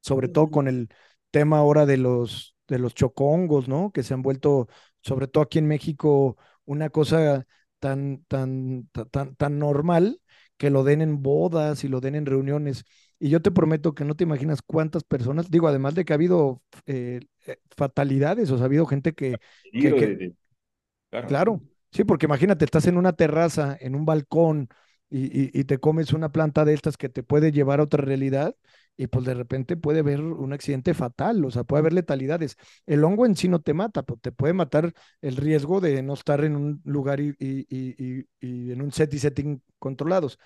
sobre 0.00 0.28
todo 0.28 0.50
con 0.50 0.68
el 0.68 0.88
tema 1.30 1.58
ahora 1.58 1.86
de 1.86 1.96
los, 1.96 2.56
de 2.68 2.78
los 2.78 2.94
chocongos, 2.94 3.68
¿no? 3.68 3.92
Que 3.92 4.02
se 4.02 4.14
han 4.14 4.22
vuelto, 4.22 4.68
sobre 5.02 5.28
todo 5.28 5.42
aquí 5.44 5.58
en 5.58 5.66
México, 5.68 6.36
una 6.64 6.90
cosa 6.90 7.46
tan, 7.78 8.24
tan, 8.28 8.88
ta- 8.92 9.04
tan, 9.06 9.34
tan 9.36 9.58
normal 9.58 10.20
que 10.56 10.70
lo 10.70 10.84
den 10.84 11.00
en 11.02 11.22
bodas 11.22 11.84
y 11.84 11.88
lo 11.88 12.00
den 12.00 12.14
en 12.14 12.26
reuniones. 12.26 12.84
Y 13.18 13.30
yo 13.30 13.40
te 13.42 13.50
prometo 13.50 13.94
que 13.94 14.04
no 14.04 14.14
te 14.16 14.24
imaginas 14.24 14.62
cuántas 14.62 15.04
personas, 15.04 15.50
digo, 15.50 15.68
además 15.68 15.94
de 15.94 16.04
que 16.04 16.12
ha 16.12 16.16
habido 16.16 16.62
eh, 16.86 17.20
eh, 17.46 17.56
fatalidades, 17.76 18.50
o 18.50 18.56
sea, 18.56 18.64
ha 18.64 18.66
habido 18.66 18.86
gente 18.86 19.14
que, 19.14 19.40
claro, 19.76 20.12
Claro, 21.26 21.62
sí, 21.92 22.04
porque 22.04 22.26
imagínate, 22.26 22.64
estás 22.64 22.86
en 22.86 22.96
una 22.96 23.12
terraza, 23.12 23.76
en 23.80 23.94
un 23.94 24.04
balcón, 24.04 24.68
y, 25.08 25.26
y- 25.26 25.50
y 25.52 25.64
te 25.64 25.78
comes 25.78 26.12
una 26.12 26.30
planta 26.32 26.64
de 26.64 26.74
estas 26.74 26.96
que 26.96 27.08
te 27.08 27.22
puede 27.22 27.52
llevar 27.52 27.80
a 27.80 27.84
otra 27.84 28.02
realidad, 28.04 28.54
y 29.02 29.06
pues 29.06 29.24
de 29.24 29.34
repente 29.34 29.76
puede 29.76 30.00
haber 30.00 30.20
un 30.20 30.52
accidente 30.52 30.92
fatal, 30.94 31.44
o 31.44 31.50
sea, 31.50 31.64
puede 31.64 31.80
haber 31.80 31.92
letalidades. 31.94 32.56
El 32.86 33.02
hongo 33.04 33.24
en 33.26 33.34
sí 33.36 33.48
no 33.48 33.60
te 33.60 33.72
mata, 33.74 34.02
pero 34.02 34.18
te 34.20 34.32
puede 34.32 34.52
matar 34.52 34.92
el 35.22 35.36
riesgo 35.36 35.80
de 35.80 36.02
no 36.02 36.14
estar 36.14 36.44
en 36.44 36.56
un 36.56 36.82
lugar 36.84 37.20
y, 37.20 37.34
y- 37.38 37.66
y- 37.70 37.94
y- 37.98 38.26
y 38.40 38.72
en 38.72 38.82
un 38.82 38.92
set 38.92 39.12
y 39.14 39.18
setting 39.18 39.62
controlados. 39.78 40.38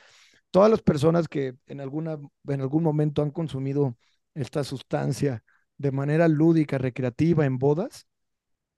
Todas 0.51 0.71
las 0.71 0.83
personas 0.83 1.29
que 1.29 1.57
en 1.67 1.81
alguna, 1.81 2.19
en 2.49 2.61
algún 2.61 2.83
momento 2.85 3.23
han 3.23 3.31
consumido 3.33 3.97
esta 4.35 4.65
sustancia 4.65 5.45
de 5.79 5.93
manera 5.93 6.29
lúdica, 6.29 6.79
recreativa, 6.79 7.47
en 7.47 7.59
bodas, 7.59 8.07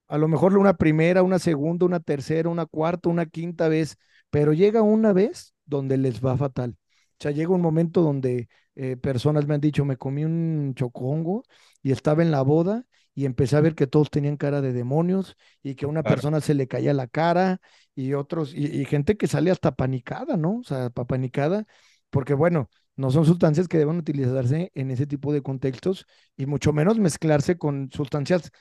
a 0.07 0.17
lo 0.17 0.27
mejor 0.27 0.57
una 0.57 0.75
primera, 0.77 1.23
una 1.23 1.39
segunda, 1.39 1.85
una 1.85 1.99
tercera, 1.99 2.49
una 2.49 2.65
cuarta, 2.65 3.09
una 3.09 3.25
quinta 3.25 3.67
vez, 3.69 3.97
pero 4.29 4.53
llega 4.53 4.81
una 4.81 5.13
vez 5.13 5.53
donde 5.65 5.97
les 5.97 6.23
va 6.25 6.37
fatal. 6.37 6.77
O 7.19 7.23
sea, 7.23 7.31
llega 7.31 7.51
un 7.53 7.61
momento 7.61 8.01
donde 8.01 8.47
eh, 8.75 8.97
personas 8.97 9.47
me 9.47 9.55
han 9.55 9.61
dicho, 9.61 9.85
me 9.85 9.97
comí 9.97 10.23
un 10.25 10.73
chocongo 10.75 11.43
y 11.81 11.91
estaba 11.91 12.21
en 12.23 12.31
la 12.31 12.41
boda 12.41 12.85
y 13.15 13.25
empecé 13.25 13.55
a 13.57 13.61
ver 13.61 13.73
que 13.75 13.87
todos 13.87 14.09
tenían 14.11 14.37
cara 14.37 14.61
de 14.61 14.73
demonios 14.73 15.35
y 15.63 15.73
que 15.75 15.85
a 15.85 15.87
una 15.87 16.03
Claro, 16.03 16.23
persona 16.23 16.41
se 16.41 16.53
le 16.53 16.67
caía 16.67 16.93
la 16.93 17.07
cara 17.07 17.59
y 17.95 18.13
otros, 18.13 18.53
y, 18.53 18.65
y 18.81 18.85
gente 18.85 19.17
que 19.17 19.27
sale 19.27 19.49
hasta 19.51 19.75
panicada, 19.75 20.37
¿no? 20.37 20.57
O 20.59 20.63
sea, 20.63 20.89
pa- 20.91 21.05
panicada, 21.07 21.65
porque 22.11 22.33
bueno, 22.35 22.69
no 22.95 23.09
son 23.11 23.25
sustancias 23.25 23.67
que 23.67 23.77
deben 23.79 23.97
utilizarse 23.97 24.71
en 24.75 24.91
ese 24.91 25.07
tipo 25.07 25.33
de 25.33 25.41
contextos 25.41 26.05
y 26.35 26.45
mucho 26.45 26.73
menos 26.73 26.99
mezclarse 26.99 27.57
con 27.57 27.89
sustancias 27.91 28.51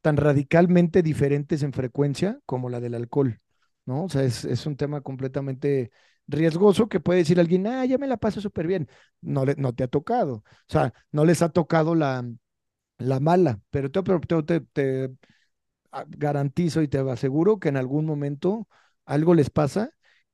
tan 0.00 0.16
radicalmente 0.16 1.02
diferentes 1.02 1.62
en 1.62 1.72
frecuencia 1.72 2.40
como 2.46 2.68
la 2.70 2.80
del 2.80 2.94
alcohol, 2.94 3.40
¿no? 3.86 4.04
O 4.04 4.08
sea, 4.08 4.22
es, 4.24 4.44
es 4.44 4.66
un 4.66 4.76
tema 4.76 5.00
completamente 5.00 5.90
riesgoso 6.28 6.88
que 6.88 7.00
puede 7.00 7.20
decir 7.20 7.40
alguien, 7.40 7.66
ah, 7.66 7.84
ya 7.86 7.98
me 7.98 8.06
la 8.08 8.16
paso 8.18 8.40
súper 8.40 8.66
bien. 8.68 8.88
No, 9.22 9.44
le, 9.46 9.54
no 9.56 9.74
te 9.74 9.84
ha 9.84 9.88
tocado. 9.88 10.36
O 10.36 10.44
sea, 10.68 10.92
no 11.12 11.24
les 11.24 11.42
ha 11.42 11.50
tocado 11.50 11.94
la, 11.94 12.24
la 12.98 13.20
mala, 13.20 13.60
pero 13.70 13.90
te, 13.90 14.02
te, 14.02 14.42
te- 14.44 14.60
te 14.62 15.10
a- 15.92 16.04
garantizo 16.08 16.82
y 16.82 16.88
te 16.88 16.98
aseguro 16.98 17.58
que 17.58 17.68
en 17.68 17.76
algún 17.76 18.04
momento 18.06 18.68
algo 19.06 19.34
les 19.34 19.50
pasa 19.50 19.90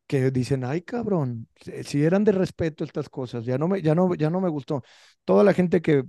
que 0.07 0.31
dicen, 0.31 0.65
ay, 0.65 0.83
cabrón, 0.83 1.49
si 1.85 2.05
eran 2.05 2.25
de 2.25 2.33
respeto 2.33 2.85
estas 2.85 3.09
cosas, 3.09 3.45
ya 3.47 3.57
no 3.59 3.69
me, 3.69 3.81
ya 3.83 3.95
no, 3.95 4.15
ya 4.15 4.29
no 4.31 4.41
me 4.41 4.51
gustó. 4.51 4.83
Toda 5.25 5.45
la 5.45 5.55
gente 5.55 5.81
que 5.83 6.05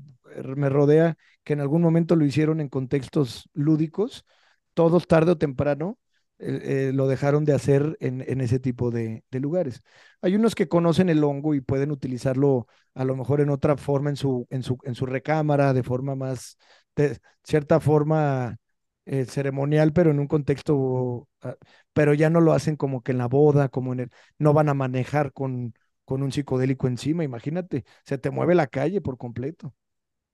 me 0.55 0.69
rodea, 0.69 1.17
que 1.43 1.53
en 1.53 1.61
algún 1.61 1.81
momento 1.81 2.15
lo 2.15 2.25
hicieron 2.25 2.59
en 2.59 2.67
contextos 2.69 3.49
lúdicos, 3.53 4.25
todos 4.73 5.07
tarde 5.07 5.31
o 5.31 5.37
temprano 5.37 5.97
eh, 6.37 6.89
eh, 6.89 6.91
lo 6.93 7.07
dejaron 7.07 7.45
de 7.45 7.53
hacer 7.53 7.97
en, 8.01 8.21
en 8.27 8.41
ese 8.41 8.59
tipo 8.59 8.91
de, 8.91 9.23
lugares. 9.31 9.81
Hay 10.21 10.35
unos 10.35 10.53
que 10.55 10.67
conocen 10.67 11.09
el 11.09 11.23
hongo 11.23 11.55
y 11.55 11.61
pueden 11.61 11.91
utilizarlo 11.91 12.67
a 12.93 13.05
lo 13.05 13.15
mejor 13.15 13.39
en 13.41 13.49
otra 13.49 13.77
forma, 13.77 14.09
en 14.09 14.17
su, 14.17 14.45
en 14.49 14.63
su, 14.63 14.77
en 14.83 14.95
su 14.95 15.05
recámara, 15.05 15.73
de 15.73 15.83
forma 15.83 16.15
más, 16.15 16.57
de 16.95 17.19
cierta 17.43 17.79
forma 17.79 18.57
eh, 19.05 19.25
ceremonial, 19.25 19.93
pero 19.93 20.11
en 20.11 20.19
un 20.19 20.27
contexto, 20.27 21.29
ah, 21.41 21.55
pero 21.93 22.13
ya 22.13 22.29
no 22.29 22.41
lo 22.41 22.53
hacen 22.53 22.75
como 22.75 23.01
que 23.01 23.11
en 23.13 23.17
la 23.19 23.27
boda, 23.27 23.69
como 23.69 23.93
en 23.93 24.01
el, 24.01 24.09
no 24.37 24.53
van 24.53 24.69
a 24.69 24.73
manejar 24.73 25.31
con, 25.31 25.73
con 26.03 26.21
un 26.23 26.31
psicodélico 26.31 26.87
encima, 26.87 27.23
imagínate, 27.23 27.85
se 28.03 28.17
te 28.17 28.29
mueve 28.29 28.55
la 28.55 28.67
calle 28.67 29.01
por 29.01 29.17
completo. 29.17 29.73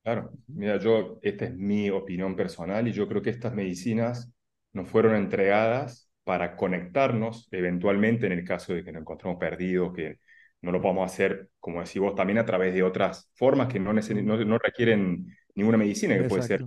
claro. 0.03 0.31
Mira, 0.47 0.77
yo, 0.79 1.19
esta 1.21 1.45
es 1.45 1.55
mi 1.55 1.89
opinión 1.89 2.35
personal 2.35 2.87
y 2.87 2.91
yo 2.93 3.07
creo 3.07 3.21
que 3.21 3.29
estas 3.29 3.53
medicinas 3.53 4.29
nos 4.73 4.87
fueron 4.89 5.15
entregadas 5.15 6.09
para 6.23 6.55
conectarnos 6.55 7.47
eventualmente 7.51 8.25
en 8.27 8.33
el 8.33 8.43
caso 8.43 8.73
de 8.73 8.83
que 8.83 8.91
nos 8.91 9.01
encontremos 9.01 9.39
perdidos, 9.39 9.93
que 9.93 10.19
no 10.61 10.71
lo 10.71 10.81
podamos 10.81 11.11
hacer, 11.11 11.49
como 11.59 11.81
decís 11.81 11.99
vos, 11.99 12.15
también 12.15 12.37
a 12.37 12.45
través 12.45 12.73
de 12.73 12.83
otras 12.83 13.31
formas 13.35 13.67
que 13.67 13.79
no, 13.79 13.93
no, 13.93 14.37
no 14.45 14.57
requieren 14.59 15.25
ninguna 15.55 15.77
medicina, 15.77 16.17
que 16.17 16.23
puede 16.23 16.43
ser 16.43 16.65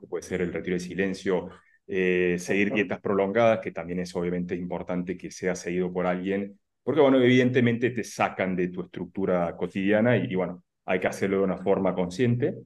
que 0.00 0.06
puede 0.08 0.22
ser 0.22 0.40
el 0.40 0.52
retiro 0.52 0.74
de 0.74 0.80
silencio, 0.80 1.48
eh, 1.86 2.36
seguir 2.38 2.72
dietas 2.72 3.00
prolongadas, 3.00 3.60
que 3.60 3.70
también 3.70 4.00
es 4.00 4.14
obviamente 4.16 4.54
importante 4.56 5.16
que 5.16 5.30
sea 5.30 5.54
seguido 5.54 5.92
por 5.92 6.06
alguien, 6.06 6.58
porque 6.82 7.00
bueno, 7.00 7.20
evidentemente 7.20 7.90
te 7.90 8.02
sacan 8.02 8.56
de 8.56 8.68
tu 8.68 8.82
estructura 8.82 9.56
cotidiana 9.56 10.16
y, 10.16 10.32
y 10.32 10.34
bueno, 10.34 10.64
hay 10.86 10.98
que 10.98 11.06
hacerlo 11.06 11.38
de 11.38 11.44
una 11.44 11.58
forma 11.58 11.94
consciente, 11.94 12.56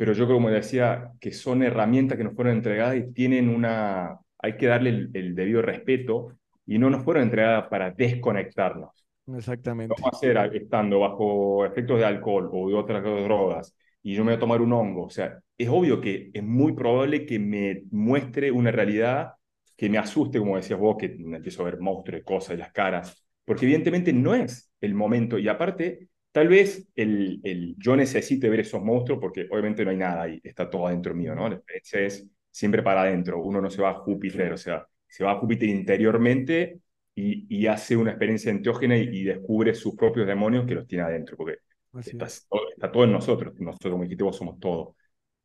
pero 0.00 0.14
yo 0.14 0.26
como 0.26 0.48
decía, 0.50 1.12
que 1.20 1.30
son 1.32 1.62
herramientas 1.62 2.16
que 2.16 2.24
nos 2.24 2.34
fueron 2.34 2.54
entregadas 2.56 2.96
y 2.96 3.12
tienen 3.12 3.50
una, 3.50 4.18
hay 4.38 4.56
que 4.56 4.66
darle 4.66 4.88
el, 4.90 5.10
el 5.12 5.34
debido 5.34 5.60
respeto 5.60 6.38
y 6.64 6.78
no 6.78 6.88
nos 6.88 7.04
fueron 7.04 7.24
entregadas 7.24 7.68
para 7.68 7.90
desconectarnos. 7.90 8.90
Exactamente. 9.26 10.02
hacer 10.12 10.38
a- 10.38 10.46
estando 10.46 11.00
bajo 11.00 11.64
efectos 11.66 11.98
de 11.98 12.04
alcohol 12.06 12.48
o 12.52 12.68
de 12.68 12.74
otras 12.74 13.02
drogas 13.02 13.74
y 14.02 14.14
yo 14.14 14.24
me 14.24 14.30
voy 14.32 14.36
a 14.36 14.40
tomar 14.40 14.62
un 14.62 14.72
hongo, 14.72 15.04
o 15.06 15.10
sea, 15.10 15.38
es 15.58 15.68
obvio 15.68 16.00
que 16.00 16.30
es 16.32 16.42
muy 16.42 16.72
probable 16.72 17.26
que 17.26 17.38
me 17.38 17.82
muestre 17.90 18.50
una 18.50 18.70
realidad 18.70 19.32
que 19.76 19.90
me 19.90 19.98
asuste, 19.98 20.38
como 20.38 20.56
decías 20.56 20.78
vos, 20.78 20.96
que 20.98 21.06
empiezo 21.06 21.62
a 21.62 21.66
ver 21.66 21.80
monstruos, 21.80 22.22
cosas, 22.24 22.58
las 22.58 22.72
caras, 22.72 23.24
porque 23.44 23.64
evidentemente 23.66 24.12
no 24.12 24.34
es 24.34 24.70
el 24.80 24.94
momento. 24.94 25.38
Y 25.38 25.48
aparte, 25.48 26.08
tal 26.32 26.48
vez 26.48 26.86
el, 26.94 27.40
el, 27.42 27.74
yo 27.78 27.96
necesite 27.96 28.48
ver 28.48 28.60
esos 28.60 28.82
monstruos 28.82 29.20
porque 29.20 29.46
obviamente 29.50 29.84
no 29.84 29.90
hay 29.90 29.96
nada 29.96 30.22
ahí, 30.22 30.40
está 30.42 30.68
todo 30.68 30.86
adentro 30.86 31.14
mío, 31.14 31.34
¿no? 31.34 31.48
La 31.48 31.56
experiencia 31.56 32.00
es 32.00 32.26
siempre 32.50 32.82
para 32.82 33.02
adentro, 33.02 33.42
uno 33.42 33.60
no 33.60 33.70
se 33.70 33.82
va 33.82 33.90
a 33.90 33.94
Júpiter, 33.94 34.52
o 34.52 34.56
sea, 34.56 34.86
se 35.06 35.24
va 35.24 35.32
a 35.32 35.38
Júpiter 35.38 35.68
interiormente 35.68 36.80
y, 37.14 37.46
y 37.48 37.66
hace 37.66 37.96
una 37.96 38.10
experiencia 38.10 38.50
enteógena 38.50 38.96
y, 38.96 39.08
y 39.20 39.24
descubre 39.24 39.74
sus 39.74 39.96
propios 39.96 40.26
demonios 40.26 40.66
que 40.66 40.74
los 40.74 40.86
tiene 40.86 41.04
adentro, 41.04 41.36
porque 41.36 41.58
está, 42.04 42.26
es. 42.26 42.48
está 42.74 42.90
todo 42.92 43.04
en 43.04 43.12
nosotros, 43.12 43.54
nosotros 43.58 43.92
como 43.92 44.04
dijiste 44.04 44.24
vos 44.24 44.36
somos 44.36 44.58
todo. 44.60 44.96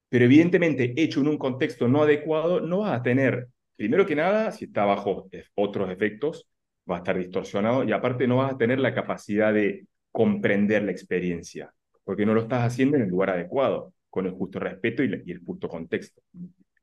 Pero 0.10 0.26
evidentemente, 0.26 0.94
hecho 0.98 1.22
en 1.22 1.28
un 1.28 1.38
contexto 1.38 1.88
no 1.88 2.04
adecuado, 2.04 2.62
no 2.62 2.80
vas 2.80 3.00
a 3.00 3.04
tener, 3.04 3.48
primero 3.76 4.06
que 4.06 4.16
nada, 4.16 4.52
si 4.52 4.66
está 4.66 4.86
bajo 4.86 5.30
otros 5.56 5.90
efectos, 5.92 6.48
va 6.90 6.96
a 6.96 6.98
estar 7.00 7.18
distorsionado 7.18 7.84
y 7.84 7.92
aparte 7.92 8.28
no 8.28 8.38
vas 8.38 8.54
a 8.54 8.58
tener 8.58 8.80
la 8.80 8.94
capacidad 8.94 9.54
de 9.54 9.86
comprender 10.16 10.84
la 10.84 10.92
experiencia, 10.94 11.74
porque 12.06 12.26
no 12.26 12.34
lo 12.36 12.42
estás 12.44 12.64
haciendo 12.66 12.98
en 12.98 13.04
el 13.04 13.10
lugar 13.10 13.32
adecuado, 13.32 13.94
con 14.10 14.26
el 14.28 14.34
justo 14.34 14.60
respeto 14.60 15.04
y, 15.04 15.24
y 15.26 15.32
el 15.34 15.42
justo 15.46 15.70
contexto. 15.70 16.22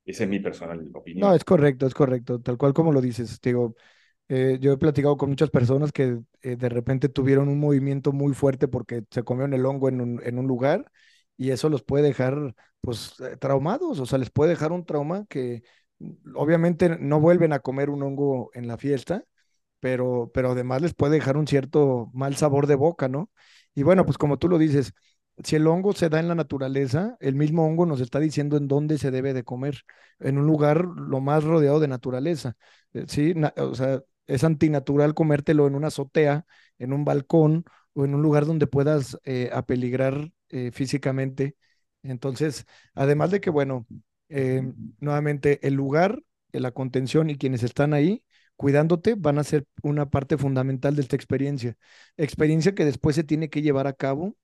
Esa 0.05 0.25
es 0.25 0.31
mi 0.31 0.41
personal 0.41 0.91
No, 1.15 1.35
opinión. 1.35 1.35
es 1.35 1.45
correcto, 1.45 1.87
es 1.87 1.95
correcto, 1.95 2.41
tal 2.41 2.57
cual 2.57 2.73
como 2.73 2.93
lo 2.93 3.01
dices. 3.03 3.39
Digo, 3.41 3.75
eh, 4.29 4.59
yo 4.61 4.73
he 4.73 4.79
platicado 4.79 5.17
con 5.17 5.31
muchas 5.31 5.51
personas 5.51 5.93
que 5.93 6.21
eh, 6.43 6.57
de 6.57 6.69
repente 6.69 7.09
tuvieron 7.09 7.49
un 7.49 7.61
movimiento 7.61 8.13
muy 8.13 8.35
fuerte 8.35 8.69
porque 8.69 9.05
se 9.11 9.25
comieron 9.25 9.55
el 9.55 9.67
hongo 9.67 9.89
en 9.89 10.01
un, 10.03 10.23
en 10.25 10.39
un 10.39 10.47
lugar 10.47 10.93
y 11.39 11.51
eso 11.51 11.71
los 11.71 11.83
puede 11.83 12.05
dejar 12.05 12.55
pues 12.83 13.15
eh, 13.21 13.37
traumados, 13.39 14.01
o 14.01 14.07
sea, 14.07 14.19
les 14.19 14.31
puede 14.31 14.51
dejar 14.53 14.73
un 14.73 14.87
trauma 14.87 15.27
que 15.31 15.63
mm, 15.99 16.37
obviamente 16.37 16.91
no 17.01 17.21
vuelven 17.21 17.53
a 17.55 17.61
comer 17.61 17.91
un 17.91 18.03
hongo 18.05 18.51
en 18.55 18.69
la 18.69 18.79
fiesta, 18.79 19.25
pero, 19.83 20.31
pero 20.35 20.53
además 20.53 20.83
les 20.83 20.95
puede 20.95 21.15
dejar 21.17 21.37
un 21.37 21.49
cierto 21.49 22.11
mal 22.15 22.37
sabor 22.37 22.69
de 22.69 22.77
boca, 22.77 23.09
¿no? 23.09 23.31
Y 23.75 23.83
bueno, 23.83 24.07
pues 24.07 24.19
como 24.19 24.39
tú 24.39 24.49
lo 24.49 24.59
dices, 24.59 24.95
si 25.43 25.57
el 25.57 25.67
hongo 25.67 25.93
se 25.93 26.09
da 26.09 26.21
en 26.21 26.29
la 26.29 26.35
naturaleza, 26.37 27.17
el 27.21 27.35
mismo 27.35 27.67
hongo 27.67 27.87
nos 27.87 28.01
está 28.01 28.21
diciendo 28.21 28.57
en 28.57 28.69
dónde 28.69 28.99
se 28.99 29.11
debe 29.11 29.35
de 29.35 29.45
comer, 29.45 29.79
en 30.21 30.39
un 30.39 30.47
lugar 30.47 30.85
lo 30.85 31.21
más 31.21 31.43
rodeado 31.45 31.81
de 31.81 31.89
naturaleza, 31.89 32.55
eh, 32.93 33.05
¿sí? 33.09 33.35
O 33.57 33.75
sea, 33.75 34.01
es 34.27 34.45
antinatural 34.45 35.15
comértelo 35.15 35.67
en 35.67 35.75
una 35.75 35.89
azotea, 35.89 36.47
en 36.79 36.93
un 36.93 37.05
balcón 37.05 37.65
o 37.95 38.05
en 38.05 38.15
un 38.15 38.23
lugar 38.23 38.47
donde 38.47 38.67
puedas 38.69 39.19
eh, 39.25 39.51
apeligrar 39.53 40.31
eh, 40.51 40.71
físicamente. 40.73 41.57
Entonces, 42.03 42.67
además 42.95 43.31
de 43.31 43.41
que, 43.41 43.51
bueno, 43.51 43.87
eh, 44.29 44.63
nuevamente 45.01 45.67
el 45.67 45.75
lugar, 45.75 46.23
la 46.53 46.71
contención 46.73 47.31
y 47.31 47.39
quienes 47.39 47.63
están 47.63 47.95
ahí 47.95 48.25
cuidándote 48.57 49.15
van 49.17 49.39
a 49.39 49.45
ser 49.45 49.67
una 49.83 50.11
parte 50.11 50.39
fundamental 50.39 50.97
de 50.97 51.03
esta 51.03 51.17
experiencia. 51.17 51.77
Experiencia 52.17 52.75
que 52.75 52.85
después 52.85 53.17
se 53.17 53.25
tiene 53.25 53.51
que 53.51 53.63
llevar 53.63 53.87
a 53.87 53.93
cabo 53.95 54.37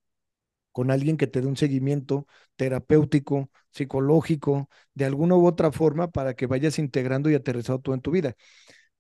con 0.72 0.90
alguien 0.90 1.16
que 1.16 1.26
te 1.26 1.40
dé 1.40 1.48
un 1.48 1.56
seguimiento 1.56 2.26
terapéutico, 2.56 3.51
psicológico, 3.70 4.68
de 4.94 5.06
alguna 5.06 5.36
u 5.36 5.47
otra 5.47 5.72
forma 5.72 6.10
para 6.10 6.35
que 6.35 6.47
vayas 6.47 6.78
integrando 6.78 7.30
y 7.30 7.35
aterrizado 7.35 7.80
todo 7.80 7.94
en 7.94 8.01
tu 8.01 8.10
vida. 8.12 8.36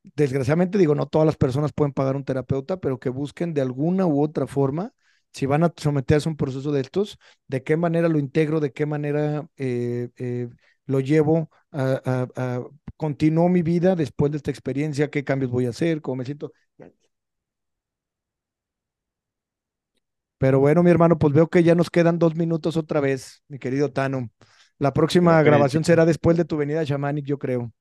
Desgraciadamente 0.02 0.78
digo, 0.78 0.94
no 0.94 1.06
todas 1.06 1.26
las 1.26 1.36
personas 1.36 1.72
pueden 1.72 1.92
pagar 1.92 2.16
un 2.16 2.24
terapeuta, 2.24 2.78
pero 2.78 2.98
que 2.98 3.10
busquen 3.10 3.54
de 3.54 3.60
alguna 3.60 4.06
u 4.06 4.22
otra 4.22 4.46
forma, 4.46 4.92
si 5.32 5.46
van 5.46 5.64
a 5.64 5.72
someterse 5.76 6.28
a 6.28 6.32
un 6.32 6.36
proceso 6.36 6.72
de 6.72 6.80
estos, 6.80 7.18
de 7.48 7.62
qué 7.62 7.76
manera 7.76 8.08
lo 8.08 8.18
integro, 8.18 8.60
de 8.60 8.72
qué 8.72 8.86
manera 8.86 9.46
eh, 9.56 10.10
eh, 10.16 10.48
lo 10.88 11.00
llevo 11.00 11.50
a, 11.72 12.02
a, 12.04 12.28
a, 12.36 12.64
continúo 12.98 13.48
mi 13.50 13.62
vida 13.62 13.96
después 13.96 14.32
de 14.32 14.38
esta 14.38 14.52
experiencia, 14.52 15.10
qué 15.10 15.24
cambios 15.24 15.52
voy 15.52 15.66
a 15.66 15.70
hacer, 15.70 16.02
cómo 16.02 16.18
me 16.18 16.26
siento. 16.26 16.52
Pero 20.38 20.60
bueno, 20.60 20.82
mi 20.82 20.90
hermano, 20.90 21.18
pues 21.18 21.34
veo 21.34 21.48
que 21.48 21.62
ya 21.64 21.74
nos 21.74 21.90
quedan 21.90 22.18
dos 22.18 22.36
minutos 22.36 22.76
otra 22.76 23.00
vez, 23.00 23.42
mi 23.48 23.58
querido 23.58 23.92
Tano. 23.92 24.30
La 24.78 24.92
próxima 24.92 25.42
grabación 25.42 25.84
será 25.84 26.06
después 26.06 26.36
de 26.36 26.44
tu 26.44 26.56
venida 26.56 26.80
a 26.80 26.84
Shamanic, 26.84 27.24
yo 27.26 27.38
creo. 27.38 27.72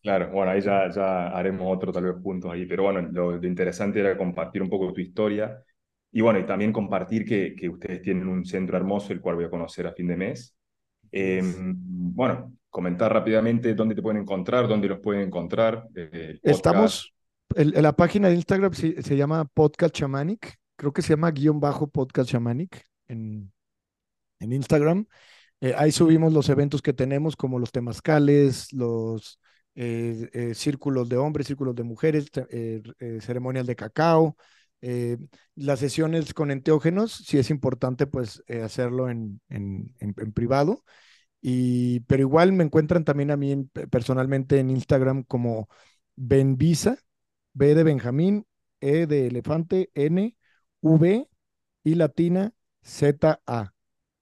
Claro, 0.00 0.30
bueno, 0.30 0.52
ahí 0.52 0.60
ya, 0.60 0.88
ya 0.90 1.28
haremos 1.28 1.66
otro 1.76 1.92
tal 1.92 2.04
vez 2.04 2.14
juntos 2.22 2.50
ahí, 2.52 2.66
pero 2.66 2.84
bueno, 2.84 3.02
lo, 3.12 3.32
lo 3.36 3.46
interesante 3.46 3.98
era 4.00 4.16
compartir 4.16 4.62
un 4.62 4.70
poco 4.70 4.92
tu 4.92 5.00
historia 5.00 5.62
y 6.12 6.20
bueno, 6.20 6.38
y 6.38 6.46
también 6.46 6.72
compartir 6.72 7.24
que, 7.26 7.54
que 7.56 7.68
ustedes 7.68 8.00
tienen 8.02 8.28
un 8.28 8.44
centro 8.44 8.76
hermoso, 8.76 9.12
el 9.12 9.20
cual 9.20 9.34
voy 9.36 9.44
a 9.46 9.50
conocer 9.50 9.86
a 9.86 9.92
fin 9.92 10.06
de 10.06 10.16
mes. 10.16 10.56
Eh, 11.12 11.42
bueno, 11.44 12.52
comentar 12.70 13.12
rápidamente 13.12 13.74
dónde 13.74 13.94
te 13.94 14.02
pueden 14.02 14.22
encontrar, 14.22 14.68
dónde 14.68 14.88
los 14.88 15.00
pueden 15.00 15.22
encontrar, 15.22 15.86
eh, 15.94 16.10
el. 16.12 16.38
Estamos, 16.42 17.12
el- 17.54 17.76
en 17.76 17.82
la 17.82 17.94
página 17.96 18.28
de 18.28 18.34
Instagram 18.34 18.72
se, 18.74 19.02
se 19.02 19.16
llama 19.16 19.44
Podcast 19.46 19.94
Shamanic, 19.96 20.56
creo 20.76 20.92
que 20.92 21.02
se 21.02 21.10
llama 21.10 21.30
guion 21.30 21.60
bajo 21.60 21.88
Podcast 21.88 22.30
Shamanic 22.30 22.84
en, 23.08 23.52
en 24.40 24.52
Instagram. 24.52 25.06
Eh, 25.60 25.74
ahí 25.76 25.92
subimos 25.92 26.32
los 26.32 26.48
eventos 26.48 26.82
que 26.82 26.92
tenemos, 26.92 27.36
como 27.36 27.58
los 27.58 27.72
temazcales, 27.72 28.72
los 28.72 29.40
eh, 29.74 30.28
eh, 30.32 30.54
círculos 30.54 31.08
de 31.08 31.16
hombres, 31.16 31.46
círculos 31.48 31.74
de 31.74 31.82
mujeres, 31.84 32.30
ceremonias 33.20 33.66
de 33.66 33.76
cacao, 33.76 34.36
eh, 34.80 35.18
las 35.54 35.80
sesiones 35.80 36.34
con 36.34 36.50
enteógenos, 36.50 37.12
si 37.12 37.38
es 37.38 37.50
importante 37.50 38.06
pues 38.06 38.42
eh, 38.46 38.62
hacerlo 38.62 39.08
en, 39.10 39.40
en, 39.48 39.94
en- 40.00 40.14
privado. 40.32 40.84
Y, 41.40 42.00
pero 42.00 42.22
igual 42.22 42.52
me 42.52 42.64
encuentran 42.64 43.04
también 43.04 43.30
a 43.30 43.36
mí 43.36 43.52
en- 43.52 43.68
personalmente 43.90 44.58
en 44.60 44.70
Instagram 44.70 45.24
como 45.24 45.68
Benvisa, 46.16 46.98
B 47.52 47.74
de 47.74 47.84
Benjamín, 47.84 48.46
E 48.80 49.06
de 49.06 49.26
elefante, 49.28 49.90
N, 49.94 50.36
V 50.80 51.28
y 51.84 51.94
latina, 51.94 52.52
Z, 52.82 53.40
A. 53.46 53.72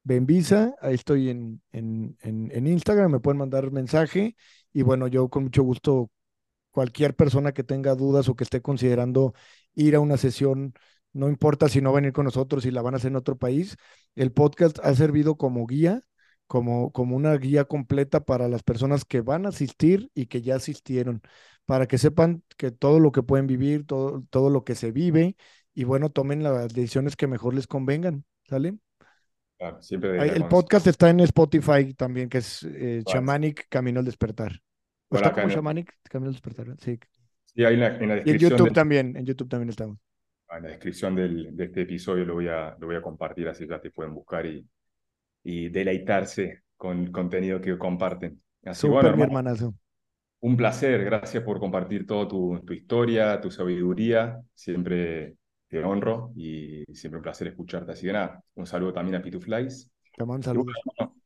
Benvisa, 0.04 0.74
ahí 0.80 0.94
estoy 0.94 1.30
en, 1.30 1.62
en, 1.72 2.16
en, 2.22 2.50
en 2.52 2.66
Instagram, 2.68 3.10
me 3.12 3.20
pueden 3.20 3.38
mandar 3.38 3.70
mensaje 3.72 4.36
y 4.72 4.82
bueno, 4.82 5.08
yo 5.08 5.28
con 5.28 5.44
mucho 5.44 5.62
gusto 5.64 6.10
cualquier 6.70 7.14
persona 7.16 7.52
que 7.52 7.64
tenga 7.64 7.94
dudas 7.94 8.28
o 8.28 8.36
que 8.36 8.44
esté 8.44 8.60
considerando 8.62 9.34
ir 9.76 9.94
a 9.94 10.00
una 10.00 10.16
sesión, 10.16 10.74
no 11.12 11.28
importa 11.28 11.68
si 11.68 11.80
no 11.80 11.92
van 11.92 12.04
a 12.04 12.06
ir 12.08 12.12
con 12.12 12.24
nosotros, 12.24 12.64
si 12.64 12.72
la 12.72 12.82
van 12.82 12.94
a 12.94 12.96
hacer 12.96 13.10
en 13.10 13.16
otro 13.16 13.36
país, 13.36 13.76
el 14.16 14.32
podcast 14.32 14.80
ha 14.82 14.92
servido 14.94 15.36
como 15.36 15.66
guía, 15.66 16.02
como, 16.48 16.90
como 16.90 17.14
una 17.14 17.34
guía 17.36 17.64
completa 17.64 18.24
para 18.24 18.48
las 18.48 18.64
personas 18.64 19.04
que 19.04 19.20
van 19.20 19.46
a 19.46 19.50
asistir 19.50 20.10
y 20.14 20.26
que 20.26 20.42
ya 20.42 20.56
asistieron, 20.56 21.22
para 21.64 21.86
que 21.86 21.98
sepan 21.98 22.42
que 22.56 22.72
todo 22.72 22.98
lo 22.98 23.12
que 23.12 23.22
pueden 23.22 23.46
vivir, 23.46 23.86
todo, 23.86 24.24
todo 24.30 24.50
lo 24.50 24.64
que 24.64 24.74
se 24.74 24.90
vive, 24.90 25.36
y 25.74 25.84
bueno, 25.84 26.10
tomen 26.10 26.42
las 26.42 26.72
decisiones 26.72 27.16
que 27.16 27.26
mejor 27.26 27.54
les 27.54 27.66
convengan, 27.66 28.24
¿sale? 28.48 28.78
Claro, 29.58 29.82
siempre 29.82 30.18
El 30.28 30.46
podcast 30.48 30.86
está 30.86 31.08
en 31.08 31.20
Spotify 31.20 31.94
también, 31.94 32.28
que 32.28 32.38
es 32.38 32.62
eh, 32.62 33.02
Shamanic 33.06 33.66
Camino 33.68 34.00
al 34.00 34.06
Despertar. 34.06 34.52
¿O 35.08 35.10
Por 35.10 35.18
está 35.18 35.32
como 35.32 35.48
Shamanic 35.48 35.94
Camino 36.04 36.28
al 36.28 36.34
Despertar? 36.34 36.76
Sí. 36.78 36.98
Sí, 37.56 37.64
ahí 37.64 37.74
en 37.74 37.80
la, 37.80 37.96
en 37.96 38.08
la 38.08 38.16
Y 38.22 38.30
en 38.30 38.36
descripción 38.36 38.38
YouTube 38.38 38.72
del, 38.72 38.74
también, 38.74 39.16
en 39.16 39.24
YouTube 39.24 39.48
también 39.48 39.70
estamos. 39.70 39.98
en 40.50 40.62
la 40.62 40.68
descripción 40.70 41.14
del, 41.14 41.56
de 41.56 41.64
este 41.64 41.82
episodio 41.82 42.24
lo 42.24 42.34
voy 42.34 42.48
a, 42.48 42.76
lo 42.78 42.86
voy 42.86 42.96
a 42.96 43.02
compartir, 43.02 43.48
así 43.48 43.66
ya 43.68 43.80
te 43.80 43.90
pueden 43.90 44.14
buscar 44.14 44.46
y, 44.46 44.66
y 45.44 45.68
deleitarse 45.70 46.64
con 46.76 47.00
el 47.04 47.12
contenido 47.12 47.60
que 47.60 47.78
comparten. 47.78 48.42
Así 48.64 48.88
bueno, 48.88 49.08
Súper, 49.08 49.16
mi 49.16 49.22
hermano, 49.22 49.24
hermanazo. 49.24 49.74
un 50.40 50.56
placer, 50.56 51.04
gracias 51.04 51.42
por 51.42 51.58
compartir 51.60 52.06
toda 52.06 52.28
tu, 52.28 52.60
tu 52.66 52.72
historia, 52.72 53.40
tu 53.40 53.50
sabiduría, 53.50 54.40
siempre 54.54 55.36
te 55.68 55.82
honro 55.84 56.32
y 56.36 56.84
siempre 56.94 57.18
un 57.18 57.22
placer 57.22 57.48
escucharte. 57.48 57.92
Así 57.92 58.06
que 58.06 58.12
nada, 58.12 58.42
un 58.54 58.66
saludo 58.66 58.92
también 58.92 59.16
a 59.16 59.22
Pituflies. 59.22 59.90
Te 60.16 60.24
mando 60.26 60.44
Y 60.50 60.56
bueno, 60.58 60.64
saludos. 60.64 60.76
hermano, 60.98 61.16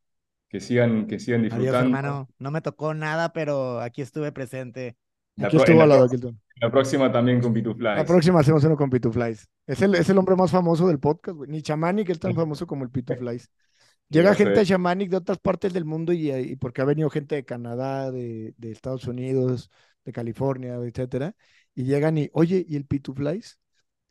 que 0.48 0.60
sigan, 0.60 1.06
que 1.08 1.18
sigan 1.20 1.44
Adiós, 1.48 1.78
disfrutando. 1.78 1.80
hermano. 1.80 2.28
No 2.38 2.50
me 2.50 2.60
tocó 2.62 2.94
nada, 2.94 3.32
pero 3.32 3.80
aquí 3.80 4.02
estuve 4.02 4.30
presente. 4.32 4.96
La 5.36 5.48
Aquí 5.48 5.56
en 5.56 5.58
estuvo 5.58 5.78
la 5.78 5.84
al 5.84 5.88
lado, 5.88 6.08
Kilton. 6.08 6.40
La 6.60 6.70
próxima 6.70 7.10
también 7.12 7.40
con 7.40 7.52
La 7.94 8.04
Pituflies. 8.04 8.04
próxima 8.04 8.40
hacemos 8.40 8.62
uno 8.64 8.76
con 8.76 8.90
Pituflies. 8.90 9.48
Es 9.66 9.82
el, 9.82 9.94
es 9.94 10.08
el 10.08 10.18
hombre 10.18 10.36
más 10.36 10.50
famoso 10.50 10.86
del 10.88 11.00
podcast, 11.00 11.36
güey. 11.36 11.50
Ni 11.50 11.60
Shamanic 11.60 12.08
es 12.10 12.20
tan 12.20 12.34
famoso 12.34 12.66
como 12.66 12.84
el 12.84 12.90
Pituflies. 12.90 13.50
Llega 14.10 14.30
Ya 14.30 14.34
sé. 14.34 14.36
gente 14.36 14.60
de 14.60 14.66
Shamanic 14.66 15.10
de 15.10 15.16
otras 15.18 15.38
partes 15.38 15.72
del 15.72 15.84
mundo 15.84 16.12
y, 16.12 16.30
y 16.32 16.56
porque 16.56 16.82
ha 16.82 16.84
venido 16.84 17.10
gente 17.10 17.36
de 17.36 17.44
Canadá, 17.44 18.10
de, 18.12 18.54
de 18.58 18.72
Estados 18.72 19.06
Unidos, 19.06 19.70
de 20.04 20.12
California, 20.12 20.76
etcétera, 20.76 21.34
y 21.74 21.84
llegan 21.84 22.18
y, 22.18 22.30
oye, 22.34 22.64
¿y 22.68 22.76
el 22.76 22.86
Pituflies? 22.86 23.58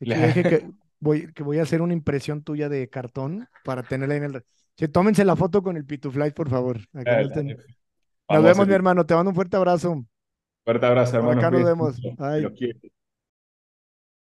Es 0.00 0.34
que 0.34 0.44
que 0.46 0.70
voy, 1.00 1.32
que 1.32 1.42
voy 1.42 1.58
a 1.58 1.62
hacer 1.62 1.82
una 1.82 1.94
impresión 1.94 2.42
tuya 2.42 2.68
de 2.68 2.88
cartón 2.90 3.48
para 3.64 3.82
tenerla 3.82 4.16
en 4.16 4.24
el... 4.24 4.44
Sí, 4.76 4.88
tómense 4.88 5.24
la 5.24 5.36
foto 5.36 5.62
con 5.62 5.76
el 5.76 5.84
Pituflies, 5.86 6.32
por 6.32 6.48
favor. 6.50 6.78
Acá 6.94 7.20
Nos 8.28 8.44
vemos, 8.44 8.66
mi 8.66 8.74
hermano. 8.74 9.04
Te 9.06 9.14
mando 9.14 9.30
un 9.30 9.34
fuerte 9.34 9.56
abrazo. 9.56 10.06
Fuerte 10.70 10.86
abrazo, 10.86 11.16
hermano. 11.16 11.40
acá 11.40 11.50
nos 11.50 11.64
vemos. 11.64 12.00
Bye. 12.16 12.90